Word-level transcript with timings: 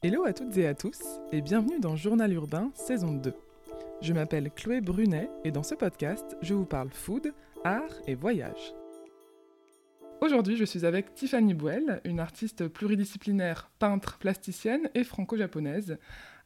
Hello 0.00 0.24
à 0.24 0.32
toutes 0.32 0.56
et 0.56 0.68
à 0.68 0.76
tous 0.76 1.00
et 1.32 1.40
bienvenue 1.40 1.80
dans 1.80 1.96
Journal 1.96 2.32
Urbain 2.32 2.70
saison 2.72 3.14
2. 3.14 3.34
Je 4.00 4.12
m'appelle 4.12 4.52
Chloé 4.52 4.80
Brunet 4.80 5.28
et 5.42 5.50
dans 5.50 5.64
ce 5.64 5.74
podcast, 5.74 6.36
je 6.40 6.54
vous 6.54 6.66
parle 6.66 6.90
food, 6.90 7.34
art 7.64 7.96
et 8.06 8.14
voyage. 8.14 8.74
Aujourd'hui, 10.20 10.56
je 10.56 10.64
suis 10.64 10.86
avec 10.86 11.16
Tiffany 11.16 11.52
Bouel, 11.52 12.00
une 12.04 12.20
artiste 12.20 12.68
pluridisciplinaire, 12.68 13.72
peintre, 13.80 14.18
plasticienne 14.18 14.88
et 14.94 15.02
franco-japonaise. 15.02 15.98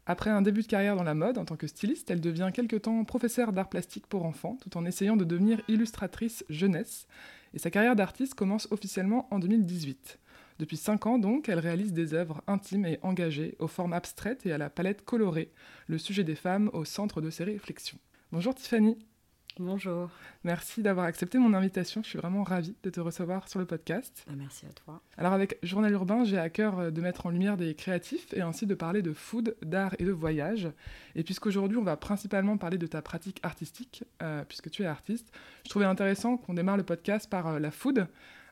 Après 0.06 0.30
un 0.30 0.40
début 0.40 0.62
de 0.62 0.66
carrière 0.66 0.96
dans 0.96 1.02
la 1.02 1.12
mode 1.12 1.36
en 1.36 1.44
tant 1.44 1.56
que 1.56 1.66
styliste, 1.66 2.10
elle 2.10 2.22
devient 2.22 2.52
quelque 2.54 2.76
temps 2.76 3.04
professeure 3.04 3.52
d'art 3.52 3.68
plastique 3.68 4.06
pour 4.06 4.24
enfants 4.24 4.56
tout 4.62 4.78
en 4.78 4.86
essayant 4.86 5.18
de 5.18 5.24
devenir 5.24 5.60
illustratrice 5.68 6.42
jeunesse. 6.48 7.06
Et 7.52 7.58
sa 7.58 7.70
carrière 7.70 7.96
d'artiste 7.96 8.32
commence 8.32 8.66
officiellement 8.70 9.28
en 9.30 9.38
2018. 9.38 10.18
Depuis 10.58 10.76
cinq 10.76 11.06
ans 11.06 11.18
donc, 11.18 11.48
elle 11.48 11.58
réalise 11.58 11.92
des 11.92 12.14
œuvres 12.14 12.42
intimes 12.46 12.86
et 12.86 12.98
engagées, 13.02 13.56
aux 13.58 13.68
formes 13.68 13.92
abstraites 13.92 14.46
et 14.46 14.52
à 14.52 14.58
la 14.58 14.70
palette 14.70 15.04
colorée, 15.04 15.52
le 15.86 15.98
sujet 15.98 16.24
des 16.24 16.34
femmes 16.34 16.70
au 16.72 16.84
centre 16.84 17.20
de 17.20 17.30
ses 17.30 17.44
réflexions. 17.44 17.98
Bonjour 18.30 18.54
Tiffany. 18.54 18.96
Bonjour. 19.58 20.08
Merci 20.44 20.82
d'avoir 20.82 21.04
accepté 21.04 21.36
mon 21.36 21.52
invitation. 21.52 22.02
Je 22.02 22.08
suis 22.08 22.18
vraiment 22.18 22.42
ravie 22.42 22.74
de 22.82 22.88
te 22.88 23.00
recevoir 23.00 23.48
sur 23.48 23.58
le 23.58 23.66
podcast. 23.66 24.24
Bah, 24.26 24.32
merci 24.36 24.64
à 24.64 24.72
toi. 24.72 25.02
Alors 25.18 25.34
avec 25.34 25.58
Journal 25.62 25.92
Urbain, 25.92 26.24
j'ai 26.24 26.38
à 26.38 26.48
cœur 26.48 26.78
euh, 26.78 26.90
de 26.90 27.00
mettre 27.02 27.26
en 27.26 27.30
lumière 27.30 27.58
des 27.58 27.74
créatifs 27.74 28.32
et 28.32 28.40
ainsi 28.40 28.66
de 28.66 28.74
parler 28.74 29.02
de 29.02 29.12
food, 29.12 29.54
d'art 29.62 29.94
et 29.98 30.04
de 30.04 30.10
voyage. 30.10 30.70
Et 31.16 31.22
puisqu'aujourd'hui 31.22 31.76
on 31.76 31.82
va 31.82 31.98
principalement 31.98 32.56
parler 32.56 32.78
de 32.78 32.86
ta 32.86 33.02
pratique 33.02 33.40
artistique, 33.42 34.04
euh, 34.22 34.42
puisque 34.48 34.70
tu 34.70 34.84
es 34.84 34.86
artiste, 34.86 35.30
je 35.64 35.68
trouvais 35.68 35.84
intéressant 35.84 36.38
qu'on 36.38 36.54
démarre 36.54 36.78
le 36.78 36.84
podcast 36.84 37.28
par 37.28 37.46
euh, 37.48 37.58
la 37.58 37.70
food, 37.70 38.06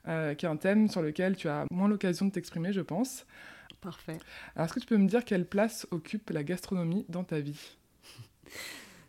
euh, 0.09 0.35
qui 0.35 0.47
est 0.47 0.49
un 0.49 0.57
thème 0.57 0.89
sur 0.89 1.03
lequel 1.03 1.37
tu 1.37 1.49
as 1.49 1.65
moins 1.71 1.89
l'occasion 1.89 2.27
de 2.27 2.33
t'exprimer, 2.33 2.73
je 2.73 2.81
pense. 2.81 3.27
Parfait. 3.81 4.19
Alors, 4.55 4.67
est-ce 4.67 4.75
que 4.75 4.81
tu 4.81 4.87
peux 4.87 4.97
me 4.97 5.09
dire 5.09 5.25
quelle 5.25 5.47
place 5.47 5.87
occupe 5.91 6.31
la 6.31 6.45
gastronomie 6.45 7.07
dans 7.09 7.25
ta 7.25 7.41
vie? 7.41 7.77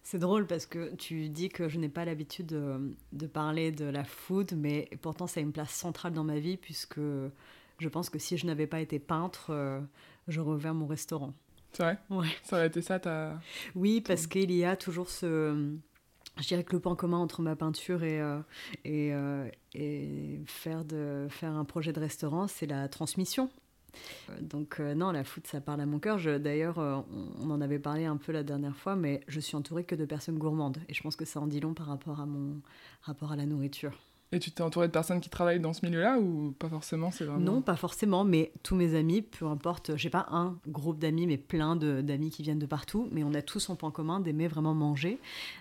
C'est 0.04 0.20
drôle 0.20 0.46
parce 0.46 0.66
que 0.66 0.94
tu 0.96 1.30
dis 1.30 1.50
que 1.50 1.70
je 1.70 1.80
n'ai 1.80 1.88
pas 1.88 2.04
l'habitude 2.04 2.48
de, 2.48 2.96
de, 3.14 3.28
parler 3.28 3.72
de 3.72 3.86
la 3.86 4.04
food, 4.04 4.54
mais 4.58 4.90
pourtant 5.02 5.26
ça 5.26 5.40
a 5.40 5.44
une 5.44 5.54
place 5.54 5.72
centrale 5.72 6.12
dans 6.12 6.26
ma 6.26 6.40
vie 6.40 6.58
puisque 6.58 7.00
je 7.80 7.90
pense 7.90 8.10
que 8.10 8.20
si 8.20 8.38
je 8.38 8.46
n'avais 8.46 8.68
pas 8.68 8.82
été 8.82 9.00
peintre, 9.00 9.52
euh, 9.52 9.80
j'aurais 10.28 10.56
ouvert 10.56 10.74
mon 10.74 10.86
restaurant. 10.86 11.34
C'est 11.72 11.84
vrai? 11.84 11.98
Ouais. 12.10 12.28
Ça 12.44 12.58
aurait 12.58 12.68
été 12.68 12.82
ça 12.82 13.00
ta... 13.00 13.40
Oui, 13.76 14.02
parce 14.02 14.28
qu'il 14.28 14.52
y 14.52 14.66
a 14.66 14.76
toujours 14.76 15.10
ce... 15.10 15.78
Je 16.42 16.48
dirais 16.48 16.64
que 16.64 16.74
le 16.74 16.80
point 16.80 16.96
commun 16.96 17.20
entre 17.20 17.42
ma 17.42 17.56
peinture 17.56 18.04
et, 18.04 18.20
euh, 18.20 18.40
euh, 18.88 19.50
et 19.74 20.42
faire, 20.48 20.84
de, 20.84 21.28
faire 21.30 21.52
un 21.52 21.66
projet 21.66 21.94
de 21.94 22.00
restaurant, 22.00 22.48
c'est 22.48 22.66
la 22.66 22.88
transmission. 22.90 23.50
Euh, 24.30 24.42
Donc 24.42 24.80
non, 24.80 25.12
la 25.12 25.24
food, 25.24 25.46
ça 25.46 25.62
parle 25.62 25.82
à 25.82 25.86
mon 25.86 26.00
cœur. 26.00 26.18
D'ailleurs, 26.40 26.80
on, 26.80 27.06
on 27.42 27.52
en 27.52 27.62
avait 27.62 27.80
parlé 27.80 28.06
un 28.06 28.18
peu 28.18 28.32
la 28.32 28.44
dernière 28.44 28.76
fois, 28.76 28.96
mais 28.96 29.22
je 29.28 29.40
suis 29.40 29.56
entourée 29.56 29.84
que 29.84 29.96
de 29.96 30.06
personnes 30.06 30.40
gourmandes. 30.40 30.80
Et 30.90 30.94
je 30.94 31.02
pense 31.04 31.16
que 31.16 31.26
ça 31.26 31.40
en 31.40 31.48
dit 31.48 31.60
long 31.60 31.74
par 31.74 31.86
rapport 31.88 32.20
à 32.20 32.26
mon 32.26 32.62
rapport 33.04 33.32
à 33.32 33.36
la 33.36 33.46
nourriture. 33.46 33.98
Et 34.34 34.40
tu 34.40 34.50
t'es 34.52 34.62
entouré 34.62 34.88
de 34.88 34.94
personnes 34.94 35.20
qui 35.20 35.30
travaillent 35.30 35.60
dans 35.60 35.74
ce 35.74 35.86
milieu-là 35.86 36.18
ou 36.18 36.54
pas 36.58 36.70
forcément 36.70 37.12
C'est 37.12 37.26
vraiment... 37.26 37.40
Non, 37.42 37.62
pas 37.62 37.76
forcément, 37.76 38.24
mais 38.24 38.54
tous 38.64 38.76
mes 38.76 38.96
amis, 38.96 39.22
peu 39.22 39.46
importe, 39.46 39.98
j'ai 39.98 40.10
pas 40.10 40.26
un 40.32 40.58
groupe 40.68 41.00
d'amis, 41.00 41.28
mais 41.28 41.38
plein 41.38 41.76
d'amis 41.76 42.30
qui 42.30 42.42
viennent 42.42 42.58
de 42.60 42.66
partout, 42.66 43.10
mais 43.12 43.26
on 43.26 43.34
a 43.34 43.42
tous 43.42 43.70
en 43.70 43.76
point 43.76 43.92
commun 43.92 44.22
d'aimer 44.22 44.48
vraiment 44.48 44.74
manger. 44.74 45.20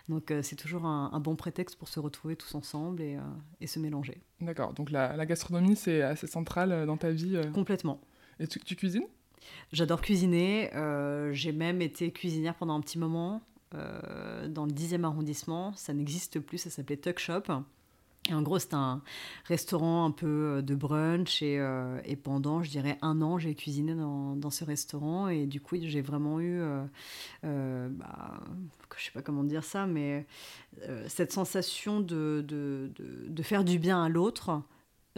Donc 0.09 0.31
euh, 0.31 0.41
c'est 0.43 0.55
toujours 0.55 0.85
un, 0.85 1.11
un 1.13 1.19
bon 1.19 1.35
prétexte 1.35 1.77
pour 1.77 1.89
se 1.89 1.99
retrouver 1.99 2.37
tous 2.37 2.55
ensemble 2.55 3.03
et, 3.03 3.17
euh, 3.17 3.21
et 3.61 3.67
se 3.67 3.81
mélanger. 3.81 4.21
D'accord, 4.41 4.73
donc 4.73 4.91
la, 4.93 5.17
la 5.17 5.27
gastronomie, 5.27 5.75
c'est 5.75 6.03
assez 6.03 6.29
central 6.29 6.71
euh, 6.71 6.87
dans 6.87 6.97
ta 6.97 7.11
vie. 7.11 7.35
euh. 7.37 7.51
Complètement. 7.51 8.01
Et 8.39 8.47
tu, 8.47 8.61
tu 8.61 8.77
cuisines? 8.77 9.07
J'adore 9.73 10.01
cuisiner. 10.01 10.71
euh, 10.77 11.33
j'ai 11.33 11.51
même 11.53 11.83
été 11.83 12.13
cuisinière 12.13 12.55
pendant 12.55 12.75
un 12.77 12.81
petit 12.81 12.99
moment 13.01 13.43
euh, 13.75 14.47
dans 14.49 14.65
le 14.65 14.71
10e 14.73 15.03
arrondissement. 15.03 15.73
Ça 15.75 15.93
n'existe 15.93 16.39
plus, 16.39 16.59
ça 16.59 16.71
s'appelait 16.71 16.97
Tuck 16.99 17.19
Shop. 17.19 17.43
En 18.29 18.43
gros, 18.43 18.59
c'est 18.59 18.75
un 18.75 19.03
restaurant 19.47 20.05
un 20.05 20.11
peu 20.11 20.27
euh, 20.27 20.63
de 20.63 20.75
brunch. 20.75 21.43
Et, 21.43 21.59
euh, 21.59 22.01
et 22.05 22.17
pendant, 22.17 22.63
je 22.63 22.71
dirais, 22.71 22.99
un 23.03 23.23
an, 23.23 23.39
j'ai 23.39 23.55
cuisiné 23.55 23.95
dans, 23.95 24.51
ce 24.51 24.65
restaurant. 24.65 25.29
Et 25.29 25.47
du 25.47 25.61
coup, 25.61 25.77
j'ai 25.81 26.03
vraiment 26.03 26.41
eu, 26.41 26.61
euh, 27.45 27.89
bah, 27.89 28.41
je 28.97 29.05
sais 29.05 29.13
pas 29.13 29.23
comment 29.23 29.45
dire 29.45 29.65
ça, 29.65 29.87
mais 29.87 30.27
cette 31.09 31.33
sensation 31.33 32.01
de 32.01 32.93
faire 33.43 33.65
du 33.65 33.79
bien 33.79 34.05
à 34.05 34.09
l'autre 34.09 34.63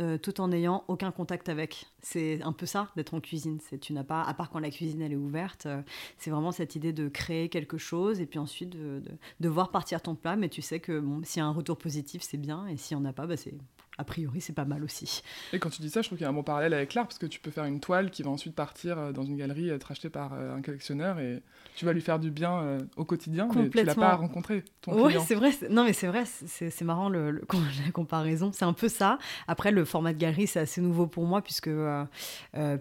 euh, 0.01 0.17
tout 0.17 0.41
en 0.41 0.49
n'ayant 0.49 0.85
aucun 0.89 1.11
contact 1.11 1.49
avec. 1.51 1.87
C'est 2.01 2.41
un 2.43 2.53
peu 2.53 2.65
ça 2.65 2.91
d'être 2.97 3.13
en 3.13 3.21
cuisine. 3.21 3.59
C'est 3.61 3.79
tu 3.79 3.93
n'as 3.93 4.05
pas, 4.05 4.23
à 4.23 4.33
part 4.33 4.49
quand 4.49 4.59
la 4.59 4.71
cuisine 4.71 5.03
elle 5.03 5.13
est 5.13 5.17
ouverte, 5.17 5.67
euh, 5.67 5.83
c'est 6.17 6.31
vraiment 6.31 6.51
cette 6.51 6.77
idée 6.77 6.95
de 6.95 7.09
créer 7.09 7.51
quelque 7.51 7.77
chose 7.77 8.21
et 8.21 8.27
puis 8.27 8.39
ensuite 8.39 8.71
de, 8.71 9.03
voir 9.49 9.71
partir 9.71 10.01
ton 10.01 10.15
plat. 10.15 10.37
Mais 10.37 10.49
tu 10.49 10.63
sais 10.63 10.81
que 10.81 10.99
bon, 10.99 11.21
s'il 11.25 11.41
y 11.41 11.43
a 11.43 11.47
un 11.47 11.53
retour 11.53 11.77
positif, 11.77 12.23
c'est 12.23 12.39
bien 12.39 12.67
et 12.69 12.79
s'il 12.79 12.97
n'y 12.97 13.05
en 13.05 13.09
a 13.09 13.13
pas, 13.13 13.27
bah, 13.27 13.37
c'est 13.37 13.55
a 14.03 14.05
priori 14.05 14.41
c'est 14.41 14.53
pas 14.53 14.65
mal 14.67 14.85
aussi. 14.85 15.23
Et 15.53 15.59
quand 15.59 15.71
tu 15.71 15.81
dis 15.81 15.89
ça, 15.89 16.03
je 16.03 16.09
trouve 16.09 16.19
qu'il 16.19 16.25
y 16.25 16.27
a 16.27 16.31
un 16.31 16.35
bon 16.35 16.43
parallèle 16.43 16.75
avec 16.75 16.93
l'art, 16.95 17.07
parce 17.07 17.19
que 17.19 17.27
tu 17.27 17.41
peux 17.41 17.51
faire 17.51 17.65
une 17.65 17.81
toile 17.81 18.11
qui 18.11 18.23
va 18.23 18.31
ensuite 18.31 18.55
partir 18.55 18.99
euh, 18.99 19.13
dans 19.13 19.23
une 19.23 19.37
galerie, 19.37 19.69
être 19.71 19.91
achetée 19.91 20.11
par 20.11 20.33
euh, 20.35 20.55
un 20.57 20.61
collectionneur, 20.63 21.19
et 21.21 21.41
tu 21.75 21.85
vas 21.87 21.93
lui 21.93 22.01
faire 22.03 22.19
du 22.19 22.31
bien 22.31 22.61
euh, 22.63 22.79
au 22.97 23.05
quotidien, 23.05 23.47
mais 23.55 23.71
tu 23.71 23.77
l'as 23.85 23.95
pas 23.95 24.15
rencontré, 24.17 24.65
ton 24.83 24.93
Oui, 25.05 25.15
c'est 25.27 25.35
vrai. 25.35 25.53
c'est- 25.53 25.69
Non, 25.69 25.85
mais 25.85 25.93
c'est 25.93 26.09
vrai, 26.09 26.25
c'est 26.27 26.83
marrant 26.83 27.09
le, 27.09 27.31
le- 27.31 27.45
la 27.87 27.91
comparaison. 27.93 28.51
C'est 28.53 28.65
un 28.65 28.73
peu 28.75 28.89
ça. 28.89 29.19
Après, 29.49 29.71
le 29.71 29.85
format 29.85 30.13
de 30.13 30.19
galerie, 30.19 30.47
c'est 30.47 30.61
assez 30.61 30.81
nouveau 30.81 31.07
pour 31.07 31.25
moi 31.27 31.41
puisque, 31.43 31.69
euh, 31.69 32.05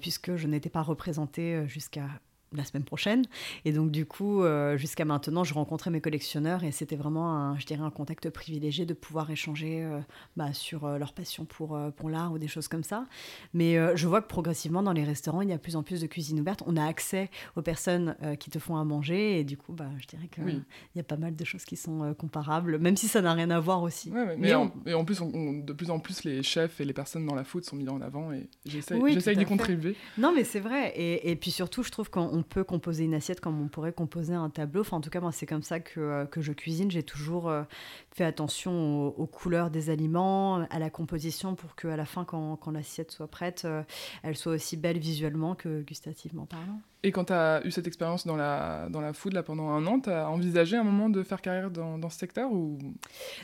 puisque 0.02 0.36
je 0.36 0.48
n'étais 0.48 0.70
pas 0.70 0.82
représentée 0.82 1.64
jusqu'à 1.68 2.08
la 2.54 2.66
semaine 2.66 2.84
prochaine. 2.84 3.24
Et 3.66 3.72
donc, 3.72 3.92
du 3.92 4.06
coup, 4.06 4.44
euh, 4.44 4.78
jusqu'à 4.78 5.06
maintenant, 5.06 5.44
je 5.44 5.54
rencontrais 5.54 5.90
mes 5.92 6.02
collectionneurs 6.02 6.64
et 6.64 6.72
c'était 6.72 6.96
vraiment, 6.96 7.32
un, 7.34 7.58
je 7.58 7.66
dirais, 7.66 7.82
un 7.84 7.90
contact 7.90 8.30
privilégié 8.30 8.86
de 8.86 8.94
pouvoir 8.94 9.30
échanger 9.32 9.84
euh, 9.84 10.00
bah, 10.36 10.54
sur 10.54 10.86
euh, 10.86 10.98
leur 10.98 11.14
passion 11.14 11.46
pour, 11.46 11.80
pour 11.96 12.10
l'art 12.10 12.34
ou 12.34 12.38
des 12.38 12.48
choses 12.48 12.68
comme 12.68 12.84
ça. 12.84 13.06
Mais 13.54 13.78
je 13.98 14.08
vois 14.08 14.22
que 14.22 14.28
progressivement, 14.28 14.84
dans 14.84 14.92
les 14.92 15.04
restaurants, 15.04 15.42
il 15.42 15.50
y 15.50 15.54
a 15.54 15.58
de 15.58 15.62
plus 15.62 15.76
en 15.76 15.84
plus 15.84 16.02
de 16.02 16.08
cuisine 16.08 16.40
ouverte. 16.40 16.64
On 16.66 16.78
a 16.78 16.86
accès 16.86 17.30
aux 17.56 17.62
personnes 17.62 18.16
qui 18.40 18.50
te 18.50 18.60
font 18.60 18.76
à 18.78 18.84
manger 18.84 19.40
et 19.40 19.44
du 19.44 19.58
coup, 19.58 19.74
bah, 19.74 19.90
je 20.00 20.08
dirais 20.08 20.28
que 20.30 20.42
Oui. 20.42 20.62
y 20.96 21.00
a 21.00 21.04
pas 21.04 21.18
mal 21.18 21.36
de 21.36 21.46
choses 21.46 21.64
qui 21.66 21.76
sont 21.78 22.14
comparables, 22.18 22.78
même 22.80 22.98
si 22.98 23.08
ça 23.08 23.22
n'a 23.22 23.34
rien 23.34 23.50
à 23.52 23.60
voir 23.60 23.82
aussi. 23.82 24.12
Ouais, 24.12 24.26
mais, 24.26 24.36
Mais 24.38 24.54
en, 24.54 24.72
et 24.86 24.94
en 24.94 25.06
plus, 25.06 25.22
on- 25.22 25.32
on- 25.34 25.54
de 25.54 25.74
plus 25.74 25.90
en 25.90 26.00
plus, 26.00 26.24
les 26.24 26.44
chefs 26.44 26.82
et 26.82 26.86
les 26.86 26.94
personnes 26.94 27.26
dans 27.26 27.36
la 27.36 27.44
food 27.44 27.64
sont 27.64 27.76
mis 27.76 27.88
en 27.90 28.02
avant, 28.02 28.32
et 28.32 28.50
j'essaye 28.66 29.00
Oui, 29.02 29.16
d'y 29.18 29.46
contribuer. 29.46 29.96
Non, 30.18 30.34
mais 30.36 30.44
c'est 30.44 30.60
vrai. 30.60 30.90
Et, 30.96 31.32
et 31.32 31.36
puis 31.36 31.52
surtout, 31.52 31.84
je 31.84 31.92
trouve 31.92 32.10
qu'on 32.10 32.41
peut 32.42 32.64
composer 32.64 33.06
une 33.06 33.14
assiette 33.14 33.40
comme 33.40 33.62
on 33.62 33.68
pourrait 33.68 33.94
composer 33.94 34.34
un 34.34 34.50
tableau. 34.50 34.82
Enfin, 34.82 34.98
en 34.98 35.02
tout 35.02 35.10
cas, 35.10 35.20
moi, 35.20 35.32
c'est 35.32 35.46
comme 35.46 35.64
ça 35.64 35.80
que, 35.80 36.00
euh, 36.00 36.26
que 36.26 36.42
je 36.42 36.54
cuisine. 36.54 36.92
J'ai 36.92 37.04
toujours 37.04 37.50
euh, 37.50 37.64
fait 38.12 38.24
attention 38.24 39.08
aux, 39.08 39.10
aux 39.10 39.28
couleurs 39.28 39.70
des 39.70 39.90
aliments, 39.90 40.66
à 40.70 40.80
la 40.80 40.90
composition, 40.90 41.56
pour 41.56 41.76
qu'à 41.76 41.96
la 41.96 42.06
fin, 42.06 42.26
quand, 42.26 42.56
quand 42.58 42.72
l'assiette 42.72 43.12
soit 43.12 43.28
prête, 43.28 43.64
euh, 43.66 43.84
elle 44.24 44.36
soit 44.36 44.54
aussi 44.54 44.78
belle 44.78 45.00
visuellement 45.00 45.56
que 45.56 45.82
gustativement 45.82 46.46
parlant. 46.46 46.82
Et 47.04 47.12
quand 47.12 47.26
tu 47.26 47.34
as 47.34 47.66
eu 47.66 47.72
cette 47.72 47.88
expérience 47.88 48.28
dans 48.28 48.36
la, 48.36 48.88
dans 48.90 49.02
la 49.02 49.12
food 49.14 49.34
là, 49.34 49.42
pendant 49.42 49.70
un 49.70 49.88
an, 49.88 50.00
tu 50.00 50.12
as 50.12 50.30
envisagé 50.30 50.78
un 50.78 50.84
moment 50.84 51.10
de 51.10 51.24
faire 51.24 51.42
carrière 51.42 51.72
dans, 51.72 51.98
dans 51.98 52.10
ce 52.10 52.20
secteur 52.20 52.52
ou 52.52 52.78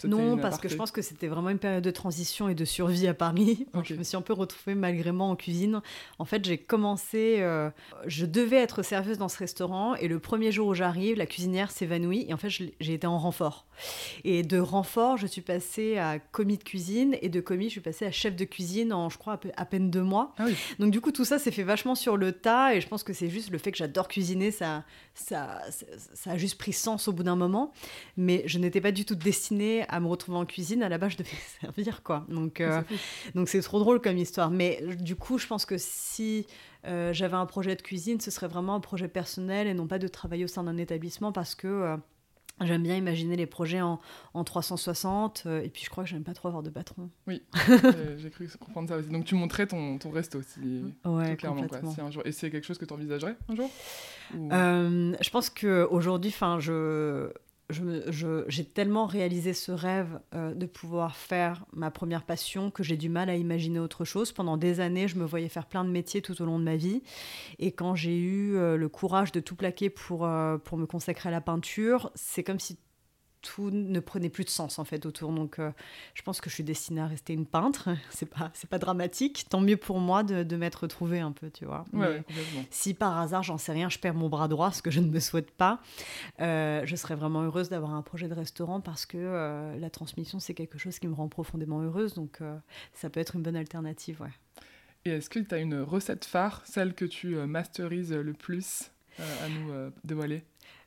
Non, 0.03 0.38
parce 0.38 0.59
que 0.59 0.69
je 0.69 0.75
pense 0.75 0.91
que 0.91 1.01
c'était 1.01 1.28
vraiment 1.28 1.50
une 1.50 1.57
période 1.57 1.84
de 1.84 1.91
transition 1.91 2.50
et 2.50 2.56
de 2.56 2.66
survie 2.66 3.07
à 3.07 3.13
Paris. 3.13 3.66
Ok. 3.78 3.85
Je 3.88 3.96
me 3.96 4.03
suis 4.03 4.17
un 4.17 4.22
peu 4.22 4.34
retrouvée 4.34 4.75
malgré 4.75 5.12
moi 5.12 5.28
en 5.28 5.35
cuisine. 5.35 5.81
En 6.19 6.25
fait, 6.25 6.44
j'ai 6.46 6.57
commencé. 6.57 7.38
euh, 7.40 7.69
je 8.06 8.25
devais 8.25 8.57
être 8.57 8.81
serveuse 8.81 9.17
dans 9.17 9.29
ce 9.29 9.38
restaurant 9.38 9.96
et 9.96 10.07
le 10.07 10.19
premier 10.19 10.51
jour 10.51 10.67
où 10.67 10.73
j'arrive, 10.73 11.17
la 11.17 11.25
cuisinière 11.25 11.69
s'évanouit 11.69 12.25
et 12.28 12.34
en 12.34 12.38
fait, 12.38 12.50
j'ai 12.50 12.94
été 12.94 13.06
en 13.07 13.17
renfort. 13.19 13.67
Et 14.23 14.44
de 14.44 14.59
renfort, 14.59 15.17
je 15.17 15.28
suis 15.28 15.41
passée 15.41 15.97
à 15.97 16.19
commis 16.19 16.57
de 16.57 16.63
cuisine 16.63 17.16
et 17.22 17.29
de 17.29 17.40
commis, 17.40 17.66
je 17.66 17.72
suis 17.72 17.81
passée 17.81 18.06
à 18.06 18.12
chef 18.12 18.35
de 18.35 18.46
cuisine 18.46 18.94
en, 18.94 19.09
je 19.09 19.17
crois, 19.17 19.40
à, 19.56 19.66
peine 19.66 19.91
deux 19.91 20.01
mois. 20.03 20.34
Ah 20.37 20.46
oui, 20.47 20.55
Donc 20.79 20.91
du 20.91 21.02
coup, 21.02 21.11
tout 21.11 21.26
ça 21.26 21.37
s'est 21.40 21.52
fait 21.52 21.64
vachement 21.64 21.96
sur 21.96 22.17
le 22.17 22.31
tas 22.31 22.73
et 22.73 22.81
je 22.81 22.87
pense 22.87 23.03
que 23.03 23.14
c'est 23.14 23.29
juste 23.29 23.47
le 23.52 23.58
fait 23.58 23.72
que 23.72 23.78
j'adore 23.78 24.08
cuisiner, 24.08 24.52
ça, 24.52 24.84
ça, 25.14 25.61
ça, 25.70 25.85
ça 26.14 26.32
a 26.32 26.38
juste 26.38 26.58
pris 26.58 26.73
sens 26.73 27.08
au 27.08 27.14
bout 27.14 27.23
d'un 27.23 27.35
moment. 27.35 27.73
Mais 28.16 28.44
je 28.46 28.59
n'étais 28.59 28.82
pas 28.82 28.91
du 28.91 29.05
tout 29.05 29.16
destinée 29.16 29.85
à 29.90 29.99
me 29.99 30.08
retrouver 30.08 30.38
en 30.38 30.46
cuisine. 30.46 30.84
À 30.84 30.90
la 30.90 30.97
base, 30.97 31.14
je 31.14 31.17
devais 31.17 31.29
servir, 31.61 32.03
quoi. 32.03 32.26
Donc 32.29 32.61
euh, 32.61 32.82
donc 33.35 33.49
c'est 33.49 33.61
trop 33.61 33.79
drôle 33.79 34.02
comme 34.02 34.17
histoire. 34.17 34.52
Mais 34.52 34.79
euh, 34.82 34.96
du 34.96 35.16
coup, 35.16 35.38
je 35.38 35.47
pense 35.47 35.66
que 35.66 35.78
si 35.78 36.46
euh, 36.85 37.14
j'avais 37.14 37.35
un 37.35 37.46
projet 37.46 37.76
de 37.76 37.82
cuisine, 37.82 38.20
ce 38.20 38.32
serait 38.32 38.47
vraiment 38.47 38.76
un 38.76 38.79
projet 38.79 39.08
personnel 39.08 39.67
et 39.67 39.73
non 39.73 39.88
pas 39.88 40.00
de 40.00 40.08
travailler 40.08 40.43
au 40.43 40.47
sein 40.47 40.64
d'un 40.64 40.78
établissement 40.78 41.32
parce 41.32 41.55
que... 41.55 41.97
euh, 42.61 42.65
J'aime 42.65 42.83
bien 42.83 42.95
imaginer 42.95 43.35
les 43.35 43.45
projets 43.45 43.81
en, 43.81 43.99
en 44.33 44.43
360 44.43 45.43
euh, 45.45 45.61
et 45.61 45.69
puis 45.69 45.83
je 45.83 45.89
crois 45.89 46.03
que 46.03 46.09
j'aime 46.09 46.23
pas 46.23 46.33
trop 46.33 46.47
avoir 46.47 46.63
de 46.63 46.69
patron. 46.69 47.09
J'ai 47.27 47.41
j'ai 48.17 48.29
cru 48.29 48.47
comprendre 48.59 48.89
ça 48.89 48.97
aussi. 48.97 49.09
Donc 49.09 49.25
tu 49.25 49.35
montrais 49.35 49.67
ton, 49.67 49.97
ton 49.97 50.09
resto 50.11 50.39
aussi, 50.39 50.59
Ouais, 51.05 51.31
tout 51.31 51.37
clairement. 51.37 51.57
Quoi. 51.57 51.67
complètement. 51.67 51.91
Si 51.91 52.01
un 52.01 52.11
jour... 52.11 52.23
Et 52.25 52.31
c'est 52.31 52.49
quelque 52.49 52.65
chose 52.65 52.77
que 52.77 52.85
tu 52.85 52.93
envisagerais 52.93 53.35
un 53.49 53.55
jour? 53.55 53.69
Ou- 54.35 54.49
Euh, 54.51 55.15
je 55.21 55.29
pense 55.29 55.49
qu'aujourd'hui, 55.49 56.31
enfin, 56.33 56.59
je... 56.59 57.29
j'ai 57.69 58.66
tellement 58.66 59.05
réalisé 59.05 59.53
ce 59.53 59.73
rêve 59.73 60.19
euh, 60.34 60.53
de 60.53 60.66
pouvoir 60.66 61.17
faire 61.17 61.66
ma 61.73 61.91
première 61.91 62.23
passion 62.23 62.72
que 62.72 62.81
j'ai 62.81 62.96
du 62.96 63.09
mal 63.09 63.29
à 63.29 63.35
imaginer 63.35 63.79
autre 63.79 64.05
chose. 64.05 64.31
Pendant 64.31 64.55
des 64.55 64.79
années, 64.79 65.09
je 65.09 65.17
me 65.17 65.25
voyais 65.25 65.49
faire 65.49 65.66
plein 65.66 65.84
de 65.84 65.90
métiers 65.90 66.22
tout 66.22 66.41
au 66.41 66.46
long 66.46 66.59
de 66.59 66.64
ma 66.64 66.78
vie. 66.78 67.03
Et 67.59 67.73
quand 67.73 67.93
j'ai 67.93 68.17
eu 68.17 68.55
euh, 68.55 68.78
le 68.78 68.87
courage 68.87 69.34
de 69.34 69.41
tout 69.41 69.55
plaquer 69.55 69.90
pour, 69.90 70.25
euh, 70.25 70.58
pour 70.58 70.78
me 70.78 70.85
consacrer 70.85 71.28
à 71.28 71.31
la 71.31 71.41
peinture, 71.41 72.09
c'est 72.16 72.43
comme 72.43 72.59
si 72.59 72.78
tout 73.41 73.69
ne 73.72 73.99
prenait 73.99 74.29
plus 74.29 74.43
de 74.43 74.49
sens 74.49 74.79
en 74.79 74.84
fait 74.84 75.05
autour. 75.05 75.31
Donc 75.31 75.59
euh, 75.59 75.72
je 76.13 76.22
pense 76.22 76.41
que 76.41 76.49
je 76.49 76.55
suis 76.55 76.63
destinée 76.63 77.01
à 77.01 77.07
rester 77.07 77.34
une 77.34 77.45
peintre. 77.45 77.89
C'est 78.09 78.25
pas 78.25 78.51
c'est 78.53 78.69
pas 78.69 78.79
dramatique. 78.79 79.45
Tant 79.49 79.61
mieux 79.61 79.78
pour 79.78 79.99
moi 79.99 80.23
de, 80.23 80.43
de 80.43 80.55
m'être 80.55 80.81
retrouvée 80.84 81.19
un 81.19 81.31
peu, 81.31 81.49
tu 81.49 81.66
vois. 81.66 81.85
si 82.69 82.93
par 82.93 83.17
hasard 83.17 83.43
j'en 83.43 83.57
sais 83.57 83.72
rien, 83.72 83.89
je 83.89 83.99
perds 83.99 84.16
mon 84.16 84.29
bras 84.29 84.47
droit, 84.47 84.72
ce 84.72 84.81
que 84.81 84.91
je 84.91 84.99
ne 84.99 85.07
me 85.07 85.19
souhaite 85.19 85.51
pas, 85.51 85.79
euh, 86.41 86.81
je 86.85 86.95
serais 86.95 87.16
vraiment 87.16 87.43
heureuse 87.43 87.69
d'avoir 87.69 87.93
un 87.93 88.01
projet 88.01 88.28
de 88.28 88.34
restaurant 88.34 88.81
parce 88.81 89.05
que 89.05 89.17
euh, 89.17 89.78
la 89.78 89.90
transmission 89.90 90.40
c'est 90.40 90.53
quelque 90.53 90.78
chose 90.78 90.99
qui 90.99 91.07
me 91.07 91.13
rend 91.13 91.28
profondément 91.28 91.81
heureuse. 91.81 92.13
Donc 92.13 92.40
ça 92.93 93.09
peut 93.09 93.19
être 93.19 93.35
une 93.35 93.43
bonne 93.43 93.55
alternative, 93.55 94.22
ouais. 94.22 94.31
Et 95.05 95.11
est-ce 95.11 95.29
que 95.29 95.40
tu 95.40 95.55
as 95.55 95.59
une 95.59 95.79
recette 95.79 96.25
phare, 96.25 96.63
celle 96.66 96.93
que 96.93 97.05
tu 97.05 97.35
masterises 97.35 98.13
le 98.13 98.33
plus 98.33 98.91
à 99.19 99.49
nous 99.49 99.91
dévoiler? 100.03 100.43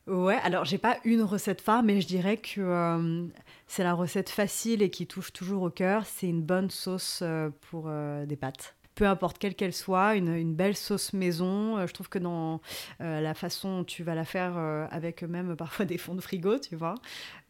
Ouais, 0.07 0.39
alors 0.43 0.65
j'ai 0.65 0.79
pas 0.79 0.99
une 1.05 1.23
recette 1.23 1.61
phare, 1.61 1.83
mais 1.83 2.01
je 2.01 2.07
dirais 2.07 2.37
que 2.39 2.61
euh, 2.61 3.27
c'est 3.67 3.85
la 3.85 3.95
recette 3.95 4.29
facile 4.29 4.83
et 4.83 4.91
qui 4.91 5.07
touche 5.07 5.33
toujours 5.33 5.63
au 5.63 5.71
cœur. 5.71 6.05
C'est 6.07 6.29
une 6.29 6.43
bonne 6.43 6.71
sauce 6.71 7.21
euh, 7.23 7.51
pour 7.71 7.85
euh, 7.87 8.27
des 8.27 8.37
pâtes 8.37 8.75
peu 9.01 9.07
importe 9.07 9.39
quelle 9.39 9.55
qu'elle 9.55 9.73
soit, 9.73 10.15
une, 10.15 10.53
belle 10.53 10.77
sauce 10.77 11.15
maison. 11.15 11.87
je 11.87 11.93
trouve 11.95 12.11
que 12.11 12.19
dans 12.19 12.61
la 12.99 13.33
façon 13.33 13.79
dont 13.79 13.85
tu 13.85 14.03
vas 14.03 14.15
la 14.15 14.27
faire 14.27 14.59
avec 14.91 15.23
même 15.23 15.57
parfois 15.65 15.87
des 15.87 15.97
fonds 15.97 16.15
de 16.15 16.21
frigo, 16.21 16.59
tu 16.59 16.77
vois, 16.77 16.97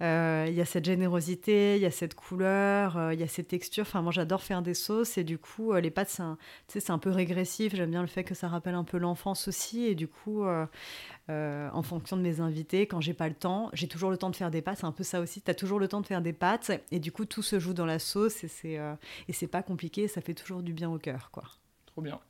il 0.01 0.55
y 0.55 0.61
a 0.61 0.65
cette 0.65 0.85
générosité, 0.85 1.75
il 1.75 1.83
y 1.83 1.87
a 1.87 1.91
cette 1.91 2.15
couleur, 2.15 3.13
il 3.13 3.19
y 3.19 3.25
a 3.25 3.27
cette 3.27 3.49
texture. 3.49 3.83
Enfin, 3.83 4.01
moi 4.01 4.13
j'adore 4.13 4.45
faire 4.45 4.63
des 4.63 4.75
sauces 4.75 5.19
et 5.19 5.25
du 5.25 5.39
coup, 5.39 5.73
les 5.75 5.91
pâtes, 5.91 6.21
c'est 6.69 6.91
un, 6.91 6.99
peu 6.99 7.11
régressif. 7.11 7.75
J'aime 7.75 7.91
bien 7.91 8.03
le 8.03 8.07
fait 8.07 8.23
que 8.23 8.37
ça 8.37 8.47
rappelle 8.47 8.77
un 8.77 8.85
peu 8.85 8.99
l'enfance 8.99 9.49
aussi 9.49 9.87
et 9.87 9.97
du 9.97 10.07
coup, 10.07 10.45
euh, 11.31 11.69
en 11.73 11.83
fonction 11.83 12.17
de 12.17 12.23
mes 12.23 12.41
invités. 12.41 12.89
Quand 12.89 13.01
j'ai 13.01 13.15
pas 13.15 13.29
le 13.29 13.35
temps, 13.35 13.71
j'ai 13.73 13.87
toujours 13.87 14.11
le 14.11 14.17
temps 14.17 14.31
de 14.31 14.37
faire 14.37 14.51
des 14.51 14.63
pâtes. 14.63 14.79
C'est 14.81 14.87
un 14.87 14.93
peu 14.93 15.05
ça 15.05 15.21
aussi. 15.21 15.41
Tu 15.41 15.51
as 15.51 15.55
toujours 15.55 15.79
le 15.79 15.87
temps 15.87 16.01
de 16.01 16.07
faire 16.07 16.23
des 16.23 16.33
pâtes 16.33 16.73
et 16.91 16.99
du 16.99 17.13
coup 17.13 17.25
tout 17.25 17.43
se 17.43 17.61
joue 17.61 17.73
dans 17.73 17.87
la 17.87 18.01
sauce 18.01 18.43
et 18.43 18.49
c'est 18.49 18.79
euh, 18.79 19.47
pas 19.51 19.63
compliqué. 19.63 20.09
Ça 20.09 20.21
fait 20.21 20.35
toujours 20.35 20.63
du 20.63 20.73
bien 20.73 20.91
au 20.91 20.99
cœur. 20.99 21.31
Trop 22.01 22.05
bien. 22.05 22.21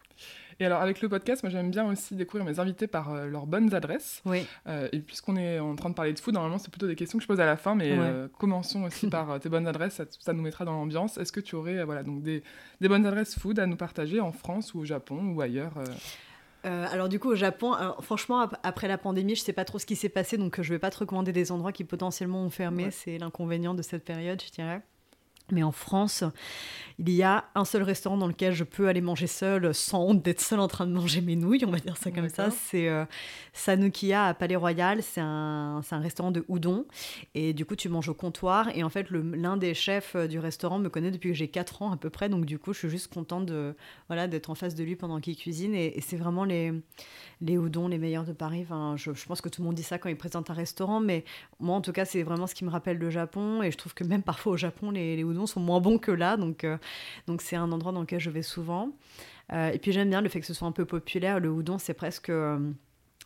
Et 0.58 0.66
alors 0.66 0.82
avec 0.82 1.00
le 1.00 1.08
podcast, 1.08 1.42
moi 1.42 1.50
j'aime 1.50 1.70
bien 1.70 1.90
aussi 1.90 2.14
découvrir 2.14 2.44
mes 2.44 2.58
invités 2.60 2.86
par 2.86 3.14
euh, 3.14 3.26
leurs 3.26 3.46
bonnes 3.46 3.72
adresses. 3.72 4.20
Oui. 4.26 4.46
et 4.66 4.98
puisqu'on 4.98 5.36
est 5.36 5.58
en 5.58 5.74
train 5.74 5.88
de 5.88 5.94
parler 5.94 6.12
de 6.12 6.18
food, 6.18 6.34
normalement 6.34 6.58
c'est 6.58 6.70
plutôt 6.70 6.86
des 6.86 6.96
questions 6.96 7.18
que 7.18 7.22
je 7.22 7.28
pose 7.28 7.40
à 7.40 7.46
la 7.46 7.56
fin, 7.56 7.74
mais 7.74 7.96
commençons 8.38 8.82
aussi 8.82 9.06
par 9.08 9.40
tes 9.40 9.48
bonnes 9.48 9.66
adresses, 9.66 10.02
ça, 10.18 10.32
nous 10.32 10.42
mettra 10.42 10.64
dans 10.64 10.72
l'ambiance. 10.72 11.16
Est-ce 11.16 11.32
que 11.32 11.40
tu 11.40 11.54
aurais 11.54 11.84
voilà, 11.84 12.02
donc 12.02 12.22
des, 12.22 12.42
des, 12.80 12.88
bonnes 12.88 13.06
adresses 13.06 13.38
food 13.38 13.58
à 13.58 13.66
nous 13.66 13.76
partager 13.76 14.20
en 14.20 14.32
France 14.32 14.74
ou 14.74 14.80
au 14.80 14.84
Japon 14.84 15.32
ou 15.34 15.40
ailleurs 15.40 15.72
euh, 16.66 16.86
alors 16.90 17.08
du 17.08 17.18
coup 17.18 17.30
au 17.30 17.34
Japon, 17.34 17.74
franchement 18.00 18.48
après 18.62 18.88
la 18.88 18.98
pandémie, 18.98 19.34
je 19.34 19.40
sais 19.40 19.52
pas 19.52 19.64
trop 19.64 19.78
ce 19.78 19.86
qui 19.86 19.96
s'est 19.96 20.08
passé, 20.08 20.36
donc 20.36 20.58
euh, 20.58 20.62
je 20.62 20.70
vais 20.70 20.78
pas 20.78 20.90
te 20.90 20.98
recommander 20.98 21.32
des 21.32 21.52
endroits 21.52 21.72
qui 21.72 21.84
potentiellement 21.84 22.42
ont 22.42 22.50
fermé. 22.50 22.90
C'est 22.90 23.18
l'inconvénient 23.18 23.74
de 23.74 23.82
cette 23.82 24.04
période, 24.04 24.42
je 24.44 24.50
dirais. 24.50 24.82
Mais 25.52 25.62
en 25.62 25.72
France, 25.72 26.24
il 26.98 27.14
y 27.14 27.22
a 27.22 27.44
un 27.54 27.64
seul 27.64 27.82
restaurant 27.82 28.18
dans 28.18 28.26
lequel 28.26 28.52
je 28.52 28.64
peux 28.64 28.88
aller 28.88 29.00
manger 29.00 29.26
seul 29.26 29.74
sans 29.74 30.02
honte 30.02 30.22
d'être 30.22 30.40
seul 30.40 30.60
en 30.60 30.68
train 30.68 30.86
de 30.86 30.92
manger 30.92 31.22
mes 31.22 31.34
nouilles, 31.34 31.64
on 31.64 31.70
va 31.70 31.78
dire 31.78 31.96
ça 31.96 32.10
comme 32.10 32.28
ça. 32.28 32.50
C'est 32.50 32.88
euh, 32.88 33.06
Sanukia 33.54 34.26
à 34.26 34.34
Palais 34.34 34.56
Royal. 34.56 35.02
C'est 35.02 35.20
un, 35.20 35.80
un, 35.90 35.98
restaurant 35.98 36.30
de 36.30 36.44
houdon. 36.48 36.86
Et 37.34 37.54
du 37.54 37.64
coup, 37.64 37.74
tu 37.74 37.88
manges 37.88 38.08
au 38.08 38.14
comptoir. 38.14 38.68
Et 38.74 38.84
en 38.84 38.90
fait, 38.90 39.06
l'un 39.10 39.56
des 39.56 39.72
chefs 39.72 40.14
euh, 40.14 40.26
du 40.26 40.38
restaurant 40.38 40.78
me 40.78 40.88
connaît 40.88 41.10
depuis 41.10 41.30
que 41.30 41.36
j'ai 41.36 41.48
4 41.48 41.82
ans 41.82 41.92
à 41.92 41.96
peu 41.96 42.10
près. 42.10 42.28
Donc 42.28 42.44
du 42.44 42.58
coup, 42.58 42.74
je 42.74 42.80
suis 42.80 42.90
juste 42.90 43.12
contente 43.12 43.46
de, 43.46 43.74
voilà, 44.08 44.28
d'être 44.28 44.50
en 44.50 44.54
face 44.54 44.74
de 44.74 44.84
lui 44.84 44.96
pendant 44.96 45.20
qu'il 45.20 45.36
cuisine. 45.36 45.74
Et, 45.74 45.96
et 45.96 46.00
c'est 46.02 46.16
vraiment 46.16 46.44
les, 46.44 46.72
les 47.40 47.56
houdons 47.56 47.88
les 47.88 47.98
meilleurs 47.98 48.24
de 48.24 48.32
Paris. 48.32 48.60
Enfin, 48.62 48.96
je, 48.96 49.14
je, 49.14 49.26
pense 49.26 49.40
que 49.40 49.48
tout 49.48 49.62
le 49.62 49.66
monde 49.66 49.74
dit 49.74 49.82
ça 49.82 49.98
quand 49.98 50.10
il 50.10 50.16
présente 50.16 50.50
un 50.50 50.54
restaurant. 50.54 51.00
Mais 51.00 51.24
moi, 51.60 51.76
en 51.76 51.80
tout 51.80 51.92
cas, 51.92 52.04
c'est 52.04 52.22
vraiment 52.22 52.46
ce 52.46 52.54
qui 52.54 52.64
me 52.64 52.70
rappelle 52.70 52.98
le 52.98 53.08
Japon. 53.08 53.62
Et 53.62 53.70
je 53.70 53.78
trouve 53.78 53.94
que 53.94 54.04
même 54.04 54.22
parfois 54.22 54.52
au 54.52 54.56
Japon, 54.56 54.90
les, 54.90 55.16
les 55.16 55.24
houdons 55.24 55.39
sont 55.46 55.60
moins 55.60 55.80
bons 55.80 55.98
que 55.98 56.10
là. 56.10 56.36
Donc, 56.36 56.64
euh, 56.64 56.78
donc 57.26 57.42
c'est 57.42 57.56
un 57.56 57.70
endroit 57.72 57.92
dans 57.92 58.00
lequel 58.00 58.20
je 58.20 58.30
vais 58.30 58.42
souvent. 58.42 58.90
Euh, 59.52 59.70
et 59.70 59.78
puis 59.78 59.92
j'aime 59.92 60.10
bien 60.10 60.20
le 60.20 60.28
fait 60.28 60.40
que 60.40 60.46
ce 60.46 60.54
soit 60.54 60.68
un 60.68 60.72
peu 60.72 60.84
populaire. 60.84 61.40
Le 61.40 61.48
udon, 61.48 61.78
c'est 61.78 61.94
presque 61.94 62.30
euh, 62.30 62.58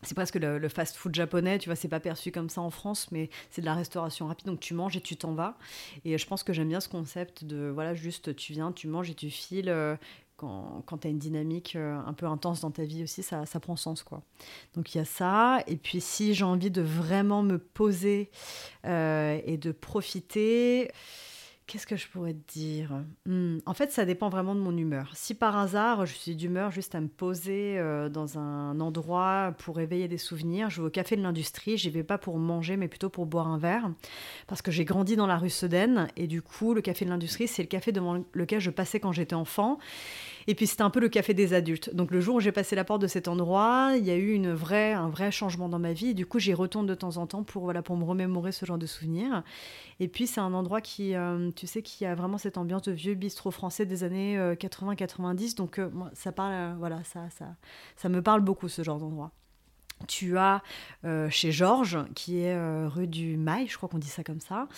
c'est 0.03 0.15
presque 0.15 0.35
le, 0.35 0.69
fast-food 0.69 1.15
japonais, 1.15 1.59
tu 1.59 1.71
vois, 1.71 1.77
c'est 1.77 1.89
pas 1.89 2.01
perçu 2.01 2.31
comme 2.31 2.51
ça 2.51 2.61
en 2.61 2.69
France, 2.69 3.09
mais 3.11 3.31
c'est 3.51 3.63
de 3.63 3.67
la 3.67 3.73
restauration 3.73 4.27
rapide, 4.27 4.47
donc 4.47 4.61
tu 4.61 4.75
manges 4.75 4.97
et 4.99 5.01
tu 5.01 5.17
t'en 5.17 5.33
vas. 5.33 5.57
Et 6.05 6.19
je 6.19 6.27
pense 6.27 6.43
que 6.43 6.53
j'aime 6.53 6.69
bien 6.69 6.81
ce 6.81 6.91
concept 6.91 7.45
de, 7.45 7.71
voilà, 7.73 7.95
juste 7.95 8.37
tu 8.37 8.53
viens, 8.53 8.71
tu 8.71 8.87
manges 8.87 9.09
et 9.09 9.15
tu 9.15 9.31
files. 9.31 9.75
quand, 10.37 10.83
quand 10.85 10.99
tu 10.99 11.07
as 11.07 11.11
une 11.11 11.19
dynamique 11.19 11.77
un 11.77 12.13
peu 12.13 12.27
intense 12.27 12.61
dans 12.61 12.71
ta 12.71 12.85
vie 12.85 13.03
aussi, 13.03 13.23
ça, 13.23 13.47
ça 13.47 13.61
prend 13.61 13.77
sens, 13.77 14.03
quoi. 14.03 14.21
Donc 14.75 14.95
il 14.95 14.99
y 14.99 15.01
a 15.01 15.07
ça. 15.07 15.63
Et 15.69 15.77
puis 15.77 16.03
si 16.03 16.35
j'ai 16.35 16.45
envie 16.45 16.71
de 16.71 16.83
vraiment 16.83 17.43
me 17.43 17.57
poser 17.57 18.31
et 18.85 19.59
de 19.59 19.73
profiter... 19.73 20.91
Qu'est-ce 21.67 21.87
que 21.87 21.97
je 21.97 22.07
pourrais 22.09 22.35
te 22.35 22.53
dire? 22.53 22.91
Hmm, 23.25 23.57
En 23.65 23.73
fait, 23.73 23.91
ça 23.91 24.05
dépend 24.05 24.29
vraiment 24.29 24.55
de 24.55 24.61
mon 24.61 24.77
humeur. 24.77 25.11
Si 25.15 25.33
par 25.35 25.57
hasard, 25.57 26.05
je 26.05 26.13
suis 26.13 26.37
d'humeur 26.37 26.71
juste 26.71 26.95
à 26.95 27.01
me 27.01 27.09
poser 27.09 27.79
euh, 27.79 28.11
dans 28.11 28.39
un 28.39 28.79
endroit 28.81 29.55
pour 29.59 29.81
éveiller 29.81 30.07
des 30.07 30.19
souvenirs, 30.19 30.69
je 30.69 30.83
vais 30.83 30.89
au 30.89 30.91
café 30.91 31.17
de 31.17 31.23
l'industrie, 31.23 31.79
j'y 31.79 31.89
vais 31.89 32.03
pas 32.03 32.19
pour 32.19 32.37
manger, 32.39 32.77
mais 32.77 32.87
plutôt 32.87 33.09
pour 33.09 33.25
boire 33.25 33.49
un 33.49 33.57
verre. 33.57 33.91
Parce 34.47 34.61
que 34.61 34.71
j'ai 34.71 34.85
grandi 34.85 35.17
dans 35.17 35.27
la 35.27 35.39
rue 35.39 35.49
Sedaine, 35.49 36.09
et 36.19 36.27
du 36.27 36.43
coup, 36.43 36.75
le 36.75 36.83
café 36.83 37.07
de 37.07 37.11
l'industrie, 37.11 37.49
c'est 37.49 37.63
le 37.63 37.69
café 37.69 37.93
devant 37.93 38.23
lequel 38.35 38.61
je 38.61 38.71
passais 38.71 39.01
quand 39.01 39.13
j'étais 39.13 39.35
enfant. 39.35 39.79
Et 40.47 40.55
puis 40.55 40.67
c'était 40.67 40.83
un 40.83 40.91
peu 40.91 41.01
le 41.01 41.09
café 41.09 41.33
des 41.33 41.55
adultes. 41.55 41.95
Donc 41.95 42.11
le 42.11 42.21
jour 42.21 42.37
où 42.37 42.41
j'ai 42.41 42.53
passé 42.53 42.77
la 42.77 42.85
porte 42.85 43.01
de 43.01 43.07
cet 43.07 43.29
endroit, 43.29 43.93
il 43.97 44.05
y 44.05 44.11
a 44.11 44.17
eu 44.17 44.37
un 44.45 44.55
vrai 45.09 45.31
changement 45.31 45.71
dans 45.71 45.79
ma 45.79 45.95
vie. 45.95 46.09
Et 46.09 46.15
du 46.15 46.27
coup, 46.27 46.39
j'y 46.39 46.53
retourne 46.53 46.87
de 46.87 46.95
temps 46.95 47.17
en 47.17 47.27
temps 47.27 47.43
pour, 47.43 47.73
pour 47.85 47.97
me 47.97 48.05
remémorer 48.05 48.53
ce 48.53 48.67
genre 48.67 48.77
de 48.77 48.85
souvenirs. 48.85 49.43
Et 50.01 50.09
puis 50.09 50.27
c'est 50.27 50.41
un 50.41 50.53
endroit 50.53 50.81
qui, 50.81 51.15
euh, 51.15 51.51
tu 51.55 51.67
sais, 51.67 51.83
qui 51.83 52.05
a 52.07 52.15
vraiment 52.15 52.39
cette 52.39 52.59
ambiance 52.59 52.83
de 52.83 52.93
vieux 52.93 53.15
bistrot 53.15 53.51
français 53.51 53.87
des 53.87 54.05
années 54.05 54.37
80-90. 54.55 55.53
Euh, 55.53 55.55
Donc 55.57 55.79
euh, 55.79 55.91
ça 56.13 56.33
parle, 56.33 56.77
voilà, 56.79 57.03
ça, 57.05 57.31
ça, 57.31 57.57
ça 57.97 58.09
me 58.09 58.23
parle 58.23 58.41
beaucoup 58.41 58.69
ce 58.69 58.83
genre 58.83 58.99
d'endroit. 58.99 59.33
Tu 60.09 60.37
as 60.37 60.63
euh, 61.05 61.31
chez 61.31 61.51
Georges, 61.53 61.99
qui 62.15 62.41
est 62.41 62.55
euh, 62.55 62.89
rue 62.89 63.07
du 63.07 63.37
Mail, 63.37 63.69
je 63.71 63.77
crois 63.77 63.89
qu'on 63.89 63.99
dit 63.99 64.09
ça 64.09 64.23
comme 64.23 64.41
ça. 64.41 64.69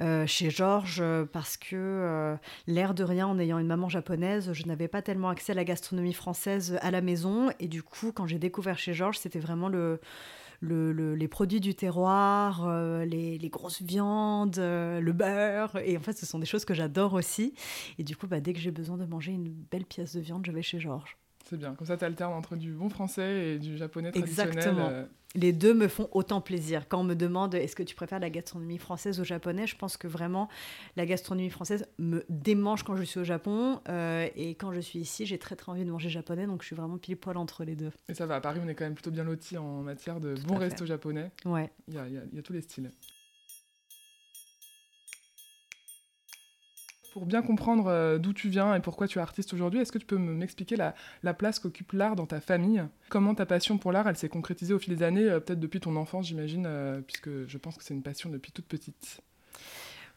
Euh, 0.00 0.26
chez 0.26 0.50
Georges, 0.50 1.02
parce 1.32 1.56
que 1.56 2.36
l'air 2.66 2.94
de 2.94 3.04
rien, 3.04 3.26
en 3.26 3.38
ayant 3.38 3.58
une 3.58 3.66
maman 3.66 3.88
japonaise, 3.88 4.52
je 4.52 4.66
n'avais 4.66 4.88
pas 4.88 5.02
tellement 5.02 5.28
accès 5.28 5.52
à 5.52 5.54
la 5.54 5.64
gastronomie 5.64 6.14
française 6.14 6.78
à 6.82 6.90
la 6.90 7.00
maison. 7.00 7.50
Et 7.60 7.68
du 7.68 7.82
coup, 7.82 8.12
quand 8.12 8.26
j'ai 8.26 8.38
découvert 8.38 8.78
chez 8.78 8.92
Georges, 8.92 9.18
c'était 9.18 9.38
vraiment 9.38 9.68
le, 9.68 10.00
les 10.62 11.28
produits 11.28 11.60
du 11.60 11.74
terroir, 11.74 12.68
les, 13.04 13.48
grosses 13.50 13.82
viandes, 13.82 14.56
le 14.58 15.12
beurre. 15.12 15.76
Et 15.84 15.96
en 15.96 16.00
fait, 16.00 16.16
ce 16.16 16.26
sont 16.26 16.38
des 16.38 16.46
choses 16.46 16.64
que 16.64 16.74
j'adore 16.74 17.14
aussi. 17.14 17.54
Et 17.98 18.04
du 18.04 18.16
coup, 18.16 18.26
bah, 18.26 18.40
dès 18.40 18.52
que 18.52 18.60
j'ai 18.60 18.70
besoin 18.70 18.96
de 18.96 19.04
manger 19.04 19.32
une 19.32 19.48
belle 19.48 19.84
pièce 19.84 20.14
de 20.14 20.20
viande, 20.20 20.46
je 20.46 20.52
vais 20.52 20.62
chez 20.62 20.80
Georges. 20.80 21.16
C'est 21.44 21.56
bien, 21.56 21.74
comme 21.74 21.86
ça 21.86 21.96
tu 21.96 22.04
alternes 22.04 22.32
entre 22.32 22.56
du 22.56 22.72
bon 22.72 22.88
français 22.88 23.54
et 23.54 23.58
du 23.58 23.76
japonais 23.76 24.12
traditionnel. 24.12 24.52
Exactement. 24.54 24.90
Les 25.34 25.52
deux 25.52 25.74
me 25.74 25.88
font 25.88 26.08
autant 26.12 26.40
plaisir. 26.40 26.88
Quand 26.88 27.00
on 27.00 27.04
me 27.04 27.14
demande 27.14 27.54
est-ce 27.54 27.74
que 27.74 27.82
tu 27.82 27.94
préfères 27.94 28.20
la 28.20 28.30
gastronomie 28.30 28.78
française 28.78 29.20
ou 29.20 29.24
japonaise, 29.24 29.68
je 29.70 29.76
pense 29.76 29.96
que 29.96 30.06
vraiment 30.06 30.48
la 30.96 31.06
gastronomie 31.06 31.50
française 31.50 31.86
me 31.98 32.24
démange 32.28 32.82
quand 32.82 32.96
je 32.96 33.02
suis 33.02 33.20
au 33.20 33.24
Japon. 33.24 33.80
Euh, 33.88 34.28
et 34.36 34.54
quand 34.54 34.72
je 34.72 34.80
suis 34.80 34.98
ici, 34.98 35.26
j'ai 35.26 35.38
très 35.38 35.56
très 35.56 35.72
envie 35.72 35.84
de 35.84 35.90
manger 35.90 36.10
japonais, 36.10 36.46
donc 36.46 36.62
je 36.62 36.66
suis 36.66 36.76
vraiment 36.76 36.98
pile 36.98 37.16
poil 37.16 37.36
entre 37.36 37.64
les 37.64 37.76
deux. 37.76 37.90
Et 38.08 38.14
ça 38.14 38.26
va, 38.26 38.36
à 38.36 38.40
Paris, 38.40 38.60
on 38.62 38.68
est 38.68 38.74
quand 38.74 38.84
même 38.84 38.94
plutôt 38.94 39.10
bien 39.10 39.24
lotis 39.24 39.58
en 39.58 39.82
matière 39.82 40.20
de 40.20 40.34
bons 40.46 40.58
restos 40.58 40.86
japonais. 40.86 41.30
Ouais. 41.44 41.70
Il 41.88 41.94
y 41.94 41.98
a, 41.98 42.08
y 42.08 42.38
a 42.38 42.42
tous 42.42 42.52
les 42.52 42.60
styles. 42.62 42.90
Pour 47.12 47.26
bien 47.26 47.42
comprendre 47.42 47.88
euh, 47.88 48.18
d'où 48.18 48.32
tu 48.32 48.48
viens 48.48 48.74
et 48.74 48.80
pourquoi 48.80 49.06
tu 49.06 49.18
es 49.18 49.22
artiste 49.22 49.52
aujourd'hui, 49.52 49.80
est-ce 49.80 49.92
que 49.92 49.98
tu 49.98 50.06
peux 50.06 50.16
m'expliquer 50.16 50.76
la, 50.76 50.94
la, 51.22 51.34
place 51.34 51.58
qu'occupe 51.58 51.92
l'art 51.92 52.16
dans 52.16 52.24
ta 52.24 52.40
famille? 52.40 52.82
Comment 53.10 53.34
ta 53.34 53.44
passion 53.44 53.76
pour 53.76 53.92
l'art, 53.92 54.08
elle 54.08 54.16
s'est 54.16 54.30
concrétisée 54.30 54.72
au 54.72 54.78
fil 54.78 54.96
des 54.96 55.02
années, 55.02 55.28
euh, 55.28 55.38
peut-être 55.38 55.60
depuis 55.60 55.80
ton 55.80 55.96
enfance, 55.96 56.28
j'imagine, 56.28 56.64
euh, 56.66 57.02
puisque 57.02 57.46
je 57.46 57.58
pense 57.58 57.76
que 57.76 57.84
c'est 57.84 57.92
une 57.92 58.02
passion 58.02 58.30
depuis 58.30 58.50
toute 58.50 58.64
petite? 58.64 59.20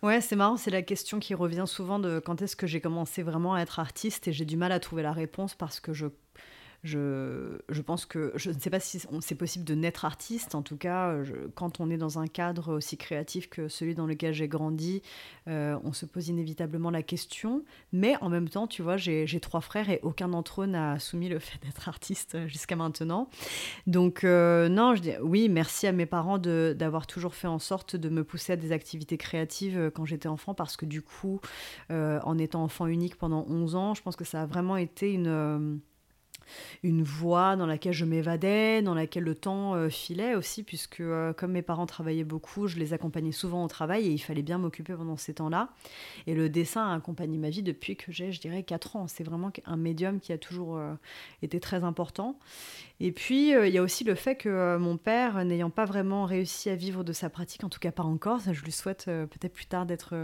Ouais, 0.04 0.22
c'est 0.22 0.38
marrant, 0.38 0.56
c'est 0.56 0.72
la 0.72 0.84
question 0.84 1.20
qui 1.20 1.34
revient 1.34 1.66
souvent 1.68 2.00
de 2.00 2.20
quand 2.20 2.42
est-ce 2.42 2.56
que 2.56 2.68
j'ai 2.68 2.80
commencé 2.80 3.24
vraiment 3.24 3.56
à 3.56 3.62
être 3.62 3.80
artiste 3.80 4.30
et 4.30 4.34
j'ai 4.34 4.46
du 4.46 4.56
mal 4.56 4.72
à 4.72 4.80
trouver 4.80 5.04
la 5.04 5.12
réponse 5.12 5.54
parce 5.54 5.82
que 5.82 5.92
je 5.92 6.08
je, 6.86 7.82
pense 7.82 8.06
que 8.06 8.32
je 8.36 8.51
ne 8.51 8.60
sais 8.60 8.70
pas 8.70 8.80
si 8.80 9.01
c'est 9.22 9.36
possible 9.36 9.65
de 9.65 9.74
naître 9.74 10.06
artiste. 10.06 10.56
En 10.56 10.62
tout 10.62 10.77
cas, 10.77 11.15
quand 11.56 11.80
on 11.80 11.89
est 11.89 11.98
dans 11.98 12.20
un 12.20 12.27
cadre 12.27 12.74
aussi 12.75 12.96
créatif 12.96 13.50
que 13.50 13.68
celui 13.68 13.96
dans 13.96 14.06
lequel 14.06 14.34
j'ai 14.34 14.48
grandi, 14.48 15.01
euh, 15.48 15.77
on 15.84 15.94
se 15.94 16.06
pose 16.06 16.27
inévitablement 16.27 16.92
la 16.92 17.01
question. 17.01 17.63
Mais 17.92 18.15
en 18.22 18.30
même 18.30 18.50
temps, 18.50 18.68
tu 18.68 18.84
vois, 18.84 18.98
j'ai 18.98 19.39
trois 19.39 19.62
frères 19.62 19.89
et 19.89 20.00
aucun 20.04 20.30
d'entre 20.30 20.62
eux 20.62 20.68
n'a 20.68 21.00
soumis 21.00 21.27
le 21.27 21.39
fait 21.39 21.60
d'être 21.63 21.89
artiste 21.89 22.48
jusqu'à 22.48 22.75
maintenant. 22.75 23.30
Donc 23.88 24.24
euh, 24.24 24.70
non, 24.70 24.96
je 24.96 25.01
dis 25.01 25.13
oui, 25.22 25.50
merci 25.50 25.88
à 25.88 25.92
mes 25.92 26.06
parents 26.06 26.38
d'avoir 26.38 27.08
toujours 27.08 27.34
fait 27.34 27.48
en 27.48 27.60
sorte 27.60 27.96
de 27.96 28.10
me 28.10 28.24
pousser 28.24 28.54
à 28.54 28.56
des 28.58 28.72
activités 28.72 29.18
créatives 29.18 29.77
euh, 29.77 29.89
quand 29.89 30.06
j'étais 30.06 30.27
enfant, 30.27 30.54
parce 30.54 30.77
que 30.77 30.86
du 30.86 31.01
coup, 31.01 31.39
en 31.89 32.38
étant 32.38 32.63
enfant 32.63 32.88
unique 32.88 33.15
pendant 33.15 33.46
11 33.48 33.75
ans, 33.75 33.94
je 33.94 34.01
pense 34.01 34.15
que 34.15 34.24
ça 34.24 34.44
a 34.44 34.46
vraiment 34.46 34.77
été 34.77 35.12
une 35.12 35.80
une 36.84 37.04
voie 37.04 37.56
dans 37.56 37.66
laquelle 37.66 37.94
je 37.94 38.06
m'évadais, 38.06 38.82
dans 38.82 38.94
laquelle 38.94 39.24
le 39.24 39.36
temps 39.36 39.75
euh, 39.75 39.90
filait 39.90 40.36
aussi, 40.36 40.64
puisque 40.64 41.02
euh, 41.02 41.34
comme 41.34 41.52
mes 41.52 41.62
parents 41.62 41.86
travaillaient 41.86 42.24
beaucoup, 42.24 42.68
je 42.68 42.78
les 42.78 42.94
accompagnais 42.94 43.32
souvent 43.32 43.64
au 43.64 43.68
travail 43.68 44.08
et 44.08 44.12
il 44.12 44.20
fallait 44.20 44.42
bien 44.42 44.58
m'occuper 44.58 44.94
pendant 44.94 45.18
ces 45.18 45.34
temps-là. 45.36 45.70
Et 46.28 46.34
le 46.34 46.50
dessin 46.50 46.90
a 46.90 46.96
accompagné 46.96 47.38
ma 47.38 47.50
vie 47.50 47.64
depuis 47.64 47.96
que 47.96 48.12
j'ai, 48.12 48.32
je 48.32 48.40
dirais, 48.40 48.64
4 48.64 48.96
ans. 48.96 49.08
C'est 49.08 49.24
vraiment 49.24 49.52
un 49.66 49.78
médium 49.78 50.20
qui 50.20 50.34
a 50.34 50.38
toujours 50.38 50.78
euh, 50.78 50.94
été 51.42 51.60
très 51.60 51.84
important. 51.84 52.40
Et 53.00 53.12
puis, 53.12 53.50
il 53.50 53.74
y 53.74 53.78
a 53.78 53.82
aussi 53.82 54.06
le 54.06 54.16
fait 54.16 54.36
que 54.38 54.78
mon 54.78 54.96
père, 54.96 55.44
n'ayant 55.44 55.70
pas 55.70 55.84
vraiment 55.84 56.24
réussi 56.24 56.70
à 56.70 56.75
vivre 56.75 57.04
de 57.04 57.12
sa 57.12 57.30
pratique, 57.30 57.66
en 57.66 57.70
tout 57.70 57.80
cas 57.80 57.92
pas 57.92 58.04
encore, 58.04 58.40
je 58.40 58.64
lui 58.64 58.72
souhaite 58.72 59.06
peut-être 59.06 59.54
plus 59.54 59.66
tard 59.66 59.86
d'être 59.86 60.16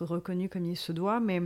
reconnu 0.00 0.48
comme 0.48 0.64
il 0.64 0.76
se 0.76 0.90
doit, 0.90 1.20
mais 1.20 1.42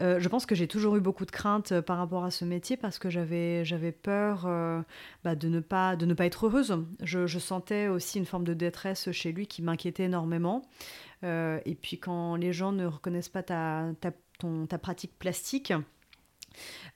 euh, 0.00 0.20
je 0.20 0.28
pense 0.28 0.46
que 0.46 0.54
j'ai 0.54 0.68
toujours 0.68 0.96
eu 0.96 1.00
beaucoup 1.00 1.26
de 1.26 1.30
craintes 1.30 1.72
euh, 1.72 1.82
par 1.82 1.98
rapport 1.98 2.24
à 2.24 2.30
ce 2.30 2.44
métier 2.44 2.76
parce 2.76 2.98
que 2.98 3.10
j'avais, 3.10 3.92
peur 3.92 4.44
euh, 4.46 4.80
bah, 5.24 5.34
de, 5.34 5.48
ne 5.48 5.60
pas, 5.60 5.96
être 6.20 6.46
heureuse. 6.46 6.84
Je, 7.02 7.26
sentais 7.38 7.88
aussi 7.88 8.18
une 8.18 8.26
forme 8.26 8.44
de 8.44 8.54
détresse 8.54 9.10
chez 9.12 9.32
lui 9.32 9.46
qui 9.46 9.62
m'inquiétait 9.62 10.04
énormément. 10.04 10.62
et 11.22 11.78
puis 11.80 11.98
quand 11.98 12.36
les 12.36 12.52
gens 12.52 12.72
ne 12.72 12.86
reconnaissent 12.86 13.28
pas 13.28 13.42
ta, 13.42 13.86
ta 14.68 14.78
pratique 14.78 15.18
plastique, 15.18 15.72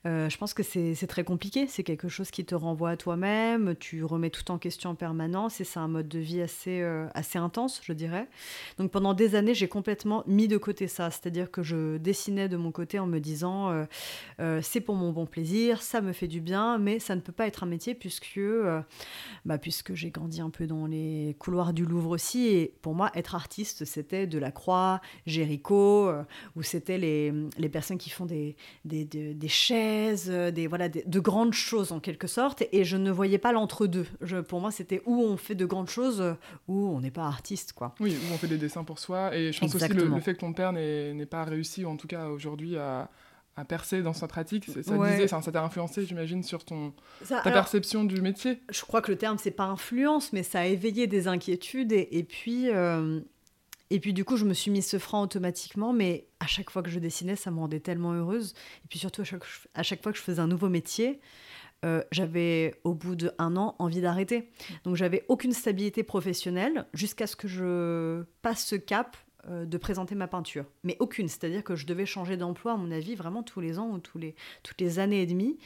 euh, 0.05 0.29
je 0.29 0.37
pense 0.37 0.53
que 0.53 0.63
c'est 0.63 1.07
très 1.07 1.23
compliqué. 1.23 1.67
C'est 1.67 1.83
quelque 1.83 2.09
chose 2.09 2.29
qui 2.31 2.45
te 2.45 2.55
renvoie 2.55 2.91
à 2.91 2.97
toi-même. 2.97 3.75
Tu 3.79 4.03
remets 4.03 4.29
tout 4.29 4.49
en 4.51 4.57
question 4.57 4.91
en 4.91 4.95
permanence 4.95 5.61
et 5.61 5.63
c'est 5.63 5.79
un 5.79 5.87
mode 5.87 6.07
de 6.07 6.19
vie 6.19 6.41
assez, 6.41 6.81
euh, 6.81 7.07
intense, 7.35 7.81
je 7.83 7.93
dirais. 7.93 8.27
Donc 8.77 8.91
pendant 8.91 9.13
des 9.13 9.35
années, 9.35 9.53
j'ai 9.53 9.67
complètement 9.67 10.23
mis 10.27 10.47
de 10.47 10.57
côté 10.57 10.87
ça. 10.87 11.09
C'est-à-dire 11.09 11.51
que 11.51 11.63
je 11.63 11.97
dessinais 11.97 12.49
de 12.49 12.57
mon 12.57 12.71
côté 12.71 12.99
en 12.99 13.07
me 13.07 13.19
disant 13.19 13.85
euh, 14.39 14.59
c'est 14.61 14.81
pour 14.81 14.95
mon 14.95 15.11
bon 15.11 15.25
plaisir, 15.25 15.81
ça 15.81 16.01
me 16.01 16.11
fait 16.11 16.27
du 16.27 16.41
bien, 16.41 16.77
mais 16.77 16.99
ça 16.99 17.15
ne 17.15 17.21
peut 17.21 17.31
pas 17.31 17.47
être 17.47 17.63
un 17.63 17.67
métier 17.67 17.95
puisque, 17.95 18.39
bah, 19.45 19.57
puisque 19.57 19.93
j'ai 19.93 20.11
grandi 20.11 20.41
un 20.41 20.49
peu 20.49 20.67
dans 20.67 20.85
les 20.85 21.35
couloirs 21.39 21.73
du 21.73 21.85
Louvre 21.85 22.11
aussi. 22.11 22.47
Et 22.47 22.73
pour 22.81 22.93
moi, 22.93 23.11
être 23.15 23.35
artiste, 23.35 23.85
c'était 23.85 24.27
de 24.27 24.37
la 24.37 24.51
croix, 24.51 25.01
Géricault, 25.25 26.11
où 26.55 26.63
c'était 26.63 26.97
les, 26.97 27.33
les 27.57 27.69
personnes 27.69 27.97
qui 27.97 28.09
font 28.09 28.25
des, 28.25 28.55
des, 28.85 29.05
des 29.05 29.47
chaises, 29.53 30.29
euh, 30.29 30.51
des, 30.51 30.67
voilà, 30.67 30.89
de 30.89 31.19
grandes 31.19 31.53
choses 31.53 31.91
en 31.91 31.99
quelque 31.99 32.27
sorte, 32.27 32.63
et 32.71 32.83
je 32.83 32.97
ne 32.97 33.11
voyais 33.11 33.37
pas 33.37 33.51
l'entre-deux. 33.51 34.07
Pour 34.47 34.59
moi, 34.59 34.71
c'était 34.71 35.01
où 35.05 35.21
on 35.21 35.37
fait 35.37 35.55
de 35.55 35.65
grandes 35.65 35.89
choses, 35.89 36.19
euh, 36.21 36.33
où 36.67 36.89
on 36.89 36.99
n'est 36.99 37.11
pas 37.11 37.25
artiste. 37.25 37.73
quoi. 37.73 37.95
Oui, 37.99 38.15
où 38.15 38.33
on 38.33 38.37
fait 38.37 38.47
des 38.47 38.57
dessins 38.57 38.83
pour 38.83 38.99
soi, 38.99 39.35
et 39.35 39.51
je 39.53 39.59
pense 39.59 39.73
aussi 39.75 39.87
le, 39.87 40.05
le 40.05 40.19
fait 40.19 40.33
que 40.33 40.39
ton 40.39 40.53
père 40.53 40.73
n'ait 40.73 41.25
pas 41.25 41.43
réussi, 41.43 41.85
ou 41.85 41.89
en 41.89 41.95
tout 41.97 42.07
cas 42.07 42.27
aujourd'hui, 42.27 42.75
à, 42.77 43.09
à 43.55 43.65
percer 43.65 44.01
dans 44.01 44.13
sa 44.13 44.27
pratique. 44.27 44.65
Ça, 44.65 44.81
disait, 44.81 45.27
ça, 45.27 45.39
t'a 45.41 45.63
influencé, 45.63 46.05
j'imagine, 46.05 46.41
sur 46.41 46.65
ton, 46.65 46.91
ta 47.27 47.41
perception 47.43 48.03
du 48.03 48.19
métier. 48.19 48.61
Je 48.71 48.81
crois 48.81 49.01
que 49.01 49.11
le 49.11 49.17
terme, 49.17 49.37
c'est 49.37 49.51
pas 49.51 49.65
influence, 49.65 50.33
mais 50.33 50.41
ça 50.41 50.61
a 50.61 50.65
éveillé 50.65 51.05
des 51.05 51.27
inquiétudes. 51.27 51.91
Et, 51.91 52.09
et 52.17 52.23
puis, 52.23 52.69
euh, 52.71 53.19
et 53.89 53.99
puis 53.99 54.13
du 54.13 54.25
coup, 54.25 54.37
je 54.37 54.45
me 54.45 54.53
suis 54.53 54.71
mis 54.71 54.81
ce 54.81 54.97
franc 54.97 55.21
automatiquement, 55.21 55.93
mais 55.93 56.27
à 56.39 56.47
chaque 56.47 56.69
fois 56.69 56.81
que 56.81 56.89
je 56.89 56.99
dessinais, 56.99 57.35
ça 57.35 57.51
me 57.51 57.59
rendait 57.59 57.79
tellement 57.79 58.13
heureuse. 58.13 58.53
Et 58.83 58.87
puis 58.89 58.99
surtout, 58.99 59.21
à 59.21 59.83
chaque, 59.83 60.01
fois 60.01 60.11
que 60.11 60.17
je 60.17 60.23
faisais 60.23 60.39
un 60.39 60.47
nouveau 60.47 60.69
métier, 60.69 61.19
euh, 61.85 62.01
j'avais 62.11 62.75
au 62.83 62.93
bout 62.93 63.15
d'un 63.15 63.55
an 63.55 63.75
envie 63.79 64.01
d'arrêter. 64.01 64.49
Donc 64.83 64.95
j'avais 64.95 65.25
aucune 65.27 65.53
stabilité 65.53 66.03
professionnelle 66.03 66.85
jusqu'à 66.93 67.27
ce 67.27 67.35
que 67.35 67.47
je 67.47 68.23
passe 68.41 68.65
ce 68.65 68.75
cap 68.75 69.17
de 69.49 69.77
présenter 69.77 70.15
ma 70.15 70.27
peinture. 70.27 70.65
Mais 70.83 70.95
aucune, 70.99 71.27
c'est-à-dire 71.27 71.63
que 71.63 71.75
je 71.75 71.85
devais 71.85 72.05
changer 72.05 72.37
d'emploi, 72.37 72.73
à 72.73 72.77
mon 72.77 72.91
avis, 72.91 73.15
vraiment 73.15 73.43
tous 73.43 73.59
les 73.59 73.79
ans 73.79 73.89
ou 73.89 74.17
les, 74.17 74.35
toutes 74.63 74.79
les 74.79 74.99
années 74.99 75.21
et 75.21 75.25
demie, 75.25 75.57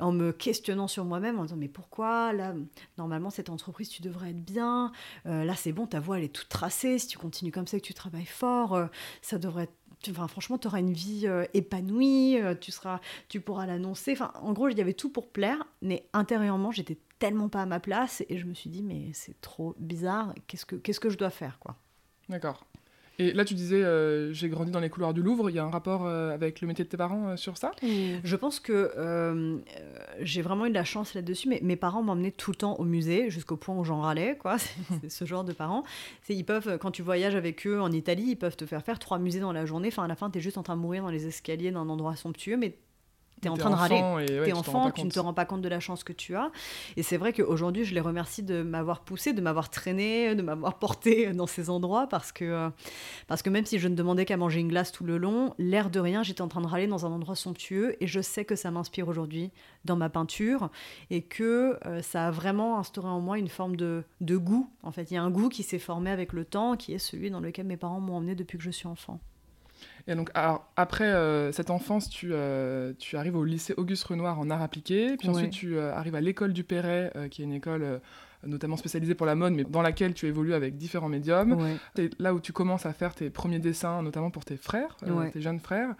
en 0.00 0.12
me 0.12 0.32
questionnant 0.32 0.88
sur 0.88 1.04
moi-même, 1.04 1.38
en 1.38 1.44
disant 1.44 1.56
mais 1.56 1.68
pourquoi? 1.68 2.32
Là, 2.32 2.54
normalement 2.98 3.30
cette 3.30 3.50
entreprise, 3.50 3.88
tu 3.88 4.02
devrais 4.02 4.30
être 4.30 4.44
bien, 4.44 4.92
euh, 5.26 5.44
là 5.44 5.54
c'est 5.54 5.72
bon, 5.72 5.86
ta 5.86 6.00
voix 6.00 6.18
elle 6.18 6.24
est 6.24 6.34
toute 6.34 6.48
tracée, 6.48 6.98
si 6.98 7.06
tu 7.06 7.18
continues 7.18 7.52
comme 7.52 7.66
ça 7.66 7.78
que 7.78 7.84
tu 7.84 7.94
travailles 7.94 8.24
fort, 8.24 8.74
euh, 8.74 8.86
ça 9.22 9.38
devrait 9.38 9.64
être 9.64 9.74
Enfin, 10.08 10.28
franchement, 10.28 10.56
tu 10.56 10.66
auras 10.66 10.78
une 10.78 10.94
vie 10.94 11.28
épanouie, 11.52 12.38
tu, 12.62 12.72
seras, 12.72 13.00
tu 13.28 13.42
pourras 13.42 13.66
l'annoncer. 13.66 14.12
Enfin, 14.12 14.32
en 14.40 14.54
gros, 14.54 14.70
il 14.70 14.78
y 14.78 14.80
avait 14.80 14.94
tout 14.94 15.10
pour 15.10 15.28
plaire, 15.28 15.62
mais 15.82 16.08
intérieurement, 16.14 16.70
j'étais 16.70 16.96
tellement 17.18 17.50
pas 17.50 17.60
à 17.60 17.66
ma 17.66 17.80
place 17.80 18.24
et 18.30 18.38
je 18.38 18.46
me 18.46 18.54
suis 18.54 18.70
dit, 18.70 18.82
mais 18.82 19.10
c'est 19.12 19.38
trop 19.42 19.76
bizarre, 19.78 20.34
qu'est-ce 20.46 20.64
que, 20.64 20.76
qu'est-ce 20.76 21.00
que 21.00 21.10
je 21.10 21.18
dois 21.18 21.28
faire 21.28 21.58
quoi? 21.58 21.76
D'accord. 22.30 22.64
Et 23.20 23.34
là, 23.34 23.44
tu 23.44 23.52
disais, 23.52 23.84
euh, 23.84 24.32
j'ai 24.32 24.48
grandi 24.48 24.70
dans 24.70 24.80
les 24.80 24.88
couloirs 24.88 25.12
du 25.12 25.22
Louvre. 25.22 25.50
Il 25.50 25.56
y 25.56 25.58
a 25.58 25.64
un 25.64 25.70
rapport 25.70 26.06
euh, 26.06 26.32
avec 26.32 26.62
le 26.62 26.66
métier 26.66 26.86
de 26.86 26.88
tes 26.88 26.96
parents 26.96 27.28
euh, 27.28 27.36
sur 27.36 27.58
ça? 27.58 27.72
Je 27.82 28.36
pense 28.36 28.60
que 28.60 29.60
j'ai 30.20 30.40
vraiment 30.40 30.64
eu 30.64 30.70
de 30.70 30.74
la 30.74 30.84
chance 30.84 31.12
là-dessus. 31.12 31.46
Mais 31.50 31.60
mes 31.62 31.76
parents 31.76 32.02
m'emmenaient 32.02 32.30
tout 32.30 32.50
le 32.50 32.56
temps 32.56 32.76
au 32.76 32.84
musée, 32.84 33.28
jusqu'au 33.28 33.58
point 33.58 33.76
où 33.76 33.84
j'en 33.84 34.00
râlais. 34.00 34.38
Quoi. 34.40 34.56
C'est 35.02 35.10
ce 35.10 35.26
genre 35.26 35.44
de 35.44 35.52
parents. 35.52 35.84
Ils 36.30 36.46
peuvent, 36.46 36.78
quand 36.78 36.92
tu 36.92 37.02
voyages 37.02 37.34
avec 37.34 37.66
eux 37.66 37.78
en 37.78 37.92
Italie, 37.92 38.24
ils 38.28 38.36
peuvent 38.36 38.56
te 38.56 38.64
faire 38.64 38.82
faire 38.82 38.98
trois 38.98 39.18
musées 39.18 39.40
dans 39.40 39.52
la 39.52 39.66
journée. 39.66 39.88
Enfin, 39.88 40.04
à 40.04 40.08
la 40.08 40.16
fin, 40.16 40.30
tu 40.30 40.38
es 40.38 40.40
juste 40.40 40.56
en 40.56 40.62
train 40.62 40.76
de 40.76 40.80
mourir 40.80 41.02
dans 41.02 41.10
les 41.10 41.26
escaliers 41.26 41.72
d'un 41.72 41.90
endroit 41.90 42.16
somptueux, 42.16 42.56
mais 42.56 42.78
es 43.48 43.50
en 43.50 43.56
train 43.56 43.70
de 43.70 43.74
râler. 43.74 44.26
tu 44.26 44.50
es 44.50 44.52
enfant, 44.52 44.90
tu 44.90 45.04
ne 45.04 45.10
te 45.10 45.18
rends 45.18 45.34
pas 45.34 45.44
compte 45.44 45.62
de 45.62 45.68
la 45.68 45.80
chance 45.80 46.04
que 46.04 46.12
tu 46.12 46.36
as. 46.36 46.50
Et 46.96 47.02
c'est 47.02 47.16
vrai 47.16 47.32
qu'aujourd'hui, 47.32 47.84
je 47.84 47.94
les 47.94 48.00
remercie 48.00 48.42
de 48.42 48.62
m'avoir 48.62 49.00
poussé, 49.00 49.32
de 49.32 49.40
m'avoir 49.40 49.70
traîné, 49.70 50.34
de 50.34 50.42
m'avoir 50.42 50.78
porté 50.78 51.32
dans 51.32 51.46
ces 51.46 51.70
endroits 51.70 52.06
parce 52.06 52.32
que, 52.32 52.44
euh, 52.44 52.70
parce 53.26 53.42
que 53.42 53.50
même 53.50 53.66
si 53.66 53.78
je 53.78 53.88
ne 53.88 53.94
demandais 53.94 54.24
qu'à 54.24 54.36
manger 54.36 54.60
une 54.60 54.68
glace 54.68 54.92
tout 54.92 55.04
le 55.04 55.18
long, 55.18 55.54
l'air 55.58 55.90
de 55.90 56.00
rien, 56.00 56.22
j'étais 56.22 56.42
en 56.42 56.48
train 56.48 56.60
de 56.60 56.66
râler 56.66 56.86
dans 56.86 57.06
un 57.06 57.10
endroit 57.10 57.36
somptueux 57.36 57.96
et 58.02 58.06
je 58.06 58.20
sais 58.20 58.44
que 58.44 58.56
ça 58.56 58.70
m'inspire 58.70 59.08
aujourd'hui 59.08 59.50
dans 59.84 59.96
ma 59.96 60.08
peinture 60.08 60.70
et 61.10 61.22
que 61.22 61.78
euh, 61.86 62.02
ça 62.02 62.28
a 62.28 62.30
vraiment 62.30 62.78
instauré 62.78 63.08
en 63.08 63.20
moi 63.20 63.38
une 63.38 63.48
forme 63.48 63.76
de, 63.76 64.04
de 64.20 64.36
goût. 64.36 64.68
En 64.82 64.92
fait, 64.92 65.10
il 65.10 65.14
y 65.14 65.16
a 65.16 65.22
un 65.22 65.30
goût 65.30 65.48
qui 65.48 65.62
s'est 65.62 65.78
formé 65.78 66.10
avec 66.10 66.32
le 66.32 66.44
temps 66.44 66.76
qui 66.76 66.92
est 66.92 66.98
celui 66.98 67.30
dans 67.30 67.40
lequel 67.40 67.66
mes 67.66 67.76
parents 67.76 68.00
m'ont 68.00 68.16
emmené 68.16 68.34
depuis 68.34 68.58
que 68.58 68.64
je 68.64 68.70
suis 68.70 68.86
enfant. 68.86 69.20
Et 70.06 70.14
donc, 70.14 70.30
après 70.76 71.04
euh, 71.04 71.52
cette 71.52 71.70
enfance, 71.70 72.08
tu, 72.08 72.30
euh, 72.32 72.92
tu, 72.98 73.16
arrives 73.16 73.36
au 73.36 73.44
lycée 73.44 73.74
Auguste 73.76 74.04
Renoir 74.04 74.38
en 74.38 74.50
art 74.50 74.62
appliqué, 74.62 75.16
puis 75.16 75.28
ensuite 75.28 75.50
tu 75.50 75.76
euh, 75.76 75.94
arrives 75.94 76.14
à 76.14 76.20
l'école 76.20 76.52
du 76.52 76.64
Perret, 76.64 77.12
qui 77.30 77.42
est 77.42 77.44
une 77.44 77.52
école 77.52 78.00
notamment 78.46 78.78
spécialisée 78.78 79.14
pour 79.14 79.26
la 79.26 79.34
mode, 79.34 79.52
mais 79.52 79.64
dans 79.64 79.82
laquelle 79.82 80.14
tu 80.14 80.26
évolues 80.26 80.54
avec 80.54 80.76
différents 80.76 81.08
médiums. 81.08 81.78
C'est 81.94 82.10
là 82.18 82.32
où 82.32 82.40
tu 82.40 82.52
commences 82.52 82.86
à 82.86 82.92
faire 82.92 83.14
tes 83.14 83.30
premiers 83.30 83.58
dessins, 83.58 84.02
notamment 84.02 84.30
pour 84.30 84.44
tes 84.44 84.56
frères, 84.56 84.96
tes 85.32 85.40
jeunes 85.40 85.60
frères. 85.60 85.94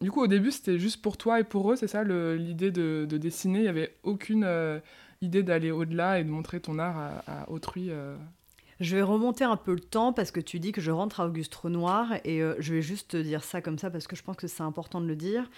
du 0.00 0.10
coup, 0.10 0.22
au 0.22 0.26
début, 0.26 0.50
c'était 0.50 0.78
juste 0.78 1.02
pour 1.02 1.16
toi 1.16 1.40
et 1.40 1.44
pour 1.44 1.70
eux, 1.72 1.76
c'est 1.76 1.88
ça 1.88 2.04
l'idée 2.04 2.70
de, 2.70 3.06
de, 3.08 3.18
dessiner? 3.18 3.58
Il 3.58 3.62
n'y 3.62 3.68
avait 3.68 3.94
aucune 4.02 4.48
idée 5.20 5.42
d'aller 5.42 5.70
au-delà 5.70 6.18
et 6.18 6.24
de 6.24 6.30
montrer 6.30 6.60
ton 6.60 6.78
art 6.78 6.96
à, 7.26 7.42
à 7.42 7.50
autrui 7.50 7.90
je 8.80 8.96
vais 8.96 9.02
remonter 9.02 9.44
un 9.44 9.56
peu 9.56 9.72
le 9.72 9.80
temps 9.80 10.12
parce 10.12 10.30
que 10.30 10.40
tu 10.40 10.58
dis 10.58 10.72
que 10.72 10.80
je 10.80 10.90
rentre 10.90 11.20
à 11.20 11.26
Auguste 11.26 11.54
Renoir 11.54 12.08
et 12.24 12.42
euh, 12.42 12.54
je 12.58 12.74
vais 12.74 12.82
juste 12.82 13.12
te 13.12 13.16
dire 13.16 13.44
ça 13.44 13.60
comme 13.60 13.78
ça 13.78 13.90
parce 13.90 14.06
que 14.06 14.16
je 14.16 14.22
pense 14.22 14.36
que 14.36 14.46
c'est 14.46 14.62
important 14.62 15.00
de 15.00 15.06
le 15.06 15.16
dire. 15.16 15.48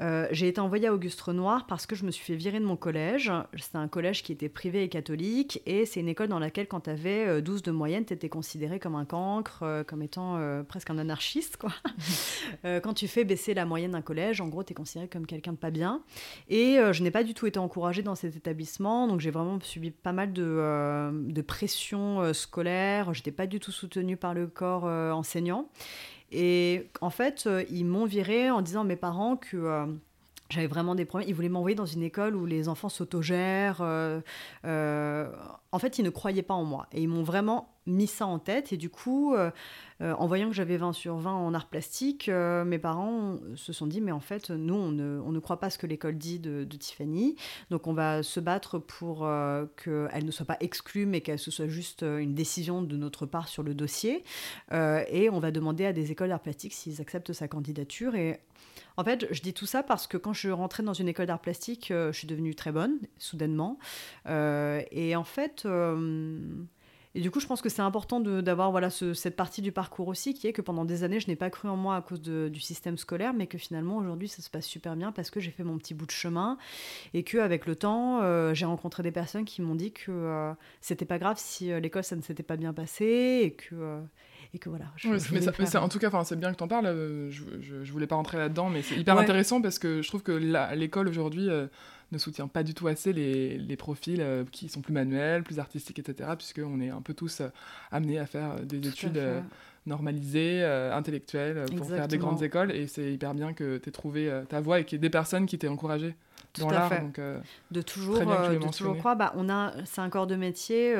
Euh, 0.00 0.26
j'ai 0.30 0.48
été 0.48 0.60
envoyée 0.60 0.86
à 0.86 0.94
Auguste 0.94 1.20
Renoir 1.20 1.66
parce 1.66 1.86
que 1.86 1.96
je 1.96 2.04
me 2.04 2.10
suis 2.10 2.24
fait 2.24 2.36
virer 2.36 2.60
de 2.60 2.64
mon 2.64 2.76
collège. 2.76 3.32
C'était 3.58 3.78
un 3.78 3.88
collège 3.88 4.22
qui 4.22 4.32
était 4.32 4.48
privé 4.48 4.82
et 4.82 4.88
catholique 4.88 5.62
et 5.66 5.86
c'est 5.86 6.00
une 6.00 6.08
école 6.08 6.28
dans 6.28 6.38
laquelle 6.38 6.68
quand 6.68 6.80
tu 6.80 6.90
avais 6.90 7.40
12 7.40 7.62
de 7.62 7.70
moyenne, 7.70 8.04
tu 8.04 8.12
étais 8.12 8.28
considéré 8.28 8.78
comme 8.78 8.94
un 8.94 9.04
cancre, 9.04 9.60
euh, 9.62 9.84
comme 9.84 10.02
étant 10.02 10.38
presque 10.68 10.90
un 10.90 10.98
anarchiste. 10.98 11.56
Quoi. 11.56 11.72
quand 12.82 12.94
tu 12.94 13.08
fais 13.08 13.24
baisser 13.24 13.54
la 13.54 13.64
moyenne 13.64 13.92
d'un 13.92 14.02
collège, 14.02 14.40
en 14.40 14.48
gros, 14.48 14.62
tu 14.62 14.72
es 14.72 14.74
considéré 14.74 15.08
comme 15.08 15.26
quelqu'un 15.26 15.52
de 15.52 15.56
pas 15.56 15.70
bien. 15.70 16.02
Et 16.48 16.78
je 16.92 17.02
n'ai 17.02 17.10
pas 17.10 17.22
du 17.22 17.34
tout 17.34 17.46
été 17.46 17.58
encouragée 17.58 18.02
dans 18.02 18.14
cet 18.14 18.36
établissement, 18.36 19.06
donc 19.06 19.20
j'ai 19.20 19.30
vraiment 19.30 19.58
subi 19.60 19.90
pas 19.90 20.12
mal 20.12 20.32
de, 20.32 21.10
de 21.12 21.42
pression 21.42 22.32
scolaire 22.32 22.65
j'étais 23.12 23.32
pas 23.32 23.46
du 23.46 23.60
tout 23.60 23.72
soutenue 23.72 24.16
par 24.16 24.34
le 24.34 24.46
corps 24.46 24.86
euh, 24.86 25.10
enseignant. 25.12 25.68
Et 26.32 26.88
en 27.00 27.10
fait, 27.10 27.44
euh, 27.46 27.64
ils 27.70 27.84
m'ont 27.84 28.04
viré 28.04 28.50
en 28.50 28.62
disant 28.62 28.80
à 28.80 28.84
mes 28.84 28.96
parents 28.96 29.36
que 29.36 29.86
j'avais 30.48 30.66
vraiment 30.66 30.94
des 30.94 31.04
problèmes. 31.04 31.28
Ils 31.28 31.34
voulaient 31.34 31.48
m'envoyer 31.48 31.74
dans 31.74 31.86
une 31.86 32.02
école 32.02 32.36
où 32.36 32.46
les 32.46 32.68
enfants 32.68 32.88
s'autogèrent. 32.88 33.80
Euh, 33.80 34.20
euh, 34.64 35.28
en 35.72 35.78
fait, 35.78 35.98
ils 35.98 36.04
ne 36.04 36.10
croyaient 36.10 36.42
pas 36.42 36.54
en 36.54 36.64
moi. 36.64 36.86
Et 36.92 37.02
ils 37.02 37.08
m'ont 37.08 37.24
vraiment 37.24 37.74
mis 37.86 38.06
ça 38.06 38.26
en 38.26 38.38
tête. 38.38 38.72
Et 38.72 38.76
du 38.76 38.88
coup, 38.88 39.34
euh, 39.34 39.50
en 40.00 40.26
voyant 40.26 40.48
que 40.48 40.54
j'avais 40.54 40.76
20 40.76 40.92
sur 40.92 41.16
20 41.16 41.32
en 41.32 41.54
art 41.54 41.68
plastique, 41.68 42.28
mes 42.28 42.78
parents 42.78 43.38
se 43.54 43.72
sont 43.72 43.86
dit, 43.86 44.00
mais 44.00 44.12
en 44.12 44.20
fait, 44.20 44.50
nous, 44.50 44.74
on 44.74 44.90
ne, 44.90 45.20
on 45.24 45.32
ne 45.32 45.38
croit 45.38 45.58
pas 45.58 45.70
ce 45.70 45.78
que 45.78 45.86
l'école 45.86 46.18
dit 46.18 46.38
de, 46.38 46.64
Tiffany. 46.64 47.36
Donc, 47.70 47.86
on 47.86 47.94
va 47.94 48.22
se 48.22 48.40
battre 48.40 48.78
pour 48.78 49.26
qu'elle 49.82 50.24
ne 50.24 50.30
soit 50.30 50.46
pas 50.46 50.58
exclue, 50.60 51.06
mais 51.06 51.22
qu'elle 51.22 51.38
soit 51.38 51.66
juste 51.66 52.02
une 52.02 52.34
décision 52.34 52.82
de 52.82 52.96
notre 52.96 53.26
part 53.26 53.48
sur 53.48 53.62
le 53.62 53.74
dossier. 53.74 54.24
et 54.72 55.30
on 55.30 55.40
va 55.40 55.50
demander 55.50 55.86
à 55.86 55.92
des 55.92 56.12
écoles 56.12 56.28
d'art 56.28 56.40
plastique 56.40 56.74
s'ils 56.74 57.00
acceptent 57.00 57.32
sa 57.32 57.48
candidature. 57.48 58.14
Et 58.14 58.40
en 58.96 59.04
fait, 59.04 59.26
je 59.30 59.42
dis 59.42 59.52
tout 59.52 59.66
ça 59.66 59.82
parce 59.82 60.06
que 60.06 60.16
quand 60.16 60.32
je 60.32 60.50
rentrais 60.50 60.82
dans 60.82 60.94
une 60.94 61.08
école 61.08 61.26
d'art 61.26 61.40
plastique, 61.40 61.90
euh, 61.90 62.12
je 62.12 62.18
suis 62.18 62.26
devenue 62.26 62.54
très 62.54 62.72
bonne, 62.72 62.98
soudainement. 63.18 63.78
Euh, 64.26 64.82
et 64.90 65.16
en 65.16 65.24
fait, 65.24 65.64
euh, 65.66 66.48
et 67.16 67.20
du 67.20 67.30
coup, 67.30 67.40
je 67.40 67.46
pense 67.46 67.62
que 67.62 67.70
c'est 67.70 67.82
important 67.82 68.20
d'avoir 68.20 68.70
voilà, 68.70 68.90
cette 68.90 69.36
partie 69.36 69.62
du 69.62 69.72
parcours 69.72 70.08
aussi, 70.08 70.34
qui 70.34 70.46
est 70.46 70.52
que 70.52 70.60
pendant 70.60 70.84
des 70.84 71.02
années, 71.02 71.18
je 71.18 71.28
n'ai 71.28 71.36
pas 71.36 71.48
cru 71.48 71.68
en 71.68 71.76
moi 71.76 71.96
à 71.96 72.02
cause 72.02 72.20
du 72.20 72.60
système 72.60 72.98
scolaire, 72.98 73.32
mais 73.32 73.46
que 73.46 73.56
finalement, 73.56 73.96
aujourd'hui, 73.96 74.28
ça 74.28 74.42
se 74.42 74.50
passe 74.50 74.66
super 74.66 74.96
bien 74.96 75.12
parce 75.12 75.30
que 75.30 75.40
j'ai 75.40 75.50
fait 75.50 75.64
mon 75.64 75.78
petit 75.78 75.94
bout 75.94 76.06
de 76.06 76.10
chemin 76.10 76.58
et 77.14 77.22
qu'avec 77.22 77.64
le 77.66 77.74
temps, 77.74 78.20
j'ai 78.52 78.66
rencontré 78.66 79.02
des 79.02 79.12
personnes 79.12 79.46
qui 79.46 79.62
m'ont 79.62 79.74
dit 79.74 79.92
que 79.92 80.52
c'était 80.82 81.06
pas 81.06 81.18
grave 81.18 81.36
si 81.38 81.68
l'école, 81.80 82.04
ça 82.04 82.16
ne 82.16 82.22
s'était 82.22 82.42
pas 82.42 82.56
bien 82.56 82.74
passé 82.74 83.40
et 83.42 83.52
que 83.52 84.02
et 84.54 84.58
que 84.58 84.68
voilà. 84.68 84.86
mais, 85.04 85.76
en 85.76 85.88
tout 85.88 85.98
cas, 85.98 86.24
c'est 86.24 86.38
bien 86.38 86.52
que 86.52 86.56
tu 86.56 86.64
en 86.64 86.68
parles. 86.68 86.86
Euh, 86.86 87.30
je, 87.30 87.42
je, 87.60 87.92
voulais 87.92 88.06
pas 88.06 88.16
rentrer 88.16 88.38
là-dedans, 88.38 88.70
mais 88.70 88.82
c'est 88.82 88.96
hyper 88.96 89.18
intéressant 89.18 89.60
parce 89.60 89.78
que 89.78 90.02
je 90.02 90.08
trouve 90.08 90.22
que 90.22 90.32
l'école 90.74 91.08
aujourd'hui 91.08 91.48
euh, 91.50 91.66
ne 92.12 92.18
soutient 92.18 92.48
pas 92.48 92.62
du 92.62 92.74
tout 92.74 92.86
assez 92.86 93.12
les, 93.12 93.58
les 93.58 93.76
profils 93.76 94.20
euh, 94.20 94.44
qui 94.50 94.68
sont 94.68 94.80
plus 94.80 94.92
manuels, 94.92 95.42
plus 95.42 95.58
artistiques, 95.58 95.98
etc. 95.98 96.30
Puisqu'on 96.36 96.80
est 96.80 96.90
un 96.90 97.02
peu 97.02 97.14
tous 97.14 97.42
amenés 97.90 98.18
à 98.18 98.26
faire 98.26 98.60
des 98.60 98.86
études 98.86 99.20
normalisées, 99.86 100.64
intellectuelles, 100.64 101.64
pour 101.76 101.86
faire 101.88 102.08
des 102.08 102.18
grandes 102.18 102.42
écoles. 102.42 102.72
Et 102.72 102.86
c'est 102.86 103.12
hyper 103.12 103.34
bien 103.34 103.52
que 103.52 103.78
tu 103.78 103.88
aies 103.88 103.92
trouvé 103.92 104.42
ta 104.48 104.60
voie 104.60 104.80
et 104.80 104.84
qu'il 104.84 104.96
y 104.96 104.98
ait 104.98 105.00
des 105.00 105.10
personnes 105.10 105.46
qui 105.46 105.58
t'aient 105.58 105.68
encouragé 105.68 106.14
tout 106.56 106.68
à 106.68 106.88
fait. 106.88 107.02
Euh, 107.18 107.40
de 107.70 107.82
toujours, 107.82 108.16
euh, 108.18 108.58
de 108.58 108.70
toujours 108.70 108.96
croire. 108.98 109.16
Bah, 109.16 109.32
on 109.36 109.48
a, 109.48 109.72
c'est 109.84 110.00
un 110.00 110.08
corps 110.08 110.26
de 110.26 110.36
métier 110.36 110.94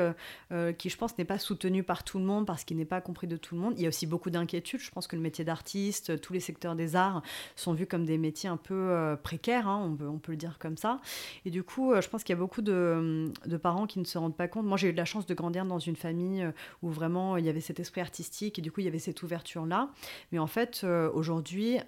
euh, 0.51 0.73
qui, 0.73 0.89
je 0.89 0.97
pense, 0.97 1.17
n'est 1.17 1.25
pas 1.25 1.39
soutenu 1.39 1.83
par 1.83 2.03
tout 2.03 2.19
le 2.19 2.25
monde 2.25 2.45
parce 2.45 2.63
qu'il 2.63 2.77
n'est 2.77 2.85
pas 2.85 3.01
compris 3.01 3.27
de 3.27 3.37
tout 3.37 3.55
le 3.55 3.61
monde. 3.61 3.73
Il 3.77 3.81
y 3.81 3.85
a 3.85 3.89
aussi 3.89 4.05
beaucoup 4.05 4.29
d'inquiétudes. 4.29 4.79
Je 4.79 4.91
pense 4.91 5.07
que 5.07 5.15
le 5.15 5.21
métier 5.21 5.43
d'artiste, 5.43 6.19
tous 6.21 6.33
les 6.33 6.39
secteurs 6.39 6.75
des 6.75 6.95
arts 6.95 7.21
sont 7.55 7.73
vus 7.73 7.87
comme 7.87 8.05
des 8.05 8.17
métiers 8.17 8.49
un 8.49 8.57
peu 8.57 9.15
précaires, 9.23 9.67
hein, 9.67 9.81
on, 9.83 9.95
peut, 9.95 10.07
on 10.07 10.19
peut 10.19 10.31
le 10.33 10.37
dire 10.37 10.57
comme 10.59 10.77
ça. 10.77 10.99
Et 11.45 11.49
du 11.49 11.63
coup, 11.63 11.93
je 11.99 12.07
pense 12.07 12.23
qu'il 12.23 12.33
y 12.33 12.37
a 12.37 12.39
beaucoup 12.39 12.61
de, 12.61 13.31
de, 13.45 13.57
parents 13.57 13.87
qui 13.87 13.99
ne 13.99 14.05
se 14.05 14.17
rendent 14.17 14.35
pas 14.35 14.47
compte. 14.47 14.65
Moi, 14.65 14.77
j'ai 14.77 14.89
eu 14.89 14.91
de 14.91 14.97
la 14.97 15.05
chance 15.05 15.25
de 15.25 15.33
grandir 15.33 15.65
dans 15.65 15.79
une 15.79 15.95
famille 15.95 16.47
où 16.81 16.89
vraiment 16.89 17.37
il 17.37 17.45
y 17.45 17.49
avait 17.49 17.61
cet 17.61 17.79
esprit 17.79 18.01
artistique 18.01 18.59
et 18.59 18.61
du 18.61 18.71
coup, 18.71 18.81
il 18.81 18.85
y 18.85 18.89
avait 18.89 18.99
cette 18.99 19.23
ouverture-là. 19.23 19.89
Mais 20.31 20.39
en 20.39 20.47
fait, 20.47 20.85
aujourd'hui, 21.13 21.79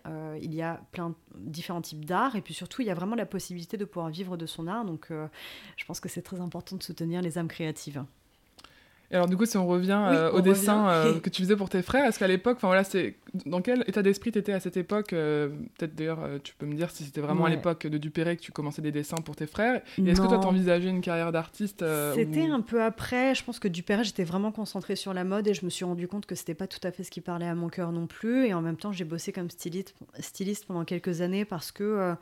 il 0.42 0.54
y 0.54 0.62
a 0.62 0.82
plein 0.92 1.14
différents 1.36 1.82
types 1.82 2.06
d'art 2.06 2.36
et 2.36 2.42
puis 2.42 2.54
surtout, 2.54 2.82
il 2.82 2.88
y 2.88 2.92
a 2.92 2.96
vraiment 2.96 3.16
la 3.16 3.26
possibilité 3.26 3.39
de 3.78 3.86
pouvoir 3.86 4.10
vivre 4.10 4.38
de 4.38 4.46
son 4.46 4.68
art. 4.68 4.86
Donc, 4.86 5.08
euh, 5.12 5.28
je 5.78 5.86
pense 5.86 6.00
que 6.00 6.10
c'est 6.10 6.22
très 6.22 6.40
important 6.40 6.76
de 6.76 6.84
soutenir 6.84 7.22
les 7.22 7.38
âmes 7.38 7.48
créatives. 7.48 8.04
Et 9.12 9.16
alors, 9.16 9.28
du 9.28 9.36
coup, 9.36 9.48
si 9.48 9.58
on 9.58 9.66
revient 9.66 10.00
euh, 10.08 10.32
au 10.34 10.42
dessin 10.42 10.88
euh, 10.88 11.20
que 11.24 11.32
tu 11.32 11.42
faisais 11.42 11.56
pour 11.56 11.68
tes 11.68 11.82
frères, 11.82 12.06
est-ce 12.06 12.20
qu'à 12.20 12.28
l'époque, 12.28 12.58
enfin 12.58 12.68
voilà, 12.68 12.84
c'est 12.84 13.16
dans 13.48 13.60
quel 13.60 13.84
état 13.88 14.04
d'esprit 14.04 14.32
tu 14.32 14.38
étais 14.38 14.54
à 14.54 14.60
cette 14.60 14.78
époque 14.78 15.10
Peut-être 15.10 15.96
d'ailleurs, 15.96 16.20
tu 16.44 16.54
peux 16.54 16.68
me 16.68 16.76
dire 16.76 16.92
si 16.92 17.04
c'était 17.04 17.22
vraiment 17.22 17.46
à 17.46 17.50
l'époque 17.50 17.88
de 17.88 17.98
Dupéré 17.98 18.38
que 18.38 18.42
tu 18.42 18.52
commençais 18.52 18.84
des 18.84 18.92
dessins 18.92 19.18
pour 19.18 19.36
tes 19.36 19.48
frères. 19.48 19.82
est-ce 19.98 20.22
que 20.22 20.28
toi, 20.28 20.38
t'envisageais 20.38 20.90
une 20.90 21.02
carrière 21.02 21.32
d'artiste 21.32 21.84
C'était 22.14 22.46
un 22.46 22.62
peu 22.62 22.84
après. 22.84 23.34
Je 23.34 23.44
pense 23.44 23.58
que 23.58 23.68
Dupéré, 23.68 24.04
j'étais 24.04 24.26
vraiment 24.26 24.52
concentrée 24.52 24.96
sur 24.96 25.16
la 25.16 25.24
mode 25.24 25.48
et 25.48 25.56
je 25.56 25.66
me 25.66 25.72
suis 25.72 25.86
rendu 25.86 26.08
compte 26.08 26.28
que 26.28 26.36
c'était 26.36 26.54
pas 26.54 26.68
tout 26.68 26.82
à 26.84 26.92
fait 26.92 27.04
ce 27.04 27.10
qui 27.10 27.22
parlait 27.22 27.48
à 27.48 27.56
mon 27.56 27.70
cœur 27.70 27.92
non 27.92 28.06
plus. 28.06 28.46
Et 28.46 28.54
en 28.54 28.62
même 28.62 28.78
temps, 28.78 28.92
j'ai 28.92 29.06
bossé 29.06 29.32
comme 29.32 29.50
styliste, 29.50 29.96
styliste 30.20 30.66
pendant 30.68 30.86
quelques 30.86 31.22
années 31.22 31.46
parce 31.46 31.72
que 31.72 32.16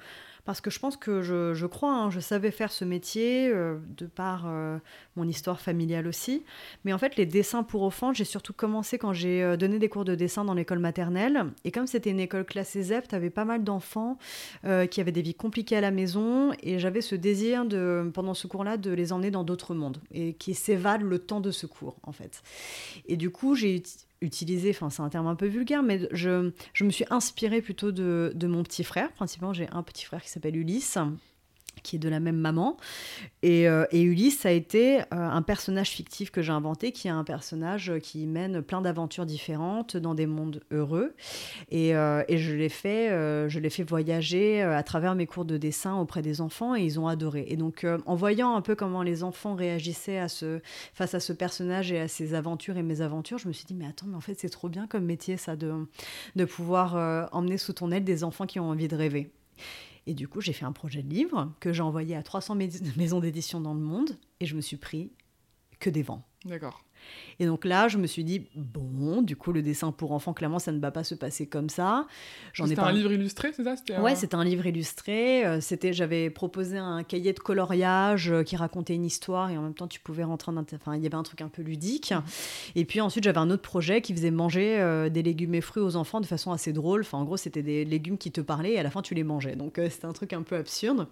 parce 0.48 0.62
que 0.62 0.70
je 0.70 0.80
pense 0.80 0.96
que 0.96 1.22
je, 1.22 1.66
crois, 1.66 1.94
hein, 1.94 2.10
je 2.10 2.22
savais 2.22 2.52
faire 2.52 2.72
ce 2.72 2.86
métier 2.86 3.50
euh, 3.50 3.76
de 3.98 4.06
par 4.06 4.46
euh, 4.48 4.78
mon 5.18 5.28
histoire 5.28 5.60
familiale 5.60 6.08
aussi. 6.08 6.42
Mais 6.86 6.94
en 6.94 6.98
fait, 6.98 7.18
les 7.18 7.26
dessins 7.26 7.64
pour 7.64 7.84
enfants, 7.84 8.14
j'ai 8.14 8.24
surtout 8.24 8.54
commencé 8.54 8.98
quand 8.98 9.12
j'ai 9.12 9.44
euh, 9.44 9.58
donné 9.58 9.78
des 9.78 9.90
cours 9.90 10.06
de 10.06 10.16
dessin 10.16 10.46
dans 10.46 10.54
l'école 10.54 10.80
maternelle. 10.80 11.48
Et 11.66 11.72
comme 11.72 11.86
c'était 11.86 12.12
une 12.12 12.22
école 12.22 12.46
classée 12.46 12.82
ZEP, 12.82 13.10
tu 13.10 13.16
avais 13.16 13.30
pas 13.30 13.44
mal 13.44 13.66
d'enfants 13.66 14.18
qui 14.90 15.02
avaient 15.02 15.12
des 15.12 15.22
vies 15.22 15.36
compliquées 15.36 15.76
à 15.76 15.82
la 15.82 15.92
maison. 15.92 16.54
Et 16.64 16.80
j'avais 16.80 17.02
ce 17.02 17.16
désir, 17.16 17.66
de, 17.66 18.10
pendant 18.14 18.34
ce 18.34 18.48
cours-là, 18.48 18.78
de 18.78 18.92
les 18.92 19.12
emmener 19.12 19.32
dans 19.32 19.44
d'autres 19.44 19.76
mondes 19.76 19.98
et 20.14 20.34
qui 20.34 20.54
s'évadent 20.54 21.02
le 21.02 21.20
temps 21.20 21.42
de 21.42 21.52
ce 21.52 21.66
cours, 21.66 21.98
en 22.04 22.14
fait. 22.14 22.42
Et 23.10 23.18
du 23.18 23.32
coup, 23.32 23.54
j'ai 23.56 23.84
utiliser, 24.22 24.72
enfin 24.72 24.90
c'est 24.90 25.02
un 25.02 25.10
terme 25.10 25.28
un 25.28 25.36
peu 25.36 25.48
vulgaire, 25.48 25.84
mais 25.84 26.08
je, 26.12 26.52
je 26.74 26.84
me 26.84 26.90
suis 26.90 27.06
inspirée 27.10 27.62
plutôt 27.62 27.92
de, 27.92 28.32
de 28.36 28.48
mon 28.48 28.64
petit 28.64 28.84
frère. 28.84 29.12
Principalement, 29.14 29.54
j'ai 29.54 29.68
un 29.72 29.84
petit 29.84 30.06
frère 30.06 30.22
qui 30.22 30.30
s'appelle 30.30 30.56
Ulysse, 30.56 30.98
qui 31.88 31.96
est 31.96 32.00
de 32.00 32.10
la 32.10 32.20
même 32.20 32.38
maman. 32.38 32.76
Et, 33.44 33.68
euh, 33.70 33.86
et 33.92 34.02
Ulysse, 34.02 34.46
a 34.46 34.52
été 34.52 35.00
euh, 35.00 35.04
un 35.12 35.42
personnage 35.42 35.90
fictif 35.90 36.32
que 36.32 36.42
j'ai 36.42 36.52
inventé, 36.52 36.92
qui 36.92 37.08
est 37.08 37.12
un 37.12 37.24
personnage 37.24 37.94
qui 38.04 38.28
mène 38.28 38.62
plein 38.62 38.82
d'aventures 38.82 39.26
différentes 39.26 39.96
dans 39.96 40.14
des 40.14 40.28
mondes 40.28 40.62
heureux. 40.70 41.16
Et, 41.70 41.96
euh, 41.96 42.24
et 42.28 42.38
je 42.38 42.54
l'ai 42.54 42.70
fait, 42.70 43.10
je 43.50 43.60
l'ai 43.60 43.70
fait 43.70 43.84
voyager 43.84 44.62
à 44.62 44.84
travers 44.84 45.16
mes 45.16 45.26
cours 45.26 45.46
de 45.46 45.58
dessin 45.58 45.96
auprès 45.96 46.22
des 46.22 46.42
enfants 46.42 46.76
et 46.76 46.84
ils 46.84 47.00
ont 47.00 47.08
adoré. 47.08 47.46
Et 47.48 47.56
donc, 47.56 47.86
en 48.06 48.16
voyant 48.16 48.56
un 48.56 48.62
peu 48.62 48.76
comment 48.76 49.02
les 49.02 49.24
enfants 49.24 49.56
réagissaient 49.56 50.20
à 50.20 50.28
ce, 50.28 50.60
face 50.94 51.14
à 51.14 51.20
ce 51.20 51.32
personnage 51.32 51.92
et 51.92 52.00
à 52.00 52.08
ses 52.08 52.34
aventures 52.34 52.78
et 52.78 52.84
mes 52.84 53.00
aventures, 53.02 53.38
je 53.38 53.48
me 53.48 53.54
suis 53.54 53.66
dit, 53.66 53.76
mais 53.76 53.88
attends, 53.88 54.08
mais 54.08 54.16
en 54.16 54.22
fait, 54.22 54.38
c'est 54.38 54.50
trop 54.50 54.68
bien 54.68 54.88
comme 54.88 55.06
métier, 55.06 55.38
ça, 55.38 55.56
de, 55.56 55.74
de 56.36 56.46
pouvoir 56.46 57.30
emmener 57.32 57.58
sous 57.58 57.74
ton 57.74 57.92
aile 57.92 58.04
des 58.04 58.26
enfants 58.26 58.46
qui 58.46 58.60
ont 58.60 58.70
envie 58.70 58.90
de 58.90 58.96
rêver. 58.96 59.32
Et 60.08 60.14
du 60.14 60.28
coup, 60.30 60.40
j'ai 60.40 60.54
fait 60.54 60.66
un 60.66 60.72
projet 60.72 61.04
de 61.04 61.10
livre 61.10 61.54
que 61.60 61.74
j'ai 61.74 61.84
envoyé 61.84 62.16
à 62.16 62.24
300 62.24 62.56
maisons 62.96 63.20
d'édition 63.20 63.60
dans 63.60 63.74
le 63.74 63.82
monde 63.82 64.18
et 64.40 64.46
je 64.46 64.56
me 64.56 64.62
suis 64.62 64.78
pris 64.78 65.12
que 65.80 65.90
des 65.90 66.02
vents. 66.02 66.26
D'accord. 66.46 66.82
Et 67.40 67.46
donc 67.46 67.66
là, 67.66 67.88
je 67.88 67.98
me 67.98 68.08
suis 68.08 68.24
dit, 68.24 68.48
bon, 68.56 69.22
du 69.22 69.36
coup, 69.36 69.52
le 69.52 69.62
dessin 69.62 69.92
pour 69.92 70.12
enfants, 70.12 70.34
clairement, 70.34 70.60
ça 70.60 70.72
ne 70.72 70.80
va 70.80 70.92
pas 70.92 71.04
se 71.04 71.16
passer 71.16 71.46
comme 71.46 71.70
ça. 71.70 72.08
J'en 72.54 72.68
ai 72.68 72.80
un 72.80 72.92
livre 72.92 73.12
illustré, 73.12 73.52
c'est 73.56 73.64
ça? 73.64 73.76
Ouais, 74.02 74.16
c'était 74.16 74.36
un 74.36 74.44
livre 74.44 74.66
illustré. 74.66 75.46
Euh, 75.46 75.62
c'était, 75.62 75.94
j'avais 75.94 76.30
proposé 76.30 76.78
un 76.78 77.04
cahier 77.04 77.34
de 77.34 77.40
coloriage 77.40 78.32
euh, 78.32 78.44
qui 78.44 78.56
racontait 78.56 78.96
une 78.96 79.06
histoire 79.06 79.50
et 79.52 79.58
en 79.58 79.62
même 79.62 79.74
temps, 79.74 79.88
tu 79.88 80.00
pouvais 80.00 80.24
rentrer 80.24 80.52
en... 80.52 80.58
Enfin, 80.58 80.96
il 80.96 81.04
y 81.04 81.06
avait 81.06 81.16
un 81.16 81.24
truc 81.24 81.42
un 81.42 81.50
peu 81.50 81.62
ludique. 81.62 82.14
Et 82.76 82.86
puis 82.86 83.02
ensuite, 83.02 83.24
j'avais 83.24 83.38
un 83.38 83.50
autre 83.50 83.62
projet 83.62 84.02
qui 84.02 84.14
faisait 84.14 84.32
manger 84.32 84.80
euh, 84.80 85.10
des 85.10 85.24
légumes 85.24 85.56
et 85.56 85.62
fruits 85.62 85.84
aux 85.84 85.96
enfants 85.96 86.22
de 86.22 86.26
façon 86.26 86.52
assez 86.52 86.74
drôle. 86.74 87.02
Enfin, 87.02 87.20
en 87.20 87.24
gros, 87.24 87.38
c'était 87.38 87.62
des 87.64 87.86
légumes 87.86 88.18
qui 88.18 88.32
te 88.32 88.42
parlaient 88.42 88.74
et 88.74 88.80
à 88.80 88.84
la 88.84 88.90
fin, 88.90 89.02
tu 89.02 89.14
les 89.14 89.24
mangeais. 89.24 89.56
Donc, 89.56 89.80
c'était 89.90 90.06
un 90.06 90.14
truc 90.14 90.34
un 90.34 90.42
peu 90.42 90.56
absurde. 90.56 91.08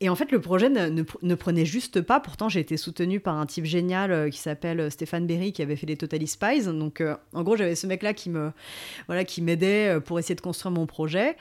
Et 0.00 0.08
en 0.08 0.14
fait, 0.14 0.30
le 0.30 0.40
projet 0.40 0.68
ne, 0.68 1.34
prenait 1.34 1.64
juste 1.64 2.00
pas. 2.00 2.20
Pourtant, 2.20 2.48
j'ai 2.48 2.60
été 2.60 2.76
soutenue 2.76 3.20
par 3.20 3.36
un 3.36 3.46
type 3.46 3.64
génial 3.64 4.12
euh, 4.12 4.30
qui 4.30 4.38
s'appelle 4.38 4.80
euh, 4.80 4.90
Stéphane 4.90 5.26
Berry, 5.26 5.52
qui 5.52 5.62
avait 5.62 5.76
fait 5.76 5.86
les 5.86 5.96
Totally 5.96 6.26
Spies. 6.26 6.64
Donc, 6.64 7.00
euh, 7.00 7.16
en 7.32 7.42
gros, 7.42 7.56
j'avais 7.56 7.74
ce 7.74 7.86
mec-là 7.86 8.12
qui 8.12 8.30
me, 8.30 8.52
voilà, 9.06 9.24
qui 9.24 9.42
m'aidait 9.42 10.00
pour 10.00 10.18
essayer 10.18 10.34
de 10.34 10.40
construire 10.40 10.72
mon 10.72 10.86
projet. 10.86 11.36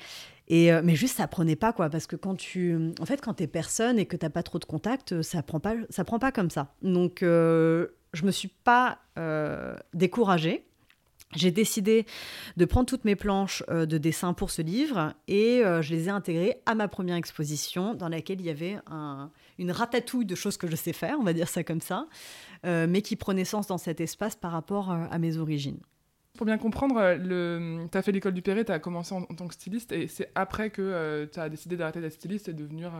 Et, 0.47 0.71
mais 0.83 0.95
juste, 0.95 1.17
ça 1.17 1.27
prenait 1.27 1.55
pas, 1.55 1.73
quoi. 1.73 1.89
Parce 1.89 2.05
que 2.05 2.15
quand 2.15 2.35
tu. 2.35 2.77
En 2.99 3.05
fait, 3.05 3.19
quand 3.19 3.33
t'es 3.33 3.47
personne 3.47 3.97
et 3.97 4.05
que 4.05 4.15
t'as 4.15 4.29
pas 4.29 4.43
trop 4.43 4.59
de 4.59 4.65
contacts, 4.65 5.21
ça 5.23 5.41
prend 5.41 5.59
pas, 5.59 5.73
ça 5.89 6.03
prend 6.03 6.19
pas 6.19 6.31
comme 6.31 6.51
ça. 6.51 6.73
Donc, 6.83 7.17
je 7.21 7.87
me 8.23 8.31
suis 8.31 8.51
pas 8.63 8.99
découragée 9.93 10.65
j'ai 11.33 11.51
décidé 11.51 12.05
de 12.57 12.65
prendre 12.65 12.85
toutes 12.85 13.05
mes 13.05 13.15
planches 13.15 13.63
euh, 13.69 13.85
de 13.85 13.97
dessin 13.97 14.33
pour 14.33 14.51
ce 14.51 14.61
livre 14.61 15.13
et 15.27 15.63
euh, 15.63 15.81
je 15.81 15.93
les 15.93 16.07
ai 16.07 16.09
intégrées 16.09 16.61
à 16.65 16.75
ma 16.75 16.87
première 16.87 17.15
exposition 17.15 17.93
dans 17.93 18.09
laquelle 18.09 18.39
il 18.39 18.45
y 18.45 18.49
avait 18.49 18.77
une 19.57 19.71
ratatouille 19.71 20.25
de 20.25 20.35
choses 20.35 20.57
que 20.57 20.67
je 20.67 20.75
sais 20.75 20.93
faire, 20.93 21.17
on 21.19 21.23
va 21.23 21.33
dire 21.33 21.47
ça 21.47 21.63
comme 21.63 21.81
ça, 21.81 22.07
euh, 22.65 22.87
mais 22.89 23.01
qui 23.01 23.15
prenait 23.15 23.45
sens 23.45 23.67
dans 23.67 23.77
cet 23.77 24.01
espace 24.01 24.35
par 24.35 24.51
rapport 24.51 24.91
à 24.91 25.17
mes 25.19 25.37
origines. 25.37 25.79
Pour 26.37 26.45
bien 26.45 26.57
comprendre, 26.57 26.95
tu 27.89 27.97
as 27.97 28.01
fait 28.01 28.11
l'école 28.11 28.33
du 28.33 28.41
Perret, 28.41 28.65
tu 28.65 28.71
as 28.71 28.79
commencé 28.79 29.15
en, 29.15 29.23
tant 29.23 29.47
que 29.47 29.53
styliste, 29.53 29.93
et 29.93 30.07
c'est 30.07 30.31
après 30.35 30.69
que 30.69 31.29
tu 31.31 31.39
as 31.39 31.47
décidé 31.49 31.77
d'arrêter 31.77 32.01
d'être 32.01 32.13
styliste 32.13 32.49
et 32.49 32.53
de 32.53 32.63
devenir 32.63 32.91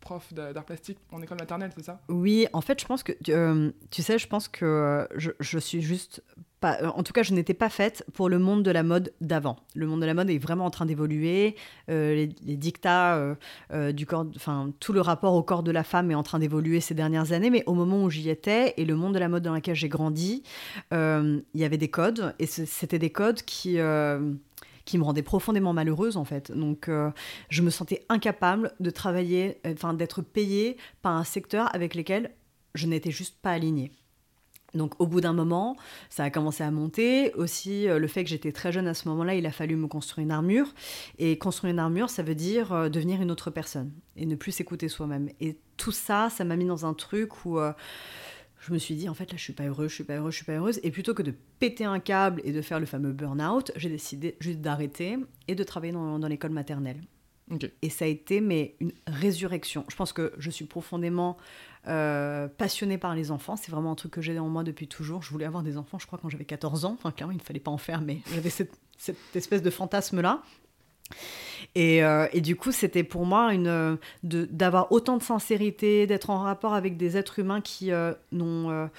prof 0.00 0.32
d'art 0.32 0.64
plastique 0.64 0.98
en 1.12 1.20
école 1.20 1.38
maternelle, 1.38 1.70
c'est 1.76 1.84
ça? 1.84 2.00
Oui, 2.08 2.46
en 2.52 2.62
fait, 2.62 2.80
je 2.80 2.86
pense 2.86 3.02
que, 3.02 3.12
tu 3.90 4.02
sais, 4.02 4.18
je 4.18 4.26
pense 4.26 4.48
que 4.48 5.06
je, 5.16 5.30
je 5.40 5.58
suis 5.58 5.82
juste 5.82 6.22
euh, 6.64 6.88
en 6.88 7.02
tout 7.02 7.12
cas, 7.12 7.22
je 7.22 7.32
n'étais 7.32 7.54
pas 7.54 7.68
faite 7.68 8.04
pour 8.12 8.28
le 8.28 8.38
monde 8.38 8.62
de 8.62 8.70
la 8.70 8.82
mode 8.82 9.12
d'avant. 9.20 9.56
Le 9.74 9.86
monde 9.86 10.00
de 10.00 10.06
la 10.06 10.14
mode 10.14 10.30
est 10.30 10.38
vraiment 10.38 10.66
en 10.66 10.70
train 10.70 10.86
d'évoluer. 10.86 11.56
Euh, 11.88 12.14
les, 12.42 12.56
dictats 12.56 13.16
euh, 13.72 13.92
du 13.92 14.06
corps, 14.06 14.26
enfin 14.36 14.72
tout 14.80 14.92
le 14.92 15.00
rapport 15.00 15.34
au 15.34 15.42
corps 15.42 15.62
de 15.62 15.70
la 15.70 15.84
femme 15.84 16.10
est 16.10 16.14
en 16.14 16.22
train 16.22 16.38
d'évoluer 16.38 16.80
ces 16.80 16.94
dernières 16.94 17.32
années. 17.32 17.50
Mais 17.50 17.62
au 17.66 17.74
moment 17.74 18.02
où 18.02 18.10
j'y 18.10 18.28
étais 18.28 18.74
et 18.76 18.84
le 18.84 18.94
monde 18.94 19.14
de 19.14 19.18
la 19.18 19.28
mode 19.28 19.42
dans 19.42 19.54
lequel 19.54 19.74
j'ai 19.74 19.88
grandi, 19.88 20.42
il 20.92 21.42
y 21.54 21.64
avait 21.64 21.78
des 21.78 21.88
codes 21.88 22.34
et 22.38 22.46
c'était 22.46 22.98
des 22.98 23.10
codes 23.10 23.42
qui 23.42 23.78
qui 24.86 24.98
me 24.98 25.04
rendaient 25.04 25.22
profondément 25.22 25.72
malheureuse 25.72 26.16
en 26.16 26.24
fait. 26.24 26.52
Donc 26.52 26.90
je 27.48 27.62
me 27.62 27.70
sentais 27.70 28.04
incapable 28.08 28.72
de 28.80 28.90
travailler, 28.90 29.58
enfin 29.66 29.94
d'être 29.94 30.22
payée 30.22 30.76
par 31.02 31.16
un 31.16 31.24
secteur 31.24 31.74
avec 31.74 31.94
lequel 31.94 32.32
je 32.74 32.86
n'étais 32.86 33.10
juste 33.10 33.36
pas 33.40 33.50
alignée. 33.50 33.92
Donc 34.74 35.00
au 35.00 35.06
bout 35.06 35.20
d'un 35.20 35.32
moment, 35.32 35.76
ça 36.08 36.24
a 36.24 36.30
commencé 36.30 36.62
à 36.62 36.70
monter. 36.70 37.32
Aussi, 37.34 37.88
euh, 37.88 37.98
le 37.98 38.06
fait 38.06 38.24
que 38.24 38.30
j'étais 38.30 38.52
très 38.52 38.72
jeune 38.72 38.86
à 38.86 38.94
ce 38.94 39.08
moment-là, 39.08 39.34
il 39.34 39.46
a 39.46 39.52
fallu 39.52 39.76
me 39.76 39.86
construire 39.86 40.24
une 40.24 40.30
armure. 40.30 40.72
Et 41.18 41.38
construire 41.38 41.72
une 41.72 41.78
armure, 41.78 42.10
ça 42.10 42.22
veut 42.22 42.34
dire 42.34 42.72
euh, 42.72 42.88
devenir 42.88 43.20
une 43.20 43.30
autre 43.30 43.50
personne 43.50 43.92
et 44.16 44.26
ne 44.26 44.34
plus 44.34 44.52
s'écouter 44.52 44.88
soi-même. 44.88 45.28
Et 45.40 45.58
tout 45.76 45.92
ça, 45.92 46.28
ça 46.30 46.44
m'a 46.44 46.56
mis 46.56 46.66
dans 46.66 46.86
un 46.86 46.94
truc 46.94 47.44
où 47.44 47.58
euh, 47.58 47.72
je 48.60 48.72
me 48.72 48.78
suis 48.78 48.94
dit, 48.94 49.08
en 49.08 49.14
fait, 49.14 49.30
là, 49.32 49.38
je 49.38 49.42
suis 49.42 49.52
pas 49.52 49.64
heureuse, 49.64 49.88
je 49.88 49.94
suis 49.96 50.04
pas 50.04 50.16
heureuse, 50.16 50.32
je 50.32 50.36
suis 50.36 50.44
pas 50.44 50.54
heureuse. 50.54 50.80
Et 50.82 50.90
plutôt 50.90 51.14
que 51.14 51.22
de 51.22 51.34
péter 51.58 51.84
un 51.84 51.98
câble 51.98 52.42
et 52.44 52.52
de 52.52 52.60
faire 52.62 52.78
le 52.78 52.86
fameux 52.86 53.12
burn-out, 53.12 53.72
j'ai 53.76 53.88
décidé 53.88 54.36
juste 54.40 54.60
d'arrêter 54.60 55.18
et 55.48 55.54
de 55.54 55.64
travailler 55.64 55.92
dans, 55.92 56.18
l'école 56.28 56.50
maternelle. 56.50 57.00
Et 57.82 57.90
ça 57.90 58.04
a 58.04 58.08
été 58.08 58.40
mais 58.40 58.76
une 58.78 58.92
résurrection. 59.08 59.84
Je 59.88 59.96
pense 59.96 60.12
que 60.12 60.32
je 60.38 60.50
suis 60.50 60.66
profondément 60.66 61.36
euh, 61.86 62.46
passionnée 62.46 62.98
par 62.98 63.14
les 63.14 63.30
enfants. 63.30 63.56
C'est 63.56 63.70
vraiment 63.70 63.92
un 63.92 63.94
truc 63.94 64.12
que 64.12 64.20
j'ai 64.20 64.38
en 64.38 64.48
moi 64.48 64.64
depuis 64.64 64.86
toujours. 64.86 65.22
Je 65.22 65.30
voulais 65.30 65.46
avoir 65.46 65.62
des 65.62 65.76
enfants, 65.76 65.98
je 65.98 66.06
crois, 66.06 66.18
quand 66.20 66.28
j'avais 66.28 66.44
14 66.44 66.84
ans. 66.84 66.96
Enfin, 66.98 67.10
clairement, 67.10 67.32
il 67.32 67.38
ne 67.38 67.42
fallait 67.42 67.60
pas 67.60 67.70
en 67.70 67.78
faire, 67.78 68.00
mais 68.00 68.18
j'avais 68.34 68.50
cette, 68.50 68.76
espèce 69.34 69.62
de 69.62 69.70
fantasme-là. 69.70 70.42
Euh, 71.78 72.28
et, 72.32 72.40
du 72.40 72.56
coup, 72.56 72.70
c'était 72.70 73.02
pour 73.02 73.24
moi 73.24 73.54
une, 73.54 73.98
d'avoir 74.22 74.92
autant 74.92 75.16
de 75.16 75.22
sincérité, 75.22 76.06
d'être 76.06 76.30
en 76.30 76.40
rapport 76.40 76.74
avec 76.74 76.96
des 76.96 77.16
êtres 77.16 77.38
humains 77.38 77.60
qui 77.60 77.92
euh, 77.92 78.12
n'ont. 78.30 78.90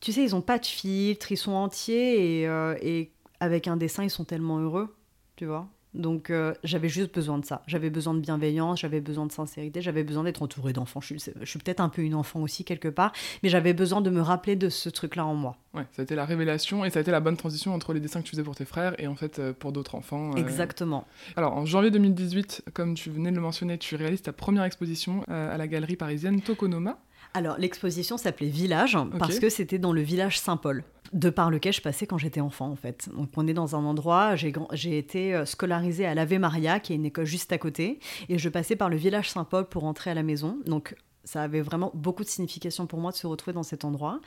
tu 0.00 0.12
sais, 0.12 0.24
ils 0.24 0.32
n'ont 0.32 0.42
pas 0.42 0.58
de 0.58 0.66
filtre, 0.66 1.30
ils 1.30 1.36
sont 1.36 1.52
entiers 1.52 2.42
et, 2.42 2.48
et 2.82 3.12
avec 3.40 3.68
un 3.68 3.76
dessin, 3.76 4.02
ils 4.02 4.10
sont 4.10 4.24
tellement 4.24 4.58
heureux, 4.58 4.96
tu 5.36 5.46
vois. 5.46 5.68
Donc 5.96 6.30
euh, 6.30 6.54
j'avais 6.62 6.88
juste 6.88 7.14
besoin 7.14 7.38
de 7.38 7.44
ça. 7.44 7.62
J'avais 7.66 7.90
besoin 7.90 8.14
de 8.14 8.20
bienveillance, 8.20 8.80
j'avais 8.80 9.00
besoin 9.00 9.26
de 9.26 9.32
sincérité, 9.32 9.80
j'avais 9.80 10.04
besoin 10.04 10.24
d'être 10.24 10.42
entourée 10.42 10.72
d'enfants. 10.72 11.00
Je 11.00 11.16
suis, 11.16 11.58
peut-être 11.58 11.80
un 11.80 11.88
peu 11.88 12.02
une 12.02 12.14
enfant 12.14 12.40
aussi 12.42 12.64
quelque 12.64 12.88
part, 12.88 13.12
mais 13.42 13.48
j'avais 13.48 13.72
besoin 13.72 14.00
de 14.00 14.10
me 14.10 14.20
rappeler 14.20 14.56
de 14.56 14.68
ce 14.68 14.88
truc-là 14.88 15.24
en 15.24 15.34
moi. 15.34 15.56
Ouais, 15.74 15.86
ça 15.92 16.02
a 16.02 16.04
été 16.04 16.14
la 16.14 16.24
révélation 16.24 16.84
et 16.84 16.90
ça 16.90 16.98
a 16.98 17.02
été 17.02 17.10
la 17.10 17.20
bonne 17.20 17.36
transition 17.36 17.74
entre 17.74 17.92
les 17.92 18.00
dessins 18.00 18.20
que 18.20 18.26
tu 18.26 18.30
faisais 18.32 18.42
pour 18.42 18.54
tes 18.54 18.64
frères 18.64 18.94
et 19.00 19.06
en 19.06 19.16
fait 19.16 19.38
euh, 19.38 19.52
pour 19.52 19.72
d'autres 19.72 19.94
enfants. 19.94 20.32
Euh. 20.32 20.36
Exactement. 20.36 21.06
Alors 21.36 21.56
en 21.56 21.64
janvier 21.64 21.90
2018, 21.90 22.64
comme 22.74 22.94
tu 22.94 23.10
venais 23.10 23.30
de 23.30 23.36
le 23.36 23.42
mentionner, 23.42 23.78
tu 23.78 23.96
réalises 23.96 24.22
ta 24.22 24.32
première 24.32 24.64
exposition 24.64 25.22
à 25.28 25.56
la 25.56 25.66
galerie 25.66 25.96
parisienne 25.96 26.40
Tokonoma. 26.40 26.98
Alors 27.36 27.58
l'exposition 27.58 28.16
s'appelait 28.16 28.48
Village 28.48 28.96
parce 29.18 29.38
que 29.38 29.50
c'était 29.50 29.78
dans 29.78 29.92
le 29.92 30.00
village 30.00 30.40
Saint-Paul 30.40 30.84
de 31.12 31.28
par 31.28 31.50
lequel 31.50 31.74
je 31.74 31.82
passais 31.82 32.06
quand 32.06 32.16
j'étais 32.16 32.40
enfant 32.40 32.70
en 32.70 32.76
fait. 32.76 33.10
Donc 33.14 33.28
on 33.36 33.46
est 33.46 33.52
dans 33.52 33.76
un 33.76 33.84
endroit, 33.84 34.34
j'ai 34.36 34.98
été 34.98 35.34
euh, 35.34 35.44
scolarisée 35.44 36.06
à 36.06 36.14
l'Ave 36.14 36.38
Maria, 36.38 36.80
qui 36.80 36.94
est 36.94 36.96
une 36.96 37.04
école 37.04 37.26
juste 37.26 37.52
à 37.52 37.58
côté, 37.58 38.00
et 38.30 38.38
je 38.38 38.48
passais 38.48 38.74
par 38.74 38.88
le 38.88 38.96
village 38.96 39.30
Saint-Paul 39.30 39.68
pour 39.68 39.82
rentrer 39.82 40.10
à 40.10 40.14
la 40.14 40.22
maison. 40.22 40.58
Donc 40.64 40.96
ça 41.24 41.42
avait 41.42 41.60
vraiment 41.60 41.90
beaucoup 41.92 42.24
de 42.24 42.28
signification 42.28 42.86
pour 42.86 43.00
moi 43.00 43.12
de 43.12 43.16
se 43.16 43.26
retrouver 43.26 43.52
dans 43.52 43.62
cet 43.62 43.84
endroit. 43.84 44.20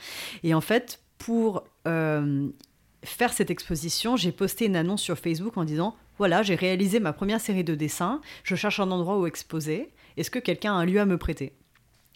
Et 0.44 0.54
en 0.54 0.60
fait, 0.60 1.00
pour 1.18 1.64
euh, 1.88 2.48
faire 3.02 3.32
cette 3.32 3.50
exposition, 3.50 4.16
j'ai 4.16 4.30
posté 4.30 4.66
une 4.66 4.76
annonce 4.76 5.02
sur 5.02 5.18
Facebook 5.18 5.56
en 5.56 5.64
disant 5.64 5.96
voilà, 6.16 6.44
j'ai 6.44 6.54
réalisé 6.54 7.00
ma 7.00 7.12
première 7.12 7.40
série 7.40 7.64
de 7.64 7.74
dessins, 7.74 8.20
je 8.44 8.54
cherche 8.54 8.78
un 8.78 8.90
endroit 8.92 9.18
où 9.18 9.26
exposer. 9.26 9.90
Est-ce 10.16 10.30
que 10.30 10.38
quelqu'un 10.38 10.74
a 10.74 10.76
un 10.76 10.84
lieu 10.84 11.00
à 11.00 11.06
me 11.06 11.18
prêter? 11.18 11.54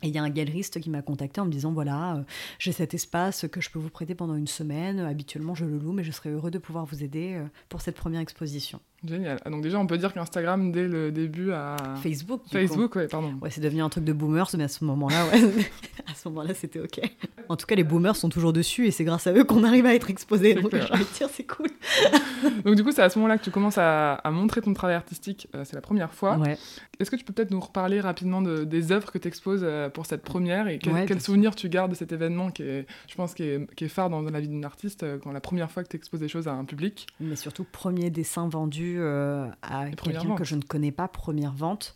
Et 0.04 0.08
il 0.08 0.14
y 0.14 0.18
a 0.18 0.22
un 0.22 0.30
galeriste 0.30 0.80
qui 0.80 0.90
m'a 0.90 1.00
contacté 1.00 1.40
en 1.40 1.46
me 1.46 1.50
disant 1.50 1.72
voilà, 1.72 2.16
euh, 2.16 2.22
j'ai 2.58 2.72
cet 2.72 2.92
espace 2.92 3.46
que 3.50 3.60
je 3.62 3.70
peux 3.70 3.78
vous 3.78 3.88
prêter 3.88 4.14
pendant 4.14 4.34
une 4.34 4.46
semaine. 4.46 5.00
Habituellement, 5.00 5.54
je 5.54 5.64
le 5.64 5.78
loue, 5.78 5.92
mais 5.92 6.04
je 6.04 6.12
serais 6.12 6.28
heureux 6.28 6.50
de 6.50 6.58
pouvoir 6.58 6.84
vous 6.84 7.02
aider 7.02 7.34
euh, 7.34 7.46
pour 7.70 7.80
cette 7.80 7.96
première 7.96 8.20
exposition. 8.20 8.80
Génial. 9.06 9.38
Ah, 9.44 9.50
donc 9.50 9.62
déjà, 9.62 9.78
on 9.78 9.86
peut 9.86 9.98
dire 9.98 10.12
qu'Instagram, 10.12 10.72
dès 10.72 10.88
le 10.88 11.12
début, 11.12 11.52
a... 11.52 11.76
Facebook. 12.02 12.42
Facebook, 12.50 12.96
ouais, 12.96 13.08
pardon. 13.08 13.34
Ouais, 13.42 13.50
c'est 13.50 13.60
devenu 13.60 13.82
un 13.82 13.88
truc 13.88 14.04
de 14.04 14.12
boomers, 14.12 14.48
mais 14.56 14.64
à 14.64 14.68
ce 14.68 14.84
moment-là, 14.84 15.26
ouais, 15.26 15.40
à 16.10 16.14
ce 16.14 16.28
moment-là, 16.28 16.54
c'était 16.54 16.80
OK. 16.80 17.00
En 17.48 17.56
tout 17.56 17.66
cas, 17.66 17.74
les 17.74 17.84
boomers 17.84 18.16
sont 18.16 18.28
toujours 18.28 18.52
dessus, 18.52 18.86
et 18.86 18.90
c'est 18.90 19.04
grâce 19.04 19.26
à 19.26 19.32
eux 19.32 19.44
qu'on 19.44 19.64
arrive 19.64 19.86
à 19.86 19.94
être 19.94 20.10
exposé. 20.10 20.54
Donc, 20.54 20.70
j'ai 20.72 20.92
envie 20.92 21.04
de 21.04 21.16
dire, 21.16 21.28
c'est 21.30 21.44
cool. 21.44 21.68
donc, 22.64 22.74
du 22.74 22.84
coup, 22.84 22.92
c'est 22.92 23.02
à 23.02 23.10
ce 23.10 23.18
moment-là 23.18 23.38
que 23.38 23.44
tu 23.44 23.50
commences 23.50 23.78
à, 23.78 24.20
montrer 24.32 24.62
ton 24.62 24.72
travail 24.72 24.96
artistique. 24.96 25.48
Euh, 25.54 25.64
c'est 25.64 25.74
la 25.74 25.82
première 25.82 26.12
fois. 26.12 26.38
Ouais. 26.38 26.56
Est-ce 26.98 27.10
que 27.10 27.16
tu 27.16 27.24
peux 27.24 27.32
peut-être 27.32 27.50
nous 27.50 27.60
reparler 27.60 28.00
rapidement 28.00 28.42
de, 28.42 28.64
des 28.64 28.92
œuvres 28.92 29.12
que 29.12 29.18
tu 29.18 29.28
exposes 29.28 29.62
euh, 29.62 29.88
pour 29.88 30.06
cette 30.06 30.22
première 30.22 30.68
et 30.68 30.78
quel, 30.78 31.06
quel 31.06 31.20
souvenir 31.20 31.54
tu 31.54 31.68
gardes 31.68 31.90
de 31.90 31.96
cet 31.96 32.12
événement 32.12 32.50
qui 32.50 32.62
est, 32.62 32.86
je 33.08 33.14
pense, 33.14 33.34
qui 33.34 33.44
est, 33.44 33.74
qui 33.74 33.84
est 33.84 33.88
phare 33.88 34.10
dans 34.10 34.22
la 34.22 34.40
vie 34.40 34.48
d'une 34.48 34.64
artiste, 34.64 35.02
euh, 35.02 35.18
quand 35.22 35.32
la 35.32 35.40
première 35.40 35.70
fois 35.70 35.82
que 35.82 35.88
tu 35.88 35.96
exposes 35.96 36.20
des 36.20 36.28
choses 36.28 36.48
à 36.48 36.52
un 36.52 36.64
public? 36.64 37.06
Mais 37.20 37.36
surtout, 37.36 37.64
premier 37.64 38.10
dessin 38.10 38.48
vendu 38.48 38.93
à 39.00 39.90
quelqu'un 39.90 40.34
que 40.34 40.44
je 40.44 40.56
ne 40.56 40.62
connais 40.62 40.92
pas, 40.92 41.08
première 41.08 41.52
vente. 41.52 41.94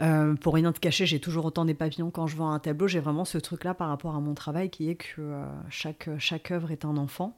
Euh, 0.00 0.34
pour 0.34 0.54
rien 0.54 0.72
te 0.72 0.78
cacher, 0.78 1.06
j'ai 1.06 1.20
toujours 1.20 1.44
autant 1.44 1.64
des 1.64 1.74
papillons 1.74 2.10
quand 2.10 2.26
je 2.26 2.36
vends 2.36 2.50
un 2.52 2.58
tableau. 2.58 2.86
J'ai 2.86 3.00
vraiment 3.00 3.24
ce 3.24 3.38
truc-là 3.38 3.74
par 3.74 3.88
rapport 3.88 4.14
à 4.14 4.20
mon 4.20 4.34
travail 4.34 4.70
qui 4.70 4.88
est 4.88 4.94
que 4.94 5.20
euh, 5.20 5.44
chaque, 5.70 6.08
chaque 6.18 6.50
œuvre 6.50 6.70
est 6.70 6.84
un 6.84 6.96
enfant. 6.96 7.36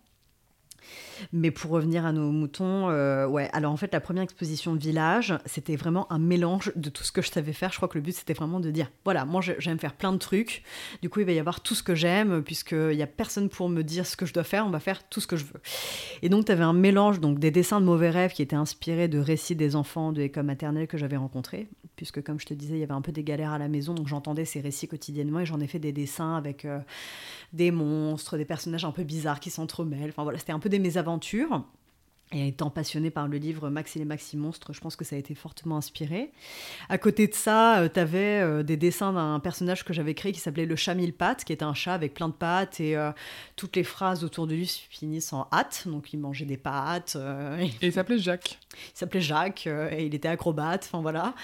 Mais 1.33 1.51
pour 1.51 1.71
revenir 1.71 2.07
à 2.07 2.13
nos 2.13 2.31
moutons, 2.31 2.89
euh, 2.91 3.27
ouais, 3.27 3.49
alors 3.53 3.73
en 3.73 3.77
fait, 3.77 3.93
la 3.93 4.01
première 4.01 4.23
exposition 4.23 4.75
village, 4.75 5.35
c'était 5.47 5.77
vraiment 5.77 6.11
un 6.13 6.19
mélange 6.19 6.73
de 6.77 6.91
tout 6.91 7.05
ce 7.05 7.13
que 7.13 7.23
je 7.23 7.31
savais 7.31 7.53
faire. 7.53 7.71
Je 7.71 7.77
crois 7.77 7.89
que 7.89 7.99
le 7.99 8.03
but, 8.03 8.15
c'était 8.15 8.33
vraiment 8.33 8.61
de 8.61 8.71
dire 8.71 8.91
voilà, 9.05 9.25
moi, 9.25 9.41
j'aime 9.59 9.79
faire 9.79 9.95
plein 9.95 10.13
de 10.13 10.19
trucs. 10.19 10.63
Du 11.03 11.09
coup, 11.09 11.21
il 11.21 11.27
va 11.27 11.33
y 11.33 11.39
avoir 11.39 11.61
tout 11.61 11.75
ce 11.75 11.83
que 11.83 11.95
j'aime, 11.95 12.43
puisqu'il 12.43 12.97
n'y 12.97 13.03
a 13.03 13.07
personne 13.07 13.49
pour 13.49 13.69
me 13.69 13.83
dire 13.83 14.07
ce 14.07 14.17
que 14.17 14.27
je 14.27 14.33
dois 14.33 14.45
faire. 14.45 14.67
On 14.67 14.71
va 14.71 14.81
faire 14.81 15.09
tout 15.09 15.21
ce 15.21 15.27
que 15.27 15.37
je 15.37 15.45
veux. 15.45 15.61
Et 16.23 16.29
donc, 16.29 16.47
tu 16.47 16.53
avais 16.53 16.65
un 16.65 16.73
mélange 16.73 17.21
donc, 17.21 17.39
des 17.39 17.51
dessins 17.51 17.81
de 17.81 17.87
mauvais 17.87 18.11
rêves 18.11 18.33
qui 18.33 18.43
étaient 18.43 18.57
inspirés 18.57 19.09
de 19.09 19.19
récits 19.19 19.57
des 19.57 19.77
enfants 19.77 20.13
de 20.13 20.21
l'école 20.21 20.45
maternelle 20.45 20.87
que 20.87 20.99
j'avais 20.99 21.17
rencontrés, 21.17 21.69
puisque, 21.97 22.23
comme 22.23 22.41
je 22.41 22.47
te 22.47 22.55
disais, 22.55 22.75
il 22.75 22.81
y 22.81 22.83
avait 22.83 22.93
un 22.93 23.03
peu 23.03 23.13
des 23.13 23.25
galères 23.25 23.53
à 23.53 23.59
la 23.59 23.69
maison. 23.69 23.95
Donc, 23.95 24.09
j'entendais 24.09 24.45
ces 24.45 24.61
récits 24.61 24.89
quotidiennement 24.89 25.41
et 25.41 25.47
j'en 25.47 25.61
ai 25.61 25.67
fait 25.67 25.79
des 25.79 25.93
dessins 25.93 26.37
avec 26.37 26.65
euh, 26.65 26.79
des 27.53 27.71
monstres, 27.71 28.37
des 28.37 28.45
personnages 28.45 28.85
un 28.85 28.93
peu 28.93 29.05
bizarres 29.05 29.41
qui 29.41 29.51
s'entremêlent. 29.51 30.11
Enfin, 30.11 30.23
voilà, 30.23 30.39
c'était 30.39 30.53
un 30.53 30.59
peu 30.59 30.70
des 30.71 30.79
mésaventures 30.79 31.65
et 32.33 32.49
étant 32.49 32.71
passionné 32.71 33.11
par 33.11 33.27
le 33.27 33.39
livre 33.39 33.71
Max 33.71 33.97
et 33.97 33.99
les 33.99 34.05
Maxi 34.05 34.37
Monstres, 34.37 34.73
je 34.73 34.81
pense 34.81 34.95
que 34.95 35.05
ça 35.05 35.17
a 35.17 35.19
été 35.19 35.35
fortement 35.35 35.77
inspiré. 35.77 36.31
À 36.89 36.97
côté 36.97 37.27
de 37.27 37.35
ça, 37.35 37.81
euh, 37.81 37.89
tu 37.93 37.99
avais 37.99 38.41
euh, 38.41 38.63
des 38.63 38.77
dessins 38.77 39.13
d'un 39.13 39.41
personnage 39.41 39.85
que 39.85 39.93
j'avais 39.93 40.15
créé 40.15 40.31
qui 40.31 40.39
s'appelait 40.39 40.67
le 40.67 40.77
chat 40.77 40.95
mille 40.95 41.13
pattes, 41.13 41.45
qui 41.45 41.53
était 41.53 41.65
un 41.65 41.75
chat 41.75 41.93
avec 41.93 42.15
plein 42.15 42.29
de 42.29 42.35
pattes 42.35 42.79
et 42.79 42.97
euh, 42.97 43.11
toutes 43.57 43.75
les 43.75 43.83
phrases 43.83 44.23
autour 44.23 44.47
de 44.47 44.55
lui 44.55 44.87
finissent 44.91 45.33
en 45.33 45.49
hâte, 45.53 45.83
donc 45.87 46.13
il 46.13 46.21
mangeait 46.21 46.45
des 46.45 46.57
pâtes. 46.57 47.17
et 47.61 47.71
il 47.87 47.93
s'appelait 47.93 48.19
Jacques. 48.19 48.61
Il 48.95 48.99
s'appelait 48.99 49.21
Jacques 49.21 49.67
et 49.67 50.07
il 50.07 50.15
était 50.15 50.29
acrobate, 50.29 50.89
enfin 50.91 51.03
voilà. 51.03 51.35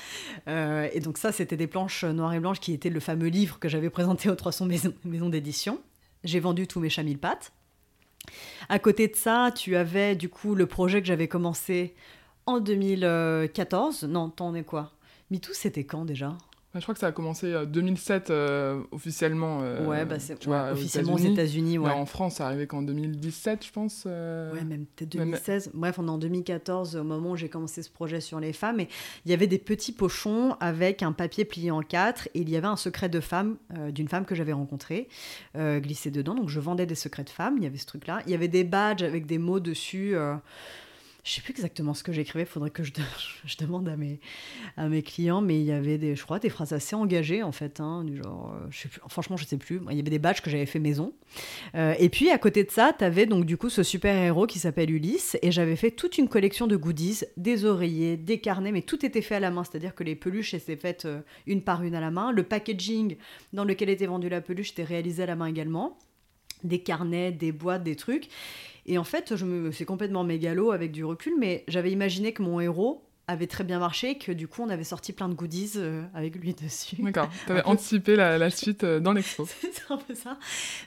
et 0.46 1.00
donc 1.00 1.18
ça, 1.18 1.32
c'était 1.32 1.56
des 1.56 1.66
planches 1.66 2.04
noires 2.04 2.32
et 2.32 2.40
blanches 2.40 2.60
qui 2.60 2.72
étaient 2.72 2.90
le 2.90 3.00
fameux 3.00 3.28
livre 3.28 3.58
que 3.58 3.68
j'avais 3.68 3.90
présenté 3.90 4.30
aux 4.30 4.36
300 4.36 4.66
maisons, 4.66 4.94
maisons 5.04 5.28
d'édition. 5.28 5.80
J'ai 6.22 6.40
vendu 6.40 6.66
tous 6.66 6.80
mes 6.80 6.88
chats 6.88 7.02
mille 7.02 7.18
pattes. 7.18 7.52
À 8.68 8.78
côté 8.78 9.08
de 9.08 9.16
ça, 9.16 9.50
tu 9.54 9.76
avais 9.76 10.16
du 10.16 10.28
coup 10.28 10.54
le 10.54 10.66
projet 10.66 11.00
que 11.00 11.06
j'avais 11.06 11.28
commencé 11.28 11.94
en 12.46 12.60
2014. 12.60 14.04
Non, 14.04 14.30
t'en 14.30 14.54
es 14.54 14.62
quoi? 14.62 14.92
MeToo, 15.30 15.52
c'était 15.52 15.84
quand 15.84 16.04
déjà? 16.04 16.36
Je 16.78 16.84
crois 16.84 16.94
que 16.94 17.00
ça 17.00 17.08
a 17.08 17.12
commencé 17.12 17.54
en 17.56 17.60
euh, 17.60 17.66
2007 17.66 18.30
euh, 18.30 18.82
officiellement. 18.90 19.60
Euh, 19.62 19.86
ouais, 19.86 20.04
bah 20.04 20.18
c'est 20.18 20.34
officiellement 20.46 21.14
aux 21.14 21.18
États-Unis. 21.18 21.78
Ouais. 21.78 21.90
en 21.90 22.06
France, 22.06 22.36
ça 22.36 22.46
arrivait 22.46 22.66
qu'en 22.66 22.82
2017, 22.82 23.66
je 23.66 23.72
pense. 23.72 24.04
Ouais, 24.04 24.64
même 24.64 24.86
peut-être 24.96 25.12
2016. 25.12 25.70
Bref, 25.74 25.98
on 25.98 26.06
est 26.06 26.10
en 26.10 26.18
2014 26.18 26.96
au 26.96 27.04
moment 27.04 27.32
où 27.32 27.36
j'ai 27.36 27.48
commencé 27.48 27.82
ce 27.82 27.90
projet 27.90 28.20
sur 28.20 28.40
les 28.40 28.52
femmes. 28.52 28.80
Et 28.80 28.88
il 29.24 29.30
y 29.30 29.34
avait 29.34 29.46
des 29.46 29.58
petits 29.58 29.92
pochons 29.92 30.56
avec 30.60 31.02
un 31.02 31.12
papier 31.12 31.44
plié 31.44 31.70
en 31.70 31.82
quatre. 31.82 32.28
Et 32.34 32.40
il 32.40 32.50
y 32.50 32.56
avait 32.56 32.66
un 32.66 32.76
secret 32.76 33.08
de 33.08 33.20
femme, 33.20 33.56
d'une 33.90 34.08
femme 34.08 34.24
que 34.24 34.34
j'avais 34.34 34.52
rencontrée, 34.52 35.08
glissé 35.56 36.10
dedans. 36.10 36.34
Donc 36.34 36.48
je 36.48 36.60
vendais 36.60 36.86
des 36.86 36.94
secrets 36.94 37.24
de 37.24 37.30
femmes. 37.30 37.54
Il 37.58 37.64
y 37.64 37.66
avait 37.66 37.78
ce 37.78 37.86
truc-là. 37.86 38.20
Il 38.26 38.32
y 38.32 38.34
avait 38.34 38.48
des 38.48 38.64
badges 38.64 39.02
avec 39.02 39.26
des 39.26 39.38
mots 39.38 39.60
dessus 39.60 40.16
je 41.26 41.32
sais 41.32 41.40
plus 41.40 41.50
exactement 41.50 41.92
ce 41.92 42.04
que 42.04 42.12
j'écrivais, 42.12 42.44
il 42.44 42.48
faudrait 42.48 42.70
que 42.70 42.84
je, 42.84 42.92
demande 43.58 43.88
à 43.88 43.96
mes, 43.96 44.20
à 44.76 44.88
mes 44.88 45.02
clients, 45.02 45.40
mais 45.40 45.58
il 45.58 45.66
y 45.66 45.72
avait 45.72 45.98
des, 45.98 46.14
je 46.14 46.22
crois, 46.22 46.38
des 46.38 46.48
phrases 46.48 46.72
assez 46.72 46.94
engagées 46.94 47.42
en 47.42 47.50
fait, 47.50 47.80
hein, 47.80 48.04
du 48.04 48.16
genre, 48.16 48.54
euh, 48.54 48.66
je 48.70 48.82
sais 48.82 48.88
plus, 48.88 49.00
franchement, 49.08 49.36
je 49.36 49.44
sais 49.44 49.56
plus. 49.56 49.80
Il 49.90 49.96
y 49.96 50.00
avait 50.00 50.10
des 50.10 50.20
badges 50.20 50.40
que 50.40 50.50
j'avais 50.50 50.66
fait 50.66 50.78
maison. 50.78 51.12
Euh, 51.74 51.94
et 51.98 52.08
puis 52.10 52.30
à 52.30 52.38
côté 52.38 52.62
de 52.62 52.70
ça, 52.70 52.94
tu 52.96 53.04
avais 53.04 53.26
donc 53.26 53.44
du 53.44 53.56
coup 53.56 53.70
ce 53.70 53.82
super 53.82 54.14
héros 54.14 54.46
qui 54.46 54.60
s'appelle 54.60 54.90
Ulysse, 54.90 55.36
et 55.42 55.50
j'avais 55.50 55.74
fait 55.76 55.90
toute 55.90 56.16
une 56.16 56.28
collection 56.28 56.68
de 56.68 56.76
goodies, 56.76 57.22
des 57.36 57.64
oreillers, 57.64 58.16
des 58.16 58.38
carnets, 58.38 58.70
mais 58.70 58.82
tout 58.82 59.04
était 59.04 59.22
fait 59.22 59.34
à 59.34 59.40
la 59.40 59.50
main, 59.50 59.64
c'est-à-dire 59.64 59.96
que 59.96 60.04
les 60.04 60.14
peluches 60.14 60.54
étaient 60.54 60.76
faites 60.76 61.06
euh, 61.06 61.22
une 61.48 61.62
par 61.62 61.82
une 61.82 61.96
à 61.96 62.00
la 62.00 62.12
main. 62.12 62.30
Le 62.30 62.44
packaging 62.44 63.16
dans 63.52 63.64
lequel 63.64 63.90
était 63.90 64.06
vendue 64.06 64.28
la 64.28 64.40
peluche 64.40 64.70
était 64.70 64.84
réalisé 64.84 65.24
à 65.24 65.26
la 65.26 65.34
main 65.34 65.46
également 65.46 65.98
des 66.64 66.80
carnets, 66.80 67.32
des 67.32 67.52
boîtes, 67.52 67.82
des 67.82 67.96
trucs. 67.96 68.28
Et 68.86 68.98
en 68.98 69.04
fait, 69.04 69.36
je 69.36 69.44
me, 69.44 69.72
c'est 69.72 69.84
complètement 69.84 70.24
mégalo 70.24 70.70
avec 70.70 70.92
du 70.92 71.04
recul, 71.04 71.34
mais 71.38 71.64
j'avais 71.68 71.90
imaginé 71.90 72.32
que 72.32 72.42
mon 72.42 72.60
héros 72.60 73.02
avait 73.28 73.46
très 73.48 73.64
bien 73.64 73.80
marché, 73.80 74.18
que 74.18 74.30
du 74.30 74.46
coup 74.46 74.62
on 74.62 74.68
avait 74.68 74.84
sorti 74.84 75.12
plein 75.12 75.28
de 75.28 75.34
goodies 75.34 75.72
euh, 75.76 76.02
avec 76.14 76.36
lui 76.36 76.54
dessus. 76.54 76.96
D'accord, 77.00 77.28
tu 77.46 77.52
avais 77.52 77.64
anticipé 77.64 78.14
la, 78.14 78.50
suite 78.50 78.84
euh, 78.84 79.00
dans 79.00 79.12
l'expo. 79.12 79.46
c'est 79.60 79.90
un 79.90 79.96
peu 79.96 80.14
ça. 80.14 80.38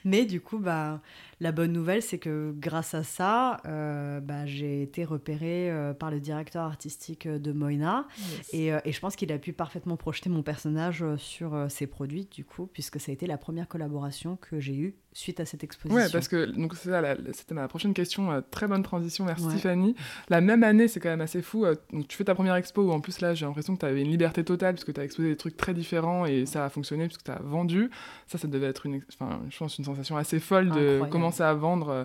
Mais 0.04 0.24
du 0.24 0.40
coup, 0.40 0.58
bah, 0.58 1.00
la 1.40 1.52
bonne 1.52 1.72
nouvelle, 1.72 2.02
c'est 2.02 2.18
que 2.18 2.54
grâce 2.58 2.94
à 2.94 3.02
ça, 3.02 3.58
euh, 3.66 4.20
bah, 4.20 4.46
j'ai 4.46 4.82
été 4.82 5.04
repérée 5.04 5.70
euh, 5.70 5.94
par 5.94 6.10
le 6.10 6.20
directeur 6.20 6.64
artistique 6.64 7.26
de 7.26 7.52
Moina. 7.52 8.06
Et, 8.52 8.68
et, 8.68 8.92
je 8.92 9.00
pense 9.00 9.16
qu'il 9.16 9.32
a 9.32 9.38
pu 9.38 9.52
parfaitement 9.52 9.96
projeter 9.96 10.28
mon 10.28 10.42
personnage 10.42 11.04
sur 11.16 11.66
ses 11.68 11.86
produits, 11.86 12.26
du 12.30 12.44
coup, 12.44 12.66
puisque 12.66 13.00
ça 13.00 13.10
a 13.10 13.14
été 13.14 13.26
la 13.26 13.38
première 13.38 13.68
collaboration 13.68 14.36
que 14.36 14.60
j'ai 14.60 14.76
eue 14.76 14.94
suite 15.12 15.40
à 15.40 15.44
cette 15.44 15.64
exposition. 15.64 16.00
Ouais, 16.00 16.08
parce 16.10 16.28
que 16.28 16.44
donc 16.46 16.74
c'était 16.76 17.54
ma 17.54 17.66
prochaine 17.68 17.94
question. 17.94 18.42
très 18.50 18.68
bonne 18.68 18.82
transition 18.82 19.24
vers 19.24 19.38
Stéphanie. 19.38 19.96
La 20.28 20.40
même 20.40 20.62
année, 20.62 20.88
c'est 20.88 21.00
quand 21.00 21.08
même 21.08 21.20
assez 21.20 21.42
fou. 21.42 21.66
donc 21.92 22.06
tu 22.08 22.16
fais 22.16 22.24
ta 22.24 22.34
première 22.34 22.54
expo 22.54 22.82
où 22.82 22.92
en 22.92 23.00
plus 23.00 23.20
là, 23.20 23.34
j'ai 23.34 23.46
l'impression 23.46 23.74
que 23.74 23.80
tu 23.80 23.86
avais 23.86 24.02
une 24.02 24.10
liberté 24.10 24.44
totale 24.44 24.74
parce 24.74 24.84
que 24.84 24.92
tu 24.92 25.00
as 25.00 25.04
exposé 25.04 25.28
des 25.30 25.36
trucs 25.36 25.56
très 25.56 25.74
différents 25.74 26.26
et 26.26 26.46
ça 26.46 26.64
a 26.64 26.68
fonctionné 26.68 27.06
parce 27.06 27.18
que 27.18 27.24
tu 27.24 27.30
as 27.30 27.40
vendu. 27.42 27.90
Ça, 28.26 28.38
ça 28.38 28.46
devait 28.46 28.68
être 28.68 28.86
une, 28.86 29.02
enfin, 29.12 29.40
je 29.48 29.58
pense, 29.58 29.78
une 29.78 29.84
sensation 29.84 30.16
assez 30.16 30.38
folle 30.38 30.70
de 30.70 31.00
commencer 31.30 31.42
à 31.42 31.54
vendre 31.54 31.88
euh, 31.88 32.04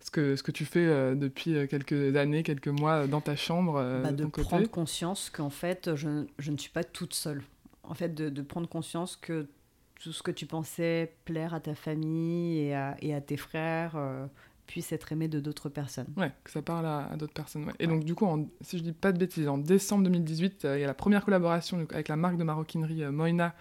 ce 0.00 0.10
que, 0.10 0.36
ce 0.36 0.42
que 0.42 0.50
tu 0.50 0.64
fais 0.64 0.86
euh, 0.86 1.14
depuis 1.14 1.54
euh, 1.54 1.66
quelques 1.66 2.16
années, 2.16 2.42
quelques 2.42 2.68
mois 2.68 3.06
dans 3.06 3.20
ta 3.20 3.36
chambre. 3.36 3.74
Bah, 4.02 4.12
de 4.12 4.24
prendre 4.26 4.68
conscience 4.68 5.30
qu'en 5.30 5.50
fait, 5.50 5.94
je, 5.94 6.26
je, 6.38 6.50
ne 6.50 6.56
suis 6.56 6.70
pas 6.70 6.84
toute 6.84 7.14
seule. 7.14 7.42
En 7.82 7.94
fait, 7.94 8.14
de, 8.14 8.28
de, 8.28 8.42
prendre 8.42 8.68
conscience 8.68 9.16
que 9.16 9.48
tout 10.00 10.12
ce 10.12 10.22
que 10.22 10.30
tu 10.30 10.46
pensais 10.46 11.14
plaire 11.24 11.54
à 11.54 11.60
ta 11.60 11.74
famille 11.74 12.58
et 12.58 12.74
à, 12.74 12.96
et 13.00 13.14
à 13.14 13.20
tes 13.20 13.36
frères 13.36 13.96
puisse 14.66 14.92
être 14.92 15.10
aimé 15.10 15.26
de 15.28 15.40
d'autres 15.40 15.70
personnes. 15.70 16.06
Ouais, 16.16 16.30
que 16.44 16.50
ça 16.50 16.60
parle 16.60 16.84
à, 16.84 17.16
d'autres 17.16 17.32
personnes. 17.32 17.72
Et 17.80 17.86
donc, 17.86 18.04
du 18.04 18.14
coup, 18.14 18.48
si 18.60 18.78
je 18.78 18.82
dis 18.82 18.92
pas 18.92 19.12
de 19.12 19.18
bêtises, 19.18 19.48
en 19.48 19.56
décembre 19.56 20.04
2018, 20.04 20.68
il 20.74 20.80
y 20.80 20.84
a 20.84 20.86
la 20.86 20.94
première 20.94 21.24
collaboration 21.24 21.86
avec 21.90 22.08
la 22.08 22.16
marque 22.16 22.36
de 22.36 22.44
maroquinerie 22.44 23.06
Moina, 23.06 23.54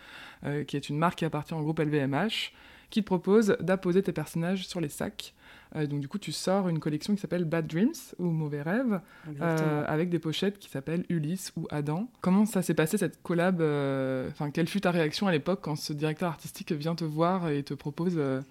qui 0.68 0.76
est 0.76 0.90
une 0.90 0.98
marque 0.98 1.20
qui 1.20 1.26
appartient 1.26 1.54
au 1.54 1.62
groupe 1.62 1.80
LVMH 1.80 2.52
qui 2.90 3.02
te 3.02 3.06
propose 3.06 3.58
d'apposer 3.60 4.02
tes 4.04 4.14
personnages 4.14 4.68
sur 4.68 4.80
les 4.80 4.90
sacs. 4.90 5.34
Euh, 5.76 5.86
donc 5.86 6.00
du 6.00 6.08
coup, 6.08 6.18
tu 6.18 6.32
sors 6.32 6.70
une 6.70 6.80
collection 6.80 7.14
qui 7.16 7.22
s'appelle 7.22 7.46
Bad 7.46 7.68
Dreams 7.68 7.94
ou 8.20 8.26
Mauvais 8.26 8.62
Rêves, 8.62 9.00
euh, 9.42 9.84
avec 9.88 10.10
des 10.10 10.20
pochettes 10.20 10.60
qui 10.60 10.70
s'appellent 10.70 11.06
Ulysse 11.10 11.52
ou 11.58 11.68
Adam. 11.70 12.10
Comment 12.22 12.46
ça 12.46 12.62
s'est 12.62 12.74
passé 12.74 12.98
cette 12.98 13.22
collab 13.22 13.62
euh, 13.62 14.30
Enfin, 14.30 14.52
quelle 14.52 14.68
fut 14.68 14.82
ta 14.82 14.92
réaction 14.92 15.28
à 15.28 15.32
l'époque 15.32 15.60
quand 15.62 15.76
ce 15.76 15.94
directeur 15.94 16.30
artistique 16.30 16.72
vient 16.72 16.96
te 16.96 17.04
voir 17.04 17.50
et 17.50 17.64
te 17.64 17.74
propose 17.74 18.16
de, 18.16 18.42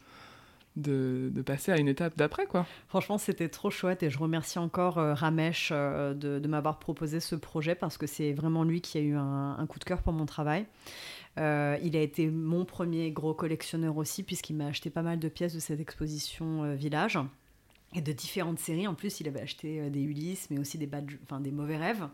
de, 0.77 1.43
passer 1.43 1.73
à 1.73 1.79
une 1.79 1.89
étape 1.89 2.17
d'après 2.17 2.47
quoi? 2.47 2.67
Franchement, 2.89 3.17
c'était 3.17 3.49
trop 3.49 3.71
chouette 3.71 4.03
et 4.03 4.11
je 4.11 4.19
remercie 4.19 4.59
encore 4.59 4.97
Ramesh 4.97 5.73
de, 5.73 6.15
de 6.39 6.49
m'avoir 6.49 6.79
proposé 6.79 7.21
ce 7.21 7.35
projet 7.35 7.75
parce 7.75 7.97
que 7.97 8.07
c'est 8.07 8.33
vraiment 8.33 8.65
lui 8.65 8.81
qui 8.83 8.99
a 8.99 9.01
eu 9.01 9.17
un, 9.17 9.57
un 9.59 9.67
coup 9.67 9.79
de 9.79 9.85
cœur 9.85 10.03
pour 10.03 10.13
mon 10.13 10.27
travail. 10.27 10.67
Euh, 11.39 11.77
il 11.83 11.97
a 11.97 12.01
été 12.01 12.29
mon 12.29 12.65
premier 12.65 13.11
gros 13.11 13.35
collectionneur 13.35 13.97
aussi, 13.97 14.23
puisqu'il 14.23 14.57
m'a 14.57 14.67
acheté 14.67 14.91
pas 14.91 15.03
mal 15.03 15.19
de 15.19 15.29
pièces 15.29 15.55
de 15.55 15.61
cette 15.61 15.81
exposition 15.81 16.65
euh, 16.65 16.75
Village. 16.75 17.19
Et 17.95 18.01
de 18.01 18.13
différentes 18.13 18.59
séries. 18.59 18.87
En 18.87 18.95
plus, 18.95 19.21
il 19.21 19.29
avait 19.29 19.41
acheté 19.41 19.81
euh, 19.81 19.91
des 19.91 20.01
Ulysses, 20.01 20.49
mais 20.51 20.59
aussi 20.59 20.77
des, 20.77 20.89
enfin, 21.23 21.41
des 21.41 21.53
mauvais 21.53 21.77
rêves. 21.77 22.07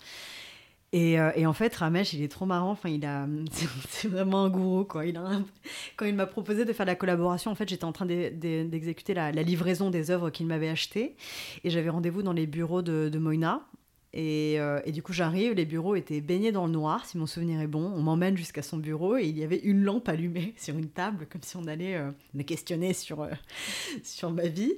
Et, 0.94 1.18
en 1.46 1.54
fait, 1.54 1.74
Ramesh, 1.74 2.12
il 2.12 2.22
est 2.22 2.28
trop 2.28 2.44
marrant. 2.44 2.72
Enfin, 2.72 2.90
il 2.90 3.06
a, 3.06 3.26
c'est 3.88 4.08
vraiment 4.08 4.44
un 4.44 4.50
gourou, 4.50 4.84
quoi. 4.84 5.06
Il 5.06 5.16
a 5.16 5.40
Quand 5.96 6.04
il 6.04 6.14
m'a 6.14 6.26
proposé 6.26 6.66
de 6.66 6.72
faire 6.74 6.84
la 6.84 6.94
collaboration, 6.94 7.50
en 7.50 7.54
fait, 7.54 7.66
j'étais 7.66 7.86
en 7.86 7.92
train 7.92 8.04
d'exécuter 8.04 9.14
la, 9.14 9.30
livraison 9.32 9.88
des 9.88 10.10
œuvres 10.10 10.28
qu'il 10.28 10.46
m'avait 10.46 10.68
achetées, 10.68 11.16
et 11.64 11.70
j'avais 11.70 11.88
rendez-vous 11.88 12.22
dans 12.22 12.34
les 12.34 12.46
bureaux 12.46 12.82
de, 12.82 13.08
de 13.08 13.18
Euh, 14.14 14.80
et, 14.84 14.92
du 14.92 15.02
coup, 15.02 15.12
j'arrive, 15.12 15.52
les 15.54 15.64
bureaux 15.64 15.94
étaient 15.94 16.20
baignés 16.20 16.52
dans 16.52 16.66
le 16.66 16.72
noir, 16.72 17.06
si 17.06 17.16
mon 17.16 17.26
souvenir 17.26 17.60
est 17.60 17.66
bon. 17.66 17.92
On 17.94 18.02
m'emmène 18.02 18.36
jusqu'à 18.36 18.62
son 18.62 18.76
bureau 18.76 19.16
et 19.16 19.24
il 19.24 19.38
y 19.38 19.44
avait 19.44 19.58
une 19.58 19.82
lampe 19.82 20.08
allumée 20.08 20.54
sur 20.58 20.76
une 20.76 20.88
table, 20.88 21.26
comme 21.30 21.42
si 21.42 21.56
on 21.56 21.66
allait 21.66 21.96
euh, 21.96 22.10
me 22.34 22.42
questionner 22.42 22.92
sur, 22.92 23.22
euh, 23.22 23.30
sur 24.02 24.30
ma 24.30 24.48
vie. 24.48 24.74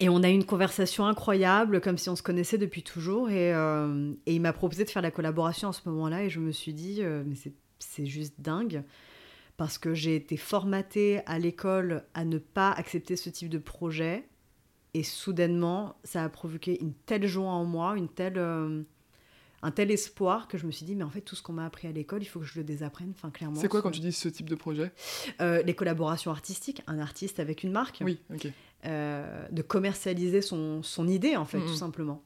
Et 0.00 0.08
on 0.08 0.22
a 0.22 0.30
eu 0.30 0.34
une 0.34 0.44
conversation 0.44 1.06
incroyable, 1.06 1.80
comme 1.80 1.98
si 1.98 2.08
on 2.08 2.16
se 2.16 2.22
connaissait 2.22 2.58
depuis 2.58 2.82
toujours. 2.82 3.30
Et, 3.30 3.50
et 3.50 4.34
il 4.34 4.40
m'a 4.40 4.52
proposé 4.52 4.82
de 4.82 4.90
faire 4.90 5.02
la 5.02 5.12
collaboration 5.12 5.68
en 5.68 5.72
ce 5.72 5.88
moment-là. 5.88 6.24
Et 6.24 6.30
je 6.30 6.40
me 6.40 6.50
suis 6.50 6.74
dit, 6.74 7.00
mais 7.00 7.36
c'est 7.78 8.04
juste 8.04 8.40
dingue. 8.40 8.82
Parce 9.56 9.78
que 9.78 9.94
j'ai 9.94 10.16
été 10.16 10.36
formatée 10.36 11.20
à 11.26 11.38
l'école 11.38 12.02
à 12.14 12.24
ne 12.24 12.38
pas 12.38 12.72
accepter 12.72 13.14
ce 13.14 13.30
type 13.30 13.48
de 13.48 13.58
projet 13.58 14.24
et 14.94 15.02
soudainement, 15.02 15.96
ça 16.04 16.22
a 16.22 16.28
provoqué 16.28 16.80
une 16.80 16.94
telle 16.94 17.26
joie 17.26 17.50
en 17.50 17.64
moi, 17.64 17.96
une 17.96 18.08
telle, 18.08 18.38
euh, 18.38 18.82
un 19.62 19.70
tel 19.72 19.90
espoir 19.90 20.46
que 20.46 20.56
je 20.56 20.66
me 20.66 20.70
suis 20.70 20.86
dit, 20.86 20.94
mais 20.94 21.02
en 21.02 21.10
fait, 21.10 21.20
tout 21.20 21.34
ce 21.34 21.42
qu'on 21.42 21.52
m'a 21.52 21.66
appris 21.66 21.88
à 21.88 21.92
l'école, 21.92 22.22
il 22.22 22.26
faut 22.26 22.38
que 22.38 22.46
je 22.46 22.56
le 22.56 22.64
désapprenne. 22.64 23.12
Enfin, 23.14 23.30
clairement. 23.30 23.60
C'est 23.60 23.68
quoi 23.68 23.82
quand 23.82 23.90
tu 23.90 24.00
dis 24.00 24.12
ce 24.12 24.28
type 24.28 24.48
de 24.48 24.54
projet? 24.54 24.92
Euh, 25.40 25.62
Les 25.62 25.74
collaborations 25.74 26.30
artistiques, 26.30 26.82
un 26.86 27.00
artiste 27.00 27.40
avec 27.40 27.64
une 27.64 27.72
marque. 27.72 28.00
Oui, 28.04 28.20
ok. 28.32 28.48
Euh, 28.86 29.48
de 29.50 29.62
commercialiser 29.62 30.42
son, 30.42 30.82
son, 30.82 31.08
idée, 31.08 31.36
en 31.36 31.44
fait, 31.44 31.58
tout 31.58 31.74
simplement. 31.74 32.22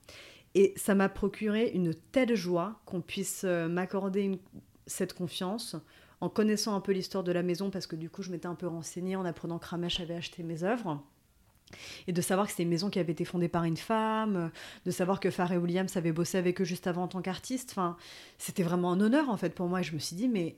Et 0.54 0.74
ça 0.76 0.94
m'a 0.94 1.08
procuré 1.08 1.70
une 1.72 1.94
telle 1.94 2.34
joie 2.34 2.80
qu'on 2.84 3.00
puisse 3.00 3.44
m'accorder 3.44 4.40
cette 4.86 5.14
confiance 5.14 5.76
en 6.20 6.28
connaissant 6.28 6.74
un 6.74 6.80
peu 6.80 6.92
l'histoire 6.92 7.22
de 7.22 7.30
la 7.32 7.44
maison, 7.44 7.70
parce 7.70 7.86
que 7.86 7.94
du 7.96 8.10
coup, 8.10 8.22
je 8.22 8.30
m'étais 8.30 8.48
un 8.48 8.56
peu 8.56 8.66
renseignée 8.66 9.14
en 9.14 9.24
apprenant 9.24 9.58
que 9.58 9.66
Ramesh 9.66 10.00
avait 10.00 10.16
acheté 10.16 10.42
mes 10.42 10.64
œuvres. 10.64 11.00
Et 12.06 12.12
de 12.12 12.20
savoir 12.20 12.46
que 12.46 12.52
c'était 12.52 12.62
une 12.62 12.68
maison 12.68 12.90
qui 12.90 12.98
avait 12.98 13.12
été 13.12 13.24
fondée 13.24 13.48
par 13.48 13.64
une 13.64 13.76
femme, 13.76 14.50
de 14.84 14.90
savoir 14.90 15.20
que 15.20 15.30
Farrell 15.30 15.58
Williams 15.58 15.96
avait 15.96 16.12
bossé 16.12 16.38
avec 16.38 16.60
eux 16.60 16.64
juste 16.64 16.86
avant 16.86 17.04
en 17.04 17.08
tant 17.08 17.22
qu'artiste. 17.22 17.70
Enfin, 17.72 17.96
c'était 18.38 18.62
vraiment 18.62 18.92
un 18.92 19.00
honneur 19.00 19.30
en 19.30 19.36
fait 19.36 19.54
pour 19.54 19.68
moi. 19.68 19.80
Et 19.80 19.82
je 19.82 19.94
me 19.94 19.98
suis 19.98 20.16
dit, 20.16 20.28
mais 20.28 20.56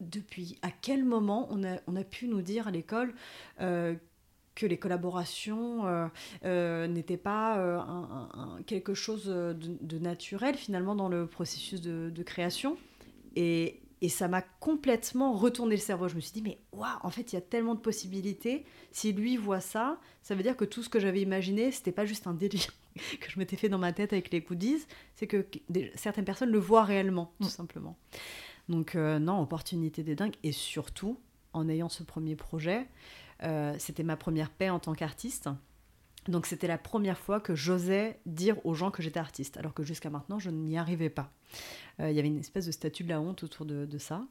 depuis 0.00 0.58
à 0.62 0.70
quel 0.70 1.04
moment 1.04 1.48
on 1.50 1.64
a, 1.64 1.78
on 1.86 1.96
a 1.96 2.04
pu 2.04 2.28
nous 2.28 2.42
dire 2.42 2.68
à 2.68 2.70
l'école 2.70 3.14
euh, 3.60 3.94
que 4.54 4.66
les 4.66 4.76
collaborations 4.76 5.86
euh, 5.86 6.06
euh, 6.44 6.88
n'étaient 6.88 7.16
pas 7.16 8.28
quelque 8.66 8.94
chose 8.94 9.26
de, 9.26 9.98
naturel 9.98 10.56
finalement 10.56 10.94
dans 10.94 11.08
le 11.08 11.26
processus 11.26 11.80
de, 11.80 12.10
de 12.10 12.22
création? 12.22 12.76
Et, 13.36 13.80
et 14.00 14.08
ça 14.08 14.28
m'a 14.28 14.42
complètement 14.42 15.32
retourné 15.32 15.74
le 15.74 15.80
cerveau. 15.80 16.08
Je 16.08 16.14
me 16.14 16.20
suis 16.20 16.32
dit, 16.32 16.42
mais 16.42 16.58
waouh, 16.72 16.88
en 17.02 17.10
fait, 17.10 17.32
il 17.32 17.36
y 17.36 17.38
a 17.38 17.42
tellement 17.42 17.74
de 17.74 17.80
possibilités. 17.80 18.64
Si 18.92 19.12
lui 19.12 19.36
voit 19.36 19.60
ça, 19.60 19.98
ça 20.22 20.34
veut 20.34 20.42
dire 20.42 20.56
que 20.56 20.64
tout 20.64 20.82
ce 20.82 20.88
que 20.88 21.00
j'avais 21.00 21.20
imaginé, 21.20 21.70
c'était 21.70 21.92
pas 21.92 22.04
juste 22.04 22.26
un 22.26 22.34
délire 22.34 22.72
que 23.20 23.30
je 23.30 23.38
m'étais 23.38 23.56
fait 23.56 23.68
dans 23.68 23.78
ma 23.78 23.92
tête 23.92 24.12
avec 24.12 24.30
les 24.30 24.40
goodies, 24.40 24.86
c'est 25.14 25.26
que 25.26 25.46
certaines 25.94 26.24
personnes 26.24 26.50
le 26.50 26.58
voient 26.58 26.84
réellement, 26.84 27.32
tout 27.40 27.46
mm. 27.46 27.50
simplement. 27.50 27.96
Donc, 28.68 28.94
euh, 28.94 29.18
non, 29.18 29.40
opportunité 29.40 30.02
des 30.02 30.14
dingues. 30.14 30.36
Et 30.42 30.52
surtout, 30.52 31.18
en 31.52 31.68
ayant 31.68 31.88
ce 31.88 32.02
premier 32.02 32.36
projet, 32.36 32.86
euh, 33.42 33.74
c'était 33.78 34.02
ma 34.02 34.16
première 34.16 34.50
paix 34.50 34.70
en 34.70 34.78
tant 34.78 34.94
qu'artiste. 34.94 35.48
Donc 36.28 36.44
c'était 36.46 36.68
la 36.68 36.78
première 36.78 37.18
fois 37.18 37.40
que 37.40 37.54
j'osais 37.54 38.20
dire 38.26 38.64
aux 38.64 38.74
gens 38.74 38.90
que 38.90 39.02
j'étais 39.02 39.18
artiste, 39.18 39.56
alors 39.56 39.72
que 39.72 39.82
jusqu'à 39.82 40.10
maintenant, 40.10 40.38
je 40.38 40.50
n'y 40.50 40.76
arrivais 40.76 41.08
pas. 41.08 41.32
Euh, 42.00 42.10
il 42.10 42.16
y 42.16 42.18
avait 42.18 42.28
une 42.28 42.38
espèce 42.38 42.66
de 42.66 42.70
statut 42.70 43.02
de 43.02 43.08
la 43.08 43.20
honte 43.20 43.42
autour 43.42 43.66
de, 43.66 43.98
ça. 43.98 44.22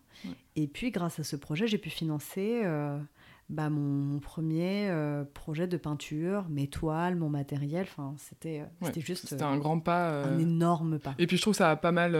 Et 0.56 0.68
puis, 0.68 0.92
grâce 0.92 1.20
à 1.20 1.24
ce 1.24 1.36
projet, 1.36 1.68
j'ai 1.68 1.80
pu 1.80 1.90
financer 1.90 2.62
euh, 2.64 2.98
bah, 3.50 3.70
mon, 3.70 4.20
premier 4.20 4.90
euh, 4.90 5.26
projet 5.34 5.68
de 5.68 5.76
peinture, 5.76 6.46
mes 6.50 6.68
toiles, 6.68 7.16
mon 7.16 7.30
matériel. 7.30 7.88
Enfin, 7.90 8.14
c'était 8.18 8.64
juste. 9.02 9.28
C'était 9.28 9.44
un 9.44 9.58
grand 9.58 9.80
pas. 9.80 10.24
Un 10.24 10.40
énorme 10.40 11.00
pas. 11.00 11.16
Et 11.18 11.28
puis, 11.28 11.36
je 11.36 11.42
trouve 11.42 11.54
que 11.54 11.58
ça 11.58 11.72
a 11.72 11.76
pas 11.76 11.92
mal 11.92 12.14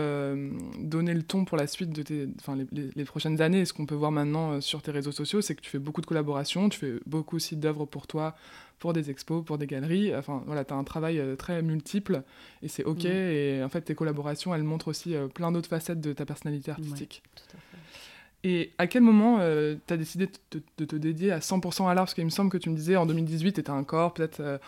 donné 0.80 1.14
le 1.14 1.22
ton 1.22 1.44
pour 1.44 1.56
la 1.56 1.66
suite 1.68 1.90
de 1.90 2.02
tes, 2.02 2.28
enfin, 2.40 2.56
les, 2.56 2.90
les, 2.94 3.04
prochaines 3.04 3.40
années. 3.40 3.64
ce 3.64 3.72
qu'on 3.72 3.86
peut 3.86 3.94
voir 3.94 4.10
maintenant 4.10 4.60
sur 4.60 4.82
tes 4.82 4.90
réseaux 4.90 5.12
sociaux, 5.12 5.40
c'est 5.40 5.54
que 5.54 5.62
tu 5.62 5.70
fais 5.70 5.78
beaucoup 5.78 6.00
de 6.00 6.06
collaborations, 6.06 6.68
tu 6.68 6.78
fais 6.78 6.94
beaucoup 7.06 7.36
aussi 7.36 7.56
d'œuvres 7.56 7.86
pour 7.86 8.06
toi 8.06 8.34
pour 8.78 8.92
des 8.92 9.10
expos, 9.10 9.44
pour 9.44 9.58
des 9.58 9.66
galeries. 9.66 10.14
Enfin, 10.14 10.42
voilà, 10.46 10.64
tu 10.64 10.72
as 10.72 10.76
un 10.76 10.84
travail 10.84 11.18
euh, 11.18 11.36
très 11.36 11.62
multiple 11.62 12.22
et 12.62 12.68
c'est 12.68 12.84
OK. 12.84 13.04
Et 13.04 13.62
en 13.62 13.68
fait, 13.68 13.82
tes 13.82 13.94
collaborations, 13.94 14.54
elles 14.54 14.62
montrent 14.62 14.88
aussi 14.88 15.14
euh, 15.14 15.28
plein 15.28 15.52
d'autres 15.52 15.68
facettes 15.68 16.00
de 16.00 16.12
ta 16.12 16.24
personnalité 16.24 16.70
artistique. 16.70 17.22
tout 17.34 17.56
à 17.56 17.60
fait. 17.60 17.67
Et 18.44 18.70
à 18.78 18.86
quel 18.86 19.02
moment 19.02 19.38
euh, 19.40 19.74
tu 19.86 19.94
as 19.94 19.96
décidé 19.96 20.28
de, 20.52 20.84
te 20.84 20.94
dédier 20.94 21.32
à 21.32 21.40
100% 21.40 21.88
à 21.88 21.94
l'art? 21.94 22.04
Parce 22.04 22.14
qu'il 22.14 22.24
me 22.24 22.30
semble 22.30 22.50
que 22.50 22.56
tu 22.56 22.70
me 22.70 22.76
disais 22.76 22.94
en 22.94 23.04
2018, 23.04 23.54
tu 23.54 23.60
étais 23.60 23.70
un 23.70 23.82
corps, 23.82 24.14
peut-être 24.14 24.40
euh, 24.40 24.58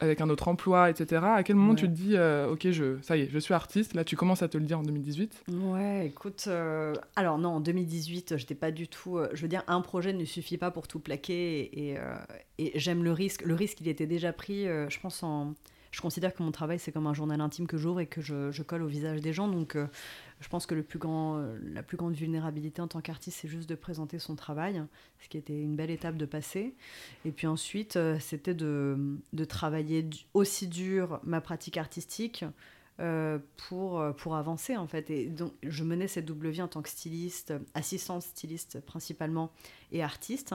avec 0.00 0.20
un 0.20 0.28
autre 0.30 0.48
emploi, 0.48 0.90
etc. 0.90 1.22
À 1.24 1.42
quel 1.44 1.54
moment 1.54 1.76
tu 1.76 1.86
te 1.86 1.92
dis, 1.92 2.16
euh, 2.16 2.50
ok, 2.50 2.70
je, 2.70 3.00
ça 3.02 3.16
y 3.16 3.22
est, 3.22 3.30
je 3.30 3.38
suis 3.38 3.54
artiste 3.54 3.94
Là, 3.94 4.02
tu 4.02 4.16
commences 4.16 4.42
à 4.42 4.48
te 4.48 4.58
le 4.58 4.64
dire 4.64 4.80
en 4.80 4.82
2018 4.82 5.44
Ouais, 5.52 6.06
écoute, 6.06 6.48
alors 7.14 7.38
non, 7.38 7.50
en 7.50 7.60
2018, 7.60 8.36
j'étais 8.36 8.56
pas 8.56 8.72
du 8.72 8.88
tout. 8.88 9.20
je 9.32 9.42
veux 9.42 9.48
dire, 9.48 9.62
un 9.68 9.80
projet 9.80 10.12
ne 10.12 10.24
suffit 10.24 10.58
pas 10.58 10.72
pour 10.72 10.88
tout 10.88 10.98
plaquer. 10.98 11.92
Et, 11.92 11.96
et 12.58 12.72
j'aime 12.78 13.04
le 13.04 13.12
risque. 13.12 13.42
Le 13.44 13.54
risque, 13.54 13.80
il 13.80 13.88
était 13.88 14.06
déjà 14.06 14.32
pris, 14.32 14.64
je 14.64 15.00
pense, 15.00 15.22
en 15.22 15.54
je 15.94 16.00
considère 16.00 16.34
que 16.34 16.42
mon 16.42 16.50
travail, 16.50 16.80
c'est 16.80 16.90
comme 16.90 17.06
un 17.06 17.14
journal 17.14 17.40
intime 17.40 17.68
que 17.68 17.78
j'ouvre 17.78 18.00
et 18.00 18.06
que 18.06 18.20
je, 18.20 18.62
colle 18.62 18.82
au 18.82 18.88
visage 18.88 19.20
des 19.20 19.32
gens. 19.32 19.46
Donc, 19.46 19.76
je 20.40 20.48
pense 20.48 20.66
que 20.66 20.74
euh, 20.74 21.58
la 21.72 21.82
plus 21.84 21.96
grande 21.96 22.14
vulnérabilité 22.14 22.82
en 22.82 22.88
tant 22.88 23.00
qu'artiste, 23.00 23.38
c'est 23.40 23.48
juste 23.48 23.68
de 23.68 23.76
présenter 23.76 24.18
son 24.18 24.34
travail, 24.34 24.82
ce 25.20 25.28
qui 25.28 25.38
était 25.38 25.56
une 25.56 25.76
belle 25.76 25.92
étape 25.92 26.16
de 26.16 26.26
passer. 26.26 26.74
Et 27.24 27.30
puis 27.30 27.46
ensuite, 27.46 27.94
euh, 27.94 28.18
c'était 28.18 28.54
de, 28.54 29.20
travailler 29.48 30.10
aussi 30.32 30.66
dur 30.66 31.20
ma 31.22 31.40
pratique 31.40 31.76
artistique 31.76 32.44
euh, 33.00 33.40
pour, 33.56 33.98
euh, 33.98 34.12
pour 34.12 34.36
avancer 34.36 34.76
en 34.76 34.86
fait. 34.86 35.10
Et 35.10 35.26
donc 35.26 35.52
je 35.64 35.82
menais 35.82 36.06
cette 36.06 36.26
double 36.26 36.50
vie 36.50 36.62
en 36.62 36.68
tant 36.68 36.80
que 36.80 36.88
styliste, 36.88 37.52
assistante 37.74 38.22
styliste 38.22 38.80
principalement 38.86 39.50
et 39.90 40.00
artiste. 40.00 40.54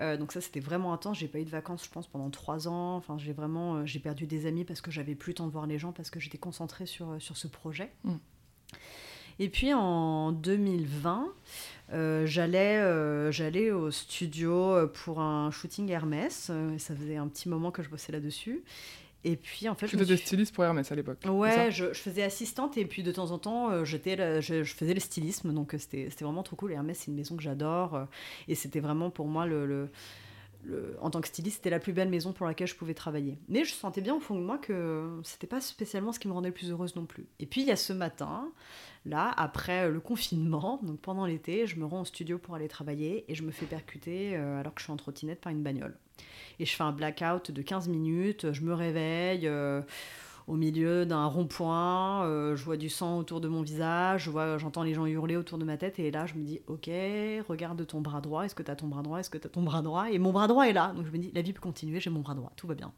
Euh, 0.00 0.16
donc 0.16 0.32
ça 0.32 0.40
c'était 0.40 0.58
vraiment 0.58 0.92
intense. 0.92 1.18
J'ai 1.18 1.28
pas 1.28 1.38
eu 1.38 1.44
de 1.44 1.50
vacances 1.50 1.84
je 1.84 1.90
pense 1.90 2.08
pendant 2.08 2.30
trois 2.30 2.66
ans. 2.66 2.96
Enfin 2.96 3.16
j'ai 3.16 3.32
vraiment 3.32 3.86
j'ai 3.86 4.00
perdu 4.00 4.26
des 4.26 4.46
amis 4.46 4.64
parce 4.64 4.80
que 4.80 4.90
j'avais 4.90 5.14
plus 5.14 5.30
le 5.30 5.34
temps 5.34 5.46
de 5.46 5.52
voir 5.52 5.68
les 5.68 5.78
gens 5.78 5.92
parce 5.92 6.10
que 6.10 6.18
j'étais 6.18 6.36
concentrée 6.36 6.86
sur, 6.86 7.14
sur 7.22 7.36
ce 7.36 7.46
projet. 7.46 7.92
Mm. 8.02 8.14
Et 9.38 9.48
puis 9.48 9.72
en 9.72 10.32
2020, 10.32 11.28
j'allais, 12.24 13.30
j'allais 13.30 13.70
au 13.70 13.92
studio 13.92 14.88
pour 14.88 15.20
un 15.20 15.52
shooting 15.52 15.88
Hermès. 15.90 16.50
ça 16.78 16.96
faisait 16.96 17.18
un 17.18 17.28
petit 17.28 17.48
moment 17.48 17.70
que 17.70 17.84
je 17.84 17.88
bossais 17.88 18.10
là-dessus. 18.10 18.64
Et 19.24 19.36
puis 19.36 19.68
en 19.68 19.74
fait, 19.74 19.88
tu 19.88 20.00
étais 20.00 20.16
styliste 20.16 20.54
pour 20.54 20.64
Hermès 20.64 20.90
à 20.92 20.94
l'époque. 20.94 21.18
Ouais, 21.26 21.70
je, 21.72 21.92
je, 21.92 21.98
faisais 21.98 22.22
assistante 22.22 22.76
et 22.76 22.84
puis 22.84 23.02
de 23.02 23.10
temps 23.10 23.32
en 23.32 23.38
temps, 23.38 23.70
euh, 23.70 23.84
je, 23.84 23.96
je, 24.40 24.74
faisais 24.74 24.94
le 24.94 25.00
stylisme, 25.00 25.52
donc 25.52 25.74
euh, 25.74 25.78
c'était 25.78 26.08
vraiment 26.20 26.44
trop 26.44 26.54
cool. 26.54 26.72
Hermès, 26.72 26.98
c'est 26.98 27.08
une 27.08 27.16
maison 27.16 27.36
que 27.36 27.42
j'adore 27.42 27.94
euh, 27.96 28.04
et 28.46 28.54
c'était 28.54 28.78
vraiment 28.78 29.10
pour 29.10 29.26
moi 29.26 29.44
le, 29.44 29.66
le, 29.66 29.88
en 31.00 31.10
tant 31.10 31.20
que 31.20 31.28
styliste, 31.28 31.56
c'était 31.56 31.70
la 31.70 31.78
plus 31.78 31.92
belle 31.92 32.08
maison 32.08 32.32
pour 32.32 32.46
laquelle 32.46 32.66
je 32.66 32.74
pouvais 32.74 32.94
travailler. 32.94 33.38
Mais 33.48 33.64
je 33.64 33.72
sentais 33.72 34.00
bien 34.00 34.14
au 34.14 34.20
fond 34.20 34.34
de 34.34 34.40
moi 34.40 34.58
que 34.58 35.20
c'était 35.24 35.46
pas 35.46 35.60
spécialement 35.60 36.12
ce 36.12 36.18
qui 36.18 36.28
me 36.28 36.32
rendait 36.32 36.48
le 36.48 36.54
plus 36.54 36.70
heureuse 36.70 36.96
non 36.96 37.06
plus. 37.06 37.26
Et 37.40 37.46
puis 37.46 37.62
il 37.62 37.66
y 37.66 37.72
a 37.72 37.76
ce 37.76 37.92
matin, 37.92 38.50
là, 39.06 39.32
après 39.36 39.90
le 39.90 40.00
confinement, 40.00 40.80
donc 40.82 41.00
pendant 41.00 41.26
l'été, 41.26 41.66
je 41.66 41.76
me 41.76 41.86
rends 41.86 42.02
au 42.02 42.04
studio 42.04 42.38
pour 42.38 42.54
aller 42.54 42.68
travailler 42.68 43.24
et 43.28 43.34
je 43.34 43.42
me 43.42 43.50
fais 43.50 43.66
percuter 43.66 44.36
alors 44.36 44.74
que 44.74 44.80
je 44.80 44.84
suis 44.84 44.92
en 44.92 44.96
trottinette 44.96 45.40
par 45.40 45.52
une 45.52 45.62
bagnole 45.62 45.96
et 46.58 46.66
je 46.66 46.74
fais 46.74 46.82
un 46.82 46.92
blackout 46.92 47.50
de 47.50 47.62
15 47.62 47.88
minutes, 47.88 48.52
je 48.52 48.62
me 48.62 48.74
réveille 48.74 49.46
euh, 49.46 49.82
au 50.48 50.56
milieu 50.56 51.04
d'un 51.04 51.26
rond-point, 51.26 52.24
euh, 52.24 52.56
je 52.56 52.64
vois 52.64 52.78
du 52.78 52.88
sang 52.88 53.18
autour 53.18 53.40
de 53.42 53.48
mon 53.48 53.60
visage, 53.60 54.24
je 54.24 54.30
vois, 54.30 54.56
j'entends 54.56 54.82
les 54.82 54.94
gens 54.94 55.04
hurler 55.04 55.36
autour 55.36 55.58
de 55.58 55.64
ma 55.64 55.76
tête, 55.76 55.98
et 55.98 56.10
là 56.10 56.24
je 56.24 56.34
me 56.34 56.42
dis, 56.42 56.60
ok, 56.66 56.90
regarde 57.46 57.86
ton 57.86 58.00
bras 58.00 58.22
droit, 58.22 58.44
est-ce 58.44 58.54
que 58.54 58.62
tu 58.62 58.70
as 58.70 58.76
ton 58.76 58.88
bras 58.88 59.02
droit, 59.02 59.20
est-ce 59.20 59.28
que 59.28 59.36
tu 59.36 59.46
as 59.46 59.50
ton 59.50 59.62
bras 59.62 59.82
droit 59.82 60.10
Et 60.10 60.18
mon 60.18 60.32
bras 60.32 60.48
droit 60.48 60.66
est 60.66 60.72
là, 60.72 60.94
donc 60.96 61.04
je 61.04 61.12
me 61.12 61.18
dis, 61.18 61.30
la 61.34 61.42
vie 61.42 61.52
peut 61.52 61.60
continuer, 61.60 62.00
j'ai 62.00 62.08
mon 62.08 62.20
bras 62.20 62.34
droit, 62.34 62.50
tout 62.56 62.66
va 62.66 62.74
bien. 62.74 62.92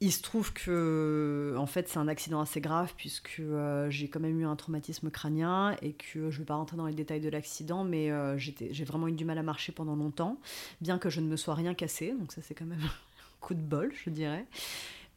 Il 0.00 0.12
se 0.12 0.22
trouve 0.22 0.52
que, 0.52 1.56
en 1.58 1.66
fait, 1.66 1.88
c'est 1.88 1.98
un 1.98 2.06
accident 2.06 2.40
assez 2.40 2.60
grave 2.60 2.92
puisque 2.96 3.40
euh, 3.40 3.90
j'ai 3.90 4.08
quand 4.08 4.20
même 4.20 4.38
eu 4.38 4.46
un 4.46 4.54
traumatisme 4.54 5.10
crânien 5.10 5.74
et 5.82 5.94
que 5.94 6.30
je 6.30 6.36
ne 6.36 6.38
vais 6.38 6.44
pas 6.44 6.54
rentrer 6.54 6.76
dans 6.76 6.86
les 6.86 6.94
détails 6.94 7.20
de 7.20 7.28
l'accident, 7.28 7.82
mais 7.82 8.12
euh, 8.12 8.38
j'ai 8.38 8.84
vraiment 8.84 9.08
eu 9.08 9.12
du 9.12 9.24
mal 9.24 9.38
à 9.38 9.42
marcher 9.42 9.72
pendant 9.72 9.96
longtemps, 9.96 10.38
bien 10.80 10.98
que 10.98 11.10
je 11.10 11.20
ne 11.20 11.26
me 11.26 11.36
sois 11.36 11.54
rien 11.54 11.74
cassé. 11.74 12.12
Donc 12.12 12.30
ça, 12.30 12.42
c'est 12.42 12.54
quand 12.54 12.66
même 12.66 12.78
un 12.84 13.36
coup 13.40 13.54
de 13.54 13.60
bol, 13.60 13.90
je 14.04 14.10
dirais. 14.10 14.46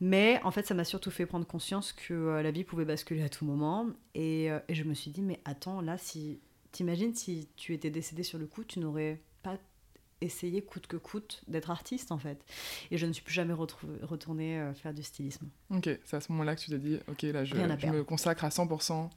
Mais 0.02 0.42
en 0.44 0.52
fait, 0.52 0.66
ça 0.66 0.74
m'a 0.74 0.84
surtout 0.84 1.12
fait 1.12 1.26
prendre 1.26 1.46
conscience 1.46 1.94
que 1.94 2.14
euh, 2.14 2.44
la 2.44 2.52
vie 2.52 2.64
pouvait 2.64 2.86
basculer 2.86 3.24
à 3.24 3.30
tout 3.30 3.46
moment. 3.46 3.88
Et, 4.16 4.48
et, 4.68 4.76
je 4.76 4.84
me 4.84 4.94
suis 4.94 5.12
dit, 5.12 5.22
mais 5.22 5.40
attends, 5.46 5.80
là, 5.80 5.98
si 5.98 6.42
t'imagines 6.72 7.14
si 7.14 7.50
tu 7.56 7.74
étais 7.74 7.90
décédé 7.90 8.24
sur 8.24 8.40
le 8.40 8.48
coup, 8.48 8.64
tu 8.64 8.80
n'aurais 8.80 9.22
pas 9.44 9.58
essayer 10.22 10.62
coûte 10.62 10.88
que 10.88 10.98
coûte 10.98 11.42
d'être 11.48 11.72
artiste 11.72 12.12
en 12.12 12.18
fait. 12.18 12.46
Et 12.92 12.98
je 12.98 13.06
ne 13.06 13.14
suis 13.14 13.24
plus 13.24 13.34
jamais 13.34 13.54
retournée 13.54 14.60
euh, 14.60 14.74
faire 14.74 14.94
du 14.94 15.04
stylisme. 15.04 15.50
Ok, 15.72 15.90
c'est 16.04 16.16
à 16.16 16.22
ce 16.22 16.32
moment-là 16.32 16.56
que 16.56 16.62
tu 16.62 16.70
t'es 16.70 16.78
dit, 16.78 17.00
ok, 17.08 17.24
là 17.24 17.44
je, 17.44 17.56
me 17.56 18.04
consacre 18.04 18.46
à 18.46 18.50
100% 18.50 19.10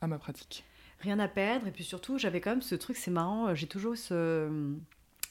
à 0.00 0.06
ma 0.06 0.18
pratique. 0.18 0.64
Rien 1.00 1.18
à 1.18 1.26
perdre, 1.28 1.66
et 1.66 1.72
puis 1.72 1.84
surtout 1.84 2.18
j'avais 2.18 2.40
quand 2.40 2.50
même 2.50 2.62
ce 2.62 2.74
truc, 2.74 2.96
c'est 2.96 3.10
marrant, 3.10 3.48
euh, 3.48 3.54
j'ai 3.54 3.66
toujours 3.66 3.96
ce, 3.96 4.76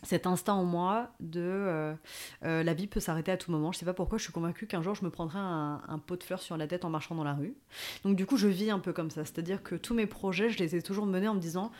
cet 0.03 0.27
instinct 0.27 0.53
en 0.53 0.63
moi 0.63 1.11
de 1.19 1.41
euh, 1.41 1.95
la 2.41 2.73
vie 2.73 2.87
peut 2.87 2.99
s'arrêter 2.99 3.31
à 3.31 3.37
tout 3.37 3.51
moment. 3.51 3.71
Je 3.71 3.79
sais 3.79 3.85
pas 3.85 3.93
pourquoi, 3.93 4.17
je 4.17 4.23
suis 4.23 4.33
convaincue 4.33 4.67
qu'un 4.67 4.81
jour 4.81 4.95
je 4.95 5.05
me 5.05 5.09
prendrai 5.09 5.39
un, 5.39 6.01
pot 6.05 6.15
de 6.15 6.23
fleurs 6.23 6.41
sur 6.41 6.57
la 6.57 6.67
tête 6.67 6.85
en 6.85 6.89
marchant 6.89 7.15
dans 7.15 7.23
la 7.23 7.33
rue. 7.33 7.55
Donc 8.03 8.15
du 8.15 8.25
coup, 8.25 8.37
je 8.37 8.47
vis 8.47 8.71
un 8.71 8.79
peu 8.79 8.93
comme 8.93 9.11
ça. 9.11 9.25
C'est-à-dire 9.25 9.63
que 9.63 9.75
tous 9.75 9.93
mes 9.93 10.07
projets, 10.07 10.49
je 10.49 10.59
les 10.59 10.75
ai 10.75 10.81
toujours 10.81 11.05
menés 11.05 11.27
en 11.27 11.35
me 11.35 11.39
disant 11.39 11.71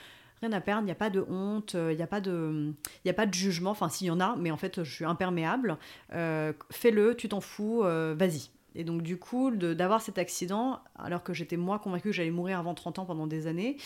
rien 0.42 0.52
à 0.54 0.62
perdre, 0.62 0.84
il 0.84 0.86
n'y 0.86 0.92
a 0.92 0.96
pas 0.96 1.10
de 1.10 1.24
honte, 1.30 1.76
il 1.76 1.96
n'y 1.96 2.02
a, 2.02 2.08
pas 2.08 2.20
de, 2.20 2.74
a 3.08 3.14
pas 3.14 3.26
de 3.26 3.34
jugement, 3.34 3.72
enfin 3.72 3.90
s'il 3.90 4.08
y 4.08 4.12
en 4.12 4.20
a, 4.20 4.36
mais 4.36 4.52
en 4.52 4.58
fait 4.58 4.84
je 4.84 4.92
suis 4.92 5.06
imperméable, 5.06 5.78
euh, 6.14 6.52
fais-le, 6.72 7.16
tu 7.16 7.30
t'en 7.30 7.42
fous, 7.42 7.84
euh, 7.84 8.16
vas-y. 8.18 8.50
Et 8.76 8.84
donc 8.84 9.02
du 9.02 9.18
coup, 9.18 9.52
d'avoir 9.52 10.02
cet 10.02 10.18
accident, 10.18 10.80
alors 10.98 11.24
que 11.24 11.34
j'étais 11.34 11.58
moi 11.58 11.80
convaincue 11.80 12.10
que 12.10 12.16
j'allais 12.16 12.32
mourir 12.32 12.60
avant 12.60 12.74
30 12.74 13.00
ans 13.00 13.06
pendant 13.06 13.28
des 13.28 13.48
années, 13.48 13.78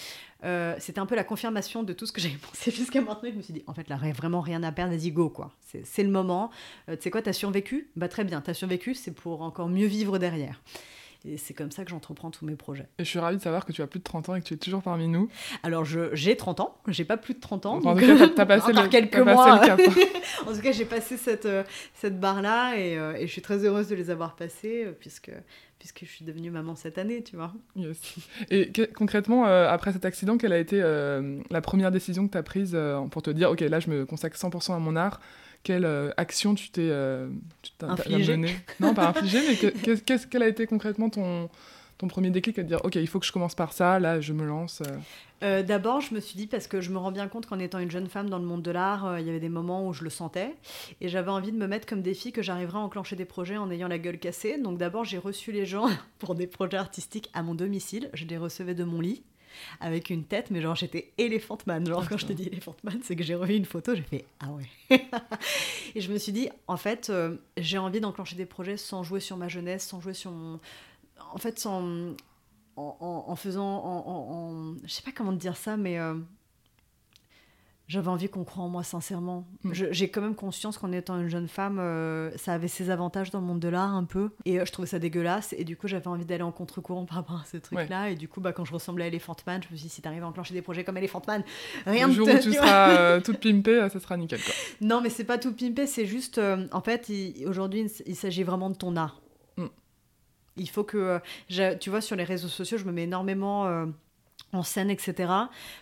euh, 0.43 0.75
c'était 0.79 0.99
un 0.99 1.05
peu 1.05 1.15
la 1.15 1.23
confirmation 1.23 1.83
de 1.83 1.93
tout 1.93 2.05
ce 2.05 2.11
que 2.11 2.21
j'avais 2.21 2.37
pensé 2.49 2.71
jusqu'à 2.71 3.01
maintenant. 3.01 3.29
Je 3.31 3.37
me 3.37 3.41
suis 3.41 3.53
dit, 3.53 3.63
en 3.67 3.73
fait, 3.73 3.89
là, 3.89 3.97
vraiment 4.13 4.41
rien 4.41 4.61
à 4.63 4.71
perdre, 4.71 4.95
vas-y, 4.95 5.11
go, 5.11 5.29
quoi. 5.29 5.51
C'est 5.83 6.03
le 6.03 6.09
moment. 6.09 6.51
tu 6.87 6.95
sais 6.99 7.11
quoi, 7.11 7.21
t'as 7.21 7.33
survécu? 7.33 7.89
Bah 7.95 8.07
très 8.07 8.23
bien, 8.23 8.41
t'as 8.41 8.53
survécu, 8.53 8.93
c'est 8.93 9.11
pour 9.11 9.41
encore 9.41 9.67
mieux 9.67 9.87
vivre 9.87 10.19
derrière. 10.19 10.61
Et 11.27 11.37
c'est 11.37 11.53
comme 11.53 11.71
ça 11.71 11.83
que 11.83 11.89
j'entreprends 11.89 12.29
tous 12.29 12.45
mes 12.45 12.55
projets. 12.55 12.87
Et 12.99 13.03
je 13.03 13.09
suis 13.09 13.19
ravie 13.19 13.37
de 13.37 13.41
savoir 13.41 13.65
que 13.65 13.71
tu 13.71 13.81
as 13.81 13.87
plus 13.87 13.99
de 13.99 14.03
30 14.03 14.29
ans 14.29 14.35
et 14.35 14.41
que 14.41 14.45
tu 14.45 14.53
es 14.53 14.57
toujours 14.57 14.83
parmi 14.83 15.07
nous. 15.07 15.27
Alors, 15.63 15.83
j'ai 15.85 16.35
30 16.35 16.59
ans, 16.59 16.77
j'ai 16.87 17.05
pas 17.05 17.17
plus 17.17 17.33
de 17.33 17.39
30 17.39 17.65
ans. 17.65 17.75
en 17.83 17.95
tout 17.95 17.99
cas, 17.99 18.27
t'as 18.35 18.45
passé, 18.45 18.73
le, 18.73 18.87
quelques 18.87 19.17
mois. 19.17 19.59
Passé 19.59 19.71
le 19.71 19.85
cap. 19.85 19.97
en 20.47 20.53
tout 20.53 20.61
cas, 20.61 20.71
j'ai 20.71 20.85
passé 20.85 21.17
cette, 21.17 21.45
euh, 21.45 21.63
cette 21.95 22.19
barre-là 22.19 22.75
et, 22.75 22.97
euh, 22.97 23.15
et, 23.15 23.25
je 23.25 23.31
suis 23.31 23.41
très 23.41 23.65
heureuse 23.65 23.87
de 23.87 23.95
les 23.95 24.11
avoir 24.11 24.35
passées 24.35 24.85
euh, 24.85 24.91
puisque, 24.91 25.31
puisque 25.79 26.05
je 26.05 26.11
suis 26.11 26.25
devenue 26.25 26.51
maman 26.51 26.75
cette 26.75 26.99
année, 26.99 27.23
tu 27.23 27.35
vois. 27.35 27.53
Yes. 27.75 28.15
Et 28.51 28.71
concrètement, 28.95 29.45
après 29.45 29.93
cet 29.93 30.05
accident, 30.05 30.37
quelle 30.37 30.53
a 30.53 30.59
été 30.59 30.79
la 31.49 31.61
première 31.61 31.91
décision 31.91 32.27
que 32.27 32.33
tu 32.33 32.37
as 32.37 32.43
prise 32.43 32.77
pour 33.11 33.21
te 33.21 33.31
dire, 33.31 33.51
OK, 33.51 33.61
là, 33.61 33.79
je 33.79 33.89
me 33.89 34.05
consacre 34.05 34.37
100% 34.37 34.75
à 34.75 34.79
mon 34.79 34.95
art 34.95 35.19
quelle 35.65 35.83
euh, 35.83 36.11
action 36.15 36.53
tu 36.53 36.69
t'es 36.69 36.87
euh, 36.89 37.27
menée? 37.81 38.55
Non, 38.79 38.93
pas 38.93 39.09
infligée, 39.09 39.41
mais 39.47 39.55
qu'est-ce 39.97 40.27
quel 40.27 40.43
a 40.43 40.47
été 40.47 40.67
concrètement 40.67 41.09
ton, 41.09 41.49
ton 41.97 42.07
premier 42.07 42.29
déclic 42.29 42.59
à 42.59 42.63
te 42.63 42.67
dire, 42.67 42.79
ok, 42.85 42.95
il 42.95 43.07
faut 43.07 43.19
que 43.19 43.25
je 43.25 43.31
commence 43.31 43.55
par 43.55 43.73
ça, 43.73 43.99
là, 43.99 44.21
je 44.21 44.31
me 44.31 44.45
lance 44.45 44.83
euh? 45.43 45.63
D'abord, 45.63 46.01
je 46.01 46.13
me 46.13 46.19
suis 46.19 46.37
dit, 46.37 46.47
parce 46.47 46.65
que 46.65 46.81
je 46.81 46.89
me 46.91 46.97
rends 46.97 47.11
bien 47.11 47.27
compte 47.27 47.45
qu'en 47.45 47.59
étant 47.59 47.77
une 47.77 47.91
jeune 47.91 48.07
femme 48.07 48.29
dans 48.29 48.39
le 48.39 48.45
monde 48.45 48.63
de 48.63 48.71
l'art, 48.71 49.19
il 49.19 49.25
y 49.27 49.29
avait 49.29 49.39
des 49.39 49.49
moments 49.49 49.87
où 49.87 49.93
je 49.93 50.03
le 50.03 50.09
sentais, 50.09 50.55
et 51.01 51.09
j'avais 51.09 51.29
envie 51.29 51.51
de 51.51 51.57
me 51.57 51.67
mettre 51.67 51.87
comme 51.87 52.01
défi 52.01 52.31
que 52.31 52.41
j'arriverais 52.41 52.77
à 52.77 52.81
enclencher 52.81 53.15
des 53.15 53.25
projets 53.25 53.57
en 53.57 53.69
ayant 53.69 53.87
la 53.87 53.99
gueule 53.99 54.17
cassée. 54.17 54.57
Donc 54.59 54.77
d'abord, 54.77 55.03
j'ai 55.03 55.19
reçu 55.19 55.51
les 55.51 55.65
gens 55.65 55.87
pour 56.19 56.35
des 56.35 56.47
projets 56.47 56.77
artistiques 56.77 57.29
à 57.33 57.43
mon 57.43 57.53
domicile, 57.53 58.09
je 58.13 58.25
les 58.25 58.37
recevais 58.37 58.75
de 58.75 58.83
mon 58.83 59.01
lit 59.01 59.23
avec 59.79 60.09
une 60.09 60.23
tête, 60.23 60.51
mais 60.51 60.61
genre 60.61 60.75
j'étais 60.75 61.11
Elephant 61.17 61.57
Man. 61.65 61.85
Genre 61.85 62.07
quand 62.07 62.17
je 62.17 62.25
te 62.25 62.33
dis 62.33 62.47
Elephant 62.47 62.75
Man, 62.83 62.99
c'est 63.03 63.15
que 63.15 63.23
j'ai 63.23 63.35
revu 63.35 63.55
une 63.55 63.65
photo, 63.65 63.95
j'ai 63.95 64.03
fait 64.03 64.25
ah 64.39 64.47
ouais. 64.51 64.65
et 65.95 66.01
je 66.01 66.11
me 66.11 66.17
suis 66.17 66.31
dit, 66.31 66.49
en 66.67 66.77
fait, 66.77 67.09
euh, 67.09 67.37
j'ai 67.57 67.77
envie 67.77 68.01
d'enclencher 68.01 68.35
des 68.35 68.45
projets 68.45 68.77
sans 68.77 69.03
jouer 69.03 69.19
sur 69.19 69.37
ma 69.37 69.47
jeunesse, 69.47 69.85
sans 69.85 70.01
jouer 70.01 70.13
sur 70.13 70.31
mon. 70.31 70.59
En 71.33 71.37
fait, 71.37 71.59
sans. 71.59 72.15
En, 72.77 73.35
faisant. 73.35 73.83
En, 73.85 74.75
Je 74.83 74.91
sais 74.91 75.03
pas 75.03 75.11
comment 75.11 75.31
te 75.31 75.39
dire 75.39 75.57
ça, 75.57 75.77
mais. 75.77 75.99
Euh, 75.99 76.15
j'avais 77.87 78.07
envie 78.07 78.29
qu'on 78.29 78.43
croie 78.43 78.63
en 78.63 78.69
moi 78.69 78.83
sincèrement. 78.83 79.47
Mm. 79.63 79.71
J'ai 79.91 80.09
quand 80.09 80.21
même 80.21 80.33
conscience 80.33 80.77
qu'en 80.77 80.91
étant 80.91 81.19
une 81.19 81.27
jeune 81.27 81.47
femme, 81.47 81.77
euh, 81.79 82.31
ça 82.35 82.53
avait 82.53 82.67
ses 82.67 82.89
avantages 82.89 83.29
dans 83.29 83.39
le 83.39 83.45
monde 83.45 83.59
de 83.59 83.67
l'art 83.67 83.93
un 83.93 84.05
peu. 84.05 84.31
Et 84.45 84.59
euh, 84.59 84.65
je 84.65 84.71
trouvais 84.71 84.87
ça 84.87 84.97
dégueulasse. 84.97 85.53
Et 85.57 85.63
du 85.63 85.77
coup, 85.77 85.87
j'avais 85.87 86.07
envie 86.07 86.25
d'aller 86.25 86.41
en 86.41 86.51
contre-courant 86.51 87.05
par 87.05 87.17
rapport 87.17 87.41
à 87.41 87.45
ce 87.45 87.57
truc-là. 87.57 88.09
Et 88.09 88.15
du 88.15 88.27
coup, 88.27 88.41
bah, 88.41 88.53
quand 88.53 88.65
je 88.65 88.73
ressemblais 88.73 89.05
à 89.05 89.07
Elephant 89.07 89.35
Man, 89.45 89.61
je 89.61 89.71
me 89.71 89.77
suis 89.77 89.87
dit, 89.87 89.93
si 89.93 90.01
t'arrives 90.01 90.23
à 90.23 90.27
enclencher 90.27 90.55
des 90.55 90.63
projets 90.63 90.83
comme 90.83 90.97
Elephant 90.97 91.21
Man, 91.27 91.43
rien 91.85 92.07
Le 92.07 92.13
jour 92.13 92.27
où 92.27 92.39
tu 92.39 92.53
seras 92.53 92.89
euh, 92.89 93.21
toute 93.23 93.37
pimpée, 93.37 93.87
ça 93.91 93.99
sera 93.99 94.17
nickel. 94.17 94.41
Quoi. 94.41 94.53
Non, 94.81 95.01
mais 95.01 95.09
c'est 95.09 95.23
pas 95.23 95.37
tout 95.37 95.53
pimpé, 95.53 95.85
c'est 95.85 96.07
juste, 96.07 96.41
en 96.71 96.81
fait, 96.81 97.11
aujourd'hui, 97.45 97.91
il, 98.07 98.15
s'agit 98.15 98.43
vraiment 98.43 98.71
de 98.71 98.75
ton 98.75 98.95
art. 98.95 99.21
Mm. 99.57 99.65
Il 100.57 100.69
faut 100.69 100.83
que, 100.83 101.19
tu 101.79 101.89
vois, 101.91 102.01
sur 102.01 102.15
les 102.15 102.23
réseaux 102.23 102.47
sociaux, 102.47 102.79
je 102.79 102.85
me 102.85 102.91
mets 102.91 103.03
énormément 103.03 103.85
en 104.53 104.63
scène, 104.63 104.89
etc. 104.89 105.31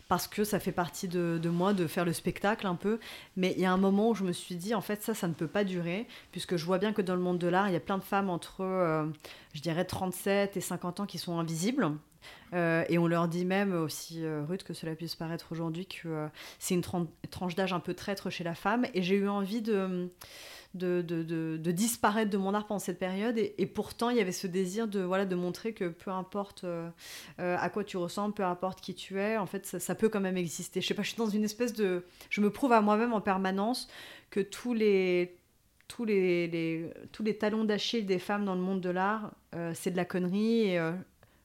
Parce 0.08 0.28
que 0.28 0.44
ça 0.44 0.60
fait 0.60 0.72
partie 0.72 1.08
de, 1.08 1.40
moi 1.50 1.74
de 1.74 1.88
faire 1.88 2.06
le 2.06 2.14
spectacle 2.14 2.68
un 2.68 2.76
peu. 2.76 3.00
Mais 3.38 3.54
il 3.56 3.62
y 3.62 3.66
a 3.66 3.72
un 3.72 3.78
moment 3.78 4.10
où 4.10 4.16
je 4.16 4.24
me 4.24 4.32
suis 4.32 4.56
dit, 4.56 4.74
en 4.74 4.82
fait, 4.82 5.02
ça, 5.04 5.14
ça 5.14 5.28
ne 5.28 5.34
peut 5.34 5.48
pas 5.48 5.64
durer, 5.64 6.08
puisque 6.32 6.58
je 6.58 6.66
vois 6.66 6.78
bien 6.78 6.94
que 6.94 7.02
dans 7.02 7.16
le 7.16 7.22
monde 7.22 7.40
de 7.40 7.48
l'art, 7.48 7.70
il 7.70 7.74
y 7.74 7.78
a 7.78 7.82
plein 7.82 7.98
de 7.98 8.04
femmes 8.04 8.30
entre, 8.30 8.62
euh, 8.62 9.06
je 9.54 9.62
dirais, 9.62 9.86
37 9.86 10.58
et 10.58 10.62
50 10.62 11.02
ans 11.02 11.06
qui 11.06 11.18
sont 11.18 11.40
invisibles. 11.40 11.92
Euh, 12.54 12.86
et 12.88 12.98
on 12.98 13.08
leur 13.08 13.28
dit 13.28 13.46
même, 13.46 13.74
aussi 13.74 14.24
euh, 14.24 14.44
rude 14.48 14.64
que 14.64 14.74
cela 14.74 14.96
puisse 14.96 15.16
paraître 15.16 15.48
aujourd'hui, 15.52 15.86
que 15.86 16.28
c'est 16.60 16.76
une 16.76 16.84
tranche 17.30 17.56
d'âge 17.56 17.74
un 17.74 17.80
peu 17.80 17.94
traître 17.94 18.30
chez 18.30 18.44
la 18.44 18.56
femme. 18.56 18.86
Et 18.94 19.02
j'ai 19.02 19.16
eu 19.16 19.28
envie 19.28 19.62
de 19.62 20.10
de, 20.74 21.02
de, 21.02 21.72
disparaître 21.72 22.32
de 22.32 22.38
mon 22.38 22.54
art 22.54 22.66
pendant 22.66 22.80
cette 22.80 23.00
période. 23.00 23.38
Et, 23.38 23.66
pourtant, 23.66 24.10
il 24.10 24.18
y 24.18 24.22
avait 24.22 24.32
ce 24.32 24.48
désir 24.48 24.88
de, 24.88 25.02
voilà, 25.02 25.26
de 25.26 25.36
montrer 25.36 25.74
que 25.74 25.86
peu 25.86 26.12
importe 26.12 26.64
euh, 26.64 26.90
euh, 27.40 27.56
à 27.60 27.70
quoi 27.70 27.84
tu 27.84 27.98
ressembles, 27.98 28.34
peu 28.34 28.44
importe 28.44 28.82
qui 28.82 28.96
tu 28.96 29.20
es, 29.20 29.38
en 29.38 29.46
fait, 29.46 29.66
ça, 29.66 29.96
peut 29.96 30.10
quand 30.10 30.20
même 30.20 30.38
exister. 30.38 30.82
Je 30.82 30.88
sais 30.88 30.94
pas, 30.94 31.04
je 31.04 31.10
suis 31.10 31.18
dans 31.18 31.30
une 31.30 31.44
espèce 31.44 31.74
de... 31.74 32.06
Je 32.30 32.42
me 32.42 32.50
prouve 32.50 32.72
à 32.72 32.82
moi-même 32.82 33.14
en 33.14 33.22
permanence 33.22 33.88
que 34.30 34.40
tous 34.40 34.74
les, 34.74 35.36
tous 35.88 36.06
les, 36.06 36.90
tous 37.12 37.24
les 37.24 37.38
talons 37.38 37.66
d'Achille 37.66 38.06
des 38.06 38.20
femmes 38.20 38.46
dans 38.46 38.56
le 38.56 38.62
monde 38.62 38.82
de 38.82 38.90
l'art, 38.90 39.32
euh, 39.56 39.72
c'est 39.76 39.92
de 39.92 39.98
la 39.98 40.06
connerie 40.06 40.70
et 40.70 40.92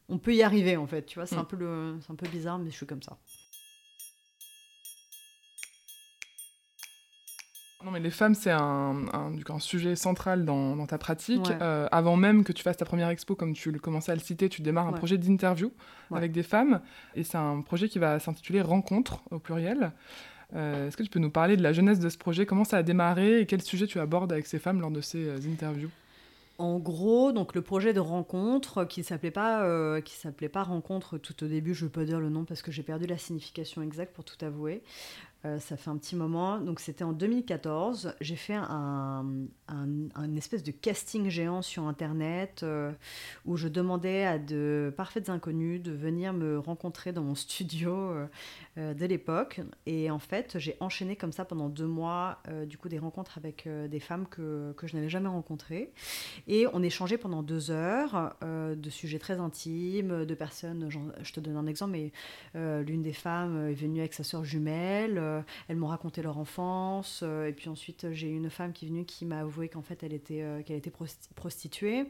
on 0.08 0.18
peut 0.18 0.34
y 0.34 0.42
arriver, 0.42 0.76
en 0.76 0.86
fait. 0.86 1.04
Tu 1.04 1.18
vois, 1.18 1.26
c'est 1.26 1.36
mm. 1.36 1.40
un, 1.40 1.44
peu 1.44 1.56
le, 1.56 1.98
un 2.08 2.14
peu 2.14 2.28
bizarre, 2.28 2.58
mais 2.58 2.70
je 2.70 2.76
suis 2.76 2.86
comme 2.86 3.02
ça. 3.02 3.18
Non, 7.84 7.92
mais 7.92 8.00
les 8.00 8.10
femmes, 8.10 8.34
c'est 8.34 8.50
un, 8.50 9.06
un, 9.12 9.32
un, 9.48 9.58
sujet 9.60 9.94
central 9.94 10.44
dans, 10.44 10.74
dans 10.74 10.86
ta 10.86 10.98
pratique. 10.98 11.48
Euh, 11.60 11.86
avant 11.92 12.16
même 12.16 12.42
que 12.42 12.52
tu 12.52 12.64
fasses 12.64 12.76
ta 12.76 12.84
première 12.84 13.08
expo, 13.08 13.36
comme 13.36 13.52
tu 13.52 13.70
commençais 13.78 14.10
à 14.10 14.16
le 14.16 14.20
citer, 14.20 14.48
tu 14.48 14.62
démarres 14.62 14.88
un 14.88 14.92
projet 14.92 15.16
d'interview 15.16 15.72
avec 16.12 16.32
des 16.32 16.42
femmes. 16.42 16.80
Et 17.14 17.22
c'est 17.22 17.38
un 17.38 17.60
projet 17.60 17.88
qui 17.88 18.00
va 18.00 18.18
s'intituler 18.18 18.62
Rencontre 18.62 19.22
au 19.30 19.38
pluriel. 19.38 19.92
Euh, 20.56 20.88
est-ce 20.88 20.96
que 20.96 21.04
tu 21.04 21.10
peux 21.10 21.20
nous 21.20 21.30
parler 21.30 21.56
de 21.56 21.62
la 21.62 21.72
jeunesse 21.72 22.00
de 22.00 22.08
ce 22.08 22.18
projet? 22.18 22.46
Comment 22.46 22.64
ça 22.64 22.78
a 22.78 22.82
démarré 22.82 23.40
et 23.40 23.46
quel 23.46 23.62
sujet 23.62 23.86
tu 23.86 24.00
abordes 24.00 24.32
avec 24.32 24.46
ces 24.46 24.58
femmes 24.58 24.80
lors 24.80 24.90
de 24.90 25.00
ces 25.00 25.28
euh, 25.28 25.38
interviews? 25.48 25.90
En 26.56 26.80
gros, 26.80 27.30
donc 27.30 27.54
le 27.54 27.62
projet 27.62 27.92
de 27.92 28.00
rencontre 28.00 28.84
qui 28.84 29.04
s'appelait 29.04 29.30
pas 29.30 29.62
euh, 29.62 30.00
qui 30.00 30.16
s'appelait 30.16 30.48
pas 30.48 30.64
rencontre 30.64 31.16
tout 31.16 31.44
au 31.44 31.46
début, 31.46 31.72
je 31.72 31.86
peux 31.86 32.04
dire 32.04 32.18
le 32.18 32.30
nom 32.30 32.44
parce 32.44 32.62
que 32.62 32.72
j'ai 32.72 32.82
perdu 32.82 33.06
la 33.06 33.16
signification 33.16 33.80
exacte 33.80 34.12
pour 34.12 34.24
tout 34.24 34.44
avouer. 34.44 34.82
Euh, 35.44 35.60
ça 35.60 35.76
fait 35.76 35.88
un 35.88 35.96
petit 35.96 36.16
moment. 36.16 36.58
Donc 36.58 36.80
c'était 36.80 37.04
en 37.04 37.12
2014. 37.12 38.14
J'ai 38.20 38.34
fait 38.34 38.56
un, 38.56 39.24
un, 39.68 40.36
espèce 40.36 40.64
de 40.64 40.72
casting 40.72 41.28
géant 41.28 41.62
sur 41.62 41.84
Internet 41.84 42.62
euh, 42.62 42.90
où 43.44 43.56
je 43.56 43.68
demandais 43.68 44.24
à 44.24 44.38
de 44.38 44.92
parfaites 44.96 45.28
inconnues 45.30 45.78
de 45.78 45.92
venir 45.92 46.32
me 46.32 46.58
rencontrer 46.58 47.12
dans 47.12 47.22
mon 47.22 47.34
studio 47.36 47.92
euh, 48.76 48.94
de 48.94 49.06
l'époque. 49.06 49.60
Et 49.86 50.10
en 50.10 50.18
fait, 50.18 50.58
j'ai 50.58 50.76
enchaîné 50.80 51.14
comme 51.14 51.32
ça 51.32 51.44
pendant 51.44 51.68
deux 51.68 51.86
mois, 51.86 52.38
du 52.66 52.78
coup, 52.78 52.88
des 52.88 52.98
rencontres 52.98 53.38
avec 53.38 53.68
des 53.68 54.00
femmes 54.00 54.26
que, 54.28 54.72
que 54.76 54.86
je 54.86 54.96
n'avais 54.96 55.08
jamais 55.08 55.28
rencontrées. 55.28 55.92
Et 56.46 56.66
on 56.72 56.82
échangeait 56.82 57.18
pendant 57.18 57.42
deux 57.42 57.70
heures 57.70 58.36
de 58.42 58.90
sujets 58.90 59.18
très 59.18 59.40
intimes, 59.40 60.24
de 60.24 60.34
personnes. 60.34 60.88
Je 61.22 61.32
te 61.32 61.40
donne 61.40 61.56
un 61.56 61.66
exemple, 61.66 61.92
mais 61.92 62.12
l'une 62.54 63.02
des 63.02 63.12
femmes 63.12 63.68
est 63.68 63.74
venue 63.74 63.98
avec 64.00 64.14
sa 64.14 64.22
soeur 64.22 64.44
jumelle. 64.44 65.37
Euh, 65.38 65.42
elles 65.68 65.76
m'ont 65.76 65.86
raconté 65.86 66.22
leur 66.22 66.38
enfance. 66.38 67.20
Euh, 67.22 67.48
et 67.48 67.52
puis 67.52 67.68
ensuite, 67.68 68.12
j'ai 68.12 68.28
eu 68.28 68.36
une 68.36 68.50
femme 68.50 68.72
qui 68.72 68.84
est 68.84 68.88
venue 68.88 69.04
qui 69.04 69.24
m'a 69.24 69.40
avoué 69.40 69.68
qu'en 69.68 69.82
fait, 69.82 70.02
elle 70.02 70.12
était, 70.12 70.42
euh, 70.42 70.62
qu'elle 70.62 70.76
était 70.76 70.92
prostituée. 71.34 72.06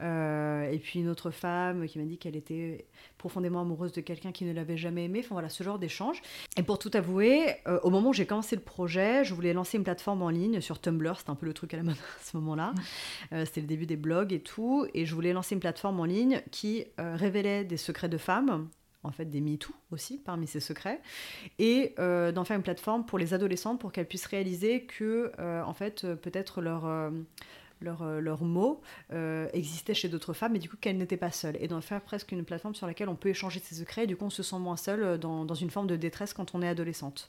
et 0.00 0.78
puis 0.82 1.00
une 1.00 1.08
autre 1.08 1.30
femme 1.30 1.86
qui 1.86 1.98
m'a 1.98 2.04
dit 2.04 2.18
qu'elle 2.18 2.36
était 2.36 2.86
profondément 3.18 3.62
amoureuse 3.62 3.92
de 3.92 4.00
quelqu'un 4.00 4.32
qui 4.32 4.44
ne 4.44 4.52
l'avait 4.52 4.76
jamais 4.76 5.04
aimée. 5.04 5.20
Enfin 5.20 5.34
voilà, 5.34 5.48
ce 5.48 5.64
genre 5.64 5.78
d'échange. 5.78 6.22
Et 6.56 6.62
pour 6.62 6.78
tout 6.78 6.90
avouer, 6.94 7.56
au 7.82 7.90
moment 7.90 8.10
où 8.10 8.12
j'ai 8.12 8.26
commencé 8.26 8.56
le 8.56 8.62
projet, 8.62 9.24
je 9.24 9.34
voulais 9.34 9.52
lancer 9.52 9.78
une 9.78 9.84
plateforme 9.84 10.22
en 10.22 10.30
ligne 10.30 10.60
sur 10.60 10.80
Tumblr. 10.80 11.16
C'était 11.18 11.30
un 11.30 11.34
peu 11.34 11.46
le 11.46 11.54
truc 11.54 11.72
à 11.74 11.76
la 11.76 11.82
mode 11.82 11.96
à 12.20 12.24
ce 12.24 12.36
moment-là. 12.36 12.74
C'était 13.30 13.60
le 13.60 13.66
début 13.66 13.86
des 13.86 13.96
blogs 13.96 14.32
et 14.32 14.40
tout. 14.40 14.86
Et 14.94 15.06
je 15.06 15.14
voulais 15.14 15.32
lancer 15.32 15.54
une 15.54 15.60
plateforme 15.60 16.00
en 16.00 16.04
ligne 16.04 16.42
qui 16.50 16.84
révélait 16.98 17.64
des 17.64 17.76
secrets 17.76 18.08
de 18.08 18.18
femmes 18.18 18.68
en 19.06 19.12
fait 19.12 19.26
des 19.26 19.40
MeToo 19.40 19.72
aussi 19.90 20.18
parmi 20.18 20.46
ces 20.46 20.60
secrets, 20.60 21.00
et 21.58 21.94
euh, 21.98 22.32
d'en 22.32 22.44
faire 22.44 22.56
une 22.56 22.62
plateforme 22.62 23.06
pour 23.06 23.18
les 23.18 23.34
adolescentes 23.34 23.80
pour 23.80 23.92
qu'elles 23.92 24.08
puissent 24.08 24.26
réaliser 24.26 24.82
que 24.82 25.32
euh, 25.38 25.62
en 25.62 25.74
fait 25.74 26.04
euh, 26.04 26.16
peut-être 26.16 26.60
leur 26.60 27.12
leur, 27.82 28.04
leur 28.20 28.42
mot 28.42 28.80
existait 29.52 29.92
chez 29.92 30.08
d'autres 30.08 30.32
femmes 30.32 30.56
et 30.56 30.58
du 30.58 30.68
coup 30.68 30.78
qu'elles 30.78 30.96
n'étaient 30.96 31.18
pas 31.18 31.30
seules 31.30 31.58
et 31.60 31.68
d'en 31.68 31.82
faire 31.82 32.00
presque 32.00 32.32
une 32.32 32.42
plateforme 32.44 32.74
sur 32.74 32.86
laquelle 32.86 33.10
on 33.10 33.16
peut 33.16 33.28
échanger 33.28 33.60
ses 33.60 33.74
secrets 33.74 34.04
et 34.04 34.06
du 34.06 34.16
coup 34.16 34.24
on 34.24 34.30
se 34.30 34.42
sent 34.42 34.58
moins 34.58 34.78
seule 34.78 35.18
dans, 35.18 35.44
dans 35.44 35.54
une 35.54 35.68
forme 35.68 35.86
de 35.86 35.96
détresse 35.96 36.32
quand 36.32 36.54
on 36.54 36.62
est 36.62 36.68
adolescente. 36.68 37.28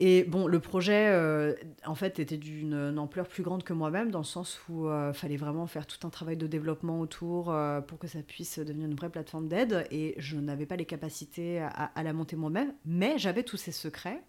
Et 0.00 0.24
bon, 0.24 0.48
le 0.48 0.58
projet, 0.58 1.08
euh, 1.12 1.54
en 1.86 1.94
fait, 1.94 2.18
était 2.18 2.36
d'une 2.36 2.98
ampleur 2.98 3.28
plus 3.28 3.44
grande 3.44 3.62
que 3.62 3.72
moi-même, 3.72 4.10
dans 4.10 4.18
le 4.18 4.24
sens 4.24 4.60
où 4.68 4.86
il 4.86 4.90
euh, 4.90 5.12
fallait 5.12 5.36
vraiment 5.36 5.68
faire 5.68 5.86
tout 5.86 6.04
un 6.04 6.10
travail 6.10 6.36
de 6.36 6.48
développement 6.48 6.98
autour 6.98 7.52
euh, 7.52 7.80
pour 7.80 7.98
que 7.98 8.08
ça 8.08 8.18
puisse 8.20 8.58
devenir 8.58 8.86
une 8.86 8.96
vraie 8.96 9.08
plateforme 9.08 9.46
d'aide. 9.46 9.86
Et 9.92 10.14
je 10.18 10.36
n'avais 10.36 10.66
pas 10.66 10.74
les 10.74 10.84
capacités 10.84 11.60
à, 11.60 12.02
la 12.02 12.12
monter 12.12 12.34
moi-même, 12.34 12.74
mais 12.84 13.18
j'avais 13.18 13.44
tous 13.44 13.56
ces 13.56 13.70
secrets. 13.72 14.20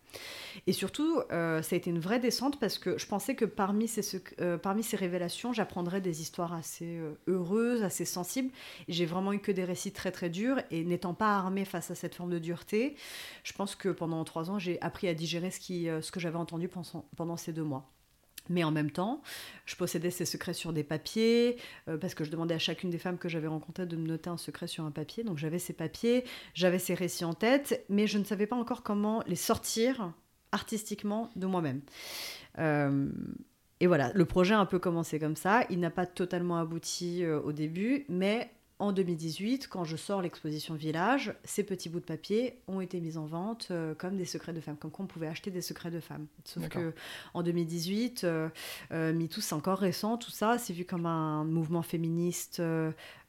Et 0.67 0.71
surtout, 0.71 1.21
ça 1.29 1.59
a 1.59 1.75
été 1.75 1.89
une 1.89 1.99
vraie 1.99 2.19
descente 2.19 2.57
parce 2.59 2.77
que 2.77 2.97
je 2.97 3.05
pensais 3.05 3.35
que 3.35 3.43
parmi 3.43 3.87
ces, 3.87 4.21
parmi 4.61 4.81
ces 4.81 4.95
révélations, 4.95 5.51
j'apprendrais 5.51 5.99
des 5.99 6.21
histoires 6.21 6.53
assez 6.53 6.99
heureuses, 7.27 7.83
assez 7.83 8.05
sensibles. 8.05 8.49
J'ai 8.87 9.05
vraiment 9.05 9.33
eu 9.33 9.39
que 9.39 9.51
des 9.51 9.65
récits 9.65 9.91
très 9.91 10.11
très 10.11 10.29
durs. 10.29 10.61
Et 10.71 10.85
n'étant 10.85 11.13
pas 11.13 11.35
armée 11.35 11.65
face 11.65 11.91
à 11.91 11.95
cette 11.95 12.15
forme 12.15 12.31
de 12.31 12.39
dureté, 12.39 12.95
je 13.43 13.51
pense 13.51 13.75
que 13.75 13.89
pendant 13.89 14.23
trois 14.23 14.49
ans, 14.49 14.59
j'ai 14.59 14.79
appris 14.81 15.09
à 15.09 15.13
digérer 15.13 15.51
ce 15.61 15.89
euh, 15.89 16.01
ce 16.01 16.11
que 16.11 16.19
j'avais 16.19 16.37
entendu 16.37 16.69
pendant, 17.15 17.37
ces 17.37 17.53
deux 17.53 17.63
mois. 17.63 17.91
Mais 18.47 18.63
en 18.63 18.71
même 18.71 18.91
temps, 18.91 19.23
je 19.65 19.75
possédais 19.75 20.11
ces 20.11 20.25
secrets 20.25 20.53
sur 20.53 20.71
des 20.71 20.83
papiers, 20.83 21.57
euh, 21.87 21.97
parce 21.97 22.13
que 22.13 22.23
je 22.23 22.29
demandais 22.29 22.53
à 22.53 22.59
chacune 22.59 22.91
des 22.91 22.99
femmes 22.99 23.17
que 23.17 23.27
j'avais 23.27 23.47
rencontrées 23.47 23.87
de 23.87 23.95
me 23.95 24.05
noter 24.05 24.29
un 24.29 24.37
secret 24.37 24.67
sur 24.67 24.83
un 24.83 24.91
papier. 24.91 25.23
Donc 25.23 25.37
j'avais 25.37 25.59
ces 25.59 25.73
papiers, 25.73 26.23
j'avais 26.53 26.79
ces 26.79 26.93
récits 26.93 27.25
en 27.25 27.33
tête, 27.33 27.83
mais 27.89 28.05
je 28.05 28.17
ne 28.17 28.23
savais 28.23 28.45
pas 28.45 28.55
encore 28.55 28.83
comment 28.83 29.23
les 29.25 29.35
sortir 29.35 30.13
artistiquement 30.51 31.31
de 31.35 31.47
moi-même. 31.47 31.81
Euh, 32.59 33.09
et 33.79 33.87
voilà, 33.87 34.11
le 34.13 34.25
projet 34.25 34.53
a 34.53 34.59
un 34.59 34.65
peu 34.65 34.79
commencé 34.79 35.19
comme 35.19 35.35
ça. 35.35 35.65
Il 35.69 35.79
n'a 35.79 35.89
pas 35.89 36.05
totalement 36.05 36.57
abouti 36.57 37.25
au 37.25 37.51
début, 37.51 38.05
mais 38.07 38.54
en 38.77 38.91
2018, 38.91 39.67
quand 39.69 39.85
je 39.85 39.95
sors 39.95 40.21
l'exposition 40.21 40.75
Village, 40.75 41.33
ces 41.45 41.63
petits 41.63 41.87
bouts 41.87 42.01
de 42.01 42.05
papier 42.05 42.59
ont 42.67 42.81
été 42.81 42.99
mis 42.99 43.15
en 43.15 43.25
vente 43.25 43.69
euh, 43.71 43.95
comme 43.95 44.17
des 44.17 44.25
secrets 44.25 44.51
de 44.51 44.59
femmes, 44.59 44.75
comme 44.75 44.91
quoi 44.91 45.05
on 45.05 45.07
pouvait 45.07 45.27
acheter 45.27 45.49
des 45.49 45.61
secrets 45.61 45.91
de 45.91 46.01
femmes. 46.01 46.27
Sauf 46.43 46.67
que 46.67 46.93
en 47.33 47.41
2018, 47.41 48.25
euh, 48.25 48.49
euh, 48.91 49.13
MeToo, 49.13 49.39
c'est 49.39 49.55
encore 49.55 49.79
récent, 49.79 50.17
tout 50.17 50.31
ça, 50.31 50.57
c'est 50.57 50.73
vu 50.73 50.83
comme 50.83 51.05
un 51.05 51.45
mouvement 51.45 51.83
féministe 51.83 52.61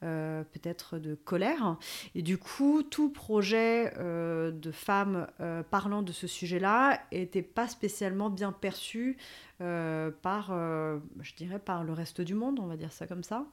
peut-être 0.01 0.99
de 0.99 1.15
colère. 1.15 1.77
Et 2.15 2.23
du 2.23 2.39
coup, 2.39 2.83
tout 2.83 3.11
projet 3.11 3.93
de 3.97 4.71
femmes 4.73 5.27
parlant 5.71 6.03
de 6.03 6.13
ce 6.13 6.27
sujet-là 6.27 7.01
n'était 7.13 7.43
pas 7.43 7.69
spécialement 7.69 8.31
bien 8.31 8.53
perçu 8.53 9.17
par, 9.59 10.49
je 10.49 11.35
dirais, 11.37 11.59
par 11.59 11.85
le 11.85 11.93
reste 11.93 12.21
du 12.21 12.35
monde, 12.35 12.61
on 12.61 12.67
va 12.67 12.77
dire 12.77 12.93
ça 12.93 13.07
comme 13.07 13.25
ça. 13.25 13.47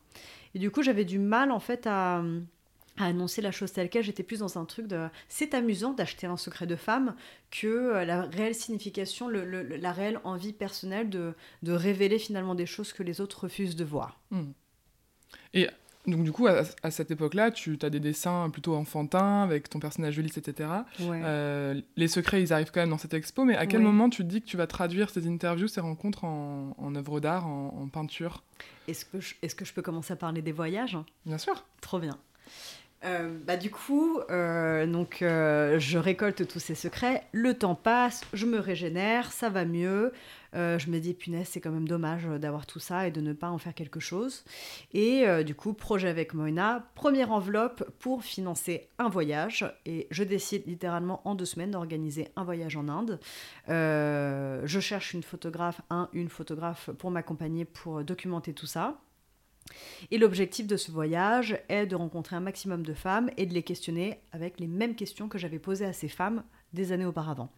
Et 0.55 0.59
du 0.59 0.71
coup, 0.71 0.83
j'avais 0.83 1.05
du 1.05 1.19
mal 1.19 1.51
en 1.51 1.59
fait 1.59 1.87
à, 1.87 2.23
annoncer 2.97 3.41
la 3.41 3.51
chose 3.51 3.71
telle 3.71 3.89
qu'elle. 3.89 4.03
J'étais 4.03 4.23
plus 4.23 4.39
dans 4.39 4.57
un 4.57 4.65
truc 4.65 4.87
de 4.87 5.07
c'est 5.27 5.53
amusant 5.53 5.93
d'acheter 5.93 6.27
un 6.27 6.37
secret 6.37 6.67
de 6.67 6.75
femme 6.75 7.15
que 7.51 7.67
euh, 7.67 8.05
la 8.05 8.23
réelle 8.23 8.55
signification, 8.55 9.29
la 9.29 9.91
réelle 9.91 10.19
envie 10.23 10.53
personnelle 10.53 11.09
de, 11.09 11.33
de, 11.63 11.71
révéler 11.71 12.19
finalement 12.19 12.55
des 12.55 12.65
choses 12.65 12.93
que 12.93 13.03
les 13.03 13.21
autres 13.21 13.43
refusent 13.45 13.75
de 13.75 13.83
voir. 13.83 14.19
Hmm. 14.31 14.51
Et 15.53 15.67
donc 16.05 16.23
du 16.23 16.31
coup, 16.31 16.47
à, 16.47 16.91
cette 16.91 17.11
époque-là, 17.11 17.51
tu 17.51 17.77
as 17.81 17.89
des 17.89 18.01
dessins 18.01 18.49
plutôt 18.49 18.75
enfantins 18.75 19.41
avec 19.41 19.69
ton 19.69 19.79
personnage 19.79 20.17
Ulysse, 20.17 20.37
etc. 20.37 20.69
Euh, 20.99 21.79
les 21.95 22.07
secrets, 22.09 22.41
ils 22.41 22.51
arrivent 22.51 22.71
quand 22.71 22.81
même 22.81 22.89
dans 22.89 22.97
cette 22.97 23.13
expo, 23.13 23.45
mais 23.45 23.55
à 23.55 23.65
quel 23.67 23.81
moment 23.81 24.09
tu 24.09 24.23
te 24.23 24.27
dis 24.27 24.41
que 24.41 24.47
tu 24.47 24.57
vas 24.57 24.67
traduire 24.67 25.09
ces 25.09 25.27
interviews, 25.27 25.67
ces 25.67 25.79
rencontres 25.79 26.25
en, 26.25 26.75
en 26.77 26.95
œuvre 26.95 27.21
d'art, 27.21 27.47
en, 27.47 27.87
peinture? 27.91 28.43
Est-ce 28.87 29.05
que, 29.05 29.19
je, 29.19 29.35
est 29.41 29.55
que 29.55 29.65
je 29.65 29.73
peux 29.73 29.81
commencer 29.81 30.13
à 30.13 30.15
parler 30.15 30.41
des 30.41 30.51
voyages? 30.51 30.97
Bien 31.25 31.37
sûr. 31.37 31.63
Trop 31.79 31.99
bien. 31.99 32.17
Euh, 33.05 33.37
bah, 33.45 33.55
du 33.55 33.69
coup, 33.69 34.19
euh, 34.29 34.85
donc, 34.85 35.17
je 35.21 35.97
récolte 35.97 36.47
tous 36.47 36.59
ces 36.59 36.75
secrets, 36.75 37.23
le 37.31 37.53
temps 37.53 37.75
passe, 37.75 38.23
je 38.33 38.45
me 38.45 38.59
régénère, 38.59 39.31
ça 39.31 39.49
va 39.49 39.63
mieux. 39.63 40.11
Euh, 40.55 40.77
je 40.77 40.89
me 40.89 40.99
dis, 40.99 41.13
punaise, 41.13 41.47
c'est 41.49 41.61
quand 41.61 41.71
même 41.71 41.87
dommage 41.87 42.25
euh, 42.25 42.37
d'avoir 42.37 42.65
tout 42.65 42.79
ça 42.79 43.07
et 43.07 43.11
de 43.11 43.21
ne 43.21 43.33
pas 43.33 43.49
en 43.49 43.57
faire 43.57 43.73
quelque 43.73 43.99
chose. 43.99 44.43
Et 44.93 45.27
euh, 45.27 45.43
du 45.43 45.55
coup, 45.55 45.73
projet 45.73 46.07
avec 46.07 46.33
Moina, 46.33 46.89
première 46.95 47.31
enveloppe 47.31 47.83
pour 47.99 48.23
financer 48.23 48.89
un 48.99 49.09
voyage. 49.09 49.65
Et 49.85 50.07
je 50.11 50.23
décide 50.23 50.67
littéralement 50.67 51.21
en 51.27 51.35
deux 51.35 51.45
semaines 51.45 51.71
d'organiser 51.71 52.27
un 52.35 52.43
voyage 52.43 52.77
en 52.77 52.87
Inde. 52.87 53.19
je 53.67 54.79
cherche 54.79 55.13
une 55.13 55.23
photographe, 55.23 55.81
un, 55.89 56.09
une 56.13 56.29
photographe 56.29 56.89
pour 56.97 57.11
m'accompagner 57.11 57.65
pour 57.65 58.03
documenter 58.03 58.53
tout 58.53 58.67
ça. 58.67 58.99
Et 60.11 60.17
l'objectif 60.17 60.67
de 60.67 60.77
ce 60.77 60.91
voyage 60.91 61.57
est 61.69 61.85
de 61.85 61.95
rencontrer 61.95 62.35
un 62.35 62.41
maximum 62.41 62.83
de 62.85 62.93
femmes 62.93 63.29
et 63.37 63.45
de 63.45 63.53
les 63.53 63.63
questionner 63.63 64.19
avec 64.31 64.59
les 64.59 64.67
mêmes 64.67 64.95
questions 64.95 65.29
que 65.29 65.37
j'avais 65.37 65.59
posées 65.59 65.85
à 65.85 65.93
ces 65.93 66.09
femmes 66.09 66.43
des 66.73 66.91
années 66.91 67.05
auparavant 67.05 67.49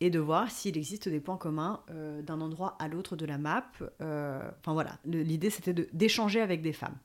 et 0.00 0.10
de 0.10 0.18
voir 0.18 0.50
s'il 0.50 0.76
existe 0.76 1.08
des 1.08 1.20
points 1.20 1.36
communs 1.36 1.80
euh, 1.90 2.22
d'un 2.22 2.40
endroit 2.40 2.76
à 2.78 2.88
l'autre 2.88 3.16
de 3.16 3.26
la 3.26 3.38
map. 3.38 3.66
Euh, 4.00 4.40
enfin 4.60 4.72
voilà, 4.72 4.98
l'idée 5.04 5.50
c'était 5.50 5.74
d'échanger 5.92 6.40
avec 6.40 6.62
des 6.62 6.72
femmes. 6.72 6.96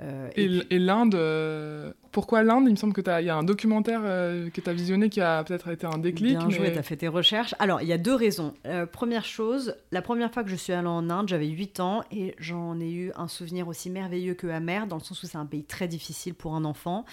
Euh, 0.00 0.30
et, 0.36 0.78
l'Inde, 0.78 1.16
euh, 1.16 1.92
pourquoi 2.12 2.44
l'Inde? 2.44 2.64
Il 2.66 2.70
me 2.70 2.76
semble 2.76 2.92
qu'il 2.92 3.04
y 3.04 3.28
a 3.28 3.36
un 3.36 3.42
documentaire 3.42 4.00
euh, 4.04 4.48
que 4.50 4.60
tu 4.60 4.70
as 4.70 4.72
visionné 4.72 5.08
qui 5.08 5.20
a 5.20 5.42
peut-être 5.42 5.68
été 5.68 5.86
un 5.86 5.98
déclic. 5.98 6.38
Bien 6.38 6.50
joué, 6.50 6.72
tu 6.72 6.78
as 6.78 6.82
fait 6.84 6.96
tes 6.96 7.08
recherches. 7.08 7.54
Alors, 7.58 7.82
il 7.82 7.88
y 7.88 7.92
a 7.92 7.98
deux 7.98 8.14
raisons. 8.14 8.54
première 8.92 9.24
chose, 9.24 9.74
la 9.90 10.00
première 10.00 10.32
fois 10.32 10.44
que 10.44 10.50
je 10.50 10.56
suis 10.56 10.72
allée 10.72 10.86
en 10.86 11.10
Inde, 11.10 11.28
j'avais 11.28 11.48
8 11.48 11.80
ans 11.80 12.04
et 12.12 12.36
j'en 12.38 12.78
ai 12.78 12.90
eu 12.90 13.12
un 13.16 13.26
souvenir 13.26 13.66
aussi 13.66 13.90
merveilleux 13.90 14.34
que 14.34 14.46
amer, 14.46 14.86
dans 14.86 14.96
le 14.96 15.02
sens 15.02 15.22
où 15.22 15.26
c'est 15.26 15.38
un 15.38 15.46
pays 15.46 15.64
très 15.64 15.88
difficile 15.88 16.34
pour 16.34 16.54
un 16.54 16.64
enfant. 16.64 17.04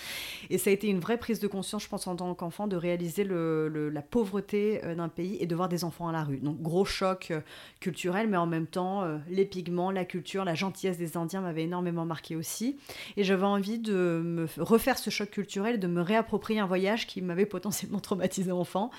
Et 0.51 0.59
ça 0.59 0.69
a 0.69 0.73
été 0.73 0.87
une 0.87 0.99
vraie 0.99 1.17
prise 1.17 1.39
de 1.39 1.47
conscience, 1.47 1.83
je 1.83 1.89
pense, 1.89 2.05
en 2.05 2.15
tant 2.15 2.33
qu'enfant, 2.35 2.67
de 2.67 2.75
réaliser 2.75 3.23
le, 3.23 3.89
la 3.89 4.01
pauvreté 4.03 4.81
d'un 4.95 5.09
pays 5.09 5.37
et 5.39 5.47
de 5.47 5.55
voir 5.55 5.69
des 5.69 5.83
enfants 5.83 6.07
à 6.07 6.11
la 6.11 6.23
rue. 6.23 6.37
Donc, 6.37 6.61
gros 6.61 6.85
choc 6.85 7.33
culturel, 7.79 8.27
mais 8.27 8.37
en 8.37 8.45
même 8.45 8.67
temps, 8.67 9.03
les 9.27 9.45
pigments, 9.45 9.89
la 9.89 10.05
culture, 10.05 10.45
la 10.45 10.53
gentillesse 10.55 10.97
des 10.97 11.17
Indiens 11.17 11.41
m'avaient 11.41 11.63
énormément 11.63 12.05
marqué 12.05 12.35
aussi. 12.35 12.74
Et 13.17 13.23
j'avais 13.23 13.45
envie 13.45 13.79
de 13.79 14.21
me 14.23 14.47
refaire 14.57 14.97
ce 14.97 15.09
choc 15.09 15.31
culturel, 15.31 15.79
de 15.79 15.87
me 15.87 16.01
réapproprier 16.01 16.59
un 16.59 16.65
voyage 16.65 17.07
qui 17.07 17.21
m'avait 17.21 17.45
potentiellement 17.55 17.99
traumatisé 17.99 18.51
enfant 18.51 18.91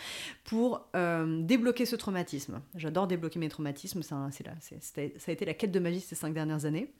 pour 0.44 0.86
euh, 0.94 1.42
débloquer 1.42 1.86
ce 1.86 1.96
traumatisme. 1.96 2.60
J'adore 2.74 3.06
débloquer 3.06 3.38
mes 3.38 3.48
traumatismes, 3.48 4.02
ça, 4.02 4.28
ça 4.30 4.50
a 4.98 5.30
été 5.30 5.44
la 5.44 5.54
quête 5.54 5.72
de 5.72 5.78
ma 5.78 5.90
vie 5.90 6.00
ces 6.00 6.14
cinq 6.14 6.32
dernières 6.34 6.64
années. 6.64 6.92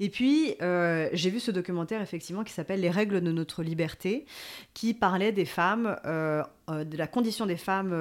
Et 0.00 0.10
puis, 0.10 0.54
euh, 0.62 1.08
j'ai 1.12 1.30
vu 1.30 1.40
ce 1.40 1.50
documentaire, 1.50 2.00
effectivement, 2.00 2.44
qui 2.44 2.52
s'appelle 2.52 2.80
Les 2.80 2.90
règles 2.90 3.20
de 3.20 3.32
notre 3.32 3.62
liberté, 3.62 4.26
qui 4.74 4.94
parlait 4.94 5.32
des 5.32 5.44
femmes, 5.44 5.96
euh, 6.06 6.42
euh, 6.70 6.84
de 6.84 6.96
la 6.96 7.06
condition 7.06 7.46
des 7.46 7.56
femmes 7.56 7.92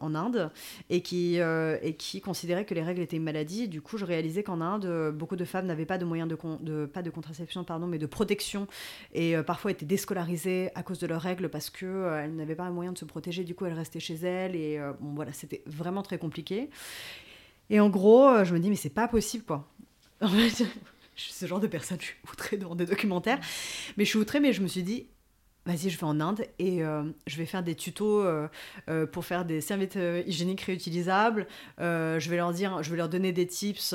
en 0.00 0.14
Inde, 0.14 0.50
et 0.88 1.02
qui, 1.02 1.36
et 1.36 1.94
qui 1.98 2.20
considérait 2.20 2.64
que 2.64 2.74
les 2.74 2.82
règles 2.82 3.02
étaient 3.02 3.16
une 3.16 3.22
maladie. 3.22 3.68
du 3.68 3.82
coup, 3.82 3.98
je 3.98 4.04
réalisais 4.04 4.42
qu'en 4.42 4.60
Inde, 4.60 5.12
beaucoup 5.14 5.36
de 5.36 5.44
femmes 5.44 5.66
n'avaient 5.66 5.86
pas 5.86 5.98
de 5.98 6.04
moyens 6.04 6.28
de, 6.28 6.86
pas 6.86 7.02
de 7.02 7.10
contraception, 7.10 7.64
pardon, 7.64 7.86
mais 7.86 7.98
de 7.98 8.06
protection, 8.06 8.66
et 9.12 9.36
parfois 9.42 9.70
étaient 9.70 9.86
déscolarisées 9.86 10.70
à 10.74 10.82
cause 10.82 10.98
de 10.98 11.06
leurs 11.06 11.22
règles 11.22 11.48
parce 11.48 11.70
qu'elles 11.70 12.34
n'avaient 12.34 12.54
pas 12.54 12.66
le 12.66 12.74
moyen 12.74 12.92
de 12.92 12.98
se 12.98 13.04
protéger. 13.04 13.44
Du 13.44 13.54
coup, 13.54 13.66
elles 13.66 13.72
restaient 13.74 14.00
chez 14.00 14.14
elles, 14.14 14.56
et 14.56 14.80
bon, 15.00 15.14
voilà, 15.14 15.32
c'était 15.32 15.62
vraiment 15.66 16.02
très 16.02 16.18
compliqué. 16.18 16.70
Et 17.70 17.80
en 17.80 17.88
gros, 17.88 18.44
je 18.44 18.54
me 18.54 18.60
dis, 18.60 18.70
mais 18.70 18.76
c'est 18.76 18.90
pas 18.90 19.08
possible, 19.08 19.44
quoi. 19.44 19.68
je 21.14 21.22
suis 21.22 21.32
ce 21.32 21.46
genre 21.46 21.60
de 21.60 21.66
personne, 21.66 21.98
je 22.00 22.06
suis 22.06 22.16
outrée 22.30 22.56
devant 22.56 22.74
des 22.74 22.86
documentaires. 22.86 23.38
Mais 23.96 24.04
je 24.04 24.10
suis 24.10 24.18
outrée, 24.18 24.40
mais 24.40 24.52
je 24.52 24.62
me 24.62 24.66
suis 24.66 24.82
dit, 24.82 25.06
vas-y, 25.66 25.90
je 25.90 25.98
vais 25.98 26.04
en 26.04 26.20
Inde 26.20 26.46
et 26.58 26.82
euh, 26.82 27.04
je 27.26 27.36
vais 27.36 27.46
faire 27.46 27.62
des 27.62 27.74
tutos 27.74 28.22
euh, 28.22 28.48
euh, 28.88 29.06
pour 29.06 29.24
faire 29.24 29.44
des 29.44 29.60
serviettes 29.60 29.98
hygiéniques 30.26 30.62
réutilisables. 30.62 31.46
je 31.78 32.30
vais 32.30 32.36
leur 32.36 32.52
dire, 32.52 32.82
je 32.82 32.90
vais 32.90 32.96
leur 32.96 33.08
donner 33.08 33.32
des 33.32 33.46
tips. 33.46 33.94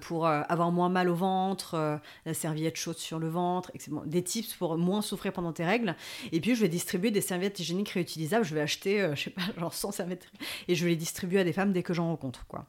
pour 0.00 0.26
avoir 0.26 0.72
moins 0.72 0.88
mal 0.88 1.10
au 1.10 1.14
ventre, 1.14 2.00
la 2.24 2.34
serviette 2.34 2.76
chaude 2.76 2.96
sur 2.96 3.18
le 3.18 3.28
ventre, 3.28 3.72
des 4.06 4.22
tips 4.22 4.54
pour 4.54 4.78
moins 4.78 5.02
souffrir 5.02 5.32
pendant 5.32 5.52
tes 5.52 5.64
règles. 5.64 5.96
Et 6.32 6.40
puis 6.40 6.54
je 6.54 6.62
vais 6.62 6.68
distribuer 6.68 7.10
des 7.10 7.20
serviettes 7.20 7.58
hygiéniques 7.58 7.90
réutilisables. 7.90 8.44
Je 8.44 8.54
vais 8.54 8.62
acheter, 8.62 9.10
je 9.14 9.20
sais 9.20 9.30
pas, 9.30 9.42
genre 9.58 9.74
100 9.74 9.92
serviettes 9.92 10.30
et 10.68 10.74
je 10.74 10.84
vais 10.84 10.90
les 10.90 10.96
distribuer 10.96 11.40
à 11.40 11.44
des 11.44 11.52
femmes 11.52 11.72
dès 11.72 11.82
que 11.82 11.92
j'en 11.92 12.06
rencontre. 12.06 12.46
Quoi. 12.46 12.66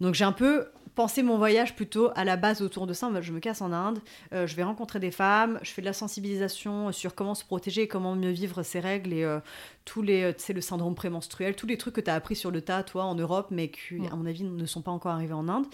Donc 0.00 0.14
j'ai 0.14 0.24
un 0.24 0.32
peu 0.32 0.68
pensé 0.94 1.22
mon 1.22 1.38
voyage 1.38 1.74
plutôt 1.74 2.10
à 2.14 2.24
la 2.24 2.36
base 2.36 2.62
autour 2.62 2.86
de 2.86 2.92
ça. 2.92 3.10
Je 3.20 3.32
me 3.32 3.40
casse 3.40 3.60
en 3.60 3.72
Inde, 3.72 4.00
euh, 4.32 4.46
je 4.46 4.56
vais 4.56 4.62
rencontrer 4.62 5.00
des 5.00 5.10
femmes, 5.10 5.58
je 5.62 5.70
fais 5.70 5.82
de 5.82 5.86
la 5.86 5.92
sensibilisation 5.92 6.92
sur 6.92 7.14
comment 7.14 7.34
se 7.34 7.44
protéger 7.44 7.82
et 7.82 7.88
comment 7.88 8.14
mieux 8.14 8.30
vivre 8.30 8.62
ses 8.62 8.80
règles 8.80 9.12
et 9.12 9.24
euh, 9.24 9.40
tous 9.84 10.02
les, 10.02 10.22
euh, 10.22 10.32
tu 10.32 10.42
sais, 10.42 10.52
le 10.52 10.60
syndrome 10.60 10.94
prémenstruel, 10.94 11.56
tous 11.56 11.66
les 11.66 11.76
trucs 11.76 11.94
que 11.94 12.00
tu 12.00 12.10
as 12.10 12.14
appris 12.14 12.36
sur 12.36 12.50
le 12.50 12.60
tas, 12.60 12.82
toi, 12.82 13.04
en 13.04 13.14
Europe, 13.14 13.48
mais 13.50 13.68
qui, 13.68 14.06
à 14.10 14.16
mon 14.16 14.26
avis, 14.26 14.44
ne 14.44 14.66
sont 14.66 14.82
pas 14.82 14.90
encore 14.90 15.12
arrivés 15.12 15.34
en 15.34 15.48
Inde. 15.48 15.66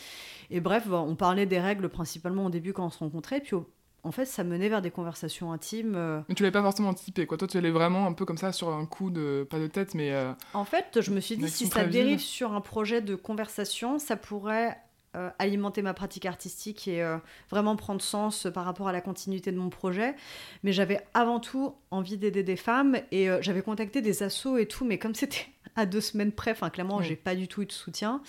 Et 0.50 0.60
bref, 0.60 0.84
on 0.90 1.14
parlait 1.14 1.46
des 1.46 1.60
règles 1.60 1.88
principalement 1.88 2.46
au 2.46 2.50
début 2.50 2.72
quand 2.72 2.86
on 2.86 2.90
se 2.90 2.98
rencontrait, 2.98 3.40
puis 3.40 3.56
en 4.02 4.12
fait, 4.12 4.24
ça 4.24 4.44
menait 4.44 4.68
vers 4.68 4.82
des 4.82 4.90
conversations 4.90 5.52
intimes. 5.52 5.94
Euh. 5.94 6.20
Mais 6.28 6.34
tu 6.34 6.42
l'avais 6.42 6.52
pas 6.52 6.62
forcément 6.62 6.88
anticipé, 6.88 7.26
quoi. 7.26 7.36
Toi, 7.36 7.48
tu 7.48 7.58
allais 7.58 7.70
vraiment 7.70 8.06
un 8.06 8.12
peu 8.12 8.24
comme 8.24 8.38
ça 8.38 8.52
sur 8.52 8.70
un 8.70 8.86
coup 8.86 9.10
de, 9.10 9.46
pas 9.48 9.58
de 9.58 9.66
tête, 9.66 9.94
mais. 9.94 10.12
Euh, 10.12 10.32
en 10.54 10.64
fait, 10.64 11.00
je 11.00 11.10
me 11.10 11.20
suis 11.20 11.36
dit, 11.36 11.48
si 11.48 11.66
ça 11.66 11.84
dérive 11.84 12.20
sur 12.20 12.52
un 12.52 12.60
projet 12.60 13.02
de 13.02 13.14
conversation, 13.14 13.98
ça 13.98 14.16
pourrait 14.16 14.78
euh, 15.16 15.30
alimenter 15.38 15.82
ma 15.82 15.94
pratique 15.94 16.26
artistique 16.26 16.88
et 16.88 17.04
vraiment 17.50 17.76
prendre 17.76 18.02
sens 18.02 18.46
par 18.52 18.64
rapport 18.64 18.88
à 18.88 18.92
la 18.92 19.00
continuité 19.00 19.52
de 19.52 19.58
mon 19.58 19.70
projet. 19.70 20.14
Mais 20.62 20.72
j'avais 20.72 21.00
avant 21.14 21.40
tout 21.40 21.74
envie 21.90 22.16
d'aider 22.16 22.42
des 22.42 22.56
femmes 22.56 22.96
et 23.10 23.28
j'avais 23.40 23.62
contacté 23.62 24.02
des 24.02 24.22
assos 24.22 24.56
et 24.58 24.66
tout, 24.66 24.84
mais 24.84 24.98
comme 24.98 25.14
c'était 25.20 25.46
à 25.76 25.86
deux 25.86 26.00
semaines 26.00 26.32
près. 26.32 26.52
Enfin, 26.52 26.70
clairement, 26.70 27.02
j'ai 27.02 27.16
pas 27.16 27.34
du 27.34 27.48
tout 27.48 27.62
eu 27.62 27.66
de 27.66 27.72
soutien 27.72 28.22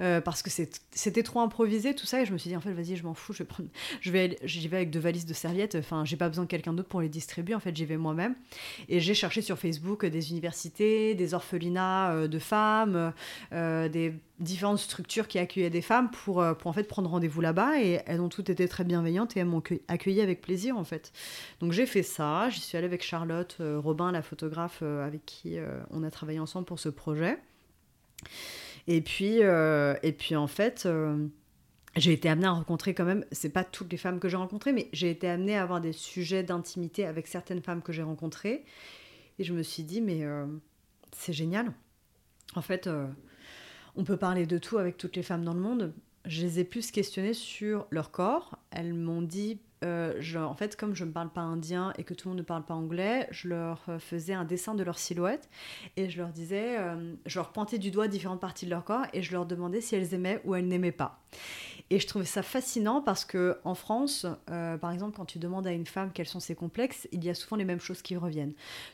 euh, 0.00 0.20
parce 0.20 0.42
que 0.42 0.50
c'était 0.50 1.22
trop 1.22 1.40
improvisé 1.40 1.94
tout 1.94 2.06
ça. 2.06 2.22
Et 2.22 2.26
je 2.26 2.32
me 2.32 2.38
suis 2.38 2.50
dit, 2.50 2.56
en 2.56 2.60
fait, 2.60 2.72
vas-y, 2.72 2.96
je 2.96 3.04
m'en 3.04 3.14
fous, 3.14 3.32
je 3.32 3.38
vais 3.38 3.44
prendre, 3.44 3.68
je 4.00 4.10
vais, 4.10 4.38
j'y 4.44 4.66
vais 4.68 4.78
avec 4.78 4.90
deux 4.90 5.00
valises 5.00 5.26
de 5.26 5.34
serviettes. 5.34 5.76
Enfin, 5.76 6.04
j'ai 6.04 6.16
pas 6.16 6.28
besoin 6.28 6.44
de 6.44 6.50
quelqu'un 6.50 6.72
d'autre 6.72 6.88
pour 6.88 7.00
les 7.00 7.08
distribuer. 7.08 7.54
En 7.54 7.60
fait, 7.60 7.76
j'y 7.76 7.84
vais 7.84 7.96
moi-même. 7.96 8.34
Et 8.88 9.00
j'ai 9.00 9.14
cherché 9.14 9.42
sur 9.42 9.58
Facebook 9.58 10.04
des 10.06 10.30
universités, 10.30 11.14
des 11.14 11.34
orphelinats 11.34 12.12
euh, 12.12 12.28
de 12.28 12.38
femmes, 12.38 13.12
euh, 13.52 13.88
des 13.88 14.14
différentes 14.38 14.78
structures 14.78 15.28
qui 15.28 15.38
accueillaient 15.38 15.68
des 15.68 15.82
femmes 15.82 16.10
pour, 16.10 16.42
pour 16.58 16.70
en 16.70 16.72
fait 16.72 16.84
prendre 16.84 17.10
rendez-vous 17.10 17.42
là-bas 17.42 17.78
et 17.78 18.00
elles 18.06 18.22
ont 18.22 18.30
toutes 18.30 18.48
été 18.48 18.66
très 18.68 18.84
bienveillantes 18.84 19.36
et 19.36 19.40
elles 19.40 19.46
m'ont 19.46 19.62
accueilli 19.86 20.22
avec 20.22 20.40
plaisir 20.40 20.78
en 20.78 20.84
fait. 20.84 21.12
Donc 21.60 21.72
j'ai 21.72 21.84
fait 21.84 22.02
ça, 22.02 22.48
j'y 22.48 22.62
suis 22.62 22.78
allée 22.78 22.86
avec 22.86 23.02
Charlotte 23.02 23.58
Robin, 23.60 24.10
la 24.12 24.22
photographe 24.22 24.80
avec 24.80 25.26
qui 25.26 25.58
on 25.90 26.02
a 26.02 26.10
travaillé 26.10 26.40
ensemble 26.40 26.64
pour 26.70 26.78
ce 26.78 26.88
projet. 26.88 27.36
Et 28.86 29.00
puis, 29.00 29.42
euh, 29.42 29.96
et 30.04 30.12
puis 30.12 30.36
en 30.36 30.46
fait, 30.46 30.84
euh, 30.86 31.26
j'ai 31.96 32.12
été 32.12 32.28
amenée 32.28 32.46
à 32.46 32.52
rencontrer 32.52 32.94
quand 32.94 33.04
même, 33.04 33.24
c'est 33.32 33.48
pas 33.50 33.64
toutes 33.64 33.90
les 33.90 33.98
femmes 33.98 34.20
que 34.20 34.28
j'ai 34.28 34.36
rencontrées, 34.36 34.72
mais 34.72 34.88
j'ai 34.92 35.10
été 35.10 35.28
amenée 35.28 35.56
à 35.56 35.64
avoir 35.64 35.80
des 35.80 35.92
sujets 35.92 36.44
d'intimité 36.44 37.06
avec 37.06 37.26
certaines 37.26 37.60
femmes 37.60 37.82
que 37.82 37.92
j'ai 37.92 38.04
rencontrées. 38.04 38.64
Et 39.40 39.42
je 39.42 39.52
me 39.52 39.64
suis 39.64 39.82
dit, 39.82 40.00
mais 40.00 40.22
euh, 40.22 40.46
c'est 41.10 41.32
génial. 41.32 41.72
En 42.54 42.62
fait, 42.62 42.88
on 43.96 44.04
peut 44.04 44.16
parler 44.16 44.46
de 44.46 44.58
tout 44.58 44.78
avec 44.78 44.96
toutes 44.96 45.16
les 45.16 45.24
femmes 45.24 45.44
dans 45.44 45.54
le 45.54 45.60
monde. 45.60 45.92
Je 46.24 46.42
les 46.42 46.60
ai 46.60 46.64
plus 46.64 46.92
questionnées 46.92 47.34
sur 47.34 47.88
leur 47.90 48.12
corps. 48.12 48.60
Elles 48.70 48.94
m'ont 48.94 49.22
dit 49.22 49.58
euh, 49.82 50.20
en 50.36 50.54
fait, 50.54 50.76
comme 50.76 50.94
je 50.94 51.04
ne 51.04 51.10
parle 51.10 51.30
pas 51.30 51.40
indien 51.40 51.92
et 51.96 52.04
que 52.04 52.12
tout 52.12 52.28
le 52.28 52.32
monde 52.32 52.38
ne 52.38 52.44
parle 52.44 52.64
pas 52.64 52.74
anglais, 52.74 53.26
je 53.30 53.48
leur 53.48 53.82
euh, 53.88 53.98
faisais 53.98 54.34
un 54.34 54.44
dessin 54.44 54.74
de 54.74 54.82
leur 54.82 54.98
silhouette 54.98 55.48
et 55.96 56.10
je 56.10 56.18
leur 56.18 56.28
disais, 56.28 56.78
euh, 56.78 57.14
je 57.26 57.38
leur 57.38 57.50
pointais 57.50 57.78
du 57.78 57.90
doigt 57.90 58.08
différentes 58.08 58.40
parties 58.40 58.66
de 58.66 58.70
leur 58.70 58.84
corps 58.84 59.06
et 59.12 59.22
je 59.22 59.32
leur 59.32 59.46
demandais 59.46 59.80
si 59.80 59.94
elles 59.94 60.12
aimaient 60.12 60.40
ou 60.44 60.54
elles 60.54 60.66
n'aimaient 60.66 60.92
pas. 60.92 61.20
Et 61.92 61.98
je 61.98 62.06
trouvais 62.06 62.24
ça 62.24 62.42
fascinant 62.42 63.00
parce 63.00 63.24
que 63.24 63.58
en 63.64 63.74
France, 63.74 64.24
par 64.46 64.92
exemple, 64.92 65.16
quand 65.16 65.24
tu 65.24 65.40
demandes 65.40 65.66
à 65.66 65.72
une 65.72 65.86
femme 65.86 66.12
quels 66.12 66.28
sont 66.28 66.38
ses 66.38 66.54
complexes, 66.54 67.08
il 67.10 67.24
y 67.24 67.30
a 67.30 67.34
souvent 67.34 67.56
les 67.56 67.64
mêmes 67.64 67.80
choses 67.80 68.00
qui 68.00 68.16
reviennent. 68.16 68.52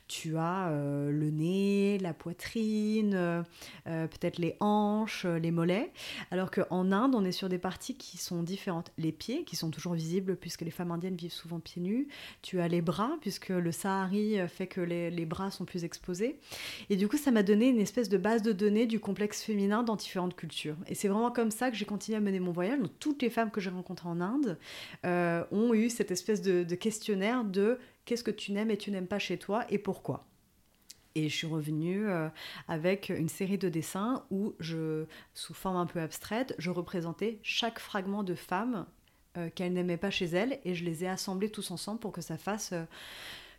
Tu 0.08 0.38
as 0.38 0.70
le 0.70 1.30
nez, 1.30 1.98
la 1.98 2.14
poitrine, 2.14 3.44
peut-être 3.84 4.38
les 4.38 4.56
hanches, 4.60 5.26
les 5.26 5.50
mollets. 5.50 5.92
Alors 6.30 6.50
qu'en 6.50 6.90
Inde, 6.90 7.14
on 7.14 7.22
est 7.26 7.32
sur 7.32 7.50
des 7.50 7.58
parties 7.58 7.96
qui 7.96 8.16
sont 8.16 8.42
différentes. 8.42 8.90
Les 8.96 9.12
pieds, 9.12 9.44
qui 9.44 9.56
sont 9.56 9.70
toujours 9.70 9.92
visibles 9.92 10.34
puisque 10.34 10.62
les 10.62 10.70
femmes 10.76 10.92
indiennes 10.92 11.16
vivent 11.16 11.32
souvent 11.32 11.58
pieds 11.58 11.82
nus. 11.82 12.08
Tu 12.42 12.60
as 12.60 12.68
les 12.68 12.82
bras, 12.82 13.16
puisque 13.20 13.48
le 13.48 13.72
Sahari 13.72 14.36
fait 14.48 14.66
que 14.66 14.80
les, 14.80 15.26
bras 15.26 15.50
sont 15.50 15.64
plus 15.64 15.84
exposés. 15.84 16.38
Et 16.90 16.96
du 16.96 17.08
coup, 17.08 17.16
ça 17.16 17.30
m'a 17.30 17.42
donné 17.42 17.68
une 17.68 17.80
espèce 17.80 18.08
de 18.08 18.18
base 18.18 18.42
de 18.42 18.52
données 18.52 18.86
du 18.86 19.00
complexe 19.00 19.42
féminin 19.42 19.82
dans 19.82 19.96
différentes 19.96 20.36
cultures. 20.36 20.76
Et 20.88 20.94
c'est 20.94 21.08
vraiment 21.08 21.30
comme 21.30 21.50
ça 21.50 21.70
que 21.70 21.76
j'ai 21.76 21.84
continué 21.84 22.18
à 22.18 22.20
mener 22.20 22.38
mon 22.38 22.52
voyage 22.52 22.66
toutes 22.98 23.22
les 23.22 23.30
femmes 23.30 23.50
que 23.50 23.60
j'ai 23.60 23.70
rencontrées 23.70 24.08
en 24.08 24.20
Inde 24.20 24.58
euh, 25.04 25.44
ont 25.50 25.74
eu 25.74 25.90
cette 25.90 26.10
espèce 26.10 26.42
de, 26.42 26.62
questionnaire 26.74 27.44
de 27.44 27.78
qu'est-ce 28.04 28.24
que 28.24 28.30
tu 28.30 28.52
n'aimes 28.52 28.70
et 28.70 28.76
tu 28.76 28.90
n'aimes 28.90 29.06
pas 29.06 29.18
chez 29.18 29.38
toi 29.38 29.64
et 29.70 29.78
pourquoi? 29.78 30.26
Et 31.14 31.30
je 31.30 31.34
suis 31.34 31.46
revenue 31.46 32.06
euh, 32.08 32.28
avec 32.68 33.08
une 33.08 33.30
série 33.30 33.56
de 33.56 33.70
dessins 33.70 34.26
où, 34.30 34.54
je, 34.60 35.06
sous 35.32 35.54
forme 35.54 35.76
un 35.76 35.86
peu 35.86 36.00
abstraite, 36.00 36.54
je 36.58 36.70
représentais 36.70 37.38
chaque 37.42 37.78
fragment 37.78 38.22
de 38.22 38.34
femme 38.34 38.86
euh, 39.36 39.48
qu'elle 39.54 39.72
n'aimait 39.72 39.96
pas 39.96 40.10
chez 40.10 40.26
elle 40.26 40.58
et 40.64 40.74
je 40.74 40.84
les 40.84 41.04
ai 41.04 41.08
assemblés 41.08 41.50
tous 41.50 41.70
ensemble 41.70 42.00
pour 42.00 42.12
que 42.12 42.20
ça 42.20 42.38
fasse 42.38 42.74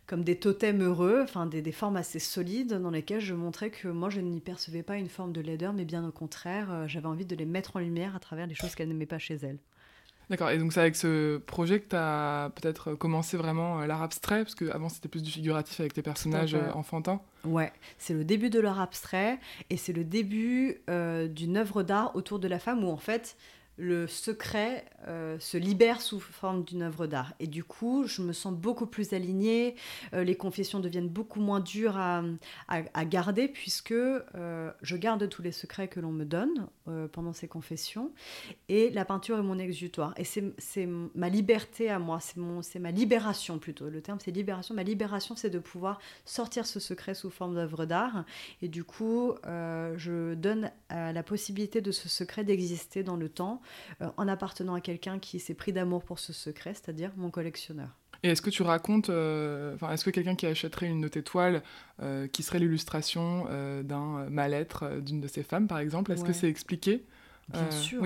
comme 0.08 0.24
des 0.24 0.36
totems 0.36 0.82
heureux, 0.82 1.20
enfin 1.22 1.46
des, 1.46 1.60
des, 1.60 1.70
formes 1.70 1.96
assez 1.96 2.18
solides 2.18 2.72
dans 2.72 2.90
lesquelles 2.90 3.20
je 3.20 3.34
montrais 3.34 3.70
que 3.70 3.88
moi 3.88 4.08
je 4.08 4.20
n'y 4.20 4.40
percevais 4.40 4.82
pas 4.82 4.96
une 4.96 5.10
forme 5.10 5.32
de 5.32 5.42
laideur, 5.42 5.74
mais 5.74 5.84
bien 5.84 6.04
au 6.04 6.10
contraire, 6.10 6.72
euh, 6.72 6.88
j'avais 6.88 7.06
envie 7.06 7.26
de 7.26 7.36
les 7.36 7.44
mettre 7.44 7.76
en 7.76 7.80
lumière 7.80 8.16
à 8.16 8.18
travers 8.18 8.46
les 8.46 8.54
choses 8.54 8.74
qu'elle 8.74 8.88
n'aimait 8.88 9.06
pas 9.06 9.18
chez 9.18 9.34
elle. 9.34 9.58
D'accord, 10.30 10.50
et 10.50 10.58
donc 10.58 10.72
c'est 10.72 10.80
avec 10.80 10.96
ce 10.96 11.38
projet 11.38 11.80
que 11.80 11.88
tu 11.88 11.96
as 11.96 12.50
peut-être 12.54 12.94
commencé 12.94 13.36
vraiment 13.36 13.80
euh, 13.80 13.86
l'art 13.86 14.02
abstrait, 14.02 14.44
parce 14.44 14.54
qu'avant 14.54 14.88
c'était 14.88 15.08
plus 15.08 15.22
du 15.22 15.30
figuratif 15.30 15.78
avec 15.80 15.92
tes 15.92 16.02
personnages 16.02 16.54
euh, 16.54 16.72
enfantins 16.72 17.20
Ouais, 17.44 17.72
c'est 17.98 18.14
le 18.14 18.24
début 18.24 18.48
de 18.48 18.60
l'art 18.60 18.80
abstrait, 18.80 19.38
et 19.68 19.76
c'est 19.76 19.92
le 19.92 20.04
début 20.04 20.80
d'une 20.88 21.58
œuvre 21.58 21.82
d'art 21.82 22.16
autour 22.16 22.38
de 22.38 22.48
la 22.48 22.58
femme 22.58 22.82
où 22.82 22.88
en 22.88 22.96
fait 22.96 23.36
le 23.78 24.08
secret 24.08 24.84
euh, 25.06 25.38
se 25.38 25.56
libère 25.56 26.00
sous 26.00 26.18
forme 26.18 26.64
d'une 26.64 26.82
œuvre 26.82 27.06
d'art. 27.06 27.32
Et 27.38 27.46
du 27.46 27.62
coup, 27.62 28.04
je 28.06 28.22
me 28.22 28.32
sens 28.32 28.52
beaucoup 28.52 28.86
plus 28.86 29.12
alignée, 29.12 29.76
euh, 30.12 30.24
les 30.24 30.34
confessions 30.34 30.80
deviennent 30.80 31.08
beaucoup 31.08 31.40
moins 31.40 31.60
dures 31.60 31.96
à, 31.96 32.24
garder, 33.04 33.46
puisque 33.46 33.92
euh, 33.92 34.70
je 34.82 34.96
garde 34.96 35.28
tous 35.28 35.42
les 35.42 35.52
secrets 35.52 35.86
que 35.86 36.00
l'on 36.00 36.10
me 36.10 36.24
donne 36.24 36.66
pendant 37.12 37.34
ces 37.34 37.48
confessions, 37.48 38.12
et 38.70 38.88
la 38.88 39.04
peinture 39.04 39.38
est 39.38 39.42
mon 39.42 39.58
exutoire. 39.58 40.14
Et 40.16 40.24
c'est 40.24 40.88
ma 41.14 41.28
liberté 41.28 41.90
à 41.90 41.98
moi, 41.98 42.18
c'est 42.20 42.78
ma 42.78 42.90
libération 42.90 43.58
plutôt. 43.58 43.90
Le 43.90 44.00
terme 44.00 44.18
c'est 44.20 44.30
libération. 44.30 44.74
Ma 44.74 44.82
libération, 44.82 45.36
c'est 45.36 45.50
de 45.50 45.58
pouvoir 45.58 46.00
sortir 46.24 46.66
ce 46.66 46.80
secret 46.80 47.14
sous 47.14 47.28
forme 47.30 47.54
d'œuvre 47.54 47.84
d'art. 47.84 48.24
Et 48.62 48.68
du 48.68 48.84
coup, 48.84 49.34
je 49.44 50.32
donne 50.32 50.72
la 50.90 51.22
possibilité 51.22 51.82
de 51.82 51.92
ce 51.92 52.08
secret 52.08 52.42
d'exister 52.42 53.02
dans 53.02 53.16
le 53.16 53.28
temps 53.28 53.60
en 54.00 54.28
appartenant 54.28 54.74
à 54.74 54.80
quelqu'un 54.80 55.18
qui 55.18 55.40
s'est 55.40 55.54
pris 55.54 55.72
d'amour 55.72 56.04
pour 56.04 56.18
ce 56.18 56.32
secret, 56.32 56.74
c'est-à-dire 56.74 57.12
mon 57.16 57.30
collectionneur. 57.30 57.88
Et 58.22 58.30
est-ce 58.30 58.42
que 58.42 58.50
tu 58.50 58.62
racontes, 58.62 59.10
euh, 59.10 59.74
enfin, 59.74 59.92
est-ce 59.92 60.04
que 60.04 60.10
quelqu'un 60.10 60.34
qui 60.34 60.46
achèterait 60.46 60.86
une 60.86 61.00
de 61.00 61.08
tes 61.08 61.22
toiles, 61.22 61.62
euh, 62.02 62.26
qui 62.26 62.42
serait 62.42 62.58
l'illustration 62.58 63.46
d'un 63.82 64.28
mal-être 64.28 65.00
d'une 65.00 65.20
de 65.20 65.28
ces 65.28 65.42
femmes, 65.42 65.68
par 65.68 65.78
exemple, 65.78 66.12
est-ce 66.12 66.24
que 66.24 66.32
c'est 66.32 66.48
expliqué? 66.48 67.04
Bien 67.48 67.70
sûr. 67.70 68.02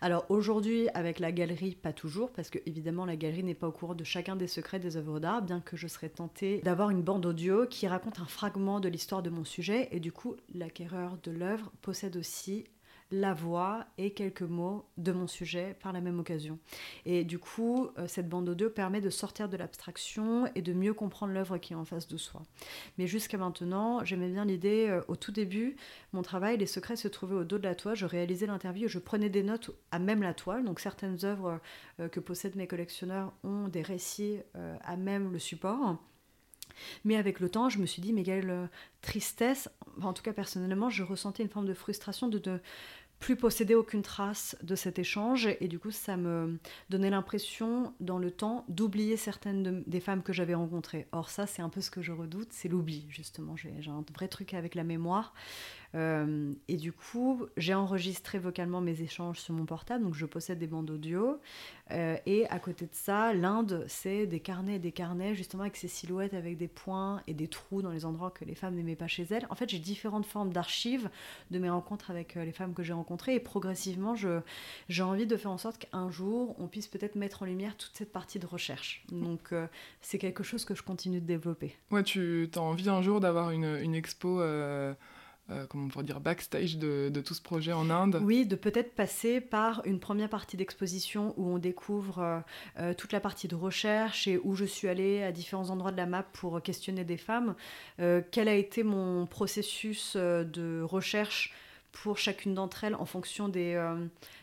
Alors 0.00 0.26
aujourd'hui, 0.28 0.88
avec 0.94 1.18
la 1.18 1.32
galerie, 1.32 1.74
pas 1.74 1.92
toujours, 1.92 2.30
parce 2.30 2.50
que 2.50 2.58
évidemment 2.66 3.06
la 3.06 3.16
galerie 3.16 3.42
n'est 3.42 3.54
pas 3.54 3.68
au 3.68 3.72
courant 3.72 3.94
de 3.94 4.04
chacun 4.04 4.36
des 4.36 4.46
secrets 4.46 4.78
des 4.78 4.96
œuvres 4.96 5.20
d'art, 5.20 5.42
bien 5.42 5.60
que 5.60 5.76
je 5.76 5.86
serais 5.86 6.10
tentée 6.10 6.60
d'avoir 6.62 6.90
une 6.90 7.02
bande 7.02 7.24
audio 7.24 7.66
qui 7.66 7.86
raconte 7.86 8.20
un 8.20 8.26
fragment 8.26 8.80
de 8.80 8.88
l'histoire 8.88 9.22
de 9.22 9.30
mon 9.30 9.44
sujet, 9.44 9.88
et 9.90 10.00
du 10.00 10.12
coup, 10.12 10.36
l'acquéreur 10.54 11.16
de 11.22 11.30
l'œuvre 11.30 11.72
possède 11.80 12.16
aussi 12.16 12.64
la 13.14 13.32
voix 13.32 13.86
et 13.96 14.12
quelques 14.12 14.42
mots 14.42 14.84
de 14.96 15.12
mon 15.12 15.26
sujet 15.26 15.76
par 15.80 15.92
la 15.92 16.00
même 16.00 16.18
occasion. 16.18 16.58
Et 17.06 17.24
du 17.24 17.38
coup, 17.38 17.88
euh, 17.98 18.08
cette 18.08 18.28
bande 18.28 18.48
audio 18.48 18.68
permet 18.70 19.00
de 19.00 19.10
sortir 19.10 19.48
de 19.48 19.56
l'abstraction 19.56 20.46
et 20.54 20.62
de 20.62 20.72
mieux 20.72 20.94
comprendre 20.94 21.32
l'œuvre 21.32 21.58
qui 21.58 21.74
est 21.74 21.76
en 21.76 21.84
face 21.84 22.08
de 22.08 22.16
soi. 22.16 22.42
Mais 22.98 23.06
jusqu'à 23.06 23.38
maintenant, 23.38 24.04
j'aimais 24.04 24.28
bien 24.28 24.44
l'idée, 24.44 24.88
euh, 24.88 25.00
au 25.06 25.16
tout 25.16 25.32
début, 25.32 25.76
mon 26.12 26.22
travail, 26.22 26.56
les 26.56 26.66
secrets 26.66 26.96
se 26.96 27.08
trouvaient 27.08 27.36
au 27.36 27.44
dos 27.44 27.58
de 27.58 27.64
la 27.64 27.76
toile, 27.76 27.94
je 27.94 28.06
réalisais 28.06 28.46
l'interview, 28.46 28.88
je 28.88 28.98
prenais 28.98 29.30
des 29.30 29.44
notes 29.44 29.70
à 29.92 29.98
même 30.00 30.22
la 30.22 30.34
toile, 30.34 30.64
donc 30.64 30.80
certaines 30.80 31.24
œuvres 31.24 31.60
euh, 32.00 32.08
que 32.08 32.18
possèdent 32.18 32.56
mes 32.56 32.66
collectionneurs 32.66 33.32
ont 33.44 33.68
des 33.68 33.82
récits 33.82 34.38
à 34.82 34.96
même 34.96 35.32
le 35.32 35.38
support. 35.38 35.98
Mais 37.04 37.16
avec 37.16 37.40
le 37.40 37.48
temps, 37.48 37.68
je 37.68 37.78
me 37.78 37.86
suis 37.86 38.02
dit, 38.02 38.12
mais 38.12 38.22
quelle 38.22 38.68
tristesse, 39.00 39.68
en 40.02 40.12
tout 40.12 40.22
cas 40.22 40.32
personnellement, 40.32 40.90
je 40.90 41.02
ressentais 41.02 41.42
une 41.42 41.48
forme 41.48 41.66
de 41.66 41.74
frustration 41.74 42.28
de, 42.28 42.38
de 42.38 42.60
plus 43.24 43.36
posséder 43.36 43.74
aucune 43.74 44.02
trace 44.02 44.54
de 44.62 44.74
cet 44.74 44.98
échange 44.98 45.48
et 45.58 45.66
du 45.66 45.78
coup 45.78 45.90
ça 45.90 46.18
me 46.18 46.58
donnait 46.90 47.08
l'impression 47.08 47.94
dans 47.98 48.18
le 48.18 48.30
temps 48.30 48.66
d'oublier 48.68 49.16
certaines 49.16 49.82
des 49.86 50.00
femmes 50.00 50.22
que 50.22 50.34
j'avais 50.34 50.52
rencontrées. 50.52 51.06
Or 51.10 51.30
ça 51.30 51.46
c'est 51.46 51.62
un 51.62 51.70
peu 51.70 51.80
ce 51.80 51.90
que 51.90 52.02
je 52.02 52.12
redoute, 52.12 52.48
c'est 52.50 52.68
l'oubli 52.68 53.06
justement. 53.08 53.56
J'ai 53.56 53.72
un 53.88 54.04
vrai 54.14 54.28
truc 54.28 54.52
avec 54.52 54.74
la 54.74 54.84
mémoire. 54.84 55.32
Euh, 55.94 56.52
et 56.68 56.76
du 56.76 56.92
coup, 56.92 57.46
j'ai 57.56 57.74
enregistré 57.74 58.38
vocalement 58.38 58.80
mes 58.80 59.00
échanges 59.00 59.38
sur 59.38 59.54
mon 59.54 59.64
portable, 59.64 60.04
donc 60.04 60.14
je 60.14 60.26
possède 60.26 60.58
des 60.58 60.66
bandes 60.66 60.90
audio. 60.90 61.38
Euh, 61.90 62.16
et 62.26 62.46
à 62.48 62.58
côté 62.58 62.86
de 62.86 62.94
ça, 62.94 63.32
l'Inde, 63.32 63.84
c'est 63.86 64.26
des 64.26 64.40
carnets 64.40 64.76
et 64.76 64.78
des 64.78 64.92
carnets, 64.92 65.34
justement 65.34 65.62
avec 65.62 65.76
ces 65.76 65.88
silhouettes 65.88 66.34
avec 66.34 66.56
des 66.56 66.68
points 66.68 67.22
et 67.26 67.34
des 67.34 67.46
trous 67.46 67.82
dans 67.82 67.90
les 67.90 68.04
endroits 68.04 68.30
que 68.30 68.44
les 68.44 68.54
femmes 68.54 68.74
n'aimaient 68.74 68.96
pas 68.96 69.06
chez 69.06 69.26
elles. 69.30 69.46
En 69.50 69.54
fait, 69.54 69.68
j'ai 69.68 69.78
différentes 69.78 70.26
formes 70.26 70.52
d'archives 70.52 71.10
de 71.50 71.58
mes 71.58 71.70
rencontres 71.70 72.10
avec 72.10 72.36
euh, 72.36 72.44
les 72.44 72.52
femmes 72.52 72.74
que 72.74 72.82
j'ai 72.82 72.92
rencontrées. 72.92 73.34
Et 73.34 73.40
progressivement, 73.40 74.14
j'ai 74.88 75.02
envie 75.02 75.26
de 75.26 75.36
faire 75.36 75.50
en 75.50 75.58
sorte 75.58 75.78
qu'un 75.78 76.10
jour, 76.10 76.56
on 76.58 76.66
puisse 76.66 76.88
peut-être 76.88 77.14
mettre 77.14 77.42
en 77.42 77.46
lumière 77.46 77.76
toute 77.76 77.92
cette 77.94 78.12
partie 78.12 78.38
de 78.38 78.46
recherche. 78.46 79.04
Donc, 79.10 79.52
c'est 80.00 80.18
quelque 80.18 80.42
chose 80.42 80.64
que 80.64 80.74
je 80.74 80.82
continue 80.82 81.20
de 81.20 81.26
développer. 81.26 81.76
Ouais, 81.90 82.02
tu 82.02 82.48
as 82.54 82.60
envie 82.60 82.88
un 82.88 83.02
jour 83.02 83.20
d'avoir 83.20 83.50
une, 83.50 83.94
expo 83.94 84.40
comment 85.68 85.84
on 85.84 85.88
pourrait 85.88 86.04
dire, 86.04 86.20
backstage 86.20 86.78
de, 86.78 87.10
tout 87.24 87.34
ce 87.34 87.42
projet 87.42 87.72
en 87.72 87.90
Inde 87.90 88.20
Oui, 88.22 88.46
de 88.46 88.56
peut-être 88.56 88.94
passer 88.94 89.40
par 89.40 89.82
une 89.84 90.00
première 90.00 90.28
partie 90.28 90.56
d'exposition 90.56 91.34
où 91.36 91.48
on 91.48 91.58
découvre 91.58 92.18
euh, 92.18 92.40
euh, 92.78 92.94
toute 92.94 93.12
la 93.12 93.20
partie 93.20 93.48
de 93.48 93.54
recherche 93.54 94.26
et 94.26 94.38
où 94.42 94.54
je 94.54 94.64
suis 94.64 94.88
allée 94.88 95.22
à 95.22 95.32
différents 95.32 95.70
endroits 95.70 95.92
de 95.92 95.96
la 95.96 96.06
map 96.06 96.22
pour 96.22 96.62
questionner 96.62 97.04
des 97.04 97.16
femmes. 97.16 97.54
quel 97.98 98.48
a 98.48 98.54
été 98.54 98.82
mon 98.82 99.26
processus 99.26 100.16
de 100.16 100.82
recherche 100.82 101.52
pour 102.02 102.18
chacune 102.18 102.54
d'entre 102.54 102.82
elles 102.82 102.96
en 102.96 103.04
fonction 103.04 103.48
des, 103.48 103.74
euh, 103.74 103.94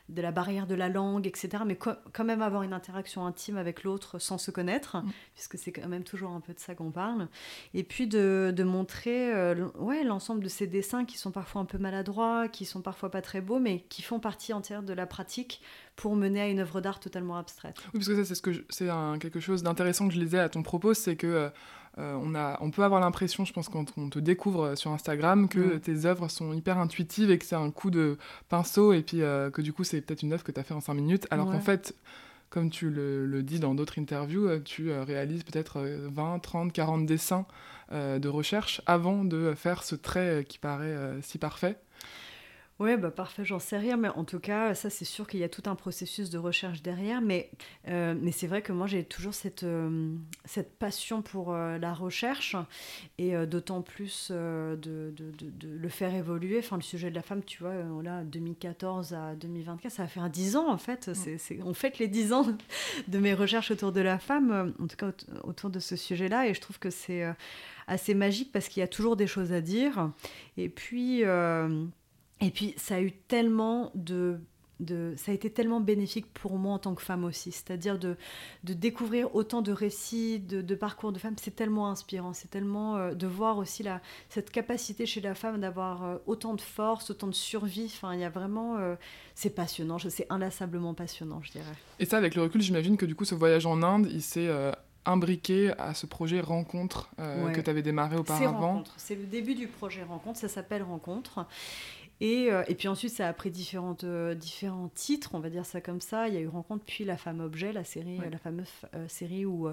de 0.07 0.21
la 0.21 0.31
barrière 0.31 0.67
de 0.67 0.73
la 0.73 0.87
langue, 0.87 1.27
etc. 1.27 1.63
Mais 1.65 1.75
quand 1.75 2.23
même 2.23 2.41
avoir 2.41 2.63
une 2.63 2.71
interaction 2.71 3.25
intime 3.25 3.57
avec 3.57 3.83
l'autre 3.83 4.19
sans 4.19 4.37
se 4.37 4.51
connaître, 4.51 4.97
mm. 4.97 5.11
puisque 5.35 5.57
c'est 5.57 5.73
quand 5.73 5.87
même 5.87 6.05
toujours 6.05 6.31
un 6.31 6.39
peu 6.39 6.53
de 6.53 6.59
ça 6.59 6.75
qu'on 6.75 6.91
parle. 6.91 7.27
Et 7.73 7.83
puis 7.83 8.07
de, 8.07 8.53
de 8.55 8.63
montrer 8.63 9.33
euh, 9.33 9.67
ouais, 9.77 10.03
l'ensemble 10.05 10.41
de 10.43 10.47
ces 10.47 10.65
dessins 10.65 11.03
qui 11.03 11.17
sont 11.17 11.31
parfois 11.31 11.61
un 11.61 11.65
peu 11.65 11.77
maladroits, 11.77 12.47
qui 12.47 12.63
sont 12.63 12.81
parfois 12.81 13.11
pas 13.11 13.21
très 13.21 13.41
beaux, 13.41 13.59
mais 13.59 13.81
qui 13.89 14.01
font 14.01 14.21
partie 14.21 14.53
entière 14.53 14.81
de 14.81 14.93
la 14.93 15.05
pratique 15.05 15.61
pour 15.97 16.15
mener 16.15 16.41
à 16.41 16.47
une 16.47 16.59
œuvre 16.59 16.79
d'art 16.79 17.01
totalement 17.01 17.37
abstraite. 17.37 17.75
Oui, 17.93 17.99
parce 17.99 18.07
que 18.07 18.15
ça, 18.15 18.25
c'est 18.25 18.35
ce 18.35 18.41
que 18.41 19.17
quelque 19.17 19.41
chose 19.41 19.61
d'intéressant 19.61 20.07
que 20.07 20.13
je 20.13 20.19
lisais 20.19 20.39
à 20.39 20.47
ton 20.47 20.63
propos, 20.63 20.93
c'est 20.93 21.17
que 21.17 21.27
euh, 21.27 21.49
euh, 21.97 22.17
on, 22.21 22.35
a, 22.35 22.57
on 22.61 22.71
peut 22.71 22.83
avoir 22.83 23.01
l'impression, 23.01 23.43
je 23.43 23.51
pense, 23.51 23.67
quand 23.67 23.97
on 23.97 24.09
te 24.09 24.19
découvre 24.19 24.75
sur 24.75 24.91
Instagram, 24.91 25.49
que 25.49 25.77
tes 25.77 26.05
œuvres 26.05 26.29
sont 26.29 26.53
hyper 26.53 26.77
intuitives 26.77 27.31
et 27.31 27.37
que 27.37 27.45
c'est 27.45 27.55
un 27.55 27.69
coup 27.71 27.91
de 27.91 28.17
pinceau 28.49 28.93
et 28.93 29.01
puis 29.01 29.21
euh, 29.21 29.49
que 29.49 29.61
du 29.61 29.73
coup, 29.73 29.83
c'est 29.83 30.01
peut-être 30.01 30.23
une 30.23 30.33
œuvre 30.33 30.43
que 30.43 30.51
tu 30.51 30.59
as 30.59 30.63
fait 30.63 30.73
en 30.73 30.81
5 30.81 30.93
minutes, 30.93 31.27
alors 31.31 31.51
qu'en 31.51 31.59
fait, 31.59 31.95
comme 32.49 32.69
tu 32.69 32.89
le, 32.89 33.43
dis 33.43 33.59
dans 33.59 33.75
d'autres 33.75 33.99
interviews, 33.99 34.59
tu 34.59 34.91
réalises 34.91 35.43
peut-être 35.43 35.81
20, 35.81 36.39
30, 36.39 36.73
40 36.73 37.05
dessins 37.05 37.45
de 37.91 38.27
recherche 38.29 38.81
avant 38.85 39.25
de 39.25 39.53
faire 39.53 39.83
ce 39.83 39.95
trait 39.95 40.45
qui 40.47 40.59
paraît 40.59 40.95
si 41.21 41.37
parfait. 41.37 41.77
Ouais, 42.81 42.97
bah 42.97 43.11
parfait, 43.11 43.45
j'en 43.45 43.59
sais 43.59 43.77
rien, 43.77 43.95
mais 43.95 44.07
en 44.07 44.23
tout 44.23 44.39
cas, 44.39 44.73
ça 44.73 44.89
c'est 44.89 45.05
sûr 45.05 45.27
qu'il 45.27 45.39
y 45.39 45.43
a 45.43 45.49
tout 45.49 45.61
un 45.69 45.75
processus 45.75 46.31
de 46.31 46.39
recherche 46.39 46.81
derrière, 46.81 47.21
mais, 47.21 47.51
euh, 47.87 48.15
mais 48.19 48.31
c'est 48.31 48.47
vrai 48.47 48.63
que 48.63 48.71
moi 48.71 48.87
j'ai 48.87 49.03
toujours 49.03 49.35
cette, 49.35 49.61
euh, 49.61 50.15
cette 50.45 50.79
passion 50.79 51.21
pour 51.21 51.53
euh, 51.53 51.77
la 51.77 51.93
recherche, 51.93 52.55
et 53.19 53.35
d'autant 53.45 53.83
plus 53.83 54.31
de, 54.31 54.79
de, 54.81 55.13
de, 55.13 55.67
le 55.67 55.89
faire 55.89 56.15
évoluer. 56.15 56.57
Enfin, 56.57 56.75
le 56.77 56.81
sujet 56.81 57.11
de 57.11 57.15
la 57.15 57.21
femme, 57.21 57.43
tu 57.43 57.61
vois, 57.61 57.75
là, 58.01 58.23
2014 58.23 59.13
à 59.13 59.35
2024, 59.35 59.91
ça 59.91 60.01
va 60.01 60.07
faire 60.09 60.27
10 60.31 60.55
ans 60.55 60.71
en 60.71 60.79
fait, 60.79 61.09
mm. 61.09 61.37
c'est, 61.37 61.59
on 61.63 61.75
fête 61.75 61.99
les 61.99 62.07
10 62.07 62.33
ans 62.33 62.47
de 63.07 63.19
mes 63.19 63.35
recherches 63.35 63.69
autour 63.69 63.91
de 63.91 64.01
la 64.01 64.17
femme, 64.17 64.73
en 64.81 64.87
tout 64.87 64.97
cas 64.97 65.11
autour 65.43 65.69
de 65.69 65.79
ce 65.79 65.95
sujet-là, 65.95 66.47
et 66.47 66.55
je 66.55 66.61
trouve 66.61 66.79
que 66.79 66.89
c'est 66.89 67.31
assez 67.85 68.15
magique 68.15 68.51
parce 68.51 68.69
qu'il 68.69 68.79
y 68.79 68.83
a 68.83 68.87
toujours 68.87 69.15
des 69.15 69.27
choses 69.27 69.51
à 69.53 69.61
dire, 69.61 70.09
et 70.57 70.67
puis... 70.67 71.23
Et 72.41 72.51
puis, 72.51 72.73
ça 72.77 72.95
a 72.95 73.01
eu 73.01 73.11
tellement 73.11 73.91
de, 73.95 74.39
de, 74.81 75.13
ça 75.15 75.31
a 75.31 75.35
été 75.35 75.49
tellement 75.49 75.79
bénéfique 75.79 76.25
pour 76.33 76.57
moi 76.57 76.73
en 76.73 76.79
tant 76.79 76.95
que 76.95 77.01
femme 77.01 77.23
aussi. 77.23 77.51
C'est-à-dire 77.51 77.97
de, 77.97 78.17
de, 78.63 78.73
découvrir 78.73 79.33
autant 79.35 79.61
de 79.61 79.71
récits, 79.71 80.39
de, 80.39 80.61
de 80.61 80.75
parcours 80.75 81.11
de 81.11 81.19
femmes. 81.19 81.35
C'est 81.39 81.55
tellement 81.55 81.89
inspirant. 81.89 82.33
C'est 82.33 82.49
tellement 82.49 82.97
euh, 82.97 83.13
de 83.13 83.27
voir 83.27 83.57
aussi 83.57 83.83
la, 83.83 84.01
cette 84.29 84.51
capacité 84.51 85.05
chez 85.05 85.21
la 85.21 85.35
femme 85.35 85.61
d'avoir 85.61 86.03
euh, 86.03 86.17
autant 86.25 86.55
de 86.55 86.61
force, 86.61 87.11
autant 87.11 87.27
de 87.27 87.35
survie. 87.35 87.91
Enfin, 87.95 88.13
il 88.13 88.19
y 88.19 88.25
a 88.25 88.29
vraiment. 88.29 88.77
Euh, 88.77 88.95
c'est 89.35 89.51
passionnant. 89.51 89.97
C'est 89.99 90.27
inlassablement 90.29 90.93
passionnant, 90.93 91.41
je 91.43 91.51
dirais. 91.51 91.65
Et 91.99 92.05
ça, 92.05 92.17
avec 92.17 92.35
le 92.35 92.43
recul, 92.43 92.61
j'imagine 92.61 92.97
que 92.97 93.05
du 93.05 93.15
coup, 93.15 93.25
ce 93.25 93.35
voyage 93.35 93.65
en 93.65 93.81
Inde, 93.83 94.07
il 94.11 94.21
s'est 94.21 94.49
imbriqué 95.05 95.71
à 95.79 95.93
ce 95.93 96.05
projet 96.05 96.41
Rencontre 96.41 97.09
que 97.17 97.61
tu 97.61 97.69
avais 97.69 97.81
démarré 97.81 98.17
auparavant. 98.17 98.83
C'est 98.97 99.15
le 99.15 99.25
début 99.25 99.55
du 99.55 99.67
projet 99.67 100.03
Rencontre, 100.03 100.39
ça 100.39 100.47
s'appelle 100.47 100.83
Rencontre. 100.83 101.45
Et, 102.21 102.51
euh, 102.51 102.63
et, 102.67 102.75
puis 102.75 102.87
ensuite, 102.87 103.11
ça 103.11 103.27
a 103.27 103.33
pris 103.33 103.49
différentes, 103.49 104.03
euh, 104.03 104.35
différents 104.35 104.89
titres, 104.93 105.31
on 105.33 105.39
va 105.39 105.49
dire 105.49 105.65
ça 105.65 105.81
comme 105.81 105.99
ça. 105.99 106.27
Il 106.27 106.35
y 106.35 106.37
a 106.37 106.39
eu 106.39 106.47
Rencontre, 106.47 106.85
puis 106.85 107.03
La 107.03 107.17
femme 107.17 107.39
objet, 107.39 107.73
la, 107.73 107.83
série, 107.83 108.19
la 108.29 108.37
fameuse 108.37 108.69
euh, 108.93 109.07
série 109.07 109.43
où 109.43 109.67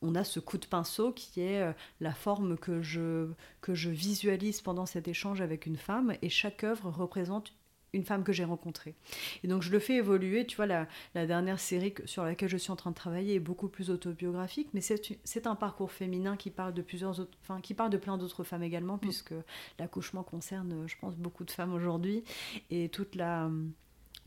on 0.00 0.14
a 0.14 0.22
ce 0.22 0.38
coup 0.38 0.58
de 0.58 0.66
pinceau 0.66 1.10
qui 1.10 1.40
est 1.40 1.74
la 2.00 2.12
forme 2.12 2.56
que 2.56 2.82
je, 2.82 3.26
que 3.60 3.74
je 3.74 3.90
visualise 3.90 4.60
pendant 4.60 4.86
cet 4.86 5.08
échange 5.08 5.40
avec 5.40 5.66
une 5.66 5.76
femme. 5.76 6.14
Et 6.22 6.28
chaque 6.28 6.62
œuvre 6.62 6.88
représente 6.88 7.52
une 7.92 8.04
femme 8.04 8.24
que 8.24 8.32
j'ai 8.32 8.44
rencontrée. 8.44 8.94
Et 9.42 9.48
donc 9.48 9.62
je 9.62 9.70
le 9.70 9.78
fais 9.78 9.94
évoluer, 9.94 10.46
tu 10.46 10.56
vois, 10.56 10.66
la, 10.66 10.86
la, 11.14 11.26
dernière 11.26 11.58
série 11.58 11.94
sur 12.04 12.24
laquelle 12.24 12.48
je 12.48 12.56
suis 12.56 12.70
en 12.70 12.76
train 12.76 12.90
de 12.90 12.96
travailler 12.96 13.34
est 13.34 13.40
beaucoup 13.40 13.68
plus 13.68 13.90
autobiographique, 13.90 14.68
mais 14.74 14.80
c'est 14.80 15.46
un 15.46 15.54
parcours 15.54 15.92
féminin 15.92 16.36
qui 16.36 16.50
parle 16.50 16.74
de 16.74 16.82
plusieurs 16.82 17.20
autres, 17.20 17.36
enfin 17.42 17.60
qui 17.60 17.74
parle 17.74 17.90
de 17.90 17.98
plein 17.98 18.18
d'autres 18.18 18.44
femmes 18.44 18.62
également, 18.62 18.96
mm. 18.96 19.00
puisque 19.00 19.34
l'accouchement 19.78 20.22
concerne, 20.22 20.86
je 20.86 20.96
pense, 21.00 21.16
beaucoup 21.16 21.44
de 21.44 21.50
femmes 21.50 21.72
aujourd'hui, 21.72 22.24
et 22.70 22.88
toute 22.88 23.14
la 23.14 23.50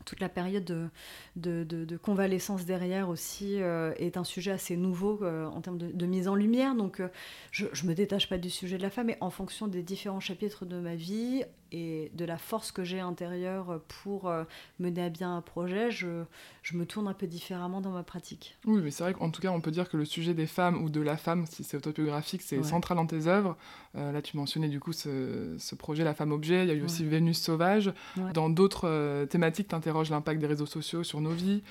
toute 0.04 0.20
la 0.20 0.28
période 0.28 0.64
de, 0.64 0.88
de, 1.36 1.64
de, 1.64 1.96
convalescence 1.96 2.64
derrière 2.64 3.08
aussi 3.08 3.60
euh, 3.60 3.94
est 3.96 4.16
un 4.16 4.24
sujet 4.24 4.50
assez 4.50 4.76
nouveau 4.76 5.22
euh, 5.22 5.46
en 5.46 5.60
termes 5.60 5.78
de, 5.78 6.06
mise 6.06 6.28
en 6.28 6.34
lumière. 6.34 6.74
Donc 6.74 7.00
euh, 7.00 7.08
je 7.50 7.66
ne 7.66 7.88
me 7.88 7.94
détache 7.94 8.28
pas 8.28 8.38
du 8.38 8.50
sujet 8.50 8.78
de 8.78 8.82
la 8.82 8.90
femme, 8.90 9.06
mais 9.06 9.18
en 9.20 9.30
fonction 9.30 9.68
des 9.68 9.82
différents 9.82 10.20
chapitres 10.20 10.64
de 10.66 10.76
ma 10.78 10.94
vie, 10.94 11.44
et 11.72 12.12
de 12.14 12.24
la 12.24 12.36
force 12.36 12.70
que 12.70 12.84
j'ai 12.84 13.00
intérieure 13.00 13.80
pour 14.02 14.28
euh, 14.28 14.44
mener 14.78 15.04
à 15.04 15.08
bien 15.08 15.34
un 15.34 15.40
projet, 15.40 15.90
je, 15.90 16.24
je, 16.62 16.76
me 16.76 16.84
tourne 16.84 17.08
un 17.08 17.14
peu 17.14 17.26
différemment 17.26 17.80
dans 17.80 17.90
ma 17.90 18.02
pratique. 18.02 18.58
Oui, 18.66 18.80
mais 18.84 18.90
c'est 18.90 19.02
vrai 19.02 19.14
qu'en 19.14 19.30
tout 19.30 19.40
cas, 19.40 19.50
on 19.50 19.60
peut 19.60 19.70
dire 19.70 19.88
que 19.88 19.96
le 19.96 20.04
sujet 20.04 20.34
des 20.34 20.46
femmes 20.46 20.82
ou 20.82 20.90
de 20.90 21.00
la 21.00 21.16
femme, 21.16 21.46
si 21.46 21.64
c'est 21.64 21.78
autobiographique, 21.78 22.42
c'est 22.42 22.62
central 22.62 22.96
dans 22.98 23.06
tes 23.06 23.26
œuvres. 23.26 23.56
Euh, 23.96 24.12
là, 24.12 24.20
tu 24.20 24.36
mentionnais 24.36 24.68
du 24.68 24.80
coup 24.80 24.92
ce, 24.92 25.56
ce, 25.58 25.74
projet 25.74 26.04
La 26.04 26.14
femme 26.14 26.32
objet, 26.32 26.64
il 26.64 26.68
y 26.68 26.70
a 26.70 26.74
eu 26.74 26.82
aussi 26.82 27.04
Vénus 27.04 27.40
sauvage. 27.40 27.92
Dans 28.34 28.50
d'autres 28.50 28.86
euh, 28.86 29.26
thématiques, 29.26 29.68
tu 29.68 29.74
interroges 29.74 30.10
l'impact 30.10 30.40
des 30.40 30.46
réseaux 30.46 30.66
sociaux 30.66 31.02
sur 31.04 31.20
nos 31.20 31.30
vies, 31.30 31.62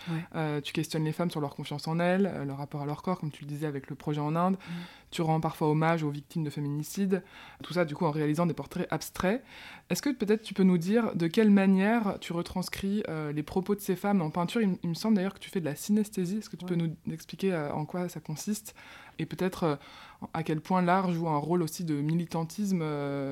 tu 0.64 0.74
questionnes 0.74 1.06
les 1.06 1.12
femmes 1.12 1.32
sur 1.32 1.42
leur 1.42 1.56
confiance 1.56 1.88
en 1.88 2.00
elles, 2.00 2.44
leur 2.48 2.58
rapport 2.58 2.82
à 2.82 2.86
leur 2.86 3.04
corps, 3.04 3.20
comme 3.20 3.32
tu 3.32 3.44
le 3.44 3.48
disais 3.48 3.68
avec 3.68 3.90
le 3.90 3.96
projet 3.96 4.20
en 4.20 4.36
Inde. 4.36 4.58
Tu 5.12 5.22
rends 5.22 5.42
parfois 5.42 5.70
hommage 5.70 6.04
aux 6.04 6.10
victimes 6.10 6.44
de 6.44 6.50
féminicide, 6.50 7.22
tout 7.64 7.74
ça 7.74 7.84
du 7.84 7.96
coup 7.96 8.06
en 8.06 8.12
réalisant 8.12 8.46
des 8.46 8.54
portraits 8.54 8.88
abstraits. 8.92 9.44
Est-ce 9.90 10.02
que 10.02 10.10
peut-être 10.10 10.42
tu 10.42 10.54
peux 10.54 10.64
nous 10.64 10.78
dire 10.78 11.14
de 11.16 11.28
quelle 11.28 11.52
manière 11.52 12.18
tu 12.22 12.32
retranscris 12.32 13.04
euh, 13.10 13.34
les 13.34 13.44
propos 13.44 13.76
de 13.76 13.82
ces 13.82 13.98
femmes 13.98 14.22
en 14.22 14.30
peinture? 14.30 14.62
Il, 14.62 14.90
me 14.90 14.94
semble 14.94 15.16
d'ailleurs 15.16 15.34
que 15.34 15.40
tu 15.40 15.50
fais 15.50 15.60
de 15.60 15.66
la 15.66 15.76
synesthésie. 15.76 16.38
Est-ce 16.38 16.50
que 16.50 16.56
tu 16.56 16.66
peux 16.66 16.76
nous 16.76 16.96
expliquer 17.12 17.52
euh, 17.52 17.74
en 17.74 17.86
quoi 17.86 18.08
ça 18.08 18.22
consiste? 18.22 18.74
Et 19.20 19.26
peut-être 19.26 19.64
euh, 19.64 19.76
à 20.34 20.44
quel 20.44 20.62
point 20.62 20.82
l'art 20.82 21.12
joue 21.12 21.28
un 21.28 21.38
rôle 21.38 21.62
aussi 21.62 21.84
de 21.84 21.96
militantisme, 21.96 22.86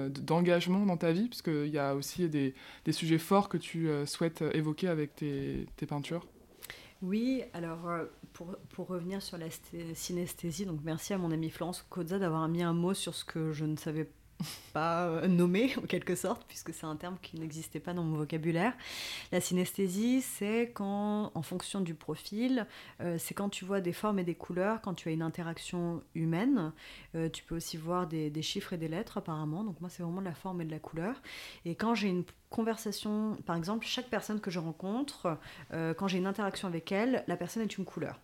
d'engagement 0.10 0.86
dans 0.86 0.98
ta 0.98 1.14
vie, 1.14 1.30
puisqu'il 1.30 1.70
y 1.70 1.80
a 1.80 1.96
aussi 1.96 2.28
des, 2.28 2.54
sujets 2.92 3.20
forts 3.20 3.48
que 3.48 3.58
tu 3.58 3.88
souhaites 4.06 4.44
évoquer 4.54 4.88
avec 4.88 5.16
tes, 5.16 5.68
tes 5.78 5.86
peintures? 5.86 6.26
Oui, 7.02 7.44
alors 7.54 7.88
pour, 8.70 8.88
revenir 8.88 9.22
sur 9.22 9.38
la 9.38 9.48
synesthésie, 9.94 10.66
donc 10.66 10.80
merci 10.84 11.14
à 11.14 11.18
mon 11.18 11.32
ami 11.32 11.50
Florence 11.50 11.86
Cozza 11.90 12.20
d'avoir 12.20 12.48
mis 12.48 12.64
un 12.64 12.74
mot 12.74 12.94
sur 12.94 13.14
ce 13.14 13.26
que 13.26 13.52
je 13.52 13.66
ne 13.66 13.76
savais 13.76 14.10
pas 14.74 15.08
euh, 15.08 15.28
nommé 15.28 15.74
en 15.78 15.82
quelque 15.82 16.16
sorte, 16.16 16.46
puisque 16.48 16.74
c'est 16.74 16.86
un 16.86 16.96
terme 16.96 17.18
qui 17.22 17.38
n'existait 17.38 17.80
pas 17.80 17.94
dans 17.94 18.04
mon 18.04 18.18
vocabulaire. 18.18 18.74
La 19.32 19.42
synesthésie, 19.42 20.22
c'est 20.22 20.72
quand, 20.74 21.32
en 21.34 21.42
fonction 21.42 21.82
du 21.82 21.94
profil, 21.94 22.66
euh, 23.02 23.18
c'est 23.20 23.34
quand 23.34 23.50
tu 23.50 23.66
vois 23.66 23.82
des 23.82 23.94
formes 23.94 24.20
et 24.20 24.24
des 24.24 24.36
couleurs, 24.36 24.82
quand 24.82 24.94
tu 24.94 25.10
as 25.10 25.12
une 25.12 25.22
interaction 25.22 26.02
humaine. 26.16 26.72
Euh, 27.16 27.30
tu 27.30 27.44
peux 27.44 27.56
aussi 27.56 27.78
voir 27.78 28.08
des, 28.08 28.42
chiffres 28.42 28.74
et 28.74 28.78
des 28.78 28.88
lettres 28.88 29.18
apparemment. 29.18 29.64
Donc 29.64 29.82
moi, 29.82 29.90
c'est 29.90 30.04
vraiment 30.04 30.22
de 30.22 30.26
la 30.26 30.34
forme 30.34 30.62
et 30.62 30.66
de 30.66 30.72
la 30.72 30.80
couleur. 30.80 31.22
Et 31.66 31.76
quand 31.76 31.94
j'ai 31.94 32.08
une 32.08 32.24
conversation, 32.50 33.38
par 33.46 33.58
exemple, 33.58 33.86
chaque 33.86 34.10
personne 34.10 34.40
que 34.40 34.50
je 34.50 34.60
rencontre, 34.60 35.38
quand 35.72 36.08
j'ai 36.08 36.18
une 36.18 36.26
interaction 36.26 36.68
avec 36.68 36.92
elle, 36.92 37.24
la 37.28 37.36
personne 37.36 37.62
est 37.64 37.78
une 37.78 37.86
couleur. 37.86 38.20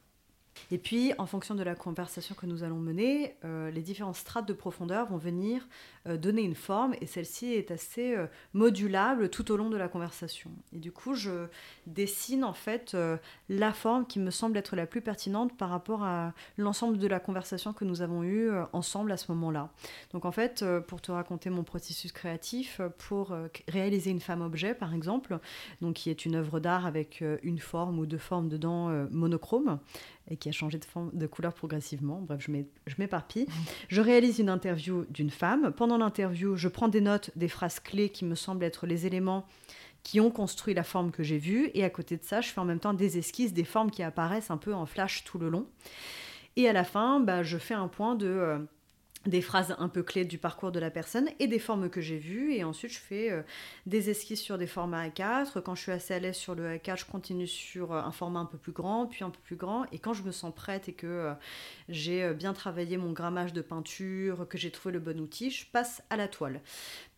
Et 0.72 0.78
puis, 0.78 1.14
en 1.18 1.26
fonction 1.26 1.56
de 1.56 1.64
la 1.64 1.76
conversation 1.76 2.36
que 2.36 2.46
nous 2.46 2.64
allons 2.64 2.80
mener, 2.80 3.36
euh, 3.46 3.70
les 3.72 3.82
différentes 3.82 4.16
strates 4.16 4.48
de 4.48 4.54
profondeur 4.54 5.08
vont 5.08 5.18
venir 5.18 5.68
euh, 6.08 6.18
donner 6.18 6.42
une 6.42 6.56
forme 6.56 6.96
et 7.02 7.06
celle-ci 7.06 7.54
est 7.54 7.72
assez 7.72 8.16
euh, 8.16 8.28
modulable 8.54 9.30
tout 9.30 9.52
au 9.52 9.58
long 9.58 9.70
de 9.70 9.78
la 9.78 9.88
conversation. 9.88 10.52
Et 10.74 10.80
du 10.80 10.92
coup, 10.92 11.14
je 11.14 11.48
dessine 11.88 12.44
en 12.44 12.54
fait 12.54 12.98
la 13.50 13.74
forme 13.74 14.06
qui 14.06 14.20
me 14.20 14.32
semble 14.32 14.58
être 14.58 14.76
la 14.76 14.86
plus 14.86 15.02
pertinente 15.02 15.56
par 15.58 15.70
rapport 15.70 16.04
à 16.04 16.34
l'ensemble 16.58 16.98
de 16.98 17.08
la 17.08 17.20
conversation 17.20 17.74
que 17.74 17.86
nous 17.86 18.02
avons 18.02 18.24
eue 18.24 18.52
ensemble 18.74 19.12
à 19.12 19.18
ce 19.18 19.32
moment-là. 19.32 19.70
Donc 20.12 20.26
en 20.26 20.32
fait, 20.32 20.66
pour 20.88 21.02
te 21.02 21.12
raconter 21.12 21.50
mon 21.50 21.64
processus 21.64 22.12
créatif, 22.12 22.82
pour 22.98 23.36
réaliser 23.68 24.12
une 24.12 24.20
femme-objet 24.20 24.74
par 24.74 24.94
exemple, 24.94 25.38
donc 25.82 25.96
qui 25.96 26.10
est 26.10 26.26
une 26.26 26.36
œuvre 26.36 26.60
d'art 26.60 26.86
avec 26.86 27.24
une 27.44 27.60
forme 27.60 28.00
ou 28.00 28.06
deux 28.06 28.18
formes 28.18 28.50
dedans 28.50 28.90
monochrome, 29.12 29.80
et 30.30 30.38
qui 30.38 30.50
a 30.50 30.52
changé 30.52 30.80
de, 30.80 31.28
couleur 31.28 31.54
progressivement. 31.54 32.22
Bref, 32.22 32.48
je 32.88 32.96
m'éparpille. 32.98 33.46
Je 33.90 34.02
réalise 34.02 34.40
une 34.40 34.50
interview 34.50 35.06
d'une 35.10 35.30
femme. 35.30 35.72
Pendant 35.72 35.98
l'interview, 35.98 36.56
je 36.56 36.68
prends 36.68 36.88
des 36.88 37.02
notes 37.02 37.32
des 37.36 37.48
phrases 37.48 37.80
clés 37.80 38.10
qui 38.10 38.26
me 38.26 38.36
semblent 38.36 38.64
être 38.64 38.88
les 38.88 39.06
éléments 39.06 39.46
qui 40.04 40.20
ont 40.20 40.32
construit 40.32 40.74
la 40.74 40.84
forme 40.84 41.12
que 41.12 41.24
j'ai 41.24 41.38
vue. 41.38 41.70
Et 41.74 41.84
à 41.84 41.90
côté 41.90 42.18
de 42.18 42.24
ça, 42.24 42.42
je 42.42 42.50
fais 42.50 42.60
en 42.60 42.66
même 42.66 42.80
temps 42.80 42.94
des 42.94 43.18
esquisses, 43.18 43.54
des 43.54 43.64
formes 43.64 43.92
qui 43.92 44.04
apparaissent 44.04 44.52
un 44.52 44.58
peu 44.58 44.74
en 44.74 44.86
flash 44.86 45.24
tout 45.24 45.40
le 45.40 45.50
long. 45.50 45.68
Et 46.56 46.70
à 46.70 46.74
la 46.74 46.84
fin, 46.84 47.20
bah, 47.20 47.44
je 47.44 47.58
fais 47.58 47.74
un 47.74 47.88
point 47.88 48.16
de... 48.16 48.28
Euh, 48.28 48.60
des 49.26 49.42
phrases 49.42 49.76
un 49.80 49.90
peu 49.90 50.04
clés 50.04 50.26
du 50.26 50.38
parcours 50.38 50.72
de 50.72 50.80
la 50.80 50.92
personne 50.92 51.30
et 51.40 51.48
des 51.48 51.60
formes 51.60 51.90
que 51.90 52.02
j'ai 52.02 52.18
vues. 52.18 52.54
Et 52.54 52.64
ensuite, 52.64 52.92
je 52.92 53.00
fais 53.00 53.32
euh, 53.32 53.42
des 53.86 54.10
esquisses 54.10 54.42
sur 54.42 54.58
des 54.58 54.68
formats 54.68 55.08
A4. 55.08 55.62
Quand 55.62 55.76
je 55.76 55.82
suis 55.82 55.92
assez 55.92 56.14
à 56.14 56.20
l'aise 56.20 56.36
sur 56.36 56.56
le 56.56 56.76
A4, 56.76 57.00
je 57.00 57.06
continue 57.06 57.48
sur 57.48 57.94
euh, 57.94 58.02
un 58.02 58.12
format 58.12 58.40
un 58.40 58.46
peu 58.46 58.58
plus 58.58 58.72
grand, 58.72 59.08
puis 59.08 59.24
un 59.24 59.30
peu 59.30 59.40
plus 59.44 59.56
grand. 59.56 59.86
Et 59.92 60.00
quand 60.00 60.14
je 60.14 60.24
me 60.24 60.32
sens 60.32 60.54
prête 60.54 60.90
et 60.90 60.94
que 60.94 61.08
euh, 61.08 61.34
j'ai 61.90 62.34
bien 62.34 62.54
travaillé 62.54 62.98
mon 62.98 63.12
grammage 63.12 63.54
de 63.54 63.62
peinture, 63.62 64.48
que 64.48 64.58
j'ai 64.58 64.72
trouvé 64.72 64.94
le 64.94 65.00
bon 65.00 65.20
outil, 65.20 65.50
je 65.50 65.66
passe 65.66 66.04
à 66.10 66.18
la 66.18 66.28
toile. 66.28 66.62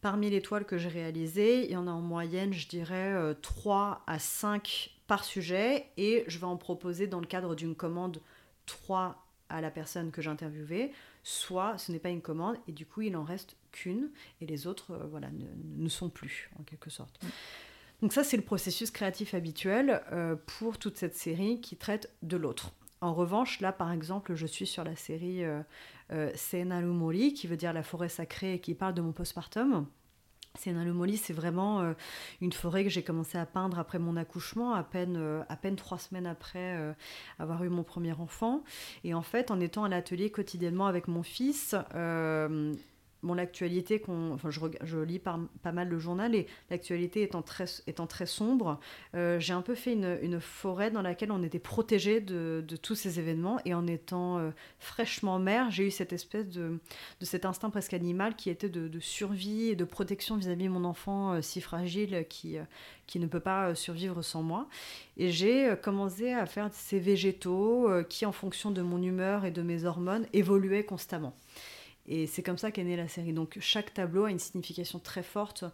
Parmi 0.01 0.29
les 0.29 0.41
toiles 0.41 0.65
que 0.65 0.77
j'ai 0.77 0.89
réalisées, 0.89 1.65
il 1.65 1.71
y 1.71 1.75
en 1.75 1.87
a 1.87 1.91
en 1.91 2.01
moyenne, 2.01 2.53
je 2.53 2.67
dirais, 2.67 3.15
3 3.41 4.03
à 4.07 4.19
5 4.19 4.91
par 5.07 5.23
sujet. 5.23 5.87
Et 5.97 6.23
je 6.27 6.37
vais 6.37 6.45
en 6.45 6.57
proposer 6.57 7.07
dans 7.07 7.19
le 7.19 7.25
cadre 7.25 7.55
d'une 7.55 7.75
commande 7.75 8.21
3 8.67 9.26
à 9.49 9.61
la 9.61 9.71
personne 9.71 10.11
que 10.11 10.21
j'interviewais 10.21 10.91
soit 11.23 11.77
ce 11.77 11.91
n'est 11.91 11.99
pas 11.99 12.09
une 12.09 12.21
commande 12.21 12.57
et 12.67 12.71
du 12.71 12.85
coup 12.85 13.01
il 13.01 13.15
en 13.17 13.23
reste 13.23 13.55
qu'une 13.71 14.09
et 14.41 14.45
les 14.45 14.67
autres 14.67 14.91
euh, 14.91 15.07
voilà, 15.09 15.29
ne, 15.77 15.89
sont 15.89 16.09
plus 16.09 16.49
en 16.59 16.63
quelque 16.63 16.89
sorte. 16.89 17.21
Mm. 17.21 17.27
Donc 18.01 18.13
ça 18.13 18.23
c'est 18.23 18.37
le 18.37 18.43
processus 18.43 18.91
créatif 18.91 19.33
habituel 19.33 20.01
euh, 20.11 20.35
pour 20.45 20.77
toute 20.77 20.97
cette 20.97 21.15
série 21.15 21.59
qui 21.61 21.75
traite 21.75 22.11
de 22.21 22.37
l'autre. 22.37 22.71
En 23.01 23.13
revanche, 23.13 23.59
là 23.59 23.71
par 23.71 23.91
exemple, 23.91 24.35
je 24.35 24.47
suis 24.47 24.65
sur 24.65 24.83
la 24.83 24.95
série 24.95 25.43
euh, 25.43 25.61
euh 26.11 26.81
Mori, 26.81 27.33
qui 27.33 27.47
veut 27.47 27.57
dire 27.57 27.73
la 27.73 27.83
forêt 27.83 28.09
sacrée 28.09 28.55
et 28.55 28.59
qui 28.59 28.73
parle 28.73 28.93
de 28.93 29.01
mon 29.01 29.11
postpartum. 29.11 29.85
C'est 30.55 30.73
Molly, 30.73 31.17
c'est 31.17 31.33
vraiment 31.33 31.81
euh, 31.81 31.93
une 32.41 32.51
forêt 32.51 32.83
que 32.83 32.89
j'ai 32.89 33.03
commencé 33.03 33.37
à 33.37 33.45
peindre 33.45 33.77
après 33.79 33.99
mon 33.99 34.15
accouchement, 34.17 34.73
à 34.73 34.83
peine, 34.83 35.15
euh, 35.17 35.43
à 35.49 35.55
peine 35.55 35.75
trois 35.75 35.99
semaines 35.99 36.25
après 36.25 36.75
euh, 36.75 36.93
avoir 37.39 37.63
eu 37.63 37.69
mon 37.69 37.83
premier 37.83 38.13
enfant. 38.13 38.63
Et 39.03 39.13
en 39.13 39.21
fait, 39.21 39.51
en 39.51 39.59
étant 39.59 39.83
à 39.83 39.89
l'atelier 39.89 40.31
quotidiennement 40.31 40.87
avec 40.87 41.07
mon 41.07 41.23
fils, 41.23 41.75
mon 43.27 43.37
actualité, 43.37 44.01
enfin, 44.07 44.49
je, 44.49 44.97
lis 44.97 45.19
pas 45.19 45.71
mal 45.71 45.89
le 45.89 45.99
journal 45.99 46.33
et 46.33 46.47
l'actualité 46.69 47.21
étant 47.21 47.41
très, 47.41 48.25
sombre, 48.25 48.79
euh, 49.15 49.39
j'ai 49.39 49.53
un 49.53 49.61
peu 49.61 49.75
fait 49.75 49.93
une, 49.93 50.39
forêt 50.39 50.89
dans 50.91 51.01
laquelle 51.01 51.31
on 51.31 51.43
était 51.43 51.59
protégé 51.59 52.21
de, 52.21 52.63
tous 52.81 52.95
ces 52.95 53.19
événements 53.19 53.59
et 53.65 53.73
en 53.73 53.85
étant 53.85 54.39
euh, 54.39 54.51
fraîchement 54.79 55.39
mère, 55.39 55.69
j'ai 55.69 55.87
eu 55.87 55.91
cette 55.91 56.13
espèce 56.13 56.47
de, 56.47 56.79
cet 57.21 57.45
instinct 57.45 57.69
presque 57.69 57.93
animal 57.93 58.35
qui 58.35 58.49
était 58.49 58.69
de, 58.69 58.99
survie 58.99 59.69
et 59.69 59.75
de 59.75 59.83
protection 59.83 60.37
vis-à-vis 60.37 60.65
de 60.65 60.69
mon 60.69 60.85
enfant 60.85 61.33
euh, 61.33 61.41
si 61.41 61.61
fragile 61.61 62.25
qui 62.29 63.19
ne 63.19 63.27
peut 63.27 63.39
pas 63.39 63.75
survivre 63.75 64.21
sans 64.21 64.41
moi. 64.41 64.67
Et 65.17 65.29
j'ai 65.29 65.73
commencé 65.81 66.31
à 66.31 66.45
faire 66.45 66.69
ces 66.71 66.99
végétaux 66.99 67.89
qui, 68.09 68.25
en 68.25 68.31
fonction 68.31 68.71
de 68.71 68.81
mon 68.81 69.01
humeur 69.01 69.45
et 69.45 69.51
de 69.51 69.61
mes 69.61 69.85
hormones, 69.85 70.25
évoluaient 70.33 70.83
constamment. 70.83 71.35
Et 72.07 72.25
c'est 72.25 72.41
comme 72.41 72.57
ça 72.57 72.71
qu'est 72.71 72.83
née 72.83 72.95
la 72.95 73.07
série. 73.07 73.33
Donc 73.33 73.57
chaque 73.59 73.93
tableau 73.93 74.25
a 74.25 74.31
une 74.31 74.39
signification 74.39 74.99
très 74.99 75.23
forte 75.23 75.65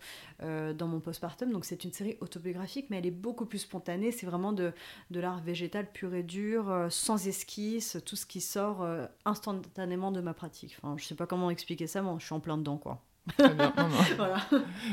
euh, 0.41 0.73
dans 0.73 0.87
mon 0.87 0.99
postpartum. 0.99 1.51
Donc 1.51 1.65
c'est 1.65 1.83
une 1.83 1.93
série 1.93 2.17
autobiographique, 2.21 2.87
mais 2.89 2.97
elle 2.97 3.05
est 3.05 3.11
beaucoup 3.11 3.45
plus 3.45 3.59
spontanée. 3.59 4.11
C'est 4.11 4.25
vraiment 4.25 4.51
de, 4.51 4.71
de 5.11 5.19
l'art 5.19 5.41
végétal 5.41 5.91
pur 5.91 6.13
et 6.15 6.23
dur, 6.23 6.71
euh, 6.71 6.87
sans 6.89 7.27
esquisse, 7.27 7.97
tout 8.05 8.15
ce 8.15 8.25
qui 8.25 8.41
sort 8.41 8.81
euh, 8.81 9.05
instantanément 9.25 10.11
de 10.11 10.21
ma 10.21 10.33
pratique. 10.33 10.75
Enfin, 10.81 10.95
je 10.97 11.05
sais 11.05 11.15
pas 11.15 11.27
comment 11.27 11.51
expliquer 11.51 11.85
ça, 11.85 12.01
mais 12.01 12.09
je 12.17 12.25
suis 12.25 12.33
en 12.33 12.39
plein 12.39 12.57
dedans, 12.57 12.77
quoi. 12.77 13.03
Très 13.37 13.53
bien. 13.53 13.73
voilà. 14.17 14.37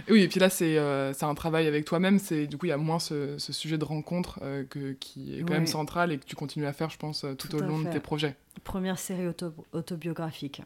Oui, 0.08 0.22
et 0.22 0.28
puis 0.28 0.38
là, 0.38 0.50
c'est 0.50 0.78
un 0.78 1.34
travail 1.34 1.66
avec 1.66 1.84
toi-même. 1.84 2.18
Du 2.18 2.58
coup, 2.58 2.66
il 2.66 2.68
y 2.68 2.72
a 2.72 2.76
moins 2.76 3.00
ce, 3.00 3.38
ce 3.38 3.52
sujet 3.52 3.76
de 3.76 3.84
rencontre 3.84 4.38
que, 4.68 4.92
qui 4.92 5.34
est 5.34 5.42
quand 5.42 5.54
même 5.54 5.66
central 5.66 6.12
et 6.12 6.18
que 6.18 6.24
tu 6.24 6.36
continues 6.36 6.66
à 6.66 6.72
faire, 6.72 6.90
je 6.90 6.98
pense, 6.98 7.26
tout, 7.38 7.52
au 7.56 7.58
long 7.58 7.80
de 7.80 7.90
tes 7.90 7.98
projets. 7.98 8.36
Première 8.62 9.00
série 9.00 9.26
autobiographique. 9.72 10.62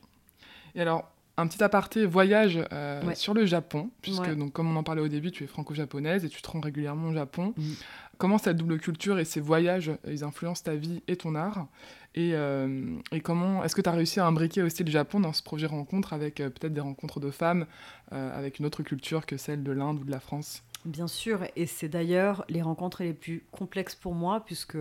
Et 0.74 0.80
alors, 0.80 1.10
un 1.36 1.46
petit 1.46 1.62
aparté 1.62 2.06
voyage 2.06 2.60
euh, 2.72 3.02
sur 3.14 3.34
le 3.34 3.44
Japon, 3.44 3.90
puisque 4.02 4.32
donc 4.34 4.52
comme 4.52 4.70
on 4.70 4.76
en 4.76 4.84
parlait 4.84 5.02
au 5.02 5.08
début, 5.08 5.32
tu 5.32 5.44
es 5.44 5.46
franco-japonaise 5.46 6.24
et 6.24 6.28
tu 6.28 6.40
te 6.40 6.50
rends 6.50 6.60
régulièrement 6.60 7.08
au 7.08 7.12
Japon. 7.12 7.54
Mm. 7.56 7.72
Comment 8.18 8.38
cette 8.38 8.56
double 8.56 8.78
culture 8.78 9.18
et 9.18 9.24
ces 9.24 9.40
voyages, 9.40 9.90
ils 10.06 10.22
influencent 10.22 10.62
ta 10.62 10.76
vie 10.76 11.02
et 11.08 11.16
ton 11.16 11.34
art? 11.34 11.66
Et, 12.14 12.30
euh, 12.34 12.96
et, 13.10 13.20
comment 13.20 13.64
est-ce 13.64 13.74
que 13.74 13.80
tu 13.80 13.88
as 13.88 13.92
réussi 13.92 14.20
à 14.20 14.26
imbriquer 14.26 14.62
aussi 14.62 14.84
le 14.84 14.90
Japon 14.92 15.18
dans 15.18 15.32
ce 15.32 15.42
projet 15.42 15.66
rencontre 15.66 16.12
avec 16.12 16.38
euh, 16.38 16.48
peut-être 16.48 16.72
des 16.72 16.80
rencontres 16.80 17.18
de 17.18 17.32
femmes 17.32 17.66
avec 18.12 18.60
une 18.60 18.66
autre 18.66 18.84
culture 18.84 19.26
que 19.26 19.36
celle 19.36 19.64
de 19.64 19.72
l'Inde 19.72 19.98
ou 20.00 20.04
de 20.04 20.10
la 20.12 20.20
France? 20.20 20.62
Bien 20.84 21.08
sûr, 21.08 21.40
et 21.56 21.66
c'est 21.66 21.88
d'ailleurs 21.88 22.44
les 22.48 22.62
rencontres 22.62 23.02
les 23.02 23.14
plus 23.14 23.42
complexes 23.50 23.96
pour 23.96 24.14
moi, 24.14 24.44
puisque 24.44 24.76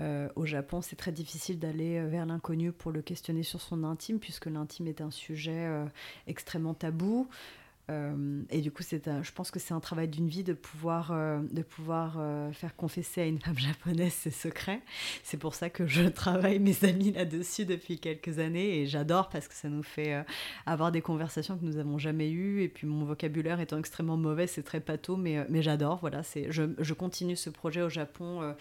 euh, 0.00 0.28
au 0.34 0.44
Japon, 0.44 0.80
c'est 0.80 0.96
très 0.96 1.12
difficile 1.12 1.58
d'aller 1.58 1.98
euh, 1.98 2.08
vers 2.08 2.26
l'inconnu 2.26 2.72
pour 2.72 2.90
le 2.90 3.00
questionner 3.00 3.42
sur 3.42 3.60
son 3.60 3.84
intime, 3.84 4.18
puisque 4.18 4.46
l'intime 4.46 4.88
est 4.88 5.00
un 5.00 5.10
sujet 5.10 5.66
euh, 5.66 5.84
extrêmement 6.26 6.74
tabou. 6.74 7.28
Et 7.88 8.60
du 8.60 8.70
coup, 8.70 8.82
c'est 8.82 9.04
je 9.22 9.32
pense 9.32 9.50
que 9.50 9.58
c'est 9.58 9.74
un 9.74 9.80
travail 9.80 10.08
d'une 10.08 10.28
vie 10.28 10.42
de 10.42 10.54
pouvoir, 10.54 11.12
de 11.12 11.62
pouvoir 11.62 12.18
faire 12.54 12.74
confesser 12.76 13.20
à 13.20 13.26
une 13.26 13.38
femme 13.38 13.58
japonaise 13.58 14.12
ses 14.12 14.30
secrets. 14.30 14.80
C'est 15.22 15.36
pour 15.36 15.54
ça 15.54 15.68
que 15.68 15.86
je 15.86 16.02
travaille 16.08 16.58
mes 16.58 16.84
amis 16.84 17.12
là-dessus 17.12 17.66
depuis 17.66 17.98
quelques 17.98 18.38
années 18.38 18.80
et 18.80 18.86
j'adore 18.86 19.28
parce 19.28 19.48
que 19.48 19.54
ça 19.54 19.68
nous 19.68 19.82
fait 19.82 20.24
avoir 20.64 20.92
des 20.92 21.02
conversations 21.02 21.58
que 21.58 21.64
nous 21.64 21.74
n'avons 21.74 21.98
jamais 21.98 22.30
eues. 22.30 22.62
Et 22.62 22.68
puis 22.68 22.86
mon 22.86 23.04
vocabulaire 23.04 23.60
étant 23.60 23.78
extrêmement 23.78 24.16
mauvais, 24.16 24.46
c'est 24.46 24.62
très 24.62 24.80
pâteau, 24.80 25.16
mais, 25.16 25.44
mais 25.50 25.62
j'adore. 25.62 25.98
Voilà, 26.00 26.22
je, 26.22 26.62
je, 26.78 26.94
continue 26.94 27.36
ce 27.36 27.50
projet 27.50 27.82
au 27.82 27.90
Japon 27.90 28.54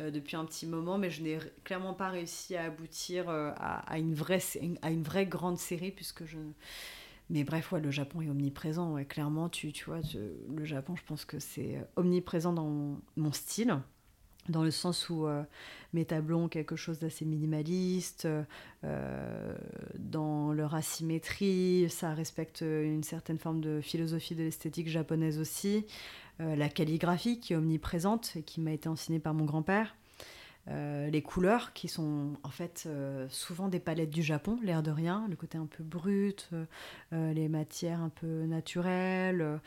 euh, 0.00 0.10
depuis 0.10 0.36
un 0.36 0.44
petit 0.44 0.66
moment, 0.66 0.98
mais 0.98 1.10
je 1.10 1.22
n'ai 1.22 1.38
clairement 1.64 1.94
pas 1.94 2.08
réussi 2.08 2.56
à 2.56 2.64
aboutir 2.64 3.28
euh, 3.28 3.50
à, 3.56 3.98
une 3.98 4.14
vraie, 4.14 4.40
à 4.82 4.90
une 4.90 5.02
vraie 5.02 5.26
grande 5.26 5.58
série, 5.58 5.90
puisque 5.90 6.24
je... 6.24 6.38
Mais 7.30 7.44
bref, 7.44 7.72
ouais, 7.72 7.80
le 7.80 7.90
Japon 7.90 8.20
est 8.20 8.28
omniprésent. 8.28 8.96
Clairement, 9.04 9.48
tu, 9.48 9.72
tu 9.72 9.84
vois, 9.84 10.00
le 10.54 10.64
Japon, 10.64 10.96
je 10.96 11.02
pense 11.04 11.24
que 11.24 11.38
c'est 11.38 11.78
omniprésent 11.96 12.52
dans 12.52 12.98
mon 13.16 13.32
style. 13.32 13.76
dans 14.48 14.62
le 14.62 14.70
sens 14.70 15.08
où 15.10 15.26
mes 15.92 16.04
tableaux 16.04 16.38
ont 16.38 16.48
quelque 16.48 16.76
chose 16.76 16.98
d'assez 16.98 17.24
minimaliste, 17.24 18.26
dans 19.98 20.52
leur 20.52 20.74
asymétrie, 20.74 21.86
ça 21.88 22.14
respecte 22.14 22.62
une 22.62 23.02
certaine 23.02 23.38
forme 23.38 23.60
de 23.60 23.80
philosophie 23.80 24.34
de 24.34 24.42
l'esthétique 24.42 24.88
japonaise 24.88 25.38
aussi, 25.38 25.86
la 26.38 26.68
calligraphie 26.68 27.38
qui 27.40 27.52
est 27.52 27.56
omniprésente 27.56 28.32
et 28.36 28.42
qui 28.42 28.60
m'a 28.60 28.72
été 28.72 28.88
enseignée 28.88 29.20
par 29.20 29.34
mon 29.34 29.44
grand-père. 29.44 29.94
Euh, 30.68 31.08
les 31.08 31.22
couleurs 31.22 31.72
qui 31.72 31.88
sont 31.88 32.34
en 32.42 32.50
fait 32.50 32.84
euh, 32.86 33.26
souvent 33.30 33.68
des 33.68 33.80
palettes 33.80 34.10
du 34.10 34.22
Japon, 34.22 34.58
l'air 34.62 34.82
de 34.82 34.90
rien, 34.90 35.26
le 35.28 35.36
côté 35.36 35.56
un 35.56 35.66
peu 35.66 35.82
brut, 35.82 36.50
euh, 37.12 37.32
les 37.32 37.48
matières 37.48 38.00
un 38.00 38.10
peu 38.10 38.44
naturelles, 38.44 39.60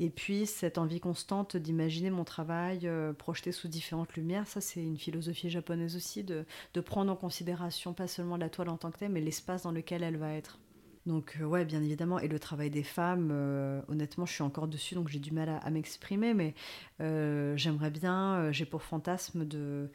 et 0.00 0.10
puis 0.10 0.46
cette 0.46 0.76
envie 0.76 1.00
constante 1.00 1.56
d'imaginer 1.56 2.10
mon 2.10 2.24
travail 2.24 2.90
projeté 3.18 3.52
sous 3.52 3.68
différentes 3.68 4.14
lumières. 4.14 4.46
Ça, 4.48 4.60
c'est 4.60 4.82
une 4.82 4.98
philosophie 4.98 5.50
japonaise 5.50 5.94
aussi, 5.94 6.24
de, 6.24 6.44
de, 6.74 6.80
prendre 6.80 7.12
en 7.12 7.16
considération 7.16 7.92
pas 7.92 8.08
seulement 8.08 8.36
la 8.36 8.48
toile 8.48 8.70
en 8.70 8.76
tant 8.76 8.90
que 8.90 8.98
telle, 8.98 9.12
mais 9.12 9.20
l'espace 9.20 9.62
dans 9.62 9.72
lequel 9.72 10.02
elle 10.02 10.16
va 10.16 10.32
être. 10.32 10.58
Donc 11.06 11.38
ouais, 11.42 11.64
bien 11.64 11.82
évidemment, 11.82 12.18
et 12.18 12.28
le 12.28 12.38
travail 12.38 12.68
des 12.68 12.82
femmes, 12.82 13.30
honnêtement, 13.88 14.26
je 14.26 14.34
suis 14.34 14.42
encore 14.42 14.68
dessus, 14.68 14.94
donc 14.94 15.08
j'ai 15.08 15.18
du 15.18 15.32
mal 15.32 15.48
à, 15.48 15.56
à 15.56 15.70
m'exprimer, 15.70 16.34
mais 16.34 16.54
j'aimerais 16.98 17.90
bien, 17.90 18.52
j'ai 18.52 18.66
pour 18.66 18.82
fantasme 18.82 19.46
de, 19.46 19.90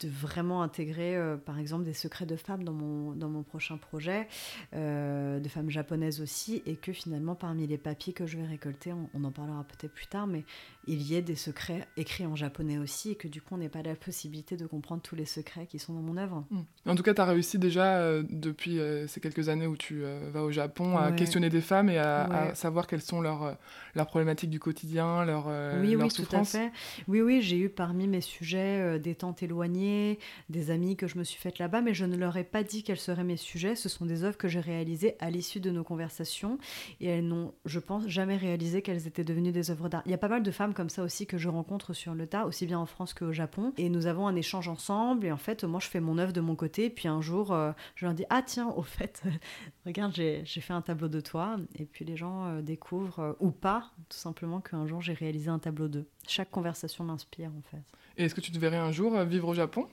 de 0.00 0.08
vraiment 0.08 0.62
intégrer, 0.62 1.16
euh, 1.16 1.36
par 1.36 1.58
exemple, 1.58 1.84
des 1.84 1.92
secrets 1.92 2.26
de 2.26 2.36
femmes 2.36 2.64
dans 2.64 2.72
mon, 2.72 3.42
prochain 3.42 3.76
projet, 3.76 4.26
euh, 4.74 5.38
de 5.38 5.48
femmes 5.48 5.70
japonaises 5.70 6.20
aussi, 6.20 6.62
et 6.66 6.76
que 6.76 6.92
finalement, 6.92 7.34
parmi 7.34 7.66
les 7.66 7.78
papiers 7.78 8.12
que 8.12 8.26
je 8.26 8.36
vais 8.36 8.46
récolter, 8.46 8.92
on, 8.92 9.24
en 9.24 9.30
parlera 9.30 9.64
peut-être 9.64 9.92
plus 9.92 10.06
tard, 10.06 10.26
mais 10.26 10.44
il 10.86 11.02
y 11.02 11.14
ait 11.14 11.22
des 11.22 11.36
secrets 11.36 11.86
écrits 11.96 12.26
en 12.26 12.36
japonais 12.36 12.78
aussi, 12.78 13.10
et 13.10 13.14
que 13.14 13.28
du 13.28 13.40
coup, 13.40 13.54
on 13.54 13.58
n'ait 13.58 13.68
pas 13.68 13.82
la 13.82 13.94
possibilité 13.94 14.56
de 14.56 14.66
comprendre 14.66 15.02
tous 15.02 15.14
les 15.14 15.24
secrets 15.24 15.66
qui 15.66 15.78
sont 15.78 15.92
dans 15.92 16.02
mon 16.02 16.16
œuvre. 16.16 16.44
Hmm. 16.50 16.62
En 16.86 16.94
tout 16.94 17.02
cas, 17.02 17.14
tu 17.14 17.20
as 17.20 17.24
réussi 17.24 17.58
déjà, 17.58 17.98
euh, 17.98 18.22
depuis 18.28 18.78
ces 19.08 19.20
quelques 19.20 19.48
années 19.48 19.66
où 19.66 19.76
tu 19.76 20.02
vas 20.32 20.42
au 20.42 20.50
Japon, 20.50 20.96
à 20.96 21.12
questionner 21.12 21.50
des 21.50 21.60
femmes 21.60 21.88
et 21.88 21.98
à, 21.98 22.54
savoir 22.54 22.86
quelles 22.86 23.02
sont 23.02 23.20
leurs, 23.20 23.56
leurs 23.94 24.06
problématiques 24.06 24.50
du 24.50 24.60
quotidien, 24.60 25.24
leurs, 25.24 25.46
oui, 25.80 25.92
leurs 25.92 26.02
oui, 26.02 26.10
souffrances. 26.10 26.52
Tout 26.52 26.56
à 26.56 26.60
fait. 26.60 26.72
Oui, 27.08 27.20
oui, 27.20 27.42
j'ai 27.42 27.58
eu 27.58 27.68
parmi 27.68 28.06
mes 28.06 28.20
sujets 28.20 28.98
des 28.98 29.14
tantes 29.14 29.42
éloignées, 29.42 30.18
des 30.48 30.70
amis 30.70 30.96
que 30.96 31.06
je 31.06 31.18
me 31.18 31.24
suis 31.24 31.38
faites 31.38 31.58
là-bas, 31.58 31.80
mais 31.80 31.94
je 31.94 32.04
ne 32.04 32.16
leur 32.16 32.36
ai 32.36 32.44
pas 32.44 32.62
dit 32.62 32.82
quels 32.82 32.98
seraient 32.98 33.24
mes 33.24 33.36
sujets. 33.36 33.76
Ce 33.76 33.88
sont 33.88 34.06
des 34.06 34.24
œuvres 34.24 34.36
que 34.36 34.48
j'ai 34.48 34.60
réalisées 34.60 35.16
à 35.20 35.30
l'issue 35.30 35.60
de 35.60 35.70
nos 35.70 35.84
conversations 35.84 36.58
et 37.00 37.06
elles 37.06 37.26
n'ont, 37.26 37.52
je 37.64 37.78
pense, 37.78 38.06
jamais 38.08 38.36
réalisé 38.36 38.82
qu'elles 38.82 39.06
étaient 39.06 39.24
devenues 39.24 39.52
des 39.52 39.70
œuvres 39.70 39.88
d'art. 39.88 40.02
Il 40.06 40.10
y 40.10 40.14
a 40.14 40.18
pas 40.18 40.28
mal 40.28 40.42
de 40.42 40.50
femmes 40.50 40.73
comme 40.74 40.90
ça 40.90 41.02
aussi 41.02 41.26
que 41.26 41.38
je 41.38 41.48
rencontre 41.48 41.92
sur 41.94 42.14
le 42.14 42.26
tas, 42.26 42.46
aussi 42.46 42.66
bien 42.66 42.78
en 42.78 42.86
France 42.86 43.14
qu'au 43.14 43.32
Japon, 43.32 43.72
et 43.78 43.88
nous 43.88 44.06
avons 44.06 44.26
un 44.26 44.36
échange 44.36 44.68
ensemble. 44.68 45.26
Et 45.26 45.32
en 45.32 45.36
fait, 45.36 45.64
moi, 45.64 45.80
je 45.80 45.86
fais 45.86 46.00
mon 46.00 46.18
œuvre 46.18 46.32
de 46.32 46.40
mon 46.40 46.56
côté, 46.56 46.90
puis 46.90 47.08
un 47.08 47.20
jour, 47.20 47.52
euh, 47.52 47.72
je 47.94 48.04
leur 48.04 48.14
dis 48.14 48.24
Ah, 48.30 48.42
tiens, 48.42 48.68
au 48.76 48.82
fait, 48.82 49.22
regarde, 49.86 50.12
j'ai 50.14 50.44
fait 50.44 50.72
un 50.72 50.82
tableau 50.82 51.08
de 51.08 51.20
toi. 51.20 51.56
Et 51.78 51.84
puis 51.84 52.04
les 52.04 52.16
gens 52.16 52.48
euh, 52.48 52.62
découvrent, 52.62 53.20
euh, 53.20 53.32
ou 53.40 53.50
pas, 53.50 53.92
tout 54.08 54.18
simplement, 54.18 54.60
qu'un 54.60 54.86
jour, 54.86 55.00
j'ai 55.00 55.14
réalisé 55.14 55.48
un 55.48 55.58
tableau 55.58 55.88
d'eux. 55.88 56.06
Chaque 56.26 56.50
conversation 56.50 57.04
m'inspire, 57.04 57.50
en 57.50 57.62
fait. 57.70 57.82
Et 58.16 58.24
est-ce 58.24 58.34
que 58.34 58.40
tu 58.40 58.52
te 58.52 58.58
verrais 58.58 58.76
un 58.76 58.92
jour 58.92 59.16
euh, 59.16 59.24
vivre 59.24 59.48
au 59.48 59.54
Japon? 59.54 59.86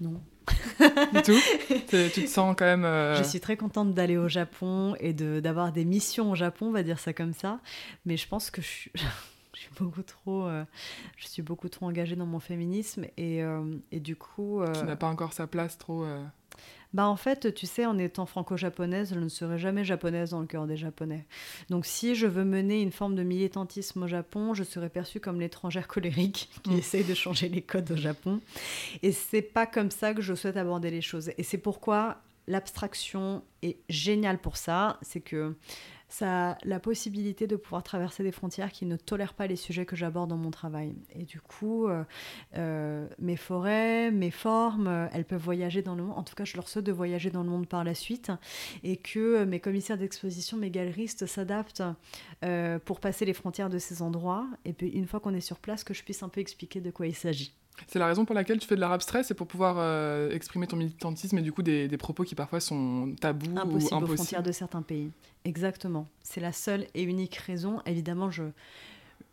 Non. 0.00 0.20
du 1.12 1.22
tout? 1.22 1.38
Tu 1.88 2.22
te 2.22 2.26
sens 2.26 2.54
quand 2.56 2.64
même... 2.64 2.84
Euh, 2.84 3.16
je 3.16 3.22
suis 3.22 3.40
très 3.40 3.56
contente 3.56 3.94
d'aller 3.94 4.16
au 4.16 4.28
Japon 4.28 4.94
et 5.00 5.12
d'avoir 5.12 5.72
des 5.72 5.84
missions 5.84 6.30
au 6.30 6.34
Japon, 6.34 6.66
on 6.66 6.72
va 6.72 6.82
dire 6.82 6.98
ça 6.98 7.12
comme 7.12 7.32
ça. 7.32 7.60
Mais 8.04 8.16
je 8.16 8.28
pense 8.28 8.50
que 8.50 8.62
je 8.62 8.66
suis... 8.66 8.92
je 9.56 9.62
suis 9.62 9.70
beaucoup 9.78 10.02
trop, 10.02 10.46
euh, 10.46 10.64
je 11.16 11.26
suis 11.26 11.42
beaucoup 11.42 11.70
trop 11.70 11.86
engagée 11.86 12.14
dans 12.14 12.26
mon 12.26 12.40
féminisme 12.40 13.06
et, 13.16 13.40
et 13.90 14.00
du 14.00 14.14
coup. 14.14 14.62
Qui 14.74 14.84
n'a 14.84 14.96
pas 14.96 15.08
encore 15.08 15.32
sa 15.32 15.46
place 15.46 15.78
trop. 15.78 16.04
Bah 16.96 17.08
en 17.08 17.16
fait, 17.16 17.52
tu 17.54 17.66
sais, 17.66 17.84
en 17.84 17.98
étant 17.98 18.24
franco-japonaise, 18.26 19.12
je 19.12 19.20
ne 19.20 19.28
serai 19.28 19.58
jamais 19.58 19.84
japonaise 19.84 20.30
dans 20.30 20.40
le 20.40 20.46
cœur 20.46 20.66
des 20.66 20.76
Japonais. 20.76 21.26
Donc 21.68 21.84
si 21.84 22.14
je 22.14 22.26
veux 22.26 22.44
mener 22.44 22.80
une 22.80 22.92
forme 22.92 23.14
de 23.14 23.22
militantisme 23.22 24.04
au 24.04 24.06
Japon, 24.06 24.54
je 24.54 24.64
serai 24.64 24.88
perçue 24.88 25.20
comme 25.20 25.40
l'étrangère 25.40 25.88
colérique 25.88 26.48
qui 26.62 26.70
mm. 26.70 26.78
essaye 26.78 27.04
de 27.04 27.14
changer 27.14 27.48
les 27.48 27.60
codes 27.60 27.90
au 27.90 27.96
Japon. 27.96 28.40
Et 29.02 29.12
c'est 29.12 29.42
pas 29.42 29.66
comme 29.66 29.90
ça 29.90 30.14
que 30.14 30.22
je 30.22 30.34
souhaite 30.34 30.56
aborder 30.56 30.90
les 30.90 31.02
choses. 31.02 31.30
Et 31.36 31.42
c'est 31.42 31.58
pourquoi 31.58 32.18
l'abstraction 32.46 33.42
est 33.62 33.76
géniale 33.88 34.38
pour 34.38 34.56
ça. 34.56 34.98
C'est 35.02 35.20
que 35.20 35.54
ça 36.08 36.52
a 36.52 36.58
la 36.64 36.78
possibilité 36.78 37.46
de 37.46 37.56
pouvoir 37.56 37.82
traverser 37.82 38.22
des 38.22 38.32
frontières 38.32 38.70
qui 38.70 38.86
ne 38.86 38.96
tolèrent 38.96 39.34
pas 39.34 39.46
les 39.46 39.56
sujets 39.56 39.86
que 39.86 39.96
j'aborde 39.96 40.30
dans 40.30 40.36
mon 40.36 40.50
travail. 40.50 40.94
Et 41.12 41.24
du 41.24 41.40
coup, 41.40 41.88
euh, 41.88 42.04
euh, 42.56 43.08
mes 43.18 43.36
forêts, 43.36 44.10
mes 44.10 44.30
formes, 44.30 44.86
euh, 44.86 45.08
elles 45.12 45.24
peuvent 45.24 45.42
voyager 45.42 45.82
dans 45.82 45.94
le 45.94 46.04
monde. 46.04 46.16
En 46.16 46.22
tout 46.22 46.34
cas, 46.34 46.44
je 46.44 46.56
leur 46.56 46.68
souhaite 46.68 46.84
de 46.84 46.92
voyager 46.92 47.30
dans 47.30 47.42
le 47.42 47.50
monde 47.50 47.66
par 47.66 47.82
la 47.82 47.94
suite. 47.94 48.30
Et 48.84 48.96
que 48.96 49.44
mes 49.44 49.60
commissaires 49.60 49.98
d'exposition, 49.98 50.56
mes 50.56 50.70
galeristes 50.70 51.26
s'adaptent 51.26 51.82
pour 52.84 53.00
passer 53.00 53.24
les 53.24 53.32
frontières 53.32 53.70
de 53.70 53.78
ces 53.78 54.02
endroits. 54.02 54.46
Et 54.64 54.72
puis, 54.72 54.88
une 54.88 55.06
fois 55.06 55.20
qu'on 55.20 55.34
est 55.34 55.40
sur 55.40 55.58
place, 55.58 55.84
que 55.84 55.94
je 55.94 56.02
puisse 56.04 56.22
un 56.22 56.28
peu 56.28 56.40
expliquer 56.40 56.80
de 56.80 56.90
quoi 56.90 57.06
il 57.06 57.14
s'agit. 57.14 57.52
C'est 57.86 57.98
la 57.98 58.06
raison 58.06 58.24
pour 58.24 58.34
laquelle 58.34 58.58
tu 58.58 58.66
fais 58.66 58.76
de 58.76 58.80
l'art 58.80 58.92
abstrait, 58.92 59.22
c'est 59.22 59.34
pour 59.34 59.46
pouvoir 59.46 59.76
euh, 59.78 60.30
exprimer 60.30 60.66
ton 60.66 60.76
militantisme 60.76 61.38
et 61.38 61.42
du 61.42 61.52
coup 61.52 61.62
des, 61.62 61.88
propos 61.96 62.24
qui 62.24 62.34
parfois 62.34 62.60
sont 62.60 63.14
tabous 63.20 63.50
ou 63.50 63.58
impossibles 63.58 64.04
aux 64.04 64.16
frontières 64.16 64.42
de 64.42 64.52
certains 64.52 64.82
pays. 64.82 65.10
Exactement. 65.44 66.06
C'est 66.22 66.40
la 66.40 66.52
seule 66.52 66.86
et 66.94 67.02
unique 67.02 67.36
raison. 67.36 67.80
Évidemment, 67.86 68.30
je, 68.30 68.44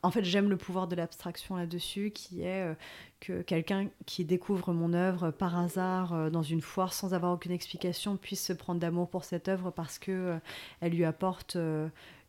en 0.01 0.11
fait, 0.11 0.23
j'aime 0.23 0.49
le 0.49 0.57
pouvoir 0.57 0.87
de 0.87 0.95
l'abstraction 0.95 1.55
là-dessus, 1.55 2.11
qui 2.11 2.41
est 2.41 2.61
euh, 2.61 2.73
que 3.19 3.41
quelqu'un 3.41 3.87
qui 4.05 4.25
découvre 4.25 4.73
mon 4.73 4.93
œuvre 4.93 5.31
par 5.31 5.57
hasard 5.57 6.13
euh, 6.13 6.29
dans 6.29 6.43
une 6.43 6.61
foire 6.61 6.93
sans 6.93 7.13
avoir 7.13 7.33
aucune 7.33 7.51
explication 7.51 8.17
puisse 8.17 8.43
se 8.43 8.53
prendre 8.53 8.79
d'amour 8.79 9.09
pour 9.09 9.23
cette 9.23 9.47
œuvre 9.47 9.71
parce 9.71 9.99
que 9.99 10.39
elle 10.81 10.93
lui 10.93 11.05
apporte 11.05 11.57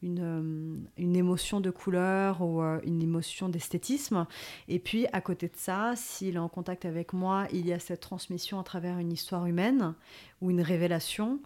une, 0.04 0.20
euh, 0.20 0.76
une, 0.98 1.16
émotion 1.16 1.60
de 1.60 1.70
couleur 1.70 2.42
ou 2.42 2.62
euh, 2.62 2.80
une 2.84 3.02
émotion 3.02 3.48
d'esthétisme. 3.48 4.26
Et 4.68 4.78
puis, 4.78 5.06
à 5.12 5.20
côté 5.20 5.48
de 5.48 5.56
ça, 5.56 5.94
s'il 5.96 6.36
est 6.36 6.38
en 6.38 6.48
contact 6.48 6.84
avec 6.84 7.12
moi, 7.12 7.46
il 7.52 7.66
y 7.66 7.72
a 7.72 7.78
cette 7.78 8.00
transmission 8.00 8.60
à 8.60 8.64
travers 8.64 8.98
une 8.98 9.12
histoire 9.12 9.46
humaine 9.46 9.94
ou 10.40 10.50
une 10.50 10.60
révélation. 10.60 11.40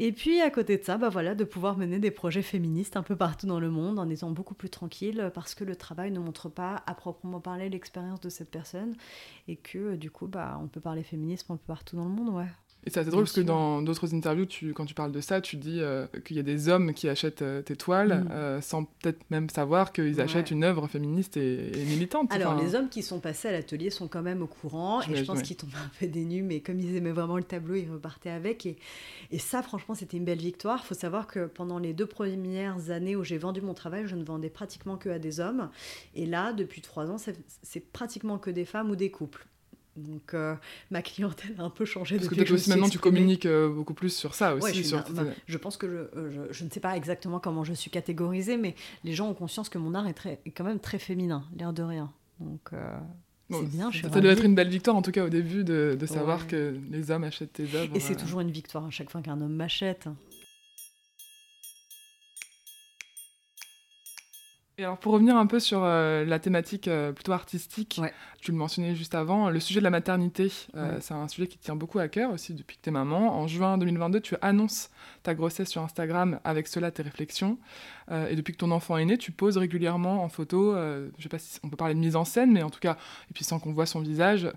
Et 0.00 0.12
puis, 0.12 0.40
à 0.40 0.48
côté 0.48 0.78
de 0.78 0.84
ça, 0.84 0.96
bah 0.96 1.08
voilà, 1.08 1.34
de 1.34 1.42
pouvoir 1.42 1.76
mener 1.76 1.98
des 1.98 2.12
projets 2.12 2.42
féministes 2.42 2.96
un 2.96 3.02
peu 3.02 3.16
partout 3.16 3.48
dans 3.48 3.58
le 3.58 3.68
monde 3.68 3.98
en 3.98 4.08
étant 4.08 4.30
beaucoup 4.30 4.54
plus 4.54 4.70
tranquille 4.70 5.32
parce 5.34 5.56
que 5.56 5.64
le 5.64 5.74
travail 5.74 6.12
ne 6.12 6.20
montre 6.20 6.48
pas 6.48 6.84
à 6.86 6.94
proprement 6.94 7.40
parler 7.40 7.68
l'expérience 7.68 8.20
de 8.20 8.28
cette 8.28 8.50
personne 8.50 8.94
et 9.48 9.56
que 9.56 9.96
du 9.96 10.12
coup, 10.12 10.28
bah, 10.28 10.56
on 10.62 10.68
peut 10.68 10.80
parler 10.80 11.02
féminisme 11.02 11.52
un 11.52 11.56
peu 11.56 11.66
partout 11.66 11.96
dans 11.96 12.04
le 12.04 12.10
monde, 12.10 12.28
ouais. 12.30 12.46
Et 12.86 12.90
c'est 12.90 13.00
assez 13.00 13.10
drôle 13.10 13.24
parce 13.24 13.34
que 13.34 13.40
dans 13.40 13.82
d'autres 13.82 14.14
interviews, 14.14 14.46
tu, 14.46 14.72
quand 14.72 14.86
tu 14.86 14.94
parles 14.94 15.12
de 15.12 15.20
ça, 15.20 15.40
tu 15.40 15.56
dis 15.56 15.80
euh, 15.80 16.06
qu'il 16.24 16.36
y 16.36 16.40
a 16.40 16.44
des 16.44 16.68
hommes 16.68 16.94
qui 16.94 17.08
achètent 17.08 17.42
euh, 17.42 17.60
tes 17.60 17.76
toiles 17.76 18.24
mm. 18.24 18.30
euh, 18.30 18.60
sans 18.60 18.84
peut-être 18.84 19.18
même 19.30 19.50
savoir 19.50 19.92
qu'ils 19.92 20.20
achètent 20.20 20.50
une 20.50 20.64
œuvre 20.64 20.86
féministe 20.86 21.36
et, 21.36 21.72
militante. 21.86 22.32
Alors, 22.32 22.54
les 22.54 22.74
hommes 22.74 22.88
qui 22.88 23.02
sont 23.02 23.18
passés 23.18 23.48
à 23.48 23.52
l'atelier 23.52 23.90
sont 23.90 24.08
quand 24.08 24.22
même 24.22 24.42
au 24.42 24.46
courant 24.46 25.02
et 25.02 25.16
je 25.16 25.24
pense 25.24 25.42
qu'ils 25.42 25.56
tombent 25.56 25.70
un 25.74 25.90
peu 25.98 26.06
dénus, 26.06 26.44
mais 26.44 26.60
comme 26.60 26.78
ils 26.80 26.96
aimaient 26.96 27.12
vraiment 27.12 27.36
le 27.36 27.42
tableau, 27.42 27.74
ils 27.74 27.90
repartaient 27.90 28.30
avec. 28.30 28.64
Et, 28.64 28.78
et 29.30 29.38
ça, 29.38 29.62
franchement, 29.62 29.94
c'était 29.94 30.16
une 30.16 30.24
belle 30.24 30.38
victoire. 30.38 30.80
Il 30.82 30.86
faut 30.86 30.94
savoir 30.94 31.26
que 31.26 31.46
pendant 31.46 31.78
les 31.78 31.92
deux 31.92 32.06
premières 32.06 32.90
années 32.90 33.16
où 33.16 33.24
j'ai 33.24 33.38
vendu 33.38 33.60
mon 33.60 33.74
travail, 33.74 34.06
je 34.06 34.14
ne 34.14 34.24
vendais 34.24 34.50
pratiquement 34.50 34.96
que 34.96 35.08
à 35.08 35.18
des 35.18 35.40
hommes. 35.40 35.68
Et 36.14 36.26
là, 36.26 36.52
depuis 36.52 36.80
trois 36.80 37.10
ans, 37.10 37.16
c'est 37.18 37.92
pratiquement 37.92 38.38
que 38.38 38.50
des 38.50 38.64
femmes 38.64 38.90
ou 38.90 38.96
des 38.96 39.10
couples. 39.10 39.46
Donc 39.98 40.34
euh, 40.34 40.54
ma 40.90 41.02
clientèle 41.02 41.54
a 41.58 41.62
un 41.62 41.70
peu 41.70 41.84
changé 41.84 42.16
Parce 42.16 42.28
depuis 42.28 42.42
que, 42.42 42.48
que 42.48 42.54
aussi 42.54 42.70
maintenant 42.70 42.88
tu 42.88 42.98
communiques 42.98 43.46
euh, 43.46 43.68
beaucoup 43.68 43.94
plus 43.94 44.14
sur 44.14 44.34
ça 44.34 44.54
aussi. 44.54 44.84
je, 44.84 44.96
je, 45.46 45.58
pense 45.58 45.76
que 45.76 45.86
euh, 45.86 46.30
je, 46.30 46.52
je, 46.52 46.64
ne 46.64 46.70
sais 46.70 46.80
pas 46.80 46.96
exactement 46.96 47.40
comment 47.40 47.64
je 47.64 47.72
suis 47.72 47.90
catégorisée, 47.90 48.56
mais 48.56 48.74
les 49.04 49.12
gens 49.12 49.28
ont 49.28 49.34
conscience 49.34 49.68
que 49.68 49.78
mon 49.78 49.94
art 49.94 50.06
est, 50.06 50.14
très, 50.14 50.40
est 50.46 50.50
quand 50.50 50.64
même 50.64 50.80
très 50.80 50.98
féminin, 50.98 51.44
l'air 51.56 51.72
de 51.72 51.82
rien. 51.82 52.10
Donc 52.40 52.70
c'est 53.50 53.70
bien. 53.70 53.90
ça 53.90 54.20
doit 54.20 54.32
être 54.32 54.44
une 54.44 54.54
belle 54.54 54.68
victoire 54.68 54.96
en 54.96 55.02
tout 55.02 55.10
cas 55.10 55.24
au 55.24 55.30
début 55.30 55.64
de, 55.64 55.96
de 55.98 56.06
savoir 56.06 56.46
que 56.46 56.76
les 56.90 57.10
hommes 57.10 57.24
achètent 57.24 57.54
tes 57.54 57.74
œuvres. 57.74 57.94
Et 57.94 58.00
c'est 58.00 58.16
toujours 58.16 58.40
une 58.40 58.50
victoire 58.50 58.84
à 58.84 58.90
chaque 58.90 59.10
fois 59.10 59.22
qu'un 59.22 59.40
homme 59.40 59.54
m'achète. 59.54 60.08
Et 64.80 64.84
alors 64.84 64.96
pour 64.96 65.12
revenir 65.12 65.36
un 65.36 65.46
peu 65.46 65.58
sur 65.58 65.80
euh, 65.82 66.24
la 66.24 66.38
thématique 66.38 66.86
euh, 66.86 67.10
plutôt 67.10 67.32
artistique, 67.32 68.00
tu 68.40 68.52
le 68.52 68.56
mentionnais 68.56 68.94
juste 68.94 69.16
avant, 69.16 69.50
le 69.50 69.58
sujet 69.58 69.80
de 69.80 69.84
la 69.84 69.90
maternité, 69.90 70.52
euh, 70.76 70.98
c'est 71.00 71.14
un 71.14 71.26
sujet 71.26 71.48
qui 71.48 71.58
tient 71.58 71.74
beaucoup 71.74 71.98
à 71.98 72.06
cœur 72.06 72.30
aussi 72.30 72.54
depuis 72.54 72.76
que 72.76 72.82
tu 72.82 72.90
es 72.90 72.92
maman. 72.92 73.36
En 73.36 73.48
juin 73.48 73.76
2022, 73.76 74.20
tu 74.20 74.36
annonces 74.40 74.90
ta 75.24 75.34
grossesse 75.34 75.68
sur 75.68 75.82
Instagram 75.82 76.38
avec 76.44 76.68
cela 76.68 76.92
tes 76.92 77.02
réflexions. 77.02 77.58
et 78.30 78.36
depuis 78.36 78.52
que 78.52 78.58
ton 78.58 78.70
enfant 78.70 78.96
est 78.98 79.04
né, 79.04 79.18
tu 79.18 79.32
poses 79.32 79.58
régulièrement 79.58 80.22
en 80.22 80.28
photo, 80.28 80.76
je 80.76 81.22
sais 81.24 81.28
pas 81.28 81.40
si 81.40 81.58
on 81.64 81.68
peut 81.68 81.76
parler 81.76 81.94
de 81.94 81.98
mise 81.98 82.14
en 82.14 82.24
scène, 82.24 82.52
mais 82.52 82.62
en 82.62 82.70
tout 82.70 82.78
cas, 82.78 82.96
et 83.30 83.34
puis 83.34 83.42
sans 83.42 83.58
qu'on 83.58 83.72
voit 83.72 83.86
son 83.86 84.00
visage, 84.00 84.48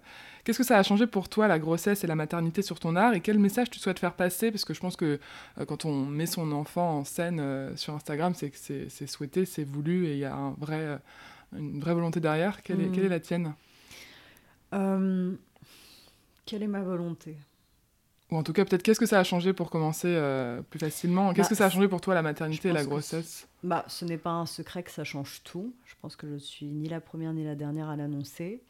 Qu'est-ce 0.44 0.58
que 0.58 0.64
ça 0.64 0.78
a 0.78 0.84
changé 0.84 1.08
pour 1.08 1.30
toi, 1.30 1.48
la 1.48 1.60
grossesse 1.60 2.04
et 2.04 2.08
la 2.08 2.16
maternité 2.16 2.62
sur 2.62 2.80
ton 2.80 2.96
art 2.96 3.14
Et 3.14 3.22
quel 3.22 3.38
message 3.40 3.70
tu 3.70 3.80
souhaites 3.80 4.00
faire 4.00 4.14
passer? 4.14 4.52
Parce 4.52 4.66
que 4.66 4.74
je 4.74 4.80
pense 4.80 4.96
que 4.96 5.20
euh, 5.60 5.66
quand 5.66 5.86
on 5.86 6.06
met 6.06 6.26
son 6.26 6.52
enfant 6.52 6.98
en 7.00 7.04
scène 7.04 7.40
euh, 7.40 7.76
sur 7.76 7.94
Instagram, 7.94 8.34
c'est 8.36 8.50
que 8.50 8.58
c'est 8.58 9.08
souhaité, 9.08 9.46
c'est 9.46 9.64
voulu 9.64 10.08
et 10.08 10.14
il 10.14 10.20
y 10.20 10.26
a 10.26 10.36
un 10.36 10.52
vrai, 10.52 10.80
euh, 10.80 10.98
une 11.58 11.80
vraie 11.80 11.94
volonté 11.94 12.20
derrière. 12.20 12.62
Quelle, 12.64 12.82
est, 12.82 12.92
quelle 12.92 13.06
est, 13.06 13.10
la 13.10 13.20
tienne? 13.20 13.54
Quelle 14.72 16.64
est 16.64 16.68
ma 16.68 16.82
volonté? 16.82 17.38
Ou 18.32 18.38
en 18.38 18.44
tout 18.44 18.54
cas, 18.54 18.64
peut-être, 18.64 18.82
qu'est-ce 18.82 19.00
que 19.00 19.06
ça 19.06 19.20
a 19.20 19.24
changé 19.26 19.52
pour 19.52 19.70
commencer 19.70 20.08
euh, 20.08 20.62
plus 20.62 20.80
facilement? 20.80 21.34
Qu'est-ce 21.34 21.48
Bah, 21.48 21.50
que 21.50 21.56
ça 21.56 21.66
a 21.66 21.70
changé 21.70 21.90
pour 21.90 22.00
toi, 22.00 22.14
la 22.14 22.22
maternité 22.22 22.70
et 22.70 22.72
la 22.72 22.86
grossesse? 22.86 23.48
Bah, 23.62 23.84
ce 23.90 24.06
n'est 24.06 24.18
pas 24.18 24.32
un 24.32 24.46
secret 24.46 24.84
que 24.84 24.92
ça 24.92 25.04
change 25.04 25.42
tout. 25.44 25.74
Je 25.86 25.96
pense 26.02 26.16
que 26.16 26.28
je 26.30 26.38
suis 26.38 26.66
ni 26.68 26.88
la 26.88 27.02
première 27.02 27.34
ni 27.34 27.44
la 27.44 27.56
dernière 27.56 27.90
à 27.90 27.98
l'annoncer. 27.98 28.64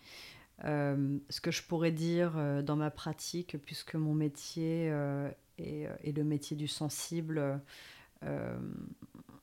Euh, 0.65 1.17
ce 1.29 1.41
que 1.41 1.51
je 1.51 1.63
pourrais 1.63 1.91
dire 1.91 2.33
euh, 2.37 2.61
dans 2.61 2.75
ma 2.75 2.91
pratique, 2.91 3.57
puisque 3.65 3.95
mon 3.95 4.13
métier 4.13 4.89
euh, 4.91 5.29
est, 5.57 5.87
est 6.03 6.15
le 6.15 6.23
métier 6.23 6.55
du 6.55 6.67
sensible, 6.67 7.61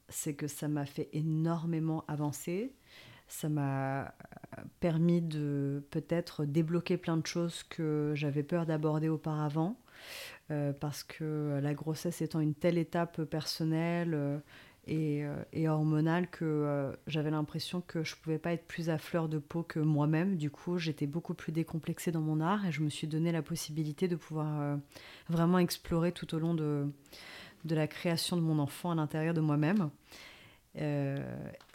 c'est 0.08 0.34
que 0.34 0.46
ça 0.46 0.68
m'a 0.68 0.86
fait 0.86 1.08
énormément 1.12 2.04
avancer. 2.06 2.72
Ça 3.26 3.48
m'a 3.48 4.14
permis 4.78 5.20
de 5.20 5.82
peut-être 5.90 6.44
débloquer 6.44 6.96
plein 6.96 7.16
de 7.16 7.26
choses 7.26 7.64
que 7.64 8.12
j'avais 8.14 8.44
peur 8.44 8.66
d'aborder 8.66 9.08
auparavant. 9.08 9.76
Parce 10.78 11.02
que 11.02 11.58
la 11.60 11.74
grossesse 11.74 12.22
étant 12.22 12.38
une 12.38 12.54
telle 12.54 12.78
étape 12.78 13.24
personnelle 13.24 14.40
et, 14.88 15.22
euh, 15.22 15.36
et 15.52 15.68
hormonale 15.68 16.28
que 16.28 16.44
euh, 16.44 16.92
j'avais 17.06 17.30
l'impression 17.30 17.82
que 17.82 18.02
je 18.02 18.16
pouvais 18.16 18.38
pas 18.38 18.52
être 18.52 18.66
plus 18.66 18.88
à 18.88 18.96
fleur 18.96 19.28
de 19.28 19.38
peau 19.38 19.62
que 19.62 19.78
moi-même. 19.78 20.36
Du 20.36 20.50
coup, 20.50 20.78
j'étais 20.78 21.06
beaucoup 21.06 21.34
plus 21.34 21.52
décomplexée 21.52 22.10
dans 22.10 22.22
mon 22.22 22.40
art 22.40 22.66
et 22.66 22.72
je 22.72 22.82
me 22.82 22.88
suis 22.88 23.06
donné 23.06 23.30
la 23.30 23.42
possibilité 23.42 24.08
de 24.08 24.16
pouvoir 24.16 24.60
euh, 24.60 24.76
vraiment 25.28 25.58
explorer 25.58 26.12
tout 26.12 26.34
au 26.34 26.38
long 26.38 26.54
de, 26.54 26.90
de 27.66 27.74
la 27.74 27.86
création 27.86 28.36
de 28.36 28.40
mon 28.40 28.58
enfant 28.58 28.90
à 28.90 28.94
l'intérieur 28.94 29.34
de 29.34 29.40
moi-même. 29.40 29.90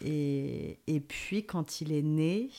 Et, 0.02 0.80
et 0.88 1.00
puis, 1.02 1.46
quand 1.46 1.82
il 1.82 1.92
est 1.92 2.02
né, 2.02 2.50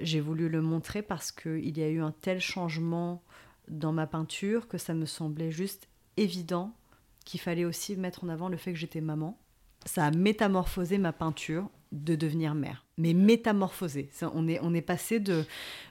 j'ai 0.00 0.20
voulu 0.20 0.48
le 0.48 0.62
montrer 0.62 1.02
parce 1.02 1.32
qu'il 1.32 1.76
y 1.76 1.82
a 1.82 1.88
eu 1.88 2.00
un 2.00 2.12
tel 2.12 2.40
changement 2.40 3.20
dans 3.66 3.90
ma 3.90 4.06
peinture 4.06 4.68
que 4.68 4.78
ça 4.78 4.94
me 4.94 5.06
semblait 5.06 5.50
juste 5.50 5.88
évident 6.16 6.76
qu'il 7.24 7.40
fallait 7.40 7.64
aussi 7.64 7.96
mettre 7.96 8.24
en 8.24 8.28
avant 8.28 8.48
le 8.48 8.56
fait 8.56 8.72
que 8.72 8.78
j'étais 8.78 9.00
maman. 9.00 9.38
Ça 9.86 10.06
a 10.06 10.10
métamorphosé 10.10 10.98
ma 10.98 11.12
peinture 11.12 11.68
de 11.92 12.14
devenir 12.14 12.54
mère. 12.54 12.84
Mais 13.00 13.14
métamorphosé. 13.14 14.08
Ça, 14.12 14.30
On 14.34 14.46
est, 14.46 14.60
on 14.62 14.74
est 14.74 14.82
passé 14.82 15.20
de 15.20 15.44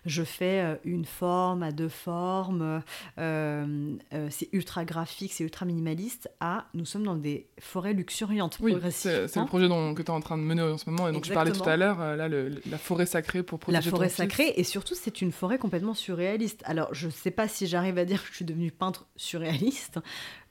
je 0.06 0.24
fais 0.24 0.62
euh, 0.62 0.76
une 0.86 1.06
forme 1.06 1.64
à 1.64 1.72
deux 1.72 1.90
formes, 1.90 2.82
euh, 3.18 3.98
euh, 4.14 4.28
c'est 4.30 4.50
ultra 4.54 4.86
graphique, 4.86 5.34
c'est 5.34 5.44
ultra 5.44 5.66
minimaliste, 5.66 6.30
à 6.40 6.68
nous 6.74 6.86
sommes 6.86 7.04
dans 7.04 7.16
des 7.16 7.48
forêts 7.60 7.94
luxuriantes 7.94 8.58
Oui, 8.62 8.76
c'est 8.92 9.26
le 9.36 9.46
projet 9.46 9.68
dont, 9.68 9.94
que 9.94 10.02
tu 10.02 10.08
es 10.08 10.14
en 10.14 10.22
train 10.22 10.38
de 10.38 10.44
mener 10.44 10.62
en 10.62 10.78
ce 10.78 10.90
moment. 10.90 11.08
Et 11.08 11.12
donc, 11.12 11.26
je 11.26 11.34
parlais 11.34 11.52
tout 11.52 11.68
à 11.68 11.78
l'heure, 11.78 12.00
là, 12.16 12.28
le- 12.28 12.62
la 12.70 12.78
forêt 12.78 13.06
sacrée 13.06 13.44
pour 13.44 13.58
La 13.60 13.64
protéger 13.80 13.90
ton 13.90 13.96
forêt 13.98 14.08
fils. 14.10 14.18
sacrée, 14.18 14.54
et 14.56 14.64
surtout, 14.64 14.96
c'est 14.96 15.22
une 15.22 15.32
forêt 15.32 15.58
complètement 15.58 15.94
surréaliste. 15.94 16.62
Alors, 16.66 16.94
je 16.94 17.08
ne 17.08 17.12
sais 17.12 17.32
pas 17.32 17.48
si 17.48 17.68
j'arrive 17.68 17.98
à 17.98 18.06
dire 18.06 18.22
que 18.24 18.30
je 18.30 18.36
suis 18.36 18.46
devenue 18.46 18.72
peintre 18.72 19.08
surréaliste, 19.16 20.00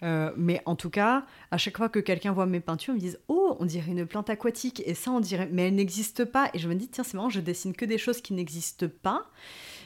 euh, 0.03 0.31
mais 0.37 0.63
en 0.67 0.77
tout 0.77 0.91
cas, 0.91 1.25
à 1.51 1.59
chaque 1.59 1.77
fois 1.77 1.89
que 1.89 1.99
quelqu'un 1.99 2.33
voit 2.33 2.47
mes 2.47 2.61
peintures, 2.61 2.95
ils 2.95 2.97
me 2.97 3.01
disent 3.01 3.19
Oh, 3.29 3.57
on 3.61 3.65
dirait 3.65 3.91
une 3.91 4.07
plante 4.07 4.31
aquatique, 4.31 4.83
et 4.87 4.95
ça, 4.95 5.11
on 5.11 5.21
dirait, 5.21 5.49
mais 5.53 5.69
elle 5.69 5.75
n'existe 5.75 6.25
pas. 6.25 6.48
Et 6.55 6.59
je 6.59 6.69
me 6.69 6.75
dis 6.75 6.89
Tiens, 6.89 7.05
c'est 7.05 7.15
marrant, 7.15 7.31
je 7.31 7.41
dessine 7.41 7.75
que 7.75 7.85
des 7.85 7.99
choses 7.99 8.21
qui 8.21 8.33
n'existent 8.35 8.87
pas. 9.03 9.27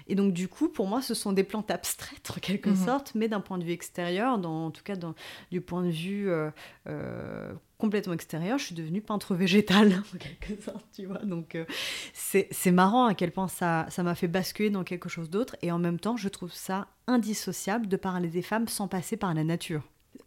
Et 0.08 0.16
donc, 0.16 0.32
du 0.32 0.48
coup, 0.48 0.68
pour 0.68 0.88
moi, 0.88 1.00
ce 1.00 1.14
sont 1.14 1.32
des 1.32 1.44
plantes 1.44 1.70
abstraites, 1.70 2.30
en 2.36 2.40
quelque 2.40 2.70
Mhm. 2.70 2.76
sorte, 2.76 3.12
mais 3.14 3.28
d'un 3.28 3.40
point 3.40 3.56
de 3.58 3.62
vue 3.64 3.70
extérieur, 3.72 4.36
dans, 4.38 4.66
en 4.66 4.70
tout 4.72 4.82
cas, 4.82 4.96
dans, 4.96 5.14
du 5.52 5.60
point 5.60 5.84
de 5.84 5.90
vue 5.90 6.28
euh, 6.28 6.50
euh, 6.88 7.52
complètement 7.78 8.12
extérieur, 8.12 8.58
je 8.58 8.64
suis 8.64 8.74
devenue 8.74 9.00
peintre 9.00 9.36
végétale, 9.36 10.02
en 10.14 10.18
quelque 10.18 10.60
sorte, 10.60 10.84
tu 10.92 11.06
vois. 11.06 11.18
Donc, 11.18 11.54
euh, 11.54 11.64
c'est 12.12 12.48
c'est 12.50 12.72
marrant 12.72 13.06
à 13.06 13.14
quel 13.14 13.30
point 13.30 13.46
ça 13.48 13.86
ça 13.90 14.02
m'a 14.02 14.16
fait 14.16 14.28
basculer 14.28 14.70
dans 14.70 14.82
quelque 14.84 15.08
chose 15.08 15.30
d'autre. 15.30 15.54
Et 15.62 15.70
en 15.70 15.78
même 15.78 16.00
temps, 16.00 16.16
je 16.16 16.28
trouve 16.28 16.52
ça 16.52 16.88
indissociable 17.06 17.86
de 17.86 17.96
parler 17.96 18.28
des 18.28 18.42
femmes 18.42 18.66
sans 18.68 18.88
passer 18.88 19.16
par 19.16 19.34
la 19.34 19.44
nature. 19.44 19.82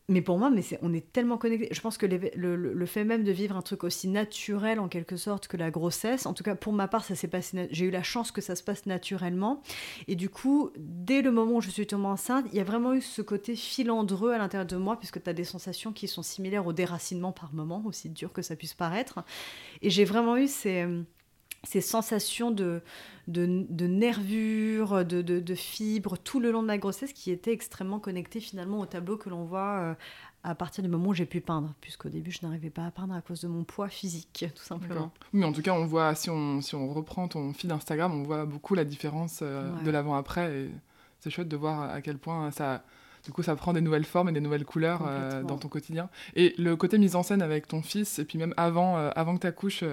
Mais 0.07 0.21
pour 0.21 0.37
moi, 0.37 0.51
mais 0.51 0.61
on 0.83 0.93
est 0.93 1.11
tellement 1.11 1.37
connectés. 1.37 1.67
Je 1.71 1.81
pense 1.81 1.97
que 1.97 2.05
le, 2.05 2.85
fait 2.85 3.03
même 3.03 3.23
de 3.23 3.31
vivre 3.31 3.57
un 3.57 3.63
truc 3.63 3.83
aussi 3.83 4.07
naturel 4.07 4.79
en 4.79 4.87
quelque 4.87 5.17
sorte 5.17 5.47
que 5.47 5.57
la 5.57 5.71
grossesse, 5.71 6.27
en 6.27 6.33
tout 6.33 6.43
cas 6.43 6.53
pour 6.53 6.73
ma 6.73 6.87
part, 6.87 7.05
J'ai 7.71 7.85
eu 7.85 7.89
la 7.89 8.03
chance 8.03 8.31
que 8.31 8.41
ça 8.41 8.55
se 8.55 8.61
passe 8.61 8.85
naturellement. 8.85 9.63
Et 10.07 10.15
du 10.15 10.29
coup, 10.29 10.69
dès 10.77 11.23
le 11.23 11.31
moment 11.31 11.55
où 11.55 11.61
je 11.61 11.71
suis 11.71 11.87
tombée 11.87 12.05
enceinte, 12.05 12.45
il 12.51 12.57
y 12.57 12.61
a 12.61 12.63
vraiment 12.63 12.93
eu 12.93 13.01
ce 13.01 13.23
côté 13.23 13.55
filandreux 13.55 14.31
à 14.31 14.37
l'intérieur 14.37 14.67
de 14.67 14.77
moi, 14.77 14.97
puisque 14.97 15.23
tu 15.23 15.29
as 15.29 15.33
des 15.33 15.43
sensations 15.43 15.91
qui 15.91 16.07
sont 16.07 16.23
similaires 16.23 16.67
au 16.67 16.73
déracinement 16.73 17.31
par 17.31 17.51
moment, 17.53 17.81
aussi 17.85 18.09
dur 18.09 18.31
que 18.31 18.43
ça 18.43 18.55
puisse 18.55 18.75
paraître. 18.75 19.23
Et 19.81 19.89
j'ai 19.89 20.05
vraiment 20.05 20.37
eu 20.37 20.47
ces, 20.47 20.85
ces 21.65 21.81
sensations 21.81 22.51
de, 22.51 22.81
de, 23.27 23.65
de 23.69 23.87
nervures, 23.87 25.05
de, 25.05 25.21
de, 25.21 25.39
de 25.39 25.55
fibres 25.55 26.17
tout 26.17 26.39
le 26.39 26.51
long 26.51 26.61
de 26.61 26.67
ma 26.67 26.77
grossesse 26.77 27.13
qui 27.13 27.31
étaient 27.31 27.51
extrêmement 27.53 27.99
connectées 27.99 28.39
finalement 28.39 28.79
au 28.79 28.85
tableau 28.85 29.17
que 29.17 29.29
l'on 29.29 29.43
voit 29.45 29.79
euh, 29.79 29.93
à 30.43 30.53
partir 30.55 30.83
du 30.83 30.89
moment 30.89 31.09
où 31.09 31.13
j'ai 31.13 31.25
pu 31.25 31.41
peindre, 31.41 31.73
puisqu'au 31.81 32.09
début 32.09 32.31
je 32.31 32.39
n'arrivais 32.43 32.69
pas 32.69 32.85
à 32.85 32.91
peindre 32.91 33.13
à 33.15 33.21
cause 33.21 33.41
de 33.41 33.47
mon 33.47 33.63
poids 33.63 33.87
physique, 33.89 34.45
tout 34.55 34.63
simplement. 34.63 35.11
Mais 35.33 35.43
en 35.45 35.51
tout 35.51 35.63
cas, 35.63 35.73
on 35.73 35.85
voit, 35.85 36.13
si 36.15 36.29
on, 36.29 36.61
si 36.61 36.75
on 36.75 36.87
reprend 36.93 37.27
ton 37.27 37.51
feed 37.53 37.71
Instagram, 37.71 38.13
on 38.13 38.23
voit 38.23 38.45
beaucoup 38.45 38.75
la 38.75 38.85
différence 38.85 39.39
euh, 39.41 39.71
Ouais. 39.75 39.83
de 39.83 39.89
l'avant-après. 39.91 40.53
Et 40.65 40.69
c'est 41.19 41.31
chouette 41.31 41.47
de 41.47 41.57
voir 41.57 41.81
à 41.89 42.01
quel 42.01 42.19
point 42.19 42.51
ça, 42.51 42.83
du 43.25 43.31
coup, 43.31 43.43
ça 43.43 43.55
prend 43.55 43.73
des 43.73 43.81
nouvelles 43.81 44.05
formes 44.05 44.29
et 44.29 44.31
des 44.31 44.39
nouvelles 44.39 44.65
couleurs 44.65 45.01
euh, 45.07 45.43
dans 45.43 45.57
ton 45.57 45.67
quotidien. 45.67 46.09
Et 46.35 46.53
le 46.57 46.75
côté 46.75 46.97
mise 46.97 47.15
en 47.15 47.23
scène 47.23 47.41
avec 47.41 47.67
ton 47.67 47.81
fils, 47.81 48.19
et 48.19 48.25
puis 48.25 48.37
même 48.37 48.53
avant, 48.55 48.97
euh, 48.97 49.09
avant 49.15 49.35
que 49.35 49.41
tu 49.41 49.47
accouches, 49.47 49.83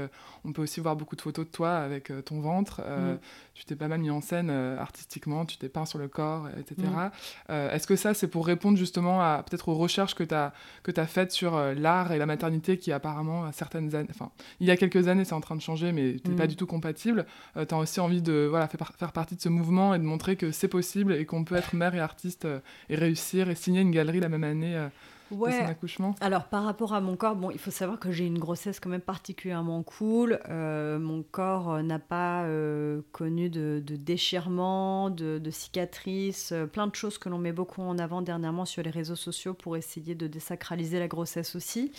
on 0.45 0.53
peut 0.53 0.63
aussi 0.63 0.81
voir 0.81 0.97
beaucoup 0.97 1.17
de 1.17 1.21
photos 1.23 1.47
de 1.47 1.51
toi 1.51 1.77
avec 1.79 2.11
euh, 2.11 2.21
ton 2.23 2.41
ventre. 2.41 2.81
Euh, 2.85 3.15
Mm. 3.15 3.19
Tu 3.55 3.65
t'es 3.67 3.77
pas 3.77 3.87
mal 3.89 4.01
mis 4.01 4.11
en 4.11 4.21
scène 4.23 4.49
euh, 4.51 4.79
artistiquement, 4.79 5.45
tu 5.45 5.59
t'es 5.59 5.69
peint 5.69 5.85
sur 5.85 5.99
le 5.99 6.09
corps, 6.09 6.47
euh, 6.47 6.61
etc. 6.61 6.77
Mm. 6.89 7.11
Euh, 7.51 7.71
Est-ce 7.71 7.87
que 7.87 7.97
ça, 7.97 8.15
c'est 8.15 8.29
pour 8.29 8.47
répondre 8.47 8.79
justement 8.79 9.21
à 9.21 9.43
peut-être 9.49 9.69
aux 9.69 9.75
recherches 9.75 10.15
que 10.15 10.25
tu 10.25 10.35
as, 10.35 10.53
que 10.83 10.93
as 10.99 11.07
faites 11.07 11.33
sur 11.33 11.55
euh, 11.55 11.75
l'art 11.75 12.13
et 12.13 12.19
la 12.19 12.27
maternité 12.27 12.79
qui 12.79 12.93
apparemment, 12.93 13.45
à 13.45 13.53
certaines 13.53 13.95
années, 13.95 14.09
enfin, 14.11 14.31
il 14.61 14.67
y 14.67 14.71
a 14.71 14.77
quelques 14.77 15.09
années, 15.09 15.25
c'est 15.25 15.35
en 15.35 15.41
train 15.41 15.57
de 15.57 15.61
changer, 15.61 15.93
mais 15.93 16.17
t'es 16.25 16.31
Mm. 16.33 16.37
pas 16.37 16.47
du 16.47 16.57
tout 16.57 16.67
compatible. 16.67 17.27
tu 17.55 17.75
as 17.75 17.79
aussi 17.79 18.01
envie 18.01 18.23
de 18.23 18.47
voilà, 18.49 18.69
faire, 18.69 18.93
faire 18.99 19.13
partie 19.13 19.37
de 19.37 19.41
ce 19.41 19.49
mouvement 19.51 19.95
et 19.95 19.99
de 19.99 20.05
montrer 20.05 20.37
que 20.37 20.51
c'est 20.51 20.69
possible 20.69 21.13
et 21.15 21.25
qu'on 21.27 21.45
peut 21.45 21.57
être 21.57 21.75
mère 21.75 21.95
et 21.95 22.01
artiste 22.01 22.45
euh, 22.47 22.61
et 22.89 22.97
réussir 22.97 23.22
et 23.35 23.55
signer 23.55 23.81
une 23.81 23.91
galerie 23.91 24.21
la 24.21 24.29
même 24.29 24.45
année 24.45 24.77
euh, 24.77 24.89
de 25.31 25.51
son 25.51 25.67
accouchement. 25.67 26.15
Alors, 26.21 26.45
par 26.45 26.65
rapport 26.65 26.95
à 26.95 27.01
mon 27.01 27.17
corps, 27.17 27.37
bon, 27.37 27.51
il 27.51 27.59
faut 27.59 27.71
savoir 27.71 27.99
que 27.99 28.11
j'ai 28.11 28.27
une 28.27 28.39
grossesse 28.39 28.81
quand 28.81 28.91
même 28.91 29.01
particulièrement 29.01 29.83
cool. 29.83 30.39
Euh, 30.49 30.99
mon 30.99 31.23
corps 31.23 31.73
euh, 31.73 31.83
n'a 31.83 31.99
pas 31.99 32.45
euh, 32.45 33.01
connu 33.13 33.49
de, 33.49 33.83
de 33.85 33.97
déchirement, 33.97 35.11
de, 35.11 35.39
de 35.39 35.51
cicatrices, 35.51 36.53
plein 36.73 36.87
de 36.87 36.95
choses 36.95 37.19
que 37.19 37.29
l'on 37.29 37.39
met 37.39 37.53
beaucoup 37.53 37.83
en 37.83 37.99
avant 37.99 38.23
dernièrement 38.23 38.65
sur 38.65 38.83
les 38.83 38.91
réseaux 38.91 39.17
sociaux 39.17 39.55
pour 39.55 39.77
essayer 39.77 40.15
de 40.15 40.27
désacraliser 40.27 40.99
la 40.99 41.09
grossesse 41.09 41.57
aussi. 41.57 41.93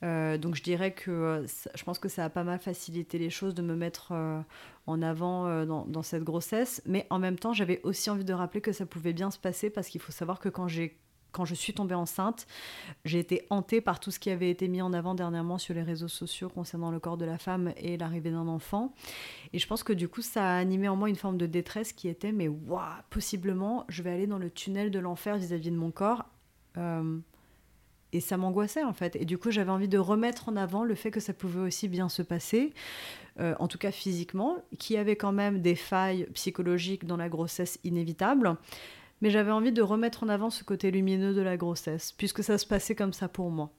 Donc, 0.00 0.54
je 0.54 0.62
dirais 0.62 0.92
que 0.92 1.44
je 1.74 1.82
pense 1.82 1.98
que 1.98 2.08
ça 2.08 2.24
a 2.24 2.30
pas 2.30 2.44
mal 2.44 2.60
facilité 2.60 3.18
les 3.18 3.30
choses 3.30 3.52
de 3.52 3.62
me 3.62 3.74
mettre 3.74 4.12
en 4.88 5.02
avant 5.02 5.46
euh, 5.46 5.66
dans, 5.66 6.02
cette 6.02 6.24
grossesse. 6.24 6.82
Mais 6.86 7.06
en 7.10 7.18
même 7.18 7.38
temps, 7.38 7.52
j'avais 7.52 7.80
aussi 7.84 8.08
envie 8.08 8.24
de 8.24 8.32
rappeler 8.32 8.62
que 8.62 8.72
ça 8.72 8.86
pouvait 8.86 9.12
bien 9.12 9.30
se 9.30 9.38
passer 9.38 9.68
parce 9.70 9.88
qu'il 9.88 10.00
faut 10.00 10.12
savoir 10.12 10.40
que 10.40 10.48
quand 10.48 10.66
j'ai 10.66 10.98
quand 11.30 11.44
je 11.44 11.54
suis 11.54 11.74
tombée 11.74 11.94
enceinte, 11.94 12.46
j'ai 13.04 13.18
été 13.18 13.46
hantée 13.50 13.82
par 13.82 14.00
tout 14.00 14.10
ce 14.10 14.18
qui 14.18 14.30
avait 14.30 14.48
été 14.48 14.66
mis 14.66 14.80
en 14.80 14.94
avant 14.94 15.14
dernièrement 15.14 15.58
sur 15.58 15.74
les 15.74 15.82
réseaux 15.82 16.08
sociaux 16.08 16.48
concernant 16.48 16.90
le 16.90 16.98
corps 17.00 17.18
de 17.18 17.26
la 17.26 17.36
femme 17.36 17.70
et 17.76 17.98
l'arrivée 17.98 18.30
d'un 18.30 18.48
enfant. 18.48 18.94
Et 19.52 19.58
je 19.58 19.66
pense 19.66 19.82
que 19.82 19.92
du 19.92 20.08
coup, 20.08 20.22
ça 20.22 20.56
a 20.56 20.58
animé 20.58 20.88
en 20.88 20.96
moi 20.96 21.10
une 21.10 21.16
forme 21.16 21.36
de 21.36 21.44
détresse 21.44 21.92
qui 21.92 22.08
était 22.08 22.32
mais 22.32 22.48
waouh, 22.48 22.80
possiblement, 23.10 23.84
je 23.90 24.02
vais 24.02 24.10
aller 24.10 24.26
dans 24.26 24.38
le 24.38 24.50
tunnel 24.50 24.90
de 24.90 24.98
l'enfer 24.98 25.36
vis-à-vis 25.36 25.70
de 25.70 25.76
mon 25.76 25.90
corps. 25.90 26.24
Euh, 26.78 27.18
et 28.12 28.20
ça 28.20 28.36
m'angoissait 28.36 28.84
en 28.84 28.92
fait. 28.92 29.16
Et 29.16 29.24
du 29.24 29.38
coup, 29.38 29.50
j'avais 29.50 29.70
envie 29.70 29.88
de 29.88 29.98
remettre 29.98 30.48
en 30.48 30.56
avant 30.56 30.84
le 30.84 30.94
fait 30.94 31.10
que 31.10 31.20
ça 31.20 31.32
pouvait 31.32 31.60
aussi 31.60 31.88
bien 31.88 32.08
se 32.08 32.22
passer, 32.22 32.72
euh, 33.40 33.54
en 33.58 33.68
tout 33.68 33.78
cas 33.78 33.90
physiquement, 33.90 34.56
qu'il 34.78 34.96
y 34.96 34.98
avait 34.98 35.16
quand 35.16 35.32
même 35.32 35.60
des 35.60 35.74
failles 35.74 36.26
psychologiques 36.34 37.06
dans 37.06 37.16
la 37.16 37.28
grossesse 37.28 37.78
inévitable. 37.84 38.56
Mais 39.20 39.30
j'avais 39.30 39.50
envie 39.50 39.72
de 39.72 39.82
remettre 39.82 40.22
en 40.22 40.28
avant 40.28 40.50
ce 40.50 40.62
côté 40.62 40.90
lumineux 40.90 41.34
de 41.34 41.42
la 41.42 41.56
grossesse, 41.56 42.12
puisque 42.12 42.44
ça 42.44 42.56
se 42.56 42.66
passait 42.66 42.94
comme 42.94 43.12
ça 43.12 43.28
pour 43.28 43.50
moi. 43.50 43.70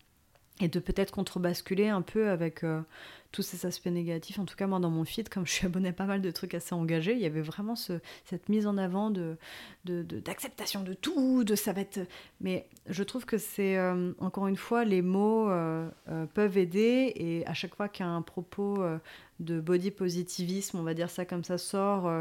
Et 0.61 0.67
de 0.67 0.79
peut-être 0.79 1.11
contrebasculer 1.11 1.87
un 1.87 2.01
peu 2.01 2.29
avec 2.29 2.65
euh, 2.65 2.81
tous 3.31 3.43
ces 3.43 3.65
aspects 3.65 3.87
négatifs. 3.87 4.39
En 4.39 4.45
tout 4.45 4.57
cas, 4.57 4.67
moi, 4.67 4.79
dans 4.79 4.89
mon 4.89 5.05
feed, 5.05 5.29
comme 5.29 5.45
je 5.45 5.53
suis 5.53 5.65
abonnée 5.65 5.89
à 5.89 5.93
pas 5.93 6.05
mal 6.05 6.21
de 6.21 6.31
trucs 6.31 6.53
assez 6.53 6.75
engagés, 6.75 7.13
il 7.13 7.19
y 7.19 7.25
avait 7.25 7.41
vraiment 7.41 7.77
ce- 7.77 8.01
cette 8.25 8.49
mise 8.49 8.67
en 8.67 8.77
avant 8.77 9.09
de, 9.09 9.37
de- 9.85 10.03
de- 10.03 10.19
d'acceptation 10.19 10.83
de, 10.83 10.93
tout, 10.93 11.45
de 11.45 11.55
ça 11.55 11.71
va 11.71 11.79
être... 11.79 12.01
Mais 12.41 12.67
je 12.87 13.03
trouve 13.03 13.25
que 13.25 13.37
c'est, 13.37 13.77
euh, 13.77 14.11
encore 14.19 14.47
une 14.47 14.57
fois, 14.57 14.83
les 14.83 15.01
mots 15.01 15.49
euh, 15.49 15.87
peuvent 16.33 16.57
aider. 16.57 17.13
Et 17.15 17.47
à 17.47 17.53
chaque 17.53 17.75
fois 17.75 17.87
qu'un 17.87 18.21
propos 18.21 18.83
de 19.39 19.61
body 19.61 19.91
positivisme, 19.91 20.77
on 20.77 20.83
va 20.83 20.93
dire 20.93 21.09
ça 21.09 21.23
comme 21.23 21.45
ça, 21.45 21.57
sort, 21.57 22.11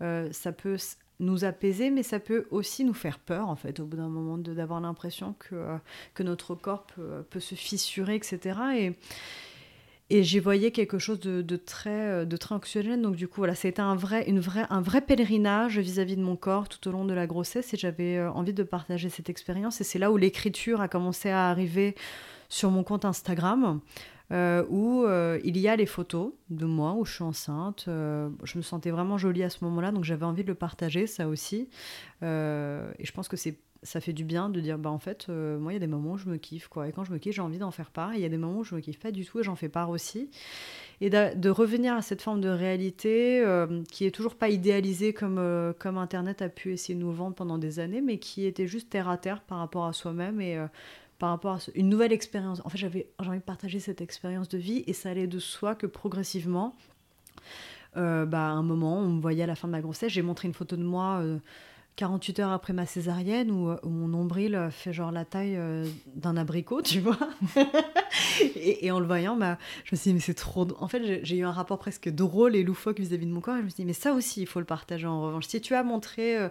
ça 0.00 0.52
peut 0.52 0.76
nous 1.20 1.44
apaiser, 1.44 1.90
mais 1.90 2.02
ça 2.02 2.20
peut 2.20 2.46
aussi 2.50 2.84
nous 2.84 2.94
faire 2.94 3.18
peur, 3.18 3.48
en 3.48 3.56
fait, 3.56 3.80
au 3.80 3.84
bout 3.84 3.96
d'un 3.96 4.08
moment, 4.08 4.38
d'avoir 4.38 4.80
l'impression 4.80 5.34
que, 5.38 5.54
euh, 5.54 5.76
que 6.14 6.22
notre 6.22 6.54
corps 6.54 6.84
peut, 6.84 7.24
peut 7.28 7.40
se 7.40 7.54
fissurer, 7.54 8.14
etc. 8.14 8.58
Et, 8.76 8.92
et 10.10 10.22
j'y 10.22 10.38
voyais 10.38 10.70
quelque 10.70 10.98
chose 10.98 11.20
de, 11.20 11.42
de, 11.42 11.56
très, 11.56 12.24
de 12.24 12.36
très 12.36 12.54
anxiogène. 12.54 13.02
Donc, 13.02 13.16
du 13.16 13.28
coup, 13.28 13.40
voilà, 13.40 13.54
c'était 13.54 13.82
un 13.82 13.94
vrai, 13.94 14.28
une 14.28 14.42
un 14.70 14.80
vrai 14.80 15.00
pèlerinage 15.00 15.78
vis-à-vis 15.78 16.16
de 16.16 16.22
mon 16.22 16.36
corps 16.36 16.68
tout 16.68 16.88
au 16.88 16.92
long 16.92 17.04
de 17.04 17.12
la 17.14 17.26
grossesse. 17.26 17.74
Et 17.74 17.76
j'avais 17.76 18.20
envie 18.20 18.54
de 18.54 18.62
partager 18.62 19.10
cette 19.10 19.28
expérience. 19.28 19.80
Et 19.80 19.84
c'est 19.84 19.98
là 19.98 20.10
où 20.10 20.16
l'écriture 20.16 20.80
a 20.80 20.88
commencé 20.88 21.28
à 21.28 21.48
arriver 21.48 21.94
sur 22.48 22.70
mon 22.70 22.84
compte 22.84 23.04
Instagram. 23.04 23.80
Euh, 24.30 24.62
où 24.68 25.04
euh, 25.04 25.40
il 25.42 25.56
y 25.56 25.68
a 25.68 25.76
les 25.76 25.86
photos 25.86 26.32
de 26.50 26.66
moi 26.66 26.92
où 26.94 27.04
je 27.04 27.14
suis 27.14 27.24
enceinte. 27.24 27.86
Euh, 27.88 28.28
je 28.44 28.58
me 28.58 28.62
sentais 28.62 28.90
vraiment 28.90 29.16
jolie 29.16 29.42
à 29.42 29.50
ce 29.50 29.64
moment-là, 29.64 29.90
donc 29.90 30.04
j'avais 30.04 30.26
envie 30.26 30.42
de 30.42 30.48
le 30.48 30.54
partager, 30.54 31.06
ça 31.06 31.28
aussi. 31.28 31.68
et 32.22 32.24
je 32.24 33.12
pense 33.12 33.28
que 33.28 33.36
c'est 33.36 33.56
ça 33.84 34.00
fait 34.00 34.12
du 34.12 34.24
bien 34.24 34.48
de 34.48 34.60
dire 34.60 34.76
bah 34.76 34.90
en 34.90 34.98
fait 34.98 35.28
moi 35.28 35.70
il 35.70 35.74
y 35.74 35.76
a 35.76 35.78
des 35.78 35.86
moments 35.86 36.14
où 36.14 36.18
je 36.18 36.28
me 36.28 36.36
kiffe 36.36 36.66
quoi 36.66 36.88
et 36.88 36.92
quand 36.92 37.04
je 37.04 37.12
me 37.12 37.18
kiffe 37.18 37.36
j'ai 37.36 37.42
envie 37.42 37.58
d'en 37.58 37.70
faire 37.70 37.92
part 37.92 38.12
il 38.12 38.20
y 38.20 38.24
a 38.24 38.28
des 38.28 38.36
moments 38.36 38.58
où 38.58 38.64
je 38.64 38.74
me 38.74 38.80
kiffe 38.80 38.98
pas 38.98 39.12
du 39.12 39.24
tout 39.24 39.38
et 39.38 39.44
j'en 39.44 39.54
fais 39.54 39.68
part 39.68 39.90
aussi 39.90 40.30
et 41.00 41.10
de, 41.10 41.48
revenir 41.48 41.94
à 41.94 42.02
cette 42.02 42.20
forme 42.20 42.40
de 42.40 42.48
réalité 42.48 43.40
qui 43.92 44.04
est 44.04 44.10
toujours 44.10 44.34
pas 44.34 44.48
idéalisée 44.48 45.12
comme 45.12 45.40
comme 45.78 45.96
internet 45.96 46.42
a 46.42 46.48
pu 46.48 46.72
essayer 46.72 46.96
de 46.96 47.00
nous 47.00 47.12
vendre 47.12 47.36
pendant 47.36 47.56
des 47.56 47.78
années 47.78 48.00
mais 48.00 48.18
qui 48.18 48.46
était 48.46 48.66
juste 48.66 48.90
terre 48.90 49.08
à 49.08 49.16
terre 49.16 49.42
par 49.42 49.58
rapport 49.58 49.84
à 49.84 49.92
soi-même 49.92 50.40
et 50.40 50.58
par 51.18 51.30
rapport 51.30 51.56
à 51.56 51.58
une 51.74 51.88
nouvelle 51.88 52.12
expérience. 52.12 52.60
En 52.64 52.68
fait, 52.68 52.78
j'avais 52.78 53.08
envie 53.18 53.38
de 53.38 53.42
partager 53.42 53.80
cette 53.80 54.00
expérience 54.00 54.48
de 54.48 54.58
vie 54.58 54.84
et 54.86 54.92
ça 54.92 55.10
allait 55.10 55.26
de 55.26 55.38
soi 55.38 55.74
que 55.74 55.86
progressivement, 55.86 56.76
euh, 57.96 58.24
bah, 58.24 58.46
à 58.46 58.50
un 58.50 58.62
moment, 58.62 58.98
on 58.98 59.08
me 59.08 59.20
voyait 59.20 59.42
à 59.42 59.46
la 59.46 59.56
fin 59.56 59.68
de 59.68 59.72
ma 59.72 59.80
grossesse, 59.80 60.12
j'ai 60.12 60.22
montré 60.22 60.48
une 60.48 60.54
photo 60.54 60.76
de 60.76 60.84
moi. 60.84 61.20
Euh, 61.20 61.38
48 61.98 62.38
heures 62.38 62.52
après 62.52 62.72
ma 62.72 62.86
césarienne 62.86 63.50
où, 63.50 63.74
mon 63.82 64.06
nombril 64.06 64.68
fait 64.70 64.92
genre 64.92 65.10
la 65.10 65.24
taille 65.24 65.56
euh, 65.56 65.84
d'un 66.14 66.36
abricot, 66.36 66.80
tu 66.82 67.00
vois. 67.00 67.18
et, 68.54 68.88
en 68.92 69.00
le 69.00 69.06
voyant, 69.06 69.36
bah, 69.36 69.58
je 69.82 69.96
me 69.96 69.96
suis 69.96 70.10
dit, 70.10 70.14
mais 70.14 70.20
c'est 70.20 70.34
trop. 70.34 70.68
En 70.78 70.86
fait, 70.86 71.24
j'ai 71.24 71.38
eu 71.38 71.44
un 71.44 71.50
rapport 71.50 71.80
presque 71.80 72.08
drôle 72.08 72.54
et 72.54 72.62
loufoque 72.62 73.00
vis-à-vis 73.00 73.26
de 73.26 73.32
mon 73.32 73.40
corps. 73.40 73.56
Et 73.56 73.58
je 73.58 73.64
me 73.64 73.68
suis 73.68 73.82
dit, 73.82 73.84
mais 73.84 73.94
ça 73.94 74.12
aussi, 74.12 74.42
il 74.42 74.46
faut 74.46 74.60
le 74.60 74.64
partager 74.64 75.08
en 75.08 75.22
revanche. 75.22 75.48
Si 75.48 75.60
tu 75.60 75.74
as 75.74 75.82
montré 75.82 76.38
euh, 76.38 76.48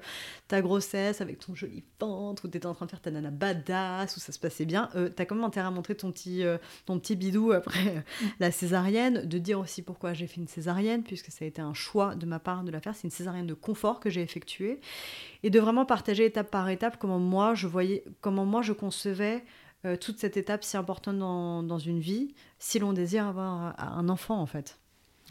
ta 0.50 0.62
grossesse 0.62 1.22
avec 1.22 1.39
ton 1.39 1.56
joli 1.56 1.82
ventre, 1.98 2.43
ou 2.43 2.50
tu 2.50 2.58
étais 2.58 2.66
en 2.66 2.74
train 2.74 2.86
de 2.86 2.91
faire 2.91 3.02
ta 3.02 3.12
nana 3.12 3.32
badass, 3.32 4.18
où 4.18 4.20
ça 4.20 4.34
se 4.34 4.39
passait 4.39 4.66
bien, 4.66 4.89
euh, 4.95 5.10
tu 5.16 5.22
as 5.22 5.26
quand 5.26 5.36
même 5.36 5.45
intérêt 5.45 5.68
à 5.68 5.72
montrer 5.72 5.95
ton 5.95 6.12
petit, 6.12 6.43
ton 6.86 7.00
petit 7.00 7.16
bidou 7.16 7.54
après 7.54 8.04
la 8.41 8.52
césarienne, 8.52 9.26
de 9.26 9.38
dire 9.38 9.62
aussi 9.62 9.82
pourquoi 9.82 10.14
j'ai 10.14 10.28
fait 10.28 10.41
une 10.41 10.50
césarienne, 10.50 11.04
puisque 11.04 11.32
ça 11.32 11.45
a 11.45 11.48
été 11.48 11.62
un 11.62 11.74
choix 11.74 12.16
de 12.16 12.26
ma 12.26 12.39
part 12.39 12.66
de 12.66 12.72
la 12.72 12.82
faire. 12.82 12.95
C'est 12.95 13.06
une 13.06 13.12
césarienne 13.12 13.48
de 13.48 13.54
confort 13.54 14.02
que 14.02 14.10
j'ai 14.10 14.22
effectuée 14.22 14.82
et 15.44 15.50
de 15.50 15.60
vraiment 15.60 15.86
partager 15.86 16.26
étape 16.26 16.50
par 16.50 16.70
étape 16.70 16.98
comment 16.98 17.20
moi 17.20 17.56
je 17.56 17.68
voyais, 17.68 18.04
comment 18.22 18.46
moi 18.46 18.62
je 18.62 18.74
concevais 18.74 19.44
euh, 19.86 19.96
toute 19.96 20.18
cette 20.18 20.38
étape 20.38 20.64
si 20.64 20.76
importante 20.76 21.20
dans, 21.20 21.62
dans 21.62 21.78
une 21.78 22.00
vie, 22.00 22.34
si 22.58 22.80
l'on 22.80 22.94
désire 22.94 23.28
avoir 23.28 23.76
un 23.80 24.10
enfant 24.10 24.42
en 24.42 24.48
fait. 24.48 24.80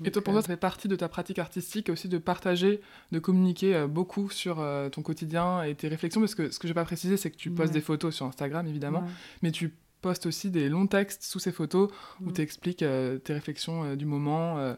et 0.04 0.12
toi, 0.12 0.22
pour 0.22 0.32
toi, 0.32 0.38
euh, 0.38 0.42
ça 0.42 0.48
fait 0.48 0.56
partie 0.56 0.86
de 0.86 0.94
ta 0.94 1.08
pratique 1.08 1.40
artistique 1.40 1.88
aussi 1.88 2.08
de 2.08 2.16
partager, 2.18 2.80
de 3.10 3.18
communiquer 3.18 3.74
euh, 3.74 3.86
beaucoup 3.88 4.30
sur 4.30 4.64
ton 4.92 5.02
quotidien 5.02 5.62
et 5.64 5.74
tes 5.74 5.88
réflexions? 5.88 6.20
Parce 6.20 6.36
que 6.36 6.50
ce 6.50 6.60
que 6.60 6.68
je 6.68 6.72
n'ai 6.72 6.74
pas 6.74 6.84
précisé, 6.84 7.16
c'est 7.16 7.30
que 7.30 7.36
tu 7.36 7.50
postes 7.50 7.72
des 7.72 7.80
photos 7.80 8.14
sur 8.14 8.26
Instagram, 8.26 8.66
évidemment, 8.68 9.04
mais 9.42 9.50
tu 9.50 9.74
postes 10.00 10.26
aussi 10.26 10.50
des 10.50 10.68
longs 10.68 10.86
textes 10.86 11.24
sous 11.24 11.40
ces 11.40 11.50
photos 11.50 11.90
où 12.24 12.30
tu 12.30 12.40
expliques 12.40 12.84
tes 13.24 13.32
réflexions 13.32 13.96
du 13.96 14.06
moment 14.06 14.74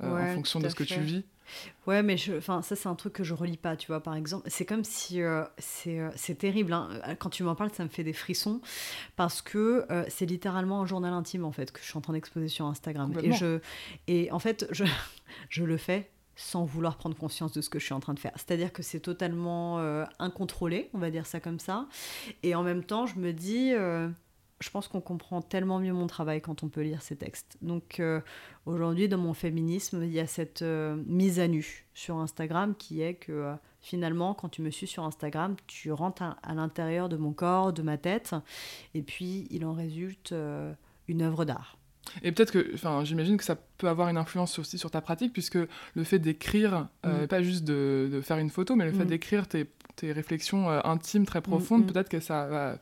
en 0.00 0.34
fonction 0.34 0.60
de 0.60 0.68
ce 0.68 0.76
que 0.76 0.84
tu 0.84 1.00
vis. 1.00 1.24
Ouais, 1.86 2.02
mais 2.02 2.16
enfin, 2.36 2.62
ça, 2.62 2.76
c'est 2.76 2.88
un 2.88 2.94
truc 2.94 3.12
que 3.14 3.24
je 3.24 3.34
relis 3.34 3.56
pas, 3.56 3.76
tu 3.76 3.86
vois, 3.88 4.02
par 4.02 4.14
exemple. 4.14 4.48
C'est 4.50 4.66
comme 4.66 4.84
si. 4.84 5.22
Euh, 5.22 5.44
euh, 5.86 6.10
c'est 6.16 6.34
terrible. 6.36 6.72
Hein. 6.72 6.88
Quand 7.18 7.30
tu 7.30 7.42
m'en 7.42 7.54
parles, 7.54 7.70
ça 7.72 7.84
me 7.84 7.88
fait 7.88 8.04
des 8.04 8.12
frissons. 8.12 8.60
Parce 9.16 9.42
que 9.42 9.86
euh, 9.90 10.04
c'est 10.08 10.26
littéralement 10.26 10.82
un 10.82 10.86
journal 10.86 11.12
intime, 11.12 11.44
en 11.44 11.52
fait, 11.52 11.72
que 11.72 11.80
je 11.80 11.86
suis 11.86 11.96
en 11.96 12.00
train 12.00 12.12
d'exposer 12.12 12.48
sur 12.48 12.66
Instagram. 12.66 13.12
Et, 13.22 13.32
je, 13.32 13.60
et 14.06 14.30
en 14.32 14.38
fait, 14.38 14.66
je, 14.70 14.84
je 15.48 15.64
le 15.64 15.76
fais 15.76 16.10
sans 16.36 16.64
vouloir 16.64 16.96
prendre 16.96 17.16
conscience 17.16 17.52
de 17.52 17.60
ce 17.60 17.68
que 17.68 17.80
je 17.80 17.84
suis 17.84 17.94
en 17.94 18.00
train 18.00 18.14
de 18.14 18.20
faire. 18.20 18.32
C'est-à-dire 18.36 18.72
que 18.72 18.84
c'est 18.84 19.00
totalement 19.00 19.80
incontrôlé, 20.20 20.88
on 20.94 20.98
va 20.98 21.10
dire 21.10 21.26
ça 21.26 21.40
comme 21.40 21.58
ça. 21.58 21.88
Et 22.44 22.54
en 22.54 22.62
même 22.62 22.84
temps, 22.84 23.06
je 23.06 23.18
me 23.18 23.32
dis 23.32 23.72
je 24.60 24.70
pense 24.70 24.88
qu'on 24.88 25.00
comprend 25.00 25.40
tellement 25.40 25.78
mieux 25.78 25.92
mon 25.92 26.06
travail 26.06 26.40
quand 26.40 26.62
on 26.62 26.68
peut 26.68 26.82
lire 26.82 27.02
ces 27.02 27.16
textes. 27.16 27.56
Donc 27.62 28.00
euh, 28.00 28.20
aujourd'hui, 28.66 29.08
dans 29.08 29.18
mon 29.18 29.34
féminisme, 29.34 30.02
il 30.02 30.12
y 30.12 30.20
a 30.20 30.26
cette 30.26 30.62
euh, 30.62 30.96
mise 31.06 31.38
à 31.38 31.46
nu 31.46 31.86
sur 31.94 32.16
Instagram 32.16 32.74
qui 32.76 33.00
est 33.00 33.14
que 33.14 33.32
euh, 33.32 33.54
finalement, 33.80 34.34
quand 34.34 34.48
tu 34.48 34.62
me 34.62 34.70
suis 34.70 34.86
sur 34.86 35.04
Instagram, 35.04 35.54
tu 35.66 35.92
rentres 35.92 36.22
à, 36.22 36.54
l'intérieur 36.54 37.08
de 37.08 37.16
mon 37.16 37.32
corps, 37.32 37.72
de 37.72 37.82
ma 37.82 37.98
tête, 37.98 38.34
et 38.94 39.02
puis 39.02 39.46
il 39.50 39.64
en 39.64 39.72
résulte 39.72 40.34
une 41.06 41.22
œuvre 41.22 41.44
d'art. 41.44 41.78
Et 42.22 42.32
peut-être 42.32 42.52
que, 42.52 42.74
enfin, 42.74 43.04
j'imagine 43.04 43.36
que 43.36 43.44
ça 43.44 43.56
peut 43.76 43.88
avoir 43.88 44.08
une 44.08 44.16
influence 44.16 44.58
aussi 44.58 44.78
sur 44.78 44.90
ta 44.90 45.00
pratique, 45.00 45.32
puisque 45.32 45.58
le 45.94 46.04
fait 46.04 46.18
d'écrire, 46.18 46.88
mm. 47.04 47.26
pas 47.28 47.42
juste 47.42 47.64
de, 47.64 48.20
faire 48.22 48.38
une 48.38 48.50
photo, 48.50 48.74
mais 48.74 48.84
le 48.84 48.92
fait 48.92 49.04
mm. 49.04 49.08
d'écrire 49.08 49.46
tes, 49.46 49.66
tes, 49.94 50.10
réflexions 50.10 50.68
intimes 50.68 51.26
très 51.26 51.40
profondes, 51.40 51.84
mm, 51.84 51.92
peut-être 51.92 52.08
que 52.08 52.20
ça 52.20 52.46
va 52.46 52.78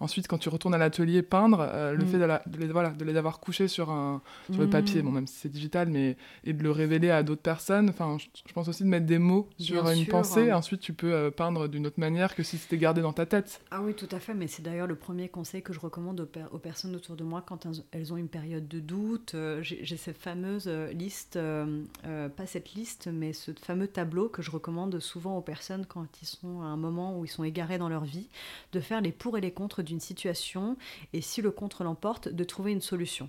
Ensuite, 0.00 0.28
quand 0.28 0.38
tu 0.38 0.48
retournes 0.48 0.74
à 0.74 0.78
l'atelier 0.78 1.22
peindre, 1.22 1.60
euh, 1.60 1.92
le 1.92 2.04
mm. 2.04 2.06
fait 2.06 2.18
de, 2.18 2.58
les, 2.58 2.68
voilà, 2.68 2.90
de 2.90 3.04
les 3.04 3.16
avoir 3.16 3.40
couchés 3.40 3.66
sur, 3.66 3.90
un, 3.90 4.22
sur 4.50 4.60
le 4.60 4.70
papier, 4.70 5.02
mm. 5.02 5.04
bon, 5.04 5.10
même 5.10 5.26
si 5.26 5.34
c'est 5.36 5.48
digital, 5.48 5.88
mais, 5.88 6.16
et 6.44 6.52
de 6.52 6.62
le 6.62 6.70
révéler 6.70 7.10
à 7.10 7.22
d'autres 7.22 7.42
personnes, 7.42 7.88
enfin, 7.90 8.16
je, 8.18 8.52
pense 8.52 8.68
aussi 8.68 8.84
de 8.84 8.88
mettre 8.88 9.06
des 9.06 9.18
mots 9.18 9.48
sur 9.58 9.88
une 9.90 10.06
pensée, 10.06 10.46
et 10.46 10.52
ensuite 10.52 10.80
tu 10.80 10.92
peux 10.92 11.12
euh, 11.12 11.30
peindre 11.30 11.68
d'une 11.68 11.86
autre 11.86 11.98
manière 11.98 12.34
que 12.34 12.42
si 12.42 12.58
c'était 12.58 12.78
gardé 12.78 13.02
dans 13.02 13.12
ta 13.12 13.26
tête. 13.26 13.60
Ah 13.70 13.80
oui, 13.82 13.94
tout 13.94 14.08
à 14.12 14.20
fait, 14.20 14.34
mais 14.34 14.46
c'est 14.46 14.62
d'ailleurs 14.62 14.86
le 14.86 14.94
premier 14.94 15.28
conseil 15.28 15.62
que 15.62 15.72
je 15.72 15.80
recommande 15.80 16.28
aux, 16.52 16.58
personnes 16.58 16.94
autour 16.94 17.16
de 17.16 17.24
moi 17.24 17.42
quand 17.44 17.66
elles 17.90 18.12
ont 18.12 18.16
une 18.16 18.28
période 18.28 18.68
de 18.68 18.80
doute. 18.80 19.34
Euh, 19.34 19.58
j'ai 19.62 19.96
cette 19.96 20.18
fameuse 20.18 20.68
liste, 20.92 21.38
pas 22.02 22.46
cette 22.46 22.74
liste, 22.74 23.08
mais 23.12 23.32
ce 23.32 23.50
fameux 23.60 23.88
tableau 23.88 24.28
que 24.28 24.42
je 24.42 24.50
recommande 24.50 25.00
souvent 25.00 25.36
aux 25.36 25.42
personnes 25.42 25.86
quand 25.86 26.06
ils 26.22 26.26
sont 26.26 26.62
à 26.62 26.66
un 26.66 26.76
moment 26.76 27.18
où 27.18 27.24
ils 27.24 27.28
sont 27.28 27.44
égarés 27.44 27.78
dans 27.78 27.88
leur 27.88 28.04
vie, 28.04 28.28
de 28.72 28.80
faire 28.80 29.00
les 29.00 29.12
pour 29.12 29.36
et 29.36 29.40
les 29.40 29.50
contre 29.50 29.82
d'une 29.88 30.00
situation 30.00 30.76
et 31.12 31.20
si 31.20 31.42
le 31.42 31.50
contre 31.50 31.84
l'emporte, 31.84 32.28
de 32.28 32.44
trouver 32.44 32.72
une 32.72 32.80
solution. 32.80 33.28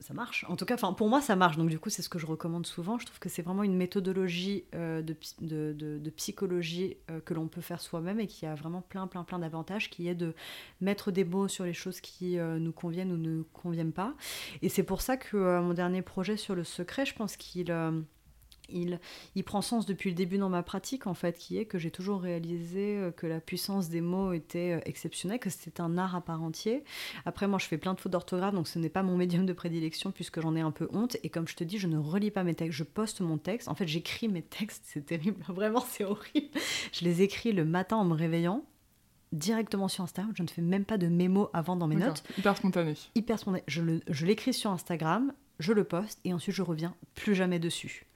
Ça 0.00 0.12
marche. 0.12 0.44
En 0.48 0.56
tout 0.56 0.66
cas, 0.66 0.76
pour 0.76 1.08
moi, 1.08 1.22
ça 1.22 1.36
marche. 1.36 1.56
Donc 1.56 1.70
du 1.70 1.78
coup, 1.78 1.88
c'est 1.88 2.02
ce 2.02 2.10
que 2.10 2.18
je 2.18 2.26
recommande 2.26 2.66
souvent. 2.66 2.98
Je 2.98 3.06
trouve 3.06 3.18
que 3.18 3.30
c'est 3.30 3.40
vraiment 3.40 3.62
une 3.62 3.76
méthodologie 3.76 4.64
euh, 4.74 5.00
de, 5.00 5.16
de, 5.40 5.72
de, 5.72 6.10
psychologie 6.10 6.98
euh, 7.10 7.18
que 7.20 7.32
l'on 7.32 7.48
peut 7.48 7.62
faire 7.62 7.80
soi-même 7.80 8.20
et 8.20 8.26
qui 8.26 8.44
a 8.44 8.54
vraiment 8.54 8.82
plein, 8.82 9.06
plein, 9.06 9.24
plein 9.24 9.38
d'avantages, 9.38 9.88
qui 9.88 10.06
est 10.06 10.14
de 10.14 10.34
mettre 10.82 11.10
des 11.10 11.24
mots 11.24 11.48
sur 11.48 11.64
les 11.64 11.72
choses 11.72 12.00
qui 12.00 12.38
euh, 12.38 12.58
nous 12.58 12.72
conviennent 12.72 13.10
ou 13.10 13.16
ne 13.16 13.42
conviennent 13.54 13.92
pas. 13.92 14.14
Et 14.60 14.68
c'est 14.68 14.82
pour 14.82 15.00
ça 15.00 15.16
que 15.16 15.60
mon 15.60 15.72
dernier 15.72 16.02
projet 16.02 16.36
sur 16.36 16.54
le 16.54 16.62
secret, 16.62 17.06
je 17.06 17.14
pense 17.14 17.36
qu'il 17.36 17.72
il, 18.68 18.98
prend 19.44 19.62
sens 19.62 19.86
depuis 19.86 20.10
le 20.10 20.16
début 20.16 20.38
dans 20.38 20.48
ma 20.48 20.62
pratique, 20.62 21.06
en 21.06 21.14
fait, 21.14 21.38
qui 21.38 21.58
est 21.58 21.66
que 21.66 21.78
j'ai 21.78 21.90
toujours 21.90 22.20
réalisé 22.20 22.96
euh, 22.96 23.10
que 23.10 23.26
la 23.26 23.40
puissance 23.40 23.88
des 23.88 24.00
mots 24.00 24.32
était 24.32 24.72
euh, 24.72 24.80
exceptionnelle, 24.84 25.38
que 25.38 25.50
c'était 25.50 25.80
un 25.80 25.98
art 25.98 26.16
à 26.16 26.20
part 26.20 26.42
entier. 26.42 26.82
Après, 27.24 27.46
moi, 27.46 27.58
je 27.58 27.66
fais 27.66 27.78
plein 27.78 27.94
de 27.94 28.00
fautes 28.00 28.12
d'orthographe, 28.12 28.54
donc 28.54 28.68
ce 28.68 28.78
n'est 28.78 28.88
pas 28.88 29.02
mon 29.02 29.16
médium 29.16 29.46
de 29.46 29.52
prédilection, 29.52 30.10
puisque 30.10 30.40
j'en 30.40 30.56
ai 30.56 30.60
un 30.60 30.70
peu 30.70 30.88
honte. 30.92 31.16
Et 31.22 31.28
comme 31.28 31.46
je 31.48 31.54
te 31.54 31.64
dis, 31.64 31.78
je 31.78 31.86
ne 31.86 31.98
relis 31.98 32.30
pas 32.30 32.44
mes 32.44 32.54
textes, 32.54 32.76
je 32.76 32.84
poste 32.84 33.20
mon 33.20 33.38
texte. 33.38 33.68
En 33.68 33.74
fait, 33.74 33.86
j'écris 33.86 34.28
mes 34.28 34.42
textes, 34.42 34.84
c'est 34.86 35.06
terrible, 35.06 35.42
vraiment, 35.48 35.84
c'est 35.88 36.04
horrible. 36.04 36.58
Je 36.92 37.04
les 37.04 37.22
écris 37.22 37.52
le 37.52 37.64
matin 37.64 37.96
en 37.96 38.04
me 38.04 38.14
réveillant, 38.14 38.64
directement 39.32 39.88
sur 39.88 40.04
Instagram. 40.04 40.32
Je 40.36 40.42
ne 40.42 40.48
fais 40.48 40.62
même 40.62 40.84
pas 40.84 40.98
de 40.98 41.06
mémo 41.06 41.50
avant 41.52 41.76
dans 41.76 41.86
mes 41.86 41.96
notes. 41.96 42.24
Hyper 42.38 42.56
spontané. 42.56 42.94
Hyper 43.14 43.38
spontané. 43.38 43.64
Je 43.68 44.26
l'écris 44.26 44.54
sur 44.54 44.70
Instagram 44.70 45.32
je 45.58 45.72
le 45.72 45.84
poste 45.84 46.20
et 46.24 46.32
ensuite 46.32 46.54
je 46.54 46.62
reviens 46.62 46.94
plus 47.14 47.34
jamais 47.34 47.58
dessus. 47.58 48.06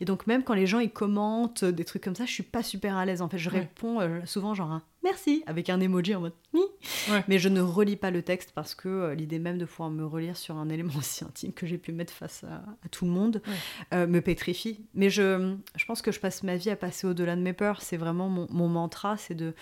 Et 0.00 0.04
donc 0.04 0.26
même 0.26 0.42
quand 0.42 0.54
les 0.54 0.66
gens 0.66 0.78
ils 0.78 0.90
commentent 0.90 1.64
des 1.64 1.84
trucs 1.84 2.02
comme 2.02 2.14
ça, 2.14 2.24
je 2.26 2.32
suis 2.32 2.42
pas 2.42 2.62
super 2.62 2.96
à 2.96 3.04
l'aise. 3.04 3.22
En 3.22 3.28
fait, 3.28 3.38
je 3.38 3.50
réponds 3.50 4.00
euh, 4.00 4.20
souvent 4.24 4.54
genre 4.54 4.70
un 4.70 4.82
merci 5.02 5.42
avec 5.46 5.70
un 5.70 5.80
emoji 5.80 6.14
en 6.14 6.20
mode 6.20 6.32
oui. 6.52 6.62
Mais 7.28 7.38
je 7.38 7.48
ne 7.48 7.60
relis 7.60 7.96
pas 7.96 8.10
le 8.10 8.22
texte 8.22 8.52
parce 8.54 8.74
que 8.74 8.88
euh, 8.88 9.14
l'idée 9.14 9.38
même 9.38 9.58
de 9.58 9.64
pouvoir 9.64 9.90
me 9.90 10.04
relire 10.04 10.36
sur 10.36 10.56
un 10.56 10.68
élément 10.70 10.96
aussi 10.96 11.24
intime 11.24 11.52
que 11.52 11.66
j'ai 11.66 11.78
pu 11.78 11.92
mettre 11.92 12.12
face 12.12 12.44
à, 12.44 12.62
tout 12.90 13.04
le 13.04 13.10
monde 13.10 13.42
euh, 13.94 14.06
me 14.06 14.20
pétrifie. 14.20 14.80
Mais 14.94 15.10
je, 15.10 15.54
je 15.76 15.84
pense 15.84 16.02
que 16.02 16.12
je 16.12 16.20
passe 16.20 16.42
ma 16.42 16.56
vie 16.56 16.70
à 16.70 16.76
passer 16.76 17.06
au-delà 17.06 17.36
de 17.36 17.42
mes 17.42 17.52
peurs. 17.52 17.82
C'est 17.82 17.96
vraiment 17.96 18.28
mon, 18.28 18.46
mon 18.50 18.68
mantra, 18.68 19.16
c'est 19.16 19.34
de 19.34 19.54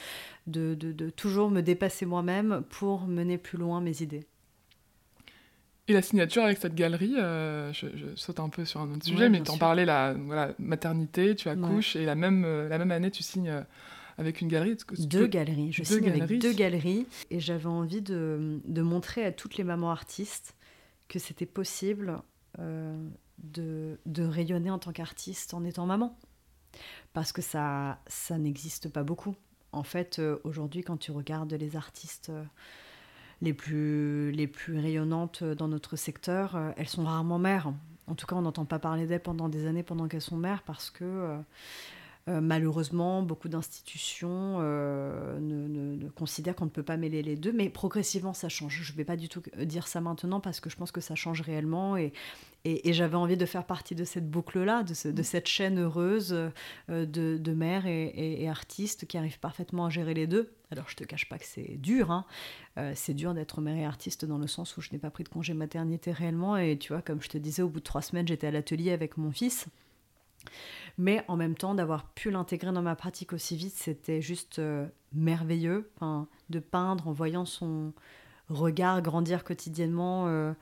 de, 0.47 0.75
de, 0.75 0.93
de 0.93 1.11
toujours 1.11 1.51
me 1.51 1.61
dépasser 1.61 2.07
moi-même 2.07 2.63
pour 2.71 3.07
mener 3.07 3.37
plus 3.37 3.59
loin 3.59 3.81
mes 3.81 4.03
idées. 4.03 4.27
Et 5.89 5.95
la 5.95 6.03
signature 6.03 6.45
avec 6.45 6.59
cette 6.59 6.75
galerie, 6.75 7.15
euh, 7.17 7.73
je, 7.73 7.87
saute 8.15 8.41
un 8.41 8.51
peu 8.51 8.67
sur 8.67 8.81
un 8.81 8.93
autre 8.93 9.07
sujet, 9.07 9.31
mais 9.31 9.43
tu 9.43 9.51
en 9.51 9.57
parlais, 9.57 9.87
la 9.87 10.13
voilà, 10.13 10.53
maternité, 10.59 11.35
tu 11.35 11.49
accouches, 11.49 11.97
et 11.97 12.05
la 12.05 12.15
même, 12.15 12.45
euh, 12.45 12.69
la 12.69 12.77
même 12.77 12.91
année, 12.91 13.11
tu 13.11 13.23
signes 13.23 13.49
euh, 13.49 13.63
avec 14.19 14.43
une 14.43 14.49
galerie. 14.49 14.77
Deux 14.99 15.27
galeries, 15.27 15.73
je 15.73 15.83
signe 15.83 16.11
avec 16.11 16.39
deux 16.41 16.53
galeries, 16.53 17.07
et 17.31 17.41
j'avais 17.41 17.67
envie 17.67 18.03
de, 18.03 18.61
de, 18.67 18.83
montrer 18.83 19.25
à 19.25 19.33
toutes 19.33 19.57
les 19.57 19.65
mamans 19.65 19.91
artistes 19.91 20.55
que 21.09 21.19
c'était 21.19 21.47
possible 21.47 22.21
de, 22.59 23.99
de, 24.05 24.25
rayonner 24.25 24.71
en 24.71 24.79
tant 24.79 24.93
qu'artiste 24.93 25.55
en 25.55 25.65
étant 25.65 25.87
maman. 25.87 26.19
Parce 27.15 27.33
que 27.33 27.41
ça, 27.41 28.03
ça 28.09 28.37
n'existe 28.37 28.91
pas 28.91 29.05
beaucoup. 29.05 29.35
En 29.73 29.85
fait, 29.85 30.21
aujourd'hui, 30.45 30.83
quand 30.83 30.99
tu 30.99 31.13
regardes 31.13 31.55
les 31.55 31.77
artistes 31.77 32.31
les 33.41 33.53
plus, 33.53 34.33
rayonnantes 34.69 35.45
dans 35.45 35.69
notre 35.69 35.97
secteur, 35.97 36.57
euh, 36.57 36.71
elles 36.77 36.89
sont 36.89 37.05
rarement 37.05 37.39
mères. 37.39 37.73
En 38.07 38.15
tout 38.15 38.27
cas, 38.27 38.37
on 38.37 38.43
n'entend 38.43 38.65
pas 38.65 38.79
parler 38.79 39.07
d'elles 39.07 39.23
pendant 39.23 39.49
des 39.49 39.67
années 39.67 39.83
pendant 39.83 40.09
qu'elles 40.09 40.23
sont 40.23 40.37
mères 40.37 40.63
parce 40.63 40.91
que 40.91 41.05
euh, 41.05 41.39
euh, 42.29 42.41
malheureusement, 42.41 43.23
beaucoup 43.23 43.49
d'institutions 43.49 44.59
ne, 44.61 46.09
considèrent 46.11 46.57
qu'on 46.57 46.65
ne 46.65 46.71
peut 46.71 46.83
pas 46.83 46.97
mêler 46.97 47.23
les 47.23 47.37
deux, 47.37 47.53
mais 47.53 47.69
progressivement 47.69 48.35
ça 48.35 48.49
change. 48.49 48.83
Je 48.83 48.93
ne 48.93 48.97
vais 48.97 49.05
pas 49.05 49.17
du 49.17 49.29
tout 49.29 49.43
dire 49.63 49.87
ça 49.87 50.01
maintenant 50.01 50.41
parce 50.41 50.61
que 50.61 50.69
je 50.69 50.77
pense 50.77 50.91
que 50.91 51.01
ça 51.01 51.15
change 51.15 51.43
réellement 51.43 51.97
et, 52.65 52.93
j'avais 52.93 53.17
envie 53.17 53.37
de 53.37 53.47
faire 53.47 53.65
partie 53.65 53.95
de 53.95 54.05
cette 54.05 54.29
boucle-là, 54.29 54.83
de, 54.83 55.11
de, 55.11 55.23
cette 55.23 55.47
chaîne 55.47 55.79
heureuse 55.79 56.31
de, 56.89 57.05
de 57.07 57.53
mères 57.53 57.87
et, 57.87 58.43
et, 58.43 58.49
artistes 58.49 59.07
qui 59.07 59.17
arrivent 59.17 59.39
parfaitement 59.39 59.87
à 59.87 59.91
gérer 59.91 60.15
les 60.15 60.27
deux. 60.27 60.53
Alors 60.71 60.89
je 60.89 60.97
te 60.97 61.05
cache 61.05 61.29
pas 61.29 61.39
que 61.39 61.47
c'est 61.47 61.77
dur, 61.79 62.11
hein. 62.11 62.27
Euh, 62.77 62.93
c'est 62.95 63.15
dur 63.15 63.35
d'être 63.35 63.61
mère 63.61 63.77
et 63.77 63.85
artiste 63.85 64.25
dans 64.25 64.39
le 64.39 64.47
sens 64.47 64.77
où 64.77 64.81
je 64.81 64.91
n'ai 64.93 64.99
pas 64.99 65.11
pris 65.11 65.25
de 65.25 65.29
congé 65.29 65.55
maternité 65.55 66.13
réellement 66.13 66.57
et 66.57 66.77
tu 66.79 66.93
vois, 66.93 67.03
comme 67.03 67.23
je 67.23 67.29
te 67.29 67.39
disais, 67.39 67.63
au 67.63 67.69
bout 67.69 67.81
de 67.81 67.85
trois 67.85 68.03
semaines, 68.03 68.29
j'étais 68.29 68.47
à 68.47 68.51
l'atelier 68.51 68.93
avec 68.93 69.17
mon 69.17 69.33
fils. 69.33 69.67
Mais 70.99 71.25
en 71.29 71.37
même 71.37 71.55
temps, 71.55 71.75
d'avoir 71.75 72.07
pu 72.11 72.31
l'intégrer 72.31 72.73
dans 72.73 72.83
ma 72.83 72.97
pratique 72.97 73.33
aussi 73.33 73.57
vite, 73.57 73.75
c'était 73.75 74.21
juste 74.21 74.59
euh, 74.59 74.87
merveilleux. 75.13 75.91
de 76.51 76.59
peindre 76.59 77.09
en 77.09 77.13
voyant 77.13 77.45
son 77.45 77.93
regard 78.49 79.03
grandir 79.03 79.45
quotidiennement 79.45 80.27
euh, 80.29 80.53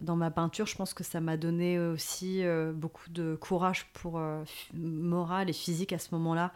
dans 0.00 0.16
ma 0.16 0.30
peinture, 0.30 0.66
je 0.66 0.76
pense 0.76 0.94
que 0.94 1.04
ça 1.04 1.20
m'a 1.20 1.36
donné 1.36 1.78
aussi 1.78 2.42
beaucoup 2.74 3.10
de 3.10 3.36
courage 3.40 3.86
pour 3.92 4.20
moral 4.74 5.50
et 5.50 5.52
physique 5.52 5.92
à 5.92 5.98
ce 5.98 6.14
moment-là 6.14 6.52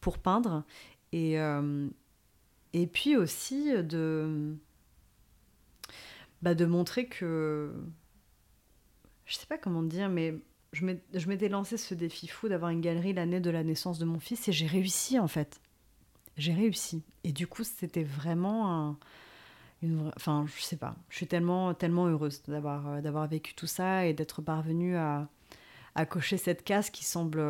pour 0.00 0.18
peindre. 0.18 0.64
Et, 1.12 1.38
euh, 1.38 1.88
et 2.72 2.86
puis 2.86 3.16
aussi 3.16 3.72
de, 3.82 4.54
bah 6.42 6.54
de 6.54 6.66
montrer 6.66 7.06
que. 7.06 7.72
Je 9.26 9.36
sais 9.36 9.46
pas 9.46 9.58
comment 9.58 9.82
dire, 9.82 10.08
mais 10.08 10.34
je 10.72 10.84
m'étais 11.28 11.48
lancé 11.48 11.76
ce 11.76 11.94
défi 11.94 12.26
fou 12.26 12.48
d'avoir 12.48 12.70
une 12.70 12.80
galerie 12.80 13.12
l'année 13.12 13.40
de 13.40 13.50
la 13.50 13.62
naissance 13.62 13.98
de 13.98 14.04
mon 14.04 14.18
fils 14.18 14.48
et 14.48 14.52
j'ai 14.52 14.66
réussi 14.66 15.18
en 15.18 15.28
fait. 15.28 15.60
J'ai 16.36 16.52
réussi. 16.52 17.02
Et 17.22 17.32
du 17.32 17.46
coup, 17.46 17.64
c'était 17.64 18.02
vraiment 18.02 18.72
un, 18.72 18.98
une 19.82 20.12
Enfin, 20.16 20.46
je 20.54 20.62
sais 20.62 20.76
pas. 20.76 20.96
Je 21.08 21.16
suis 21.16 21.26
tellement, 21.26 21.74
tellement 21.74 22.06
heureuse 22.06 22.42
d'avoir, 22.48 23.02
d'avoir 23.02 23.26
vécu 23.26 23.54
tout 23.54 23.66
ça 23.66 24.06
et 24.06 24.14
d'être 24.14 24.42
parvenue 24.42 24.96
à, 24.96 25.28
à 25.94 26.06
cocher 26.06 26.36
cette 26.36 26.64
case 26.64 26.90
qui 26.90 27.04
semble 27.04 27.40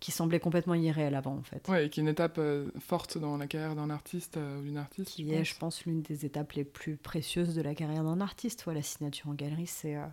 qui 0.00 0.12
semblait 0.12 0.40
complètement 0.40 0.74
irréel 0.74 1.14
avant 1.14 1.36
en 1.36 1.42
fait. 1.42 1.66
Ouais, 1.68 1.86
et 1.86 1.90
qui 1.90 2.00
est 2.00 2.02
une 2.02 2.08
étape 2.08 2.36
euh, 2.38 2.70
forte 2.78 3.18
dans 3.18 3.36
la 3.36 3.46
carrière 3.46 3.74
d'un 3.74 3.90
artiste 3.90 4.36
euh, 4.36 4.60
ou 4.60 4.62
d'une 4.62 4.76
artiste. 4.76 5.10
Qui 5.10 5.32
est, 5.32 5.44
je 5.44 5.56
pense, 5.56 5.84
l'une 5.84 6.02
des 6.02 6.24
étapes 6.24 6.52
les 6.52 6.64
plus 6.64 6.96
précieuses 6.96 7.54
de 7.54 7.62
la 7.62 7.74
carrière 7.74 8.04
d'un 8.04 8.20
artiste. 8.20 8.66
Ouais, 8.66 8.74
la 8.74 8.82
signature 8.82 9.28
en 9.28 9.34
galerie, 9.34 9.66
c'est 9.66 9.96
euh, 9.96 10.06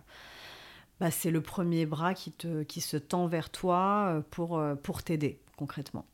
bah, 0.98 1.10
c'est 1.10 1.30
le 1.30 1.40
premier 1.40 1.86
bras 1.86 2.14
qui, 2.14 2.32
te, 2.32 2.62
qui 2.64 2.80
se 2.80 2.96
tend 2.96 3.26
vers 3.26 3.50
toi 3.50 4.24
pour, 4.30 4.62
pour 4.82 5.02
t'aider 5.02 5.38
concrètement. 5.56 6.04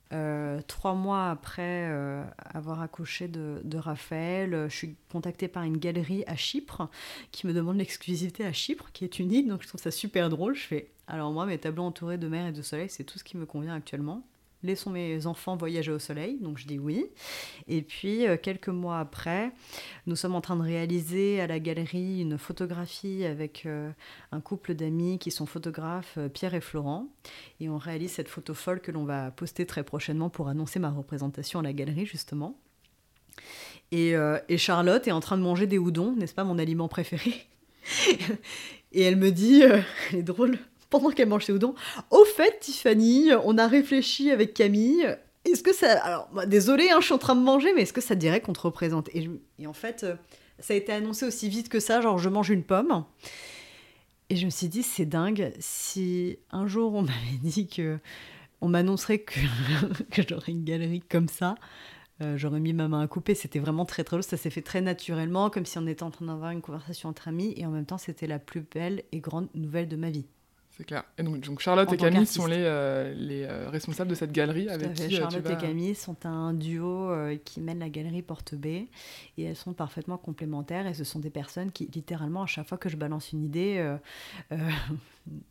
trois 0.69 0.95
mois 0.95 1.31
après 1.31 1.91
avoir 2.39 2.81
accouché 2.81 3.29
de, 3.29 3.61
de, 3.65 3.79
Raphaël, 3.79 4.67
je 4.69 4.75
suis 4.75 4.97
contactée 5.11 5.49
par 5.49 5.65
une 5.65 5.79
galerie 5.79 6.25
à 6.27 6.37
Chypre 6.37 6.89
qui 7.33 7.47
me 7.47 7.53
demande 7.53 7.77
l'exclusivité 7.77 8.45
à 8.45 8.53
Chypre, 8.53 8.91
qui 8.93 9.05
est 9.05 9.19
une 9.19 9.33
île, 9.33 9.49
donc 9.49 9.63
je 9.63 9.69
trouve 9.69 9.81
ça 9.81 9.91
super 9.91 10.29
drôle. 10.31 10.55
Je 10.55 10.67
fais 10.67 10.93
alors 11.07 11.33
moi, 11.33 11.47
mes 11.47 11.59
tableaux 11.59 11.83
entourés 11.83 12.19
de 12.19 12.29
mer 12.29 12.47
et 12.47 12.53
de 12.53 12.63
soleil, 12.63 12.89
c'est 12.89 13.05
tout 13.05 13.19
ce 13.19 13.25
qui 13.25 13.37
me 13.37 13.47
convient 13.47 13.75
actuellement. 13.75 14.23
Laissons 14.65 14.91
mes 14.91 15.27
enfants 15.27 15.57
voyager 15.57 15.91
au 15.91 15.99
soleil, 15.99 16.39
donc 16.41 16.57
je 16.57 16.69
dis 16.69 16.79
oui. 16.79 17.07
Et 17.67 17.83
puis, 17.83 18.29
euh, 18.29 18.37
quelques 18.41 18.69
mois 18.69 19.01
après, 19.01 19.51
nous 20.07 20.15
sommes 20.15 20.37
en 20.37 20.41
train 20.41 20.55
de 20.55 20.63
réaliser 20.63 21.41
à 21.41 21.49
la 21.49 21.59
galerie 21.59 22.21
une 22.21 22.39
photographie 22.39 23.25
avec 23.25 23.67
euh, 23.67 23.91
un 24.31 24.41
couple 24.41 24.75
d'amis 24.75 25.19
qui 25.19 25.33
sont 25.33 25.47
photographes, 25.47 26.15
euh, 26.17 26.29
Pierre 26.29 26.55
et 26.55 26.61
Florent. 26.61 27.09
Et 27.59 27.69
on 27.69 27.77
réalise 27.77 28.13
cette 28.13 28.29
photo 28.29 28.55
folle 28.55 28.81
que 28.81 28.93
l'on 28.93 29.05
va 29.05 29.33
poster 29.33 29.67
très 29.67 29.83
prochainement 29.83 30.31
pour 30.31 30.47
annoncer 30.47 30.79
ma 30.79 30.91
représentation 30.91 31.59
à 31.59 31.63
la 31.63 31.73
galerie, 31.73 32.07
justement. 32.07 32.57
Et, 33.91 34.15
et 34.49 34.59
Charlotte 34.59 35.07
est 35.07 35.13
en 35.13 35.21
train 35.21 35.37
de 35.37 35.43
manger 35.43 35.67
des 35.67 35.77
houdons, 35.79 36.15
n'est-ce 36.17 36.35
pas 36.35 36.45
mon 36.45 36.59
aliment 36.59 36.89
préféré? 36.89 37.47
Et 38.93 39.03
elle 39.03 39.17
me 39.17 39.31
dit, 39.31 39.63
elle 39.63 39.85
est 40.13 40.23
drôle, 40.23 40.59
pendant 40.93 41.11
qu'elle 41.11 41.29
mange 41.29 41.47
ses 41.47 41.53
udon. 41.53 41.75
Au 42.11 42.25
fait, 42.25 42.61
Tiffany, 42.61 43.31
on 43.45 43.59
a 43.59 43.67
réfléchi 43.67 44.31
avec 44.31 44.55
Camille. 44.55 45.09
Est-ce 45.45 45.63
que 45.63 45.75
ça. 45.75 46.01
Alors, 46.05 46.29
bah, 46.33 46.47
désolé, 46.47 46.91
hein, 46.91 46.99
je 47.01 47.07
suis 47.07 47.15
en 47.15 47.19
train 47.19 47.35
de 47.35 47.41
manger, 47.41 47.73
mais 47.75 47.83
est-ce 47.83 47.93
que 47.93 48.01
ça 48.01 48.15
dirait 48.15 48.41
qu'on 48.41 48.53
te 48.53 48.61
représente? 48.61 49.09
Et, 49.15 49.29
en 49.67 49.73
fait, 49.73 50.05
euh, 50.05 50.15
ça 50.61 50.75
a 50.75 50.77
été 50.77 50.93
annoncé 50.93 51.27
aussi 51.27 51.49
vite 51.49 51.69
que 51.69 51.81
ça, 51.81 52.01
genre 52.01 52.19
je 52.19 52.29
mange 52.29 52.51
une 52.51 52.63
pomme. 52.63 53.05
Et 54.29 54.37
je 54.37 54.45
me 54.45 54.51
suis 54.51 54.69
dit, 54.69 54.83
c'est 54.83 55.07
dingue, 55.07 55.53
si 55.59 56.39
un 56.51 56.67
jour 56.67 56.95
on 56.95 57.03
m'avait 57.03 57.41
dit 57.43 57.67
que 57.67 57.99
on 58.61 58.69
m'annoncerait 58.69 59.19
que, 59.19 59.41
que 60.13 60.23
j'aurais 60.29 60.53
une 60.53 60.63
galerie 60.63 61.03
comme 61.09 61.29
ça, 61.29 61.57
euh, 62.21 62.37
j'aurais 62.37 62.61
mis 62.61 62.75
ma 62.75 62.87
main 62.87 63.01
à 63.01 63.09
couper. 63.09 63.35
C'était 63.35 63.59
vraiment 63.59 63.87
très 63.87 64.05
très 64.05 64.17
lourd. 64.17 64.25
Ça 64.25 64.37
s'est 64.37 64.51
fait 64.51 64.63
très 64.63 64.83
naturellement, 64.83 65.49
comme 65.49 65.65
si 65.65 65.79
on 65.79 65.87
était 65.87 66.03
en 66.03 66.11
train 66.11 66.27
d'avoir 66.27 66.51
une 66.51 66.61
conversation 66.61 67.09
entre 67.09 67.29
amis. 67.29 67.55
Et 67.57 67.67
en 67.67 67.71
même 67.71 67.87
temps, 67.87 67.99
c'était 67.99 68.27
la 68.27 68.39
plus 68.39 68.61
belle 68.61 69.03
et 69.11 69.21
grande 69.21 69.49
nouvelle 69.55 69.89
de 69.89 69.97
ma 69.97 70.11
vie. 70.11 70.27
C'est 70.77 70.85
clair. 70.85 71.05
Et 71.19 71.23
donc, 71.23 71.41
donc 71.41 71.61
Charlotte 71.61 71.93
et 71.93 71.97
Camille 71.99 72.27
sont 72.27 72.47
les, 72.47 72.57
euh, 72.65 73.13
les 73.15 73.45
euh, 73.45 73.69
responsables 73.69 74.09
de 74.09 74.15
cette 74.15 74.33
galerie 74.33 74.71
avec 74.71 74.95
qui 74.95 75.03
euh, 75.03 75.21
Charlotte 75.21 75.51
et 75.51 75.57
Camille 75.59 75.95
sont 75.95 76.25
un 76.25 76.55
duo 76.55 77.11
qui 77.45 77.61
mène 77.61 77.79
la 77.79 77.91
galerie 77.91 78.23
Porte 78.23 78.55
B. 78.55 78.67
Et 78.67 78.89
elles 79.39 79.57
sont 79.57 79.75
parfaitement 79.75 80.17
complémentaires. 80.17 80.87
Et 80.87 80.95
ce 80.95 81.05
sont 81.05 81.19
des 81.19 81.31
personnes 81.31 81.73
qui 81.73 81.91
littéralement 81.93 82.43
à 82.43 82.47
chaque 82.47 82.69
fois 82.69 82.79
que 82.79 82.89
je 82.89 82.97
balance 82.97 83.33
une 83.33 83.45
idée 83.45 83.97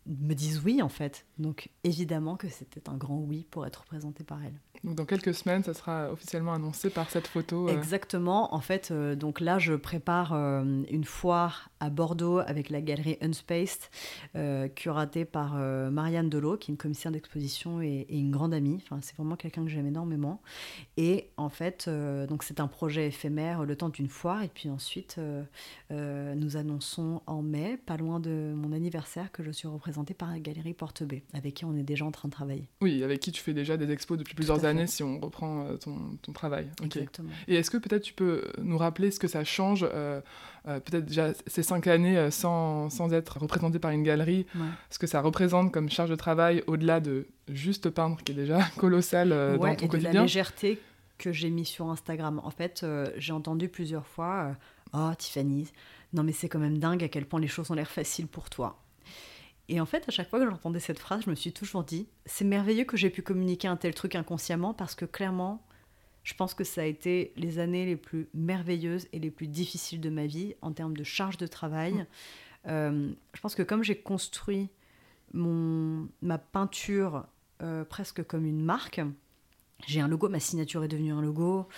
me 0.05 0.33
disent 0.33 0.61
oui 0.63 0.81
en 0.81 0.89
fait. 0.89 1.25
Donc 1.37 1.69
évidemment 1.83 2.35
que 2.35 2.49
c'était 2.49 2.89
un 2.89 2.97
grand 2.97 3.19
oui 3.19 3.45
pour 3.49 3.65
être 3.65 3.81
représenté 3.81 4.23
par 4.23 4.43
elles. 4.43 4.59
Donc 4.83 4.95
dans 4.95 5.05
quelques 5.05 5.33
semaines, 5.33 5.63
ça 5.63 5.75
sera 5.75 6.11
officiellement 6.11 6.53
annoncé 6.53 6.89
par 6.89 7.09
cette 7.09 7.27
photo. 7.27 7.69
Euh. 7.69 7.77
Exactement. 7.77 8.53
En 8.55 8.61
fait, 8.61 8.89
euh, 8.89 9.15
donc 9.15 9.39
là, 9.39 9.59
je 9.59 9.73
prépare 9.73 10.33
euh, 10.33 10.83
une 10.89 11.03
foire 11.03 11.69
à 11.79 11.91
Bordeaux 11.91 12.39
avec 12.39 12.69
la 12.69 12.81
galerie 12.81 13.17
Unspaced, 13.21 13.89
curatée 14.75 15.25
par 15.25 15.55
Marianne 15.55 16.29
Delot, 16.29 16.57
qui 16.57 16.69
est 16.69 16.73
une 16.73 16.77
commissaire 16.77 17.11
d'exposition 17.11 17.81
et, 17.81 18.05
et, 18.07 18.19
une 18.19 18.29
grande 18.29 18.53
amie. 18.53 18.79
Enfin, 18.83 18.99
c'est 19.01 19.15
vraiment 19.15 19.35
quelqu'un 19.35 19.63
que 19.63 19.69
j'aime 19.71 19.87
énormément. 19.87 20.41
Et 20.97 21.31
en 21.37 21.49
fait, 21.49 21.89
donc 22.29 22.43
c'est 22.43 22.59
un 22.59 22.67
projet 22.67 23.07
éphémère 23.07 23.65
le 23.65 23.75
temps 23.75 23.89
d'une 23.89 24.09
foire. 24.09 24.43
Et 24.43 24.47
puis 24.47 24.69
ensuite, 24.69 25.19
nous 25.89 26.57
annonçons 26.57 27.23
en 27.25 27.41
mai, 27.41 27.77
pas 27.83 27.97
loin 27.97 28.19
de 28.19 28.53
mon 28.55 28.73
anniversaire, 28.73 29.31
que 29.31 29.41
je 29.41 29.49
suis 29.49 29.60
représentée 29.67 30.13
par 30.13 30.29
la 30.29 30.39
galerie 30.39 30.73
Porte 30.73 31.03
B, 31.03 31.15
avec 31.33 31.55
qui 31.55 31.65
on 31.65 31.75
est 31.75 31.83
déjà 31.83 32.05
en 32.05 32.11
train 32.11 32.27
de 32.27 32.33
travailler. 32.33 32.67
Oui, 32.81 33.03
avec 33.03 33.19
qui 33.19 33.31
tu 33.31 33.41
fais 33.41 33.53
déjà 33.53 33.77
des 33.77 33.91
expos 33.91 34.17
depuis 34.17 34.35
plusieurs 34.35 34.65
années 34.65 34.87
si 34.87 35.03
on 35.03 35.19
reprend 35.19 35.65
euh, 35.65 35.77
ton, 35.77 35.97
ton, 36.21 36.31
travail. 36.31 36.67
Exactement. 36.83 37.29
Et 37.47 37.55
est-ce 37.55 37.71
que 37.71 37.77
peut-être 37.77 38.03
tu 38.03 38.13
peux 38.13 38.43
nous 38.61 38.77
rappeler 38.77 39.11
ce 39.11 39.19
que 39.19 39.27
ça 39.27 39.43
change, 39.43 39.85
euh, 39.91 40.21
euh, 40.67 40.79
peut-être 40.79 41.05
déjà 41.05 41.33
ces 41.47 41.63
cinq 41.63 41.87
années 41.87 42.29
sans, 42.31 42.89
sans, 42.89 43.13
être 43.13 43.39
représenté 43.39 43.79
par 43.79 43.91
une 43.91 44.03
galerie, 44.03 44.45
ce 44.89 44.99
que 44.99 45.07
ça 45.07 45.21
représente 45.21 45.71
comme 45.71 45.89
charge 45.89 46.09
de 46.09 46.15
travail 46.15 46.63
au-delà 46.67 46.99
de 46.99 47.27
juste 47.49 47.89
peindre, 47.89 48.17
qui 48.23 48.31
est 48.31 48.35
déjà 48.35 48.61
colossal 48.77 49.29
dans 49.29 49.57
ton 49.57 49.67
et 49.67 49.87
quotidien 49.87 50.09
de 50.11 50.15
la 50.15 50.21
légèreté 50.23 50.79
que 51.17 51.31
j'ai 51.31 51.49
mis 51.49 51.65
sur 51.65 51.89
Instagram. 51.89 52.41
En 52.43 52.49
fait, 52.49 52.85
j'ai 53.17 53.33
entendu 53.33 53.69
plusieurs 53.69 54.07
fois 54.07 54.55
Oh, 54.93 55.11
Tiffany, 55.17 55.69
non 56.13 56.23
mais 56.23 56.33
c'est 56.33 56.49
quand 56.49 56.59
même 56.59 56.77
dingue 56.77 57.03
à 57.03 57.07
quel 57.07 57.25
point 57.25 57.39
les 57.39 57.47
choses 57.47 57.71
ont 57.71 57.75
l'air 57.75 57.89
faciles 57.89 58.27
pour 58.27 58.49
toi. 58.49 58.77
Et 59.71 59.79
en 59.79 59.85
fait, 59.85 60.03
à 60.09 60.11
chaque 60.11 60.29
fois 60.29 60.37
que 60.37 60.49
j'entendais 60.49 60.81
cette 60.81 60.99
phrase, 60.99 61.21
je 61.25 61.29
me 61.29 61.35
suis 61.35 61.53
toujours 61.53 61.85
dit, 61.85 62.09
c'est 62.25 62.43
merveilleux 62.43 62.83
que 62.83 62.97
j'ai 62.97 63.09
pu 63.09 63.21
communiquer 63.21 63.69
un 63.69 63.77
tel 63.77 63.95
truc 63.95 64.15
inconsciemment 64.15 64.73
parce 64.73 64.95
que 64.95 65.05
clairement, 65.05 65.65
je 66.23 66.33
pense 66.33 66.53
que 66.53 66.65
ça 66.65 66.81
a 66.81 66.83
été 66.83 67.31
les 67.37 67.57
années 67.57 67.85
les 67.85 67.95
plus 67.95 68.27
merveilleuses 68.33 69.07
et 69.13 69.19
les 69.19 69.31
plus 69.31 69.47
difficiles 69.47 70.01
de 70.01 70.09
ma 70.09 70.25
vie 70.25 70.55
en 70.61 70.73
termes 70.73 70.97
de 70.97 71.05
charge 71.05 71.37
de 71.37 71.47
travail. 71.47 71.93
Mmh. 71.93 72.05
Euh, 72.67 73.11
je 73.33 73.39
pense 73.39 73.55
que 73.55 73.63
comme 73.63 73.81
j'ai 73.81 73.95
construit 73.95 74.67
mon, 75.33 76.09
ma 76.21 76.37
peinture 76.37 77.25
euh, 77.63 77.85
presque 77.85 78.23
comme 78.23 78.45
une 78.45 78.61
marque, 78.61 78.99
j'ai 79.87 80.01
un 80.01 80.09
logo, 80.09 80.27
ma 80.27 80.41
signature 80.41 80.83
est 80.83 80.89
devenue 80.89 81.13
un 81.13 81.21
logo. 81.21 81.69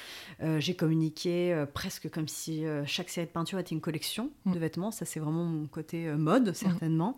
Euh, 0.42 0.60
j'ai 0.60 0.76
communiqué 0.76 1.64
presque 1.76 2.10
comme 2.10 2.28
si 2.28 2.64
chaque 2.88 3.10
série 3.10 3.28
de 3.28 3.32
peinture 3.32 3.60
était 3.60 3.76
une 3.76 3.82
collection 3.82 4.32
mmh. 4.46 4.52
de 4.52 4.58
vêtements. 4.58 4.90
Ça, 4.90 5.06
c'est 5.06 5.20
vraiment 5.20 5.44
mon 5.44 5.68
côté 5.68 6.12
mode, 6.14 6.50
mmh. 6.50 7.14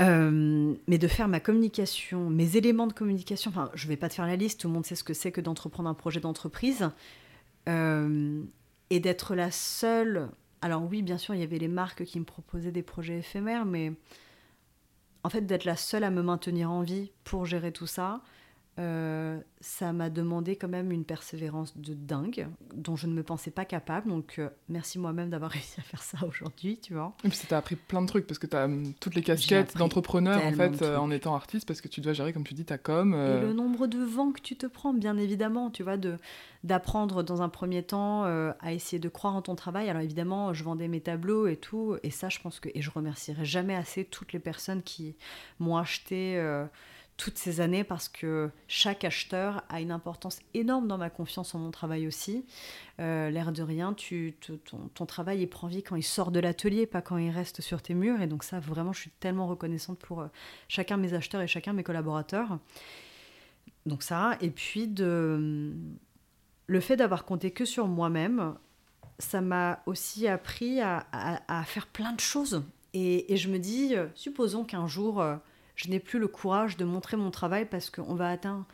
Euh, 0.00 0.74
mais 0.88 0.98
de 0.98 1.06
faire 1.06 1.28
ma 1.28 1.38
communication, 1.38 2.28
mes 2.28 2.56
éléments 2.56 2.88
de 2.88 2.92
communication, 2.92 3.50
enfin, 3.50 3.70
je 3.74 3.86
vais 3.86 3.96
pas 3.96 4.08
te 4.08 4.14
faire 4.14 4.26
la 4.26 4.34
liste, 4.34 4.60
tout 4.60 4.66
le 4.66 4.74
monde 4.74 4.84
sait 4.84 4.96
ce 4.96 5.04
que 5.04 5.14
c'est 5.14 5.30
que 5.30 5.40
d'entreprendre 5.40 5.88
un 5.88 5.94
projet 5.94 6.18
d'entreprise, 6.18 6.90
euh, 7.68 8.42
et 8.90 8.98
d'être 8.98 9.36
la 9.36 9.52
seule. 9.52 10.30
Alors 10.62 10.82
oui, 10.82 11.02
bien 11.02 11.16
sûr, 11.16 11.34
il 11.34 11.40
y 11.40 11.44
avait 11.44 11.58
les 11.58 11.68
marques 11.68 12.04
qui 12.04 12.18
me 12.18 12.24
proposaient 12.24 12.72
des 12.72 12.82
projets 12.82 13.18
éphémères, 13.18 13.66
mais 13.66 13.92
en 15.22 15.28
fait, 15.30 15.42
d'être 15.42 15.64
la 15.64 15.76
seule 15.76 16.04
à 16.04 16.10
me 16.10 16.22
maintenir 16.22 16.70
en 16.70 16.82
vie 16.82 17.12
pour 17.22 17.46
gérer 17.46 17.70
tout 17.70 17.86
ça, 17.86 18.20
euh, 18.80 19.38
ça 19.60 19.92
m'a 19.92 20.10
demandé 20.10 20.56
quand 20.56 20.68
même 20.68 20.90
une 20.90 21.04
persévérance 21.04 21.78
de 21.78 21.94
dingue, 21.94 22.48
dont 22.74 22.96
je 22.96 23.06
ne 23.06 23.12
me 23.12 23.22
pensais 23.22 23.52
pas 23.52 23.64
capable. 23.64 24.08
Donc, 24.08 24.36
euh, 24.38 24.48
merci 24.68 24.98
moi-même 24.98 25.30
d'avoir 25.30 25.50
réussi 25.52 25.78
à 25.78 25.82
faire 25.82 26.02
ça 26.02 26.18
aujourd'hui, 26.26 26.78
tu 26.82 26.94
vois. 26.94 27.14
Et 27.24 27.28
puis, 27.28 27.38
ça 27.38 27.46
t'a 27.46 27.58
appris 27.58 27.76
plein 27.76 28.02
de 28.02 28.08
trucs, 28.08 28.26
parce 28.26 28.38
que 28.38 28.48
tu 28.48 28.56
as 28.56 28.64
hum, 28.64 28.92
toutes 29.00 29.14
les 29.14 29.22
casquettes 29.22 29.76
d'entrepreneur, 29.76 30.44
en 30.44 30.52
fait, 30.52 30.82
euh, 30.82 30.96
en 30.96 31.10
étant 31.12 31.36
artiste, 31.36 31.68
parce 31.68 31.80
que 31.80 31.88
tu 31.88 32.00
dois 32.00 32.14
gérer, 32.14 32.32
comme 32.32 32.44
tu 32.44 32.54
dis, 32.54 32.64
ta 32.64 32.78
com. 32.78 33.14
Et 33.14 33.40
le 33.40 33.52
nombre 33.52 33.86
de 33.86 33.98
vents 33.98 34.32
que 34.32 34.40
tu 34.40 34.56
te 34.56 34.66
prends, 34.66 34.92
bien 34.92 35.16
évidemment, 35.18 35.70
tu 35.70 35.82
vois, 35.82 35.96
de 35.96 36.16
d'apprendre 36.64 37.22
dans 37.22 37.42
un 37.42 37.50
premier 37.50 37.82
temps 37.82 38.24
à 38.24 38.72
essayer 38.72 38.98
de 38.98 39.10
croire 39.10 39.36
en 39.36 39.42
ton 39.42 39.54
travail. 39.54 39.90
Alors, 39.90 40.00
évidemment, 40.00 40.54
je 40.54 40.64
vendais 40.64 40.88
mes 40.88 41.02
tableaux 41.02 41.46
et 41.46 41.56
tout, 41.56 41.96
et 42.02 42.10
ça, 42.10 42.30
je 42.30 42.40
pense 42.40 42.58
que... 42.58 42.70
Et 42.74 42.80
je 42.80 42.90
remercierai 42.90 43.44
jamais 43.44 43.74
assez 43.74 44.06
toutes 44.06 44.32
les 44.32 44.38
personnes 44.38 44.82
qui 44.82 45.14
m'ont 45.60 45.76
acheté 45.76 46.40
toutes 47.16 47.38
ces 47.38 47.60
années 47.60 47.84
parce 47.84 48.08
que 48.08 48.50
chaque 48.66 49.04
acheteur 49.04 49.62
a 49.68 49.80
une 49.80 49.92
importance 49.92 50.40
énorme 50.52 50.88
dans 50.88 50.98
ma 50.98 51.10
confiance 51.10 51.54
en 51.54 51.60
mon 51.60 51.70
travail 51.70 52.06
aussi. 52.06 52.44
Euh, 53.00 53.30
l'air 53.30 53.52
de 53.52 53.62
rien, 53.62 53.94
ton, 54.94 55.06
travail 55.06 55.40
il 55.42 55.46
prend 55.46 55.68
vie 55.68 55.82
quand 55.82 55.96
il 55.96 56.02
sort 56.02 56.32
de 56.32 56.40
l'atelier, 56.40 56.86
pas 56.86 57.02
quand 57.02 57.16
il 57.16 57.30
reste 57.30 57.60
sur 57.60 57.82
tes 57.82 57.94
murs. 57.94 58.20
Et 58.20 58.26
donc 58.26 58.42
ça, 58.42 58.58
vraiment, 58.58 58.92
je 58.92 59.00
suis 59.00 59.10
tellement 59.20 59.46
reconnaissante 59.46 59.98
pour 59.98 60.22
euh, 60.22 60.26
chacun 60.68 60.96
de 60.96 61.02
mes 61.02 61.14
acheteurs 61.14 61.40
et 61.40 61.46
chacun 61.46 61.70
de 61.70 61.76
mes 61.76 61.84
collaborateurs. 61.84 62.58
Donc 63.86 64.02
ça, 64.02 64.36
et 64.40 64.50
puis 64.50 64.88
de 64.88 65.72
le 66.66 66.80
fait 66.80 66.96
d'avoir 66.96 67.24
compté 67.24 67.50
que 67.50 67.64
sur 67.64 67.86
moi-même, 67.86 68.54
ça 69.18 69.40
m'a 69.40 69.82
aussi 69.86 70.26
appris 70.26 70.80
à, 70.80 71.06
faire 71.66 71.86
plein 71.86 72.12
de 72.12 72.20
choses. 72.20 72.64
Et, 72.92 73.32
et 73.32 73.36
je 73.36 73.48
me 73.50 73.58
dis, 73.58 73.94
euh, 73.94 74.06
supposons 74.14 74.64
qu'un 74.64 74.86
jour 74.86 75.22
je 75.74 75.88
n'ai 75.88 76.00
plus 76.00 76.18
le 76.18 76.28
courage 76.28 76.76
de 76.76 76.84
montrer 76.84 77.16
mon 77.16 77.30
travail 77.30 77.66
parce 77.66 77.90
qu'on 77.90 78.14
va 78.14 78.30
atteindre, 78.30 78.66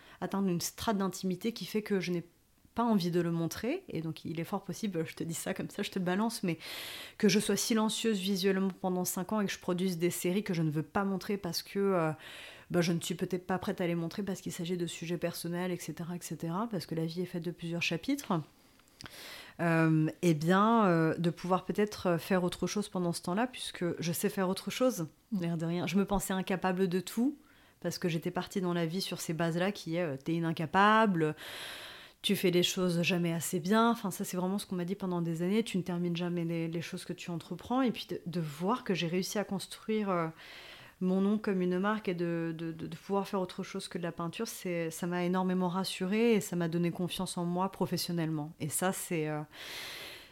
une 0.49 0.61
strate 0.61 0.99
d'intimité 0.99 1.53
qui 1.53 1.65
fait 1.65 1.83
que 1.83 2.01
je 2.01 2.13
n'ai 2.13 2.25
pas 2.75 2.85
envie 2.85 3.11
de 3.11 3.21
le 3.21 3.33
montrer, 3.33 3.83
et 3.89 4.01
donc 4.01 4.25
il 4.25 4.39
est 4.39 4.45
fort 4.45 4.65
possible, 4.65 5.05
je 5.07 5.15
te 5.15 5.25
dis 5.25 5.35
ça 5.35 5.55
comme 5.55 5.69
ça, 5.71 5.83
je 5.83 5.91
te 5.91 5.99
balance, 5.99 6.43
mais 6.43 6.57
que 7.19 7.29
je 7.29 7.41
sois 7.41 7.57
silencieuse 7.57 8.19
visuellement 8.19 8.71
pendant 8.81 9.05
5 9.05 9.33
ans 9.33 9.41
et 9.41 9.47
que 9.47 9.53
je 9.53 9.59
produise 9.59 9.99
des 9.99 10.11
séries 10.11 10.45
que 10.45 10.55
je 10.55 10.63
ne 10.63 10.71
veux 10.71 10.83
pas 10.83 11.05
montrer 11.05 11.37
parce 11.37 11.63
que 11.63 11.79
euh, 11.79 12.13
bah, 12.71 12.81
je 12.81 12.93
ne 12.93 13.01
suis 13.01 13.17
peut-être 13.17 13.47
pas 13.47 13.59
prête 13.59 13.81
à 13.81 13.87
les 13.87 13.97
montrer 13.97 14.23
parce 14.23 14.41
qu'il 14.41 14.53
s'agit 14.53 14.77
de 14.77 14.87
sujets 14.87 15.19
personnels, 15.19 15.73
etc., 15.73 15.95
etc., 16.15 16.37
parce 16.71 16.87
que 16.87 16.95
la 16.95 17.07
vie 17.07 17.23
est 17.23 17.27
faite 17.27 17.45
de 17.45 17.51
plusieurs 17.51 17.83
chapitres. 17.83 18.41
Euh, 19.61 20.09
eh 20.23 20.33
bien, 20.33 20.87
euh, 20.87 21.15
de 21.19 21.29
pouvoir 21.29 21.67
peut-être 21.67 22.07
euh, 22.07 22.19
faire 22.19 22.45
autre 22.45 22.67
chose 22.67 22.89
pendant 22.89 23.13
ce 23.13 23.21
temps-là, 23.23 23.47
puisque 23.47 23.85
je 24.01 24.13
sais 24.13 24.31
faire 24.31 24.49
autre 24.49 24.71
chose, 24.71 25.07
mm. 25.33 25.41
l'air 25.43 25.57
de 25.59 25.67
rien. 25.67 25.87
Je 25.87 25.97
me 25.97 26.07
pensais 26.07 26.33
incapable 26.33 26.89
de 26.89 27.01
tout, 27.01 27.37
parce 27.81 27.99
que 27.99 28.09
j'étais 28.09 28.31
partie 28.31 28.63
dans 28.63 28.73
la 28.73 28.87
vie 28.87 29.03
sur 29.03 29.21
ces 29.21 29.35
bases-là, 29.35 29.71
qui 29.71 29.97
est 29.97 30.19
t'es 30.25 30.43
incapable, 30.43 31.35
tu 32.23 32.37
fais 32.37 32.51
les 32.51 32.63
choses 32.63 33.03
jamais 33.03 33.35
assez 33.35 33.61
bien. 33.61 33.91
Enfin, 33.91 34.11
ça, 34.11 34.25
c'est 34.25 34.37
vraiment 34.37 34.59
ce 34.59 34.67
qu'on 34.67 34.77
m'a 34.77 34.85
dit 34.85 34.95
pendant 34.95 35.21
des 35.21 35.43
années. 35.43 35.63
Tu 35.63 35.77
ne 35.77 35.83
termines 35.83 36.17
jamais 36.17 36.45
les, 36.45 36.83
choses 36.83 37.05
que 37.05 37.15
tu 37.15 37.31
entreprends. 37.31 37.83
Et 37.83 37.91
puis 37.91 38.07
de, 38.27 38.41
voir 38.41 38.85
que 38.85 38.95
j'ai 38.95 39.07
réussi 39.07 39.39
à 39.39 39.45
construire 39.45 40.31
mon 41.01 41.21
nom 41.21 41.39
comme 41.39 41.63
une 41.63 41.79
marque 41.79 42.09
et 42.09 42.15
de, 42.15 42.55
pouvoir 43.07 43.27
faire 43.27 43.41
autre 43.41 43.63
chose 43.63 43.89
que 43.89 43.99
de 43.99 44.03
la 44.03 44.13
peinture, 44.13 44.47
c'est, 44.47 44.91
ça 44.91 45.07
m'a 45.07 45.25
énormément 45.25 45.69
rassurée 45.69 46.35
et 46.35 46.41
ça 46.41 46.57
m'a 46.57 46.69
donné 46.69 46.91
confiance 46.91 47.39
en 47.39 47.45
moi 47.45 47.73
professionnellement. 47.73 48.53
Et 48.61 48.69
ça, 48.69 48.93
c'est, 48.93 49.29
euh, 49.29 49.41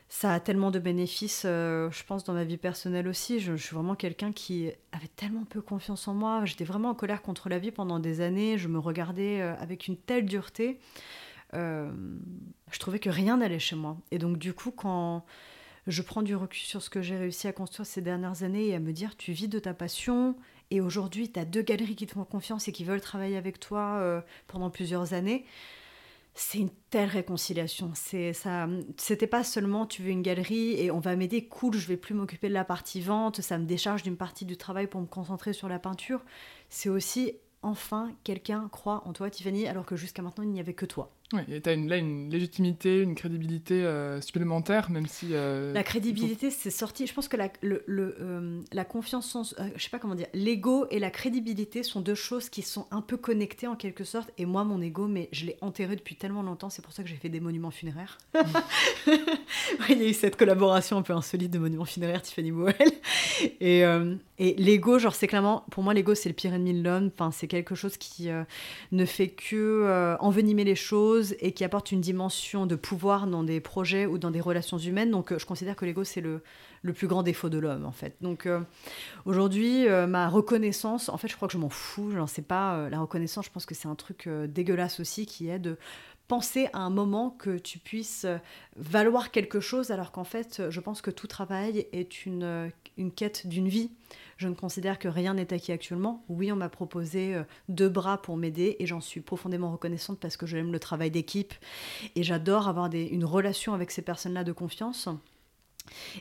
ça 0.08 0.34
a 0.34 0.40
tellement 0.40 0.70
de 0.70 0.78
bénéfices, 0.78 1.44
euh, 1.46 1.90
je 1.90 2.04
pense, 2.04 2.24
dans 2.24 2.34
ma 2.34 2.44
vie 2.44 2.58
personnelle 2.58 3.08
aussi. 3.08 3.40
Je, 3.40 3.56
suis 3.56 3.74
vraiment 3.74 3.94
quelqu'un 3.94 4.32
qui 4.32 4.70
avait 4.92 5.08
tellement 5.16 5.44
peu 5.44 5.62
confiance 5.62 6.06
en 6.06 6.14
moi. 6.14 6.44
J'étais 6.44 6.64
vraiment 6.64 6.90
en 6.90 6.94
colère 6.94 7.22
contre 7.22 7.48
la 7.48 7.58
vie 7.58 7.70
pendant 7.70 7.98
des 7.98 8.20
années. 8.20 8.58
Je 8.58 8.68
me 8.68 8.78
regardais 8.78 9.40
euh, 9.40 9.54
avec 9.56 9.88
une 9.88 9.96
telle 9.96 10.26
dureté. 10.26 10.78
je 11.54 12.78
trouvais 12.78 12.98
que 12.98 13.10
rien 13.10 13.38
n'allait 13.38 13.58
chez 13.58 13.76
moi. 13.76 13.96
Et 14.10 14.18
donc, 14.18 14.36
du 14.36 14.52
coup, 14.52 14.70
quand 14.70 15.24
je 15.88 16.02
prends 16.02 16.22
du 16.22 16.36
recul 16.36 16.60
sur 16.60 16.82
ce 16.82 16.90
que 16.90 17.00
j'ai 17.00 17.16
réussi 17.16 17.48
à 17.48 17.52
construire 17.52 17.86
ces 17.86 18.02
dernières 18.02 18.42
années 18.42 18.68
et 18.68 18.74
à 18.74 18.78
me 18.78 18.92
dire 18.92 19.16
tu 19.16 19.32
vis 19.32 19.48
de 19.48 19.58
ta 19.58 19.72
passion 19.72 20.36
et 20.70 20.80
aujourd'hui, 20.80 21.30
tu 21.30 21.40
as 21.40 21.44
deux 21.44 21.62
galeries 21.62 21.96
qui 21.96 22.06
te 22.06 22.12
font 22.12 22.24
confiance 22.24 22.68
et 22.68 22.72
qui 22.72 22.84
veulent 22.84 23.00
travailler 23.00 23.36
avec 23.36 23.58
toi 23.58 23.98
euh, 23.98 24.20
pendant 24.46 24.70
plusieurs 24.70 25.14
années. 25.14 25.44
C'est 26.34 26.58
une 26.58 26.70
telle 26.90 27.08
réconciliation. 27.08 27.90
C'est 27.94 28.32
ça. 28.32 28.68
C'était 28.96 29.26
pas 29.26 29.42
seulement 29.42 29.86
tu 29.86 30.02
veux 30.02 30.10
une 30.10 30.22
galerie 30.22 30.80
et 30.80 30.90
on 30.90 31.00
va 31.00 31.16
m'aider. 31.16 31.46
Cool, 31.46 31.74
je 31.74 31.88
vais 31.88 31.96
plus 31.96 32.14
m'occuper 32.14 32.48
de 32.48 32.54
la 32.54 32.64
partie 32.64 33.00
vente. 33.00 33.40
Ça 33.40 33.58
me 33.58 33.64
décharge 33.64 34.02
d'une 34.02 34.16
partie 34.16 34.44
du 34.44 34.56
travail 34.56 34.86
pour 34.86 35.00
me 35.00 35.06
concentrer 35.06 35.52
sur 35.52 35.68
la 35.68 35.78
peinture. 35.78 36.20
C'est 36.68 36.88
aussi 36.88 37.32
enfin 37.62 38.12
quelqu'un 38.22 38.68
croit 38.70 39.02
en 39.06 39.12
toi, 39.12 39.30
Tiffany, 39.30 39.66
alors 39.66 39.84
que 39.84 39.96
jusqu'à 39.96 40.22
maintenant 40.22 40.44
il 40.44 40.50
n'y 40.50 40.60
avait 40.60 40.74
que 40.74 40.86
toi. 40.86 41.10
Oui, 41.34 41.42
et 41.52 41.60
tu 41.60 41.68
as 41.68 41.74
une, 41.74 41.90
là 41.90 41.98
une 41.98 42.30
légitimité, 42.30 43.02
une 43.02 43.14
crédibilité 43.14 43.84
euh, 43.84 44.18
supplémentaire, 44.22 44.90
même 44.90 45.06
si... 45.06 45.28
Euh, 45.32 45.74
la 45.74 45.82
crédibilité, 45.82 46.50
c'est 46.50 46.70
sorti. 46.70 47.06
Je 47.06 47.12
pense 47.12 47.28
que 47.28 47.36
la, 47.36 47.50
le, 47.60 47.84
le, 47.86 48.16
euh, 48.18 48.62
la 48.72 48.86
confiance, 48.86 49.36
en, 49.36 49.42
je 49.42 49.82
sais 49.82 49.90
pas 49.90 49.98
comment 49.98 50.14
dire, 50.14 50.28
l'ego 50.32 50.86
et 50.90 50.98
la 50.98 51.10
crédibilité 51.10 51.82
sont 51.82 52.00
deux 52.00 52.14
choses 52.14 52.48
qui 52.48 52.62
sont 52.62 52.86
un 52.90 53.02
peu 53.02 53.18
connectées 53.18 53.66
en 53.66 53.76
quelque 53.76 54.04
sorte. 54.04 54.30
Et 54.38 54.46
moi, 54.46 54.64
mon 54.64 54.80
ego, 54.80 55.06
mais 55.06 55.28
je 55.32 55.44
l'ai 55.44 55.58
enterré 55.60 55.96
depuis 55.96 56.16
tellement 56.16 56.42
longtemps, 56.42 56.70
c'est 56.70 56.80
pour 56.80 56.94
ça 56.94 57.02
que 57.02 57.10
j'ai 57.10 57.16
fait 57.16 57.28
des 57.28 57.40
monuments 57.40 57.70
funéraires. 57.70 58.16
il 59.90 59.98
y 59.98 60.06
a 60.06 60.08
eu 60.08 60.14
cette 60.14 60.36
collaboration 60.36 60.96
un 60.96 61.02
peu 61.02 61.12
insolite 61.12 61.50
de 61.50 61.58
monuments 61.58 61.84
funéraires, 61.84 62.22
Tiffany 62.22 62.52
Boel. 62.52 62.74
Et, 63.60 63.82
et 64.38 64.54
l'ego, 64.54 64.98
genre, 64.98 65.14
c'est 65.14 65.26
clairement, 65.26 65.66
pour 65.70 65.82
moi, 65.82 65.92
l'ego, 65.92 66.14
c'est 66.14 66.30
le 66.30 66.34
pire 66.34 66.54
ennemi 66.54 66.72
de 66.72 66.82
l'homme. 66.82 67.10
Enfin, 67.12 67.30
c'est 67.32 67.48
quelque 67.48 67.74
chose 67.74 67.98
qui 67.98 68.28
ne 68.92 69.04
fait 69.04 69.28
que 69.28 70.16
envenimer 70.20 70.64
les 70.64 70.74
choses 70.74 71.17
et 71.40 71.52
qui 71.52 71.64
apporte 71.64 71.92
une 71.92 72.00
dimension 72.00 72.66
de 72.66 72.74
pouvoir 72.74 73.26
dans 73.26 73.42
des 73.42 73.60
projets 73.60 74.06
ou 74.06 74.18
dans 74.18 74.30
des 74.30 74.40
relations 74.40 74.78
humaines. 74.78 75.10
Donc 75.10 75.32
euh, 75.32 75.38
je 75.38 75.46
considère 75.46 75.76
que 75.76 75.84
l'ego, 75.84 76.04
c'est 76.04 76.20
le, 76.20 76.42
le, 76.82 76.92
plus 76.92 77.06
grand 77.06 77.22
défaut 77.22 77.48
de 77.48 77.58
l'homme, 77.58 77.84
en 77.84 77.92
fait. 77.92 78.16
Donc 78.20 78.46
euh, 78.46 78.60
aujourd'hui, 79.24 79.88
euh, 79.88 80.06
ma 80.06 80.28
reconnaissance, 80.28 81.08
en 81.08 81.16
fait, 81.16 81.28
je 81.28 81.36
crois 81.36 81.48
que 81.48 81.52
je 81.52 81.58
m'en 81.58 81.68
fous, 81.68 82.10
je 82.10 82.16
n'en 82.16 82.26
sais 82.26 82.42
pas. 82.42 82.88
la 82.88 83.00
reconnaissance, 83.00 83.46
je 83.46 83.50
pense 83.50 83.66
que 83.66 83.74
c'est 83.74 83.88
un 83.88 83.94
truc 83.94 84.28
dégueulasse 84.48 85.00
aussi, 85.00 85.26
qui 85.26 85.48
est 85.48 85.58
de 85.58 85.76
penser 86.26 86.68
à 86.74 86.80
un 86.80 86.90
moment 86.90 87.30
que 87.30 87.56
tu 87.58 87.78
puisses 87.78 88.26
valoir 88.76 89.30
quelque 89.30 89.60
chose, 89.60 89.90
alors 89.90 90.12
qu'en 90.12 90.24
fait, 90.24 90.62
je 90.68 90.80
pense 90.80 91.00
que 91.00 91.10
tout 91.10 91.26
travail 91.26 91.86
est 91.92 92.26
une, 92.26 92.70
une 92.98 93.12
quête 93.12 93.46
d'une 93.46 93.68
vie. 93.68 93.90
Je 94.38 94.46
ne 94.46 94.54
considère 94.54 95.00
que 95.00 95.08
rien 95.08 95.34
n'est 95.34 95.52
acquis 95.52 95.72
actuellement. 95.72 96.24
Oui, 96.28 96.52
on 96.52 96.56
m'a 96.56 96.68
proposé 96.68 97.34
euh, 97.34 97.42
deux 97.68 97.88
bras 97.88 98.22
pour 98.22 98.36
m'aider 98.36 98.76
et 98.78 98.86
j'en 98.86 99.00
suis 99.00 99.20
profondément 99.20 99.72
reconnaissante 99.72 100.20
parce 100.20 100.36
que 100.36 100.46
j'aime 100.46 100.70
le 100.70 100.78
travail 100.78 101.10
d'équipe 101.10 101.52
et 102.14 102.22
j'adore 102.22 102.68
avoir 102.68 102.88
une 102.94 103.24
relation 103.24 103.74
avec 103.74 103.90
ces 103.90 104.00
personnes-là 104.00 104.44
de 104.44 104.52
confiance. 104.52 105.08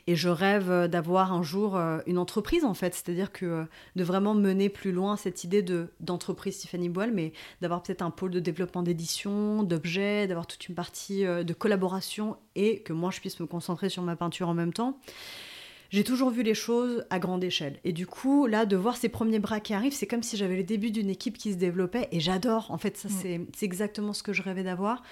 Et 0.08 0.16
je 0.16 0.28
rêve 0.28 0.68
euh, 0.68 0.88
d'avoir 0.88 1.32
un 1.32 1.44
jour 1.44 1.76
euh, 1.76 2.00
une 2.06 2.18
entreprise 2.18 2.64
en 2.64 2.74
fait, 2.74 2.92
c'est-à-dire 2.92 3.30
que 3.30 3.66
de 3.94 4.02
vraiment 4.02 4.34
mener 4.34 4.68
plus 4.68 4.90
loin 4.90 5.16
cette 5.16 5.44
idée 5.44 5.62
de 5.62 5.92
d'entreprise 6.00 6.58
Tiffany 6.58 6.88
Boile, 6.88 7.12
mais 7.12 7.32
d'avoir 7.60 7.84
peut-être 7.84 8.02
un 8.02 8.10
pôle 8.10 8.32
de 8.32 8.40
développement 8.40 8.82
d'édition, 8.82 9.62
d'objets, 9.62 10.26
d'avoir 10.26 10.48
toute 10.48 10.68
une 10.68 10.74
partie 10.74 11.22
de 11.22 11.52
collaboration 11.52 12.36
et 12.56 12.80
que 12.80 12.92
moi 12.92 13.12
je 13.12 13.20
puisse 13.20 13.38
me 13.38 13.46
concentrer 13.46 13.90
sur 13.90 14.02
ma 14.02 14.16
peinture 14.16 14.48
en 14.48 14.54
même 14.54 14.72
temps 14.72 14.98
j'ai 15.90 16.04
toujours 16.04 16.30
vu 16.30 16.42
les 16.42 16.54
choses 16.54 17.04
à 17.10 17.18
grande 17.18 17.42
échelle. 17.42 17.78
Et 17.84 17.92
du 17.92 18.06
coup, 18.06 18.46
là, 18.46 18.66
de 18.66 18.76
voir 18.76 18.96
ces 18.96 19.08
premiers 19.08 19.38
bras 19.38 19.60
qui 19.60 19.74
arrivent, 19.74 19.94
c'est 19.94 20.06
comme 20.06 20.22
si 20.22 20.36
j'avais 20.36 20.56
le 20.56 20.64
début 20.64 20.90
d'une 20.90 21.10
équipe 21.10 21.38
qui 21.38 21.52
se 21.52 21.56
développait. 21.56 22.08
Et 22.12 22.20
j'adore. 22.20 22.70
En 22.70 22.78
fait, 22.78 22.96
ça, 22.96 23.08
mm. 23.08 23.46
c'est 23.54 23.66
exactement 23.66 24.12
ce 24.12 24.22
que 24.22 24.32
je 24.32 24.42
rêvais 24.42 24.64
d'avoir. 24.64 25.02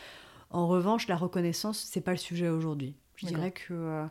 En 0.51 0.69
revanche, 0.69 1.09
la 1.09 1.17
reconnaissance, 1.17 1.87
c'est 1.91 2.01
pas 2.01 2.13
le 2.13 2.19
sujet 2.19 2.49
aujourd'hui. 2.49 2.95
Je 3.17 3.27
dirais 3.27 3.51
que 3.51 3.73
euh, 3.73 4.05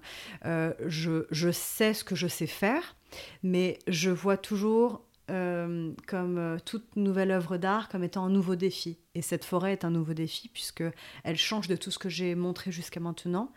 euh, 0.46 0.74
je, 0.88 1.28
je, 1.30 1.52
sais 1.52 1.94
ce 1.94 2.04
que 2.04 2.16
je 2.16 2.28
sais 2.28 2.48
faire, 2.48 2.96
mais 3.44 3.78
je 3.88 4.10
vois 4.10 4.36
toujours 4.36 5.05
euh, 5.32 5.92
comme 6.06 6.38
euh, 6.38 6.58
toute 6.64 6.96
nouvelle 6.96 7.32
œuvre 7.32 7.58
d'art 7.58 7.90
comme 7.90 8.04
étant 8.04 8.26
un 8.26 8.30
nouveau 8.30 8.56
défi. 8.56 9.00
Et 9.16 9.24
cette 9.24 9.44
forêt 9.44 9.72
est 9.72 9.84
un 9.84 9.90
nouveau 9.90 10.14
défi 10.14 10.50
puisque 10.50 10.84
elle 11.24 11.38
change 11.38 11.68
de 11.68 11.76
tout 11.76 11.90
ce 11.90 11.98
que 11.98 12.10
j'ai 12.10 12.36
montré 12.36 12.72
jusqu'à 12.72 13.00
maintenant. 13.00 13.52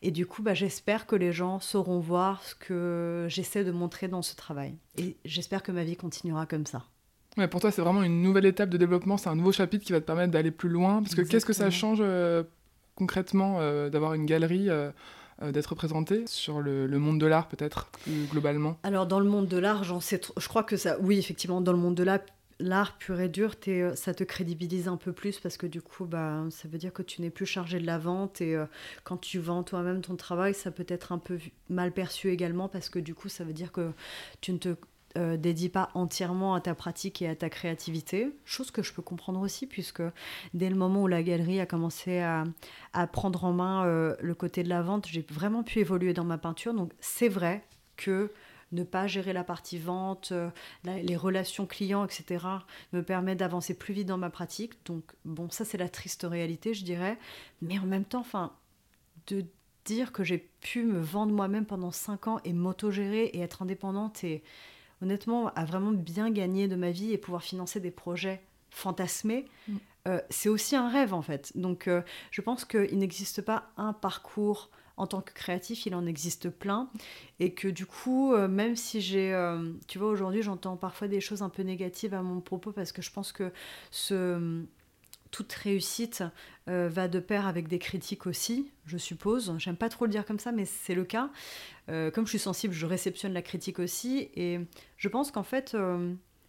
Et 0.00 0.12
du 0.12 0.24
coup, 0.24 0.42
bah, 0.42 0.54
j'espère 0.54 1.06
que 1.06 1.16
les 1.16 1.30
gens 1.30 1.60
sauront 1.60 1.98
voir 1.98 2.42
ce 2.42 2.54
que 2.54 3.26
j'essaie 3.28 3.64
de 3.64 3.70
montrer 3.70 4.08
dans 4.08 4.22
ce 4.22 4.34
travail. 4.34 4.76
Et 4.96 5.16
j'espère 5.26 5.62
que 5.62 5.72
ma 5.72 5.84
vie 5.84 5.96
continuera 5.96 6.46
comme 6.46 6.64
ça. 6.64 6.84
Ouais, 7.36 7.48
pour 7.48 7.60
toi, 7.60 7.70
c'est 7.70 7.82
vraiment 7.82 8.02
une 8.02 8.22
nouvelle 8.22 8.46
étape 8.46 8.70
de 8.70 8.78
développement, 8.78 9.16
c'est 9.16 9.28
un 9.28 9.36
nouveau 9.36 9.52
chapitre 9.52 9.84
qui 9.84 9.92
va 9.92 10.00
te 10.00 10.06
permettre 10.06 10.32
d'aller 10.32 10.50
plus 10.50 10.70
loin. 10.70 11.02
Parce 11.02 11.14
que 11.14 11.22
qu'est-ce 11.22 11.46
que 11.46 11.52
ça 11.52 11.70
change 11.70 11.98
euh, 12.00 12.42
concrètement 12.94 13.60
d'avoir 13.90 14.14
une 14.14 14.26
galerie 14.26 14.68
d'être 15.40 15.68
représenté 15.68 16.24
sur 16.26 16.60
le, 16.60 16.86
monde 16.98 17.18
de 17.18 17.26
l'art 17.26 17.48
peut-être 17.48 17.86
plus 18.02 18.26
globalement 18.26 18.78
Alors 18.82 19.06
dans 19.06 19.20
le 19.20 19.28
monde 19.28 19.48
de 19.48 19.56
l'art, 19.56 19.84
j'en 19.84 20.00
sais 20.00 20.20
je 20.36 20.48
crois 20.48 20.62
que 20.62 20.76
ça, 20.76 20.98
oui 21.00 21.18
effectivement 21.18 21.60
dans 21.60 21.72
le 21.72 21.78
monde 21.78 21.94
de 21.94 22.02
l'art, 22.02 22.20
l'art 22.60 22.96
pur 22.98 23.20
et 23.20 23.28
dur, 23.28 23.54
es, 23.66 23.96
ça 23.96 24.14
te 24.14 24.22
crédibilise 24.22 24.86
un 24.86 24.96
peu 24.96 25.12
plus 25.12 25.38
parce 25.40 25.56
que 25.56 25.66
du 25.66 25.82
coup, 25.82 26.04
bah, 26.04 26.44
ça 26.50 26.68
veut 26.68 26.78
dire 26.78 26.92
que 26.92 27.02
tu 27.02 27.22
n'es 27.22 27.30
plus 27.30 27.46
chargé 27.46 27.80
de 27.80 27.86
la 27.86 27.98
vente 27.98 28.40
et 28.40 28.54
euh, 28.54 28.66
quand 29.04 29.16
tu 29.16 29.38
vends 29.38 29.62
toi-même 29.62 30.02
ton 30.02 30.16
travail, 30.16 30.54
ça 30.54 30.70
peut 30.70 30.86
être 30.88 31.12
un 31.12 31.18
peu 31.18 31.38
mal 31.68 31.92
perçu 31.92 32.30
également 32.30 32.68
parce 32.68 32.88
que 32.88 32.98
du 32.98 33.14
coup, 33.14 33.28
ça 33.28 33.44
veut 33.44 33.52
dire 33.52 33.72
que 33.72 33.90
tu 34.40 34.52
ne 34.52 34.58
te 34.58 34.76
euh, 35.18 35.36
dédies 35.36 35.68
pas 35.68 35.90
entièrement 35.94 36.54
à 36.54 36.60
ta 36.60 36.74
pratique 36.74 37.20
et 37.22 37.28
à 37.28 37.34
ta 37.34 37.50
créativité, 37.50 38.34
chose 38.44 38.70
que 38.70 38.82
je 38.82 38.92
peux 38.92 39.02
comprendre 39.02 39.40
aussi, 39.40 39.66
puisque 39.66 40.02
dès 40.54 40.70
le 40.70 40.76
moment 40.76 41.02
où 41.02 41.06
la 41.06 41.22
galerie 41.22 41.60
a 41.60 41.66
commencé 41.66 42.20
à, 42.20 42.44
à 42.92 43.06
prendre 43.06 43.44
en 43.44 43.52
main 43.52 43.84
euh, 43.84 44.14
le 44.20 44.34
côté 44.34 44.62
de 44.62 44.68
la 44.68 44.82
vente, 44.82 45.06
j'ai 45.08 45.26
vraiment 45.30 45.62
pu 45.62 45.80
évoluer 45.80 46.14
dans 46.14 46.24
ma 46.24 46.38
peinture. 46.38 46.74
Donc 46.74 46.92
c'est 47.00 47.28
vrai 47.28 47.64
que 47.96 48.30
ne 48.72 48.84
pas 48.84 49.06
gérer 49.06 49.32
la 49.32 49.44
partie 49.44 49.78
vente, 49.78 50.30
euh, 50.32 50.48
les 50.84 51.16
relations 51.16 51.66
clients, 51.66 52.04
etc., 52.04 52.46
me 52.92 53.02
permet 53.02 53.34
d'avancer 53.34 53.74
plus 53.74 53.94
vite 53.94 54.06
dans 54.06 54.18
ma 54.18 54.30
pratique. 54.30 54.74
Donc, 54.86 55.04
bon, 55.24 55.50
ça, 55.50 55.64
c'est 55.64 55.78
la 55.78 55.88
triste 55.88 56.26
réalité, 56.28 56.72
je 56.72 56.84
dirais. 56.84 57.18
Mais 57.62 57.78
en 57.78 57.86
même 57.86 58.04
temps, 58.04 58.20
enfin, 58.20 58.52
de 59.26 59.44
dire 59.84 60.12
que 60.12 60.22
j'ai 60.22 60.38
pu 60.60 60.84
me 60.84 61.00
vendre 61.00 61.32
moi-même 61.32 61.66
pendant 61.66 61.90
5 61.90 62.28
ans 62.28 62.40
et 62.44 62.52
m'autogérer 62.52 63.24
et 63.24 63.40
être 63.40 63.62
indépendante 63.62 64.22
et 64.24 64.42
honnêtement, 65.02 65.48
à 65.54 65.64
vraiment 65.64 65.92
bien 65.92 66.30
gagner 66.30 66.68
de 66.68 66.76
ma 66.76 66.90
vie 66.90 67.12
et 67.12 67.18
pouvoir 67.18 67.42
financer 67.42 67.80
des 67.80 67.90
projets 67.90 68.42
fantasmés, 68.70 69.46
mm. 69.68 69.76
euh, 70.08 70.20
c'est 70.30 70.48
aussi 70.48 70.76
un 70.76 70.88
rêve 70.88 71.14
en 71.14 71.22
fait. 71.22 71.52
Donc 71.56 71.88
euh, 71.88 72.02
je 72.30 72.40
pense 72.40 72.64
qu'il 72.64 72.98
n'existe 72.98 73.42
pas 73.42 73.70
un 73.76 73.92
parcours 73.92 74.70
en 75.00 75.06
tant 75.06 75.22
que 75.22 75.32
créatif, 75.32 75.86
il 75.86 75.94
en 75.94 76.04
existe 76.04 76.50
plein. 76.50 76.90
Et 77.38 77.54
que 77.54 77.68
du 77.68 77.86
coup, 77.86 78.34
euh, 78.34 78.48
même 78.48 78.76
si 78.76 79.00
j'ai... 79.00 79.32
Euh, 79.32 79.72
tu 79.88 79.98
vois, 79.98 80.08
aujourd'hui, 80.08 80.42
j'entends 80.42 80.76
parfois 80.76 81.08
des 81.08 81.22
choses 81.22 81.40
un 81.40 81.48
peu 81.48 81.62
négatives 81.62 82.12
à 82.12 82.22
mon 82.22 82.40
propos 82.42 82.70
parce 82.70 82.92
que 82.92 83.00
je 83.00 83.10
pense 83.10 83.32
que 83.32 83.50
ce, 83.90 84.62
toute 85.30 85.52
réussite 85.54 86.22
euh, 86.70 86.88
va 86.90 87.08
de 87.08 87.20
pair 87.20 87.46
avec 87.46 87.68
des 87.68 87.78
critiques 87.78 88.26
aussi, 88.26 88.70
je 88.86 88.96
suppose. 88.96 89.54
J'aime 89.58 89.76
pas 89.76 89.88
trop 89.88 90.06
le 90.06 90.10
dire 90.10 90.24
comme 90.24 90.38
ça, 90.38 90.52
mais 90.52 90.64
c'est 90.64 90.94
le 90.94 91.04
cas. 91.04 91.30
comme 91.86 92.24
je 92.24 92.30
suis 92.30 92.38
sensible, 92.38 92.72
je 92.72 92.86
réceptionne 92.86 93.32
la 93.32 93.42
critique 93.42 93.78
aussi. 93.78 94.30
Et 94.34 94.60
je 94.96 95.08
pense 95.08 95.30
qu'en 95.30 95.42
fait, 95.42 95.76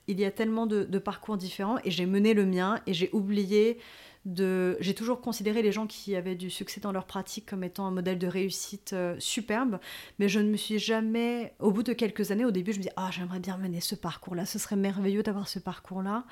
il 0.08 0.20
y 0.20 0.26
a 0.26 0.32
tellement 0.32 0.68
de, 0.68 0.84
de, 0.84 1.00
parcours 1.00 1.38
différents 1.38 1.78
et 1.84 1.92
j'ai 1.92 2.06
mené 2.06 2.34
le 2.34 2.46
mien 2.46 2.80
et 2.86 2.94
j'ai 2.94 3.10
oublié 3.12 3.80
j'ai 4.26 4.94
toujours 4.94 5.22
considéré 5.22 5.62
les 5.62 5.72
gens 5.72 5.88
qui 5.88 6.16
avaient 6.16 6.36
du 6.36 6.50
succès 6.50 6.80
dans 6.80 6.92
leur 6.92 7.06
pratique 7.06 7.46
comme 7.48 7.64
étant 7.64 7.88
un 7.88 7.92
modèle 7.92 8.20
de 8.20 8.28
réussite 8.28 8.94
euh, 8.94 9.16
superbe, 9.20 9.80
mais 10.20 10.30
je 10.30 10.40
ne 10.40 10.50
me 10.50 10.58
suis 10.58 10.80
jamais, 10.80 11.56
au 11.60 11.72
bout 11.72 11.84
de 11.84 11.94
quelques 11.94 12.32
années, 12.32 12.46
au 12.46 12.52
début, 12.52 12.72
je 12.72 12.78
me 12.78 12.84
disais, 12.84 12.94
ah, 12.98 13.10
j'aimerais 13.12 13.40
bien 13.40 13.58
mener 13.58 13.82
ce 13.82 13.96
parcours-là, 13.96 14.46
ce 14.46 14.60
serait 14.60 14.76
merveilleux 14.76 15.24
d'avoir 15.24 15.48
ce 15.48 15.60
parcours-là. 15.60 16.26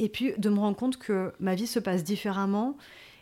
Et 0.00 0.08
puis 0.08 0.32
de 0.38 0.48
me 0.48 0.58
rendre 0.58 0.76
compte 0.76 0.96
que 0.96 1.32
ma 1.40 1.54
vie 1.54 1.66
se 1.66 1.78
passe 1.78 2.02
différemment 2.02 2.76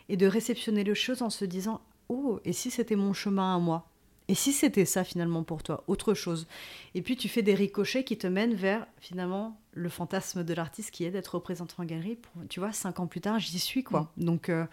et 0.07 0.17
de 0.17 0.25
réceptionner 0.25 0.83
les 0.83 0.95
choses 0.95 1.21
en 1.21 1.29
se 1.29 1.43
disant, 1.43 1.81
oh, 2.07 2.39
et 2.45 2.53
si 2.53 2.71
c'était 2.71 2.95
mon 2.95 3.13
chemin 3.13 3.55
à 3.55 3.59
moi? 3.59 3.85
Et 4.29 4.35
si 4.35 4.53
c'était 4.53 4.85
ça 4.85 5.03
finalement 5.03 5.43
pour 5.43 5.61
toi, 5.61 5.83
autre 5.87 6.13
chose? 6.13 6.47
Et 6.95 7.01
puis 7.01 7.17
tu 7.17 7.27
fais 7.27 7.41
des 7.41 7.55
ricochets 7.55 8.03
qui 8.03 8.15
te 8.15 8.27
mènent 8.27 8.53
vers 8.53 8.85
finalement 8.99 9.59
le 9.73 9.89
fantasme 9.89 10.43
de 10.43 10.53
l'artiste 10.53 10.91
qui 10.91 11.03
est 11.03 11.09
d'être 11.09 11.35
représenté 11.35 11.73
en 11.79 11.83
galerie. 11.83 12.15
Pour, 12.15 12.47
tu 12.47 12.61
vois, 12.61 12.71
cinq 12.71 12.99
ans 12.99 13.07
plus 13.07 13.21
tard, 13.21 13.39
j'y 13.39 13.59
suis 13.59 13.83
quoi. 13.83 14.11
Mm. 14.15 14.23
Donc, 14.23 14.49
euh, 14.49 14.65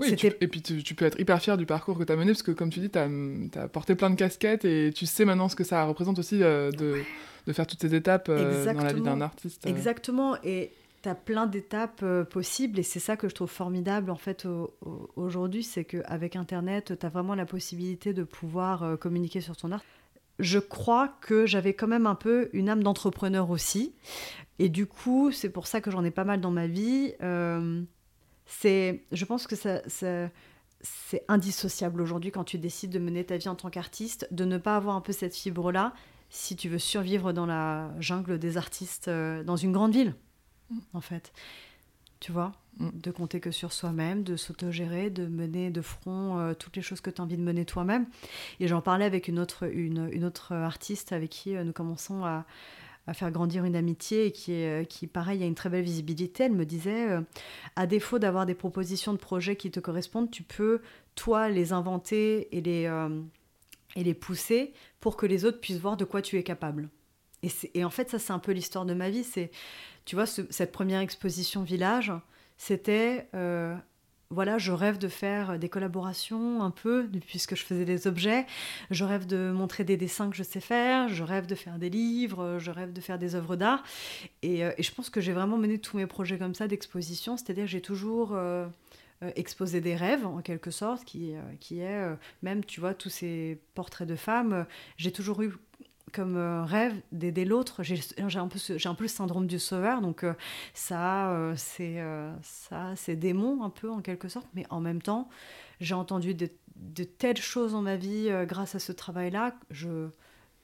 oui, 0.00 0.14
et 0.40 0.48
puis 0.48 0.60
tu, 0.60 0.94
peux 0.94 1.04
être 1.06 1.18
hyper 1.20 1.40
fier 1.40 1.56
du 1.56 1.64
parcours 1.64 1.96
que 1.96 2.04
tu 2.04 2.12
as 2.12 2.16
mené 2.16 2.32
parce 2.32 2.42
que 2.42 2.50
comme 2.50 2.68
tu 2.68 2.80
dis, 2.80 2.90
tu 2.90 2.98
as, 2.98 3.68
porté 3.68 3.94
plein 3.94 4.10
de 4.10 4.16
casquettes 4.16 4.66
et 4.66 4.92
tu 4.92 5.06
sais 5.06 5.24
maintenant 5.24 5.48
ce 5.48 5.56
que 5.56 5.64
ça 5.64 5.84
représente 5.84 6.18
aussi 6.18 6.42
euh, 6.42 6.70
de, 6.72 7.02
de, 7.46 7.52
faire 7.52 7.66
toutes 7.66 7.80
ces 7.80 7.94
étapes 7.94 8.28
euh, 8.28 8.64
dans 8.74 8.82
la 8.82 8.92
vie 8.92 9.00
d'un 9.00 9.20
artiste. 9.20 9.64
Exactement. 9.66 10.36
Et 10.42 10.72
tu 11.14 11.20
plein 11.24 11.46
d'étapes 11.46 12.00
euh, 12.02 12.24
possibles 12.24 12.78
et 12.78 12.82
c'est 12.82 13.00
ça 13.00 13.16
que 13.16 13.28
je 13.28 13.34
trouve 13.34 13.50
formidable 13.50 14.10
en 14.10 14.16
fait 14.16 14.46
aujourd'hui, 15.14 15.62
c'est 15.62 15.84
qu'avec 15.84 16.36
Internet, 16.36 16.98
tu 16.98 17.06
as 17.06 17.08
vraiment 17.08 17.34
la 17.34 17.46
possibilité 17.46 18.12
de 18.12 18.24
pouvoir 18.24 18.82
euh, 18.82 18.96
communiquer 18.96 19.40
sur 19.40 19.56
ton 19.56 19.72
art. 19.72 19.82
Je 20.38 20.58
crois 20.58 21.08
que 21.20 21.46
j'avais 21.46 21.74
quand 21.74 21.86
même 21.86 22.06
un 22.06 22.14
peu 22.14 22.50
une 22.52 22.68
âme 22.68 22.82
d'entrepreneur 22.82 23.48
aussi. 23.48 23.94
Et 24.58 24.68
du 24.68 24.86
coup, 24.86 25.32
c'est 25.32 25.48
pour 25.48 25.66
ça 25.66 25.80
que 25.80 25.90
j'en 25.90 26.04
ai 26.04 26.10
pas 26.10 26.24
mal 26.24 26.42
dans 26.42 26.50
ma 26.50 26.66
vie. 26.66 27.14
Euh, 27.22 27.82
c'est, 28.44 29.04
je 29.12 29.24
pense 29.24 29.46
que 29.46 29.56
ça, 29.56 29.80
c'est 29.88 31.24
indissociable 31.28 32.02
aujourd'hui 32.02 32.32
quand 32.32 32.44
tu 32.44 32.58
décides 32.58 32.90
de 32.90 32.98
mener 32.98 33.24
ta 33.24 33.38
vie 33.38 33.48
en 33.48 33.54
tant 33.54 33.70
qu'artiste, 33.70 34.28
de 34.30 34.44
ne 34.44 34.58
pas 34.58 34.76
avoir 34.76 34.94
un 34.94 35.00
peu 35.00 35.12
cette 35.12 35.34
fibre-là 35.34 35.94
si 36.28 36.56
tu 36.56 36.68
veux 36.68 36.78
survivre 36.78 37.32
dans 37.32 37.46
la 37.46 37.94
jungle 37.98 38.38
des 38.38 38.56
artistes 38.56 39.08
dans 39.08 39.56
une 39.56 39.72
grande 39.72 39.92
ville 39.92 40.14
en 40.92 41.00
fait. 41.00 41.32
Tu 42.20 42.32
vois 42.32 42.52
mm. 42.78 42.90
De 42.94 43.10
compter 43.10 43.40
que 43.40 43.50
sur 43.50 43.72
soi-même, 43.72 44.22
de 44.22 44.36
s'autogérer, 44.36 45.10
de 45.10 45.26
mener 45.26 45.70
de 45.70 45.82
front 45.82 46.38
euh, 46.38 46.54
toutes 46.54 46.76
les 46.76 46.82
choses 46.82 47.00
que 47.00 47.10
tu 47.10 47.20
as 47.20 47.24
envie 47.24 47.36
de 47.36 47.42
mener 47.42 47.64
toi-même. 47.64 48.06
Et 48.60 48.68
j'en 48.68 48.80
parlais 48.80 49.04
avec 49.04 49.28
une 49.28 49.38
autre, 49.38 49.64
une, 49.70 50.24
autre 50.24 50.52
artiste 50.52 51.12
avec 51.12 51.30
qui 51.30 51.56
euh, 51.56 51.64
nous 51.64 51.72
commençons 51.72 52.24
à, 52.24 52.44
faire 53.12 53.30
grandir 53.30 53.64
une 53.64 53.76
amitié 53.76 54.26
et 54.26 54.32
qui, 54.32 54.52
est, 54.52 54.82
euh, 54.82 54.84
qui, 54.84 55.06
pareil, 55.06 55.40
a 55.44 55.46
une 55.46 55.54
très 55.54 55.68
belle 55.68 55.84
visibilité. 55.84 56.44
Elle 56.44 56.54
me 56.54 56.66
disait, 56.66 57.06
à 57.76 57.86
défaut 57.86 58.18
d'avoir 58.18 58.46
des 58.46 58.56
propositions 58.56 59.12
de 59.12 59.18
projets 59.18 59.54
qui 59.54 59.70
te 59.70 59.78
correspondent, 59.78 60.28
tu 60.28 60.42
peux, 60.42 60.80
toi, 61.14 61.48
les 61.48 61.72
inventer 61.72 62.48
et 62.50 62.60
les, 62.60 62.90
et 63.94 64.02
les 64.02 64.14
pousser 64.14 64.72
pour 64.98 65.16
que 65.16 65.24
les 65.24 65.44
autres 65.44 65.60
puissent 65.60 65.78
voir 65.78 65.96
de 65.96 66.04
quoi 66.04 66.20
tu 66.20 66.36
es 66.36 66.42
capable. 66.42 66.88
Et, 67.44 67.50
et 67.74 67.84
en 67.84 67.90
fait, 67.90 68.10
ça, 68.10 68.18
c'est 68.18 68.32
un 68.32 68.40
peu 68.40 68.50
l'histoire 68.50 68.84
de 68.84 68.94
ma 68.94 69.08
vie. 69.08 69.22
C'est 69.22 69.52
tu 70.06 70.14
vois, 70.14 70.26
cette 70.26 70.72
première 70.72 71.00
exposition 71.00 71.62
village, 71.62 72.12
c'était, 72.56 73.26
euh, 73.34 73.74
voilà, 74.30 74.56
je 74.56 74.70
rêve 74.70 74.98
de 74.98 75.08
faire 75.08 75.58
des 75.58 75.68
collaborations 75.68 76.62
un 76.62 76.70
peu, 76.70 77.08
puisque 77.26 77.56
je 77.56 77.64
faisais 77.64 77.84
des 77.84 78.06
objets, 78.06 78.46
je 78.92 79.04
rêve 79.04 79.26
de 79.26 79.50
montrer 79.50 79.82
des 79.82 79.96
dessins 79.96 80.30
que 80.30 80.36
je 80.36 80.44
sais 80.44 80.60
faire, 80.60 81.08
je 81.08 81.24
rêve 81.24 81.46
de 81.46 81.56
faire 81.56 81.78
des 81.78 81.90
livres, 81.90 82.58
je 82.60 82.70
rêve 82.70 82.92
de 82.92 83.00
faire 83.00 83.18
des 83.18 83.34
œuvres 83.34 83.56
d'art. 83.56 83.82
Et, 84.42 84.64
euh, 84.64 84.70
je 84.78 84.90
pense 84.92 85.10
que 85.10 85.20
j'ai 85.20 85.32
vraiment 85.32 85.58
mené 85.58 85.78
tous 85.78 85.96
mes 85.96 86.06
projets 86.06 86.38
comme 86.38 86.54
ça 86.54 86.68
d'exposition, 86.68 87.36
c'est-à-dire 87.36 87.66
j'ai 87.66 87.82
toujours... 87.82 88.30
Euh, 88.32 88.66
exposé 89.34 89.80
des 89.80 89.96
rêves 89.96 90.26
en 90.26 90.42
quelque 90.42 90.70
sorte 90.70 91.06
qui, 91.06 91.32
qui 91.58 91.80
est 91.80 92.06
même 92.42 92.62
tu 92.62 92.80
vois 92.80 92.92
tous 92.92 93.08
ces 93.08 93.58
portraits 93.74 94.06
de 94.06 94.14
femmes 94.14 94.66
j'ai 94.98 95.10
toujours 95.10 95.40
eu 95.40 95.54
comme 96.12 96.36
euh, 96.36 96.64
rêve 96.64 96.94
d'aider 97.12 97.44
l'autre. 97.44 97.82
J'ai 97.82 97.98
un, 98.18 98.48
peu 98.48 98.58
un 98.84 98.94
peu 98.94 99.04
le 99.04 99.08
syndrome 99.08 99.46
du 99.46 99.58
sauveur, 99.58 100.00
donc 100.00 100.24
euh, 100.24 100.34
ça, 100.72 101.30
euh, 101.32 101.54
c'est 101.56 102.02
ça, 102.42 102.94
c'est 102.96 103.16
démon 103.16 103.62
un 103.62 103.70
peu 103.70 103.90
en 103.90 104.00
quelque 104.00 104.28
sorte, 104.28 104.48
mais 104.54 104.64
en 104.70 104.80
même 104.80 105.02
temps, 105.02 105.28
j'ai 105.80 105.94
entendu 105.94 106.34
de, 106.34 106.48
telles 107.04 107.36
choses 107.36 107.72
dans 107.72 107.82
ma 107.82 107.96
vie 107.96 108.30
grâce 108.46 108.74
à 108.74 108.78
ce 108.78 108.92
travail-là. 108.92 109.54
Je, 109.70 110.08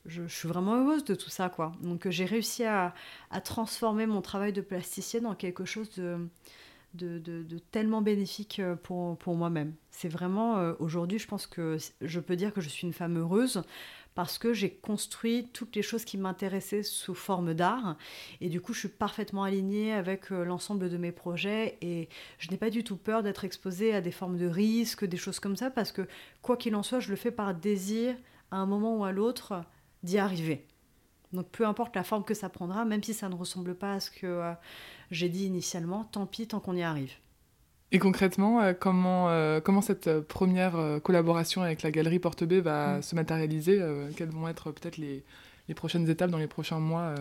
je, 0.07 0.27
suis 0.27 0.49
vraiment 0.49 0.77
heureuse 0.77 1.05
de 1.05 1.15
tout 1.15 1.31
ça, 1.31 1.49
quoi. 1.49 1.73
Donc 1.83 2.09
j'ai 2.09 2.25
réussi 2.25 2.65
à, 2.65 2.95
à, 3.31 3.41
transformer 3.41 4.07
mon 4.07 4.23
travail 4.23 4.53
de 4.53 4.61
plasticienne 4.61 5.27
en 5.27 5.35
quelque 5.35 5.65
chose 5.65 5.91
de, 5.95 6.29
de, 6.95 7.19
de, 7.19 7.59
tellement 7.59 8.03
bénéfique 8.03 8.61
pour, 8.83 9.17
pour 9.19 9.35
moi-même. 9.35 9.75
C'est 9.91 10.09
vraiment, 10.09 10.73
aujourd'hui, 10.79 11.19
je 11.19 11.27
pense 11.27 11.47
que 11.47 11.77
je 12.01 12.21
peux 12.21 12.37
dire 12.37 12.53
que 12.53 12.61
je 12.61 12.69
suis 12.69 12.87
une 12.87 12.93
femme 12.93 13.19
heureuse 13.19 13.63
parce 14.15 14.39
que 14.39 14.53
j'ai 14.53 14.71
construit 14.71 15.49
toutes 15.53 15.75
les 15.75 15.83
choses 15.83 16.05
qui 16.05 16.19
m'intéressaient 16.19 16.83
sous 16.83 17.15
forme 17.15 17.55
d'art. 17.55 17.97
Et 18.41 18.49
du 18.49 18.61
coup, 18.61 18.73
je 18.73 18.81
suis 18.81 18.89
parfaitement 18.89 19.45
alignée 19.45 19.93
avec 19.93 20.31
euh, 20.31 20.45
l'ensemble 20.45 20.91
de 20.91 20.97
mes 20.97 21.13
projets 21.13 21.79
et 21.81 22.09
je 22.39 22.51
n'ai 22.51 22.57
pas 22.57 22.71
du 22.71 22.85
tout 22.85 22.97
peur 22.97 23.23
d'être 23.23 23.45
exposée 23.45 23.95
à 23.95 24.01
des 24.01 24.13
formes 24.13 24.37
de 24.37 24.47
risques, 24.47 25.05
des 25.05 25.17
choses 25.17 25.41
comme 25.41 25.57
ça, 25.57 25.71
parce 25.71 25.93
que 25.93 26.07
quoi 26.43 26.57
qu'il 26.57 26.75
en 26.75 26.83
soit, 26.83 27.01
je 27.01 27.11
le 27.11 27.17
fais 27.17 27.31
par 27.31 27.55
désir 27.55 28.15
à 28.51 28.57
un 28.57 28.67
moment 28.67 28.97
ou 28.99 29.05
à 29.05 29.13
l'autre 29.13 29.65
d'y 30.03 30.19
arriver. 30.19 30.67
Donc 31.33 31.49
peu 31.49 31.67
importe 31.67 31.97
la 31.97 32.05
forme 32.05 32.25
que 32.25 32.35
ça 32.35 32.49
prendra, 32.49 32.85
même 32.85 33.03
si 33.03 33.15
ça 33.15 33.29
ne 33.29 33.35
ressemble 33.35 33.75
pas 33.75 33.95
à 33.95 34.01
ce 34.01 34.11
que 34.11 34.27
euh, 34.27 34.53
j'ai 35.11 35.29
dit 35.29 35.47
initialement, 35.47 36.05
tant 36.05 36.27
pis 36.27 36.47
tant 36.47 36.61
qu'on 36.61 36.77
y 36.77 36.83
arrive. 36.83 37.15
Et 37.95 37.99
concrètement, 37.99 38.63
euh, 38.63 38.73
comment, 38.73 39.29
euh, 39.29 39.61
comment 39.61 39.83
cette 39.83 40.07
euh, 40.07 40.23
première 40.23 40.75
collaboration 41.03 41.61
avec 41.61 41.83
la 41.83 41.91
galerie 41.91 42.19
Porte 42.19 42.43
B 42.43 42.55
va 42.55 42.99
mm. 42.99 43.03
se 43.03 43.15
matérialiser 43.15 43.81
Quelles 44.17 44.31
vont 44.31 44.49
être 44.49 44.73
peut-être 44.73 44.97
les, 44.97 45.23
les, 45.69 45.75
prochaines 45.75 46.09
étapes 46.09 46.31
dans 46.31 46.39
les 46.39 46.47
prochains 46.47 46.81
mois 46.81 47.15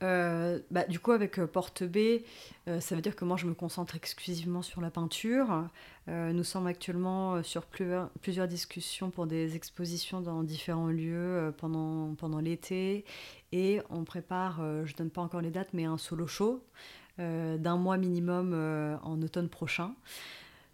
bah, 0.00 0.84
du 0.90 1.00
coup, 1.00 1.12
avec 1.12 1.42
Porte 1.46 1.82
B, 1.82 2.20
ça 2.66 2.94
veut 2.94 3.00
dire 3.00 3.16
que 3.16 3.24
moi, 3.24 3.38
je 3.38 3.46
me 3.46 3.54
concentre 3.54 3.96
exclusivement 3.96 4.60
sur 4.60 4.82
la 4.82 4.90
peinture. 4.90 5.64
nous 6.06 6.44
sommes 6.44 6.66
actuellement 6.66 7.42
sur 7.42 7.64
plusieurs, 7.64 8.10
plusieurs, 8.20 8.46
discussions 8.46 9.08
pour 9.08 9.26
des 9.26 9.56
expositions 9.56 10.20
dans 10.20 10.42
différents 10.42 10.88
lieux 10.88 11.54
pendant, 11.56 12.14
pendant 12.14 12.40
l'été. 12.40 13.06
Et 13.52 13.80
on 13.88 14.04
prépare, 14.04 14.58
je 14.84 14.92
ne 14.92 14.96
donne 14.98 15.10
pas 15.10 15.22
encore 15.22 15.40
les 15.40 15.50
dates, 15.50 15.72
mais 15.72 15.86
un 15.86 15.96
solo 15.96 16.26
show. 16.26 16.62
Euh, 17.18 17.56
d'un 17.56 17.78
mois 17.78 17.96
minimum 17.96 18.52
euh, 18.52 18.96
en 19.02 19.22
automne 19.22 19.48
prochain. 19.48 19.94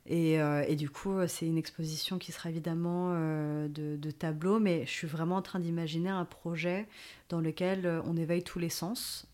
Et, 0.06 0.40
euh, 0.40 0.64
et, 0.66 0.74
du 0.74 0.90
coup, 0.90 1.14
c'est 1.28 1.46
une 1.46 1.56
exposition 1.56 2.18
qui 2.18 2.32
sera 2.32 2.50
évidemment 2.50 3.12
de, 3.12 3.68
de, 3.96 4.10
tableaux, 4.10 4.58
mais 4.58 4.84
je 4.84 4.90
suis 4.90 5.06
vraiment 5.06 5.36
en 5.36 5.42
train 5.42 5.60
d'imaginer 5.60 6.08
un 6.08 6.24
projet 6.24 6.88
dans 7.28 7.40
lequel 7.40 8.02
on 8.04 8.16
éveille 8.16 8.42
tous 8.42 8.58
les 8.58 8.68
sens 8.68 9.28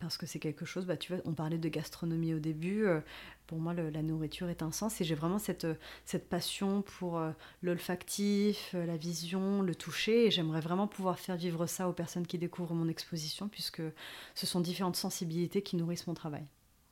parce 0.00 0.16
que 0.16 0.26
c'est 0.26 0.38
quelque 0.38 0.64
chose, 0.64 0.86
bah, 0.86 0.96
tu 0.96 1.12
vois, 1.12 1.22
on 1.26 1.32
parlait 1.32 1.58
de 1.58 1.68
gastronomie 1.68 2.34
au 2.34 2.38
début, 2.38 2.84
euh, 2.86 3.00
pour 3.46 3.58
moi 3.58 3.74
la 3.74 4.02
nourriture 4.02 4.48
est 4.48 4.62
un 4.62 4.72
sens 4.72 5.00
et 5.00 5.04
j'ai 5.04 5.14
vraiment 5.14 5.38
cette, 5.38 5.66
cette 6.04 6.28
passion 6.28 6.82
pour 6.82 7.18
euh, 7.18 7.30
l'olfactif, 7.62 8.74
la 8.74 8.96
vision, 8.96 9.62
le 9.62 9.74
toucher 9.74 10.26
et 10.26 10.30
j'aimerais 10.30 10.60
vraiment 10.60 10.86
pouvoir 10.86 11.18
faire 11.18 11.36
vivre 11.36 11.66
ça 11.66 11.88
aux 11.88 11.92
personnes 11.92 12.26
qui 12.26 12.38
découvrent 12.38 12.74
mon 12.74 12.88
exposition 12.88 13.48
puisque 13.48 13.82
ce 14.34 14.46
sont 14.46 14.60
différentes 14.60 14.96
sensibilités 14.96 15.62
qui 15.62 15.76
nourrissent 15.76 16.06
mon 16.06 16.14
travail. 16.14 16.46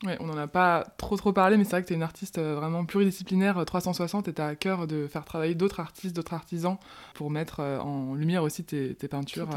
Ouais, 0.05 0.17
on 0.21 0.27
n'en 0.27 0.37
a 0.37 0.47
pas 0.47 0.85
trop 0.97 1.17
trop 1.17 1.33
parlé, 1.33 1.57
mais 1.57 1.65
c'est 1.65 1.73
vrai 1.73 1.83
que 1.83 1.89
tu 1.89 1.93
es 1.93 1.97
une 1.97 2.05
artiste 2.05 2.39
euh, 2.39 2.55
vraiment 2.55 2.85
pluridisciplinaire 2.85 3.65
360 3.65 4.29
euh, 4.29 4.31
et 4.31 4.35
tu 4.35 4.41
as 4.41 4.47
à 4.47 4.55
cœur 4.55 4.87
de 4.87 5.09
faire 5.09 5.25
travailler 5.25 5.57
d'autres 5.57 5.81
artistes, 5.81 6.15
d'autres 6.15 6.35
artisans 6.35 6.79
pour 7.15 7.33
mettre 7.33 7.59
euh, 7.59 7.81
en 7.81 8.15
lumière 8.15 8.45
aussi 8.45 8.63
tes, 8.63 8.95
peintures 9.09 9.49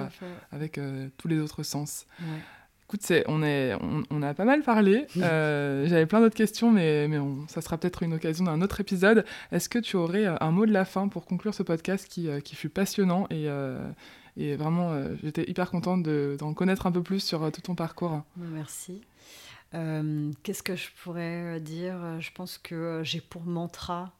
avec 0.51 0.79
tous 1.17 1.27
les 1.27 1.39
autres 1.39 1.61
sens. 1.61 2.07
Écoute, 2.93 3.23
on, 3.27 3.41
est, 3.41 3.73
on, 4.09 4.21
a 4.21 4.33
pas 4.33 4.43
mal 4.43 4.63
parlé. 4.63 5.05
J'avais 5.15 6.05
plein 6.05 6.19
d'autres 6.19 6.35
questions, 6.35 6.71
mais, 6.71 7.07
mais 7.07 7.19
ça 7.47 7.61
sera 7.61 7.77
peut-être 7.77 8.03
une 8.03 8.13
occasion 8.13 8.43
d'un 8.43 8.61
autre 8.61 8.81
épisode. 8.81 9.25
Est-ce 9.51 9.69
que 9.69 9.79
tu 9.79 9.95
aurais 9.95 10.25
un 10.25 10.51
mot 10.51 10.65
de 10.65 10.73
la 10.73 10.83
fin 10.83 11.07
pour 11.07 11.25
conclure 11.25 11.53
ce 11.53 11.63
podcast 11.63 12.07
qui, 12.07 12.27
qui 12.43 12.55
fut 12.55 12.69
passionnant 12.69 13.27
et, 13.29 13.47
et 14.35 14.55
vraiment, 14.57 14.93
j'étais 15.23 15.49
hyper 15.49 15.71
contente 15.71 16.03
d'en 16.03 16.53
connaître 16.53 16.85
un 16.85 16.91
peu 16.91 17.01
plus 17.01 17.21
sur 17.21 17.49
tout 17.51 17.61
ton 17.61 17.75
parcours? 17.75 18.23
Merci. 18.35 19.01
Euh, 19.73 20.31
qu'est-ce 20.43 20.63
que 20.63 20.75
je 20.75 20.89
pourrais 21.03 21.57
euh, 21.57 21.59
dire? 21.59 22.19
Je 22.19 22.31
pense 22.33 22.57
que 22.57 22.75
euh, 22.75 23.03
j'ai 23.03 23.21
pour 23.21 23.43
mantra, 23.43 24.13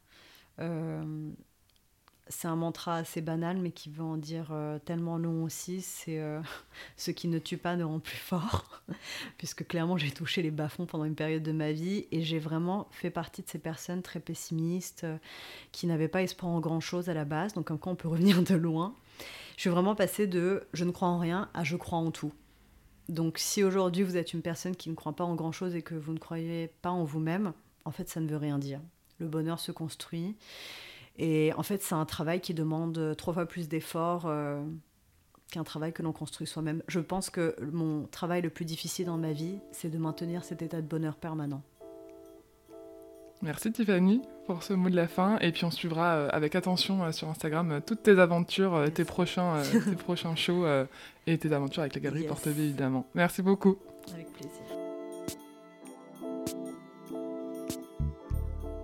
c'est 2.32 2.48
un 2.48 2.56
mantra 2.56 2.96
assez 2.96 3.22
banal, 3.22 3.58
mais 3.58 3.72
qui 3.72 3.90
veut 3.90 4.04
en 4.04 4.18
dire 4.18 4.52
tellement 4.86 5.18
long 5.18 5.44
aussi, 5.44 5.82
c'est 5.82 6.20
ce 6.98 7.12
qui 7.12 7.28
ne 7.28 7.38
tue 7.38 7.58
pas 7.58 7.76
ne 7.76 7.84
rend 7.84 8.00
plus 8.00 8.18
fort, 8.18 8.82
puisque 9.38 9.68
clairement 9.68 9.98
j'ai 9.98 10.12
touché 10.12 10.42
les 10.42 10.52
bas-fonds 10.52 10.86
pendant 10.86 11.06
une 11.06 11.16
période 11.16 11.44
de 11.44 11.52
ma 11.52 11.72
vie, 11.72 12.08
et 12.12 12.24
j'ai 12.24 12.40
vraiment 12.40 12.88
fait 12.92 13.12
partie 13.12 13.42
de 13.44 13.50
ces 13.50 13.60
personnes 13.60 14.02
très 14.02 14.20
pessimistes, 14.20 15.06
qui 15.72 15.88
n'avaient 15.88 16.08
pas 16.08 16.24
espoir 16.24 16.52
en 16.52 16.60
grand-chose 16.60 17.10
à 17.10 17.14
la 17.14 17.26
base, 17.26 17.54
donc 17.54 17.66
comme 17.66 17.80
quoi 17.80 17.92
on 17.92 17.96
peut 17.96 18.08
revenir 18.08 18.42
de 18.42 18.56
loin. 18.56 18.96
Je 19.56 19.62
suis 19.62 19.70
vraiment 19.70 19.94
passée 19.94 20.26
de 20.26 20.64
je 20.74 20.86
ne 20.86 20.92
crois 20.92 21.10
en 21.10 21.20
rien 21.20 21.50
à 21.54 21.64
je 21.64 21.76
crois 21.76 22.00
en 22.00 22.12
tout. 22.12 22.34
Donc 23.10 23.38
si 23.38 23.64
aujourd'hui 23.64 24.04
vous 24.04 24.18
êtes 24.18 24.34
une 24.34 24.42
personne 24.42 24.76
qui 24.76 24.90
ne 24.90 24.96
croit 24.96 25.14
pas 25.14 25.24
en 25.24 25.36
grand-chose 25.36 25.76
et 25.76 25.82
que 25.82 25.96
vous 25.96 26.14
ne 26.14 26.20
croyez 26.20 26.70
pas 26.82 26.92
en 26.92 27.04
vous-même, 27.04 27.54
en 27.86 27.92
fait 27.92 28.10
ça 28.10 28.20
ne 28.22 28.28
veut 28.28 28.38
rien 28.38 28.58
dire. 28.58 28.80
Le 29.20 29.28
bonheur 29.28 29.60
se 29.60 29.72
construit. 29.72 30.36
Et 31.18 31.54
en 31.54 31.64
fait 31.64 31.82
c'est 31.82 31.96
un 31.96 32.06
travail 32.06 32.42
qui 32.42 32.54
demande 32.54 33.16
trois 33.18 33.34
fois 33.34 33.46
plus 33.46 33.68
d'efforts 33.68 34.26
euh, 34.26 34.62
qu'un 35.52 35.64
travail 35.64 35.94
que 35.94 36.02
l'on 36.02 36.14
construit 36.14 36.48
soi-même. 36.48 36.82
Je 36.88 37.00
pense 37.00 37.30
que 37.30 37.56
mon 37.72 38.08
travail 38.08 38.42
le 38.42 38.50
plus 38.50 38.66
difficile 38.66 39.08
dans 39.08 39.18
ma 39.18 39.34
vie, 39.34 39.60
c'est 39.72 39.90
de 39.90 39.98
maintenir 39.98 40.44
cet 40.44 40.62
état 40.62 40.82
de 40.82 40.88
bonheur 40.88 41.16
permanent. 41.16 41.62
Merci 43.42 43.72
Tiffany 43.72 44.22
pour 44.46 44.64
ce 44.64 44.74
mot 44.74 44.90
de 44.90 44.96
la 44.96 45.08
fin. 45.08 45.38
Et 45.40 45.52
puis 45.52 45.66
on 45.66 45.72
suivra 45.72 46.14
euh, 46.14 46.30
avec 46.32 46.56
attention 46.56 47.04
euh, 47.04 47.12
sur 47.12 47.28
Instagram 47.28 47.72
euh, 47.72 47.80
toutes 47.84 48.04
tes 48.04 48.20
aventures, 48.20 48.86
tes, 48.94 49.06
prochains, 49.06 49.62
tes 49.64 49.96
prochains 49.96 50.36
shows 50.36 50.66
et 51.28 51.38
tes 51.38 51.52
aventures 51.52 51.82
avec 51.82 51.96
la 51.96 52.02
galerie 52.02 52.24
Porte 52.24 52.44
Porte-Vie 52.44 52.66
évidemment. 52.66 53.08
Merci 53.16 53.42
beaucoup. 53.42 53.78
Avec 54.14 54.32
plaisir. 54.34 54.81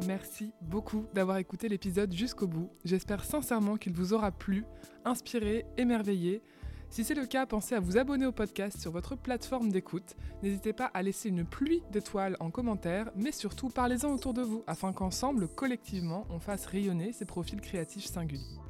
Merci 0.08 0.54
beaucoup 0.62 1.06
d'avoir 1.14 1.36
écouté 1.36 1.68
l'épisode 1.68 2.14
jusqu'au 2.14 2.48
bout. 2.48 2.70
J'espère 2.86 3.26
sincèrement 3.26 3.76
qu'il 3.76 3.92
vous 3.92 4.14
aura 4.14 4.32
plu, 4.32 4.64
inspiré, 5.04 5.66
émerveillé. 5.76 6.42
Si 6.90 7.04
c'est 7.04 7.14
le 7.14 7.26
cas, 7.26 7.46
pensez 7.46 7.76
à 7.76 7.82
vous 7.82 7.98
abonner 7.98 8.26
au 8.26 8.32
podcast 8.32 8.80
sur 8.80 8.94
votre 8.94 9.18
plateforme 9.18 9.70
d'écoute. 9.70 10.16
N'hésitez 10.44 10.72
pas 10.72 10.86
à 10.94 11.04
laisser 11.04 11.28
une 11.28 11.44
pluie 11.44 11.84
d'étoiles 11.92 12.38
en 12.40 12.52
commentaire, 12.52 13.12
mais 13.18 13.34
surtout 13.34 13.68
parlez-en 13.68 14.14
autour 14.14 14.34
de 14.34 14.44
vous 14.44 14.64
afin 14.66 14.94
qu'ensemble, 14.94 15.50
collectivement, 15.50 16.26
on 16.30 16.40
fasse 16.40 16.68
rayonner 16.68 17.12
ces 17.12 17.26
profils 17.26 17.60
créatifs 17.60 18.06
singuliers. 18.06 18.62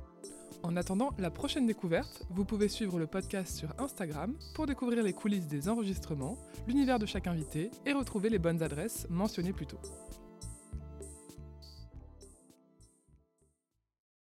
En 0.64 0.76
attendant 0.76 1.12
la 1.20 1.30
prochaine 1.30 1.68
découverte, 1.68 2.26
vous 2.32 2.46
pouvez 2.46 2.68
suivre 2.68 2.98
le 2.98 3.06
podcast 3.06 3.56
sur 3.56 3.76
Instagram 3.78 4.34
pour 4.56 4.66
découvrir 4.66 5.04
les 5.04 5.14
coulisses 5.14 5.46
des 5.46 5.70
enregistrements, 5.70 6.36
l'univers 6.68 6.98
de 6.98 7.06
chaque 7.06 7.28
invité 7.28 7.70
et 7.86 7.94
retrouver 7.94 8.30
les 8.30 8.40
bonnes 8.40 8.64
adresses 8.64 9.06
mentionnées 9.12 9.54
plus 9.54 9.68
tôt. 9.68 9.80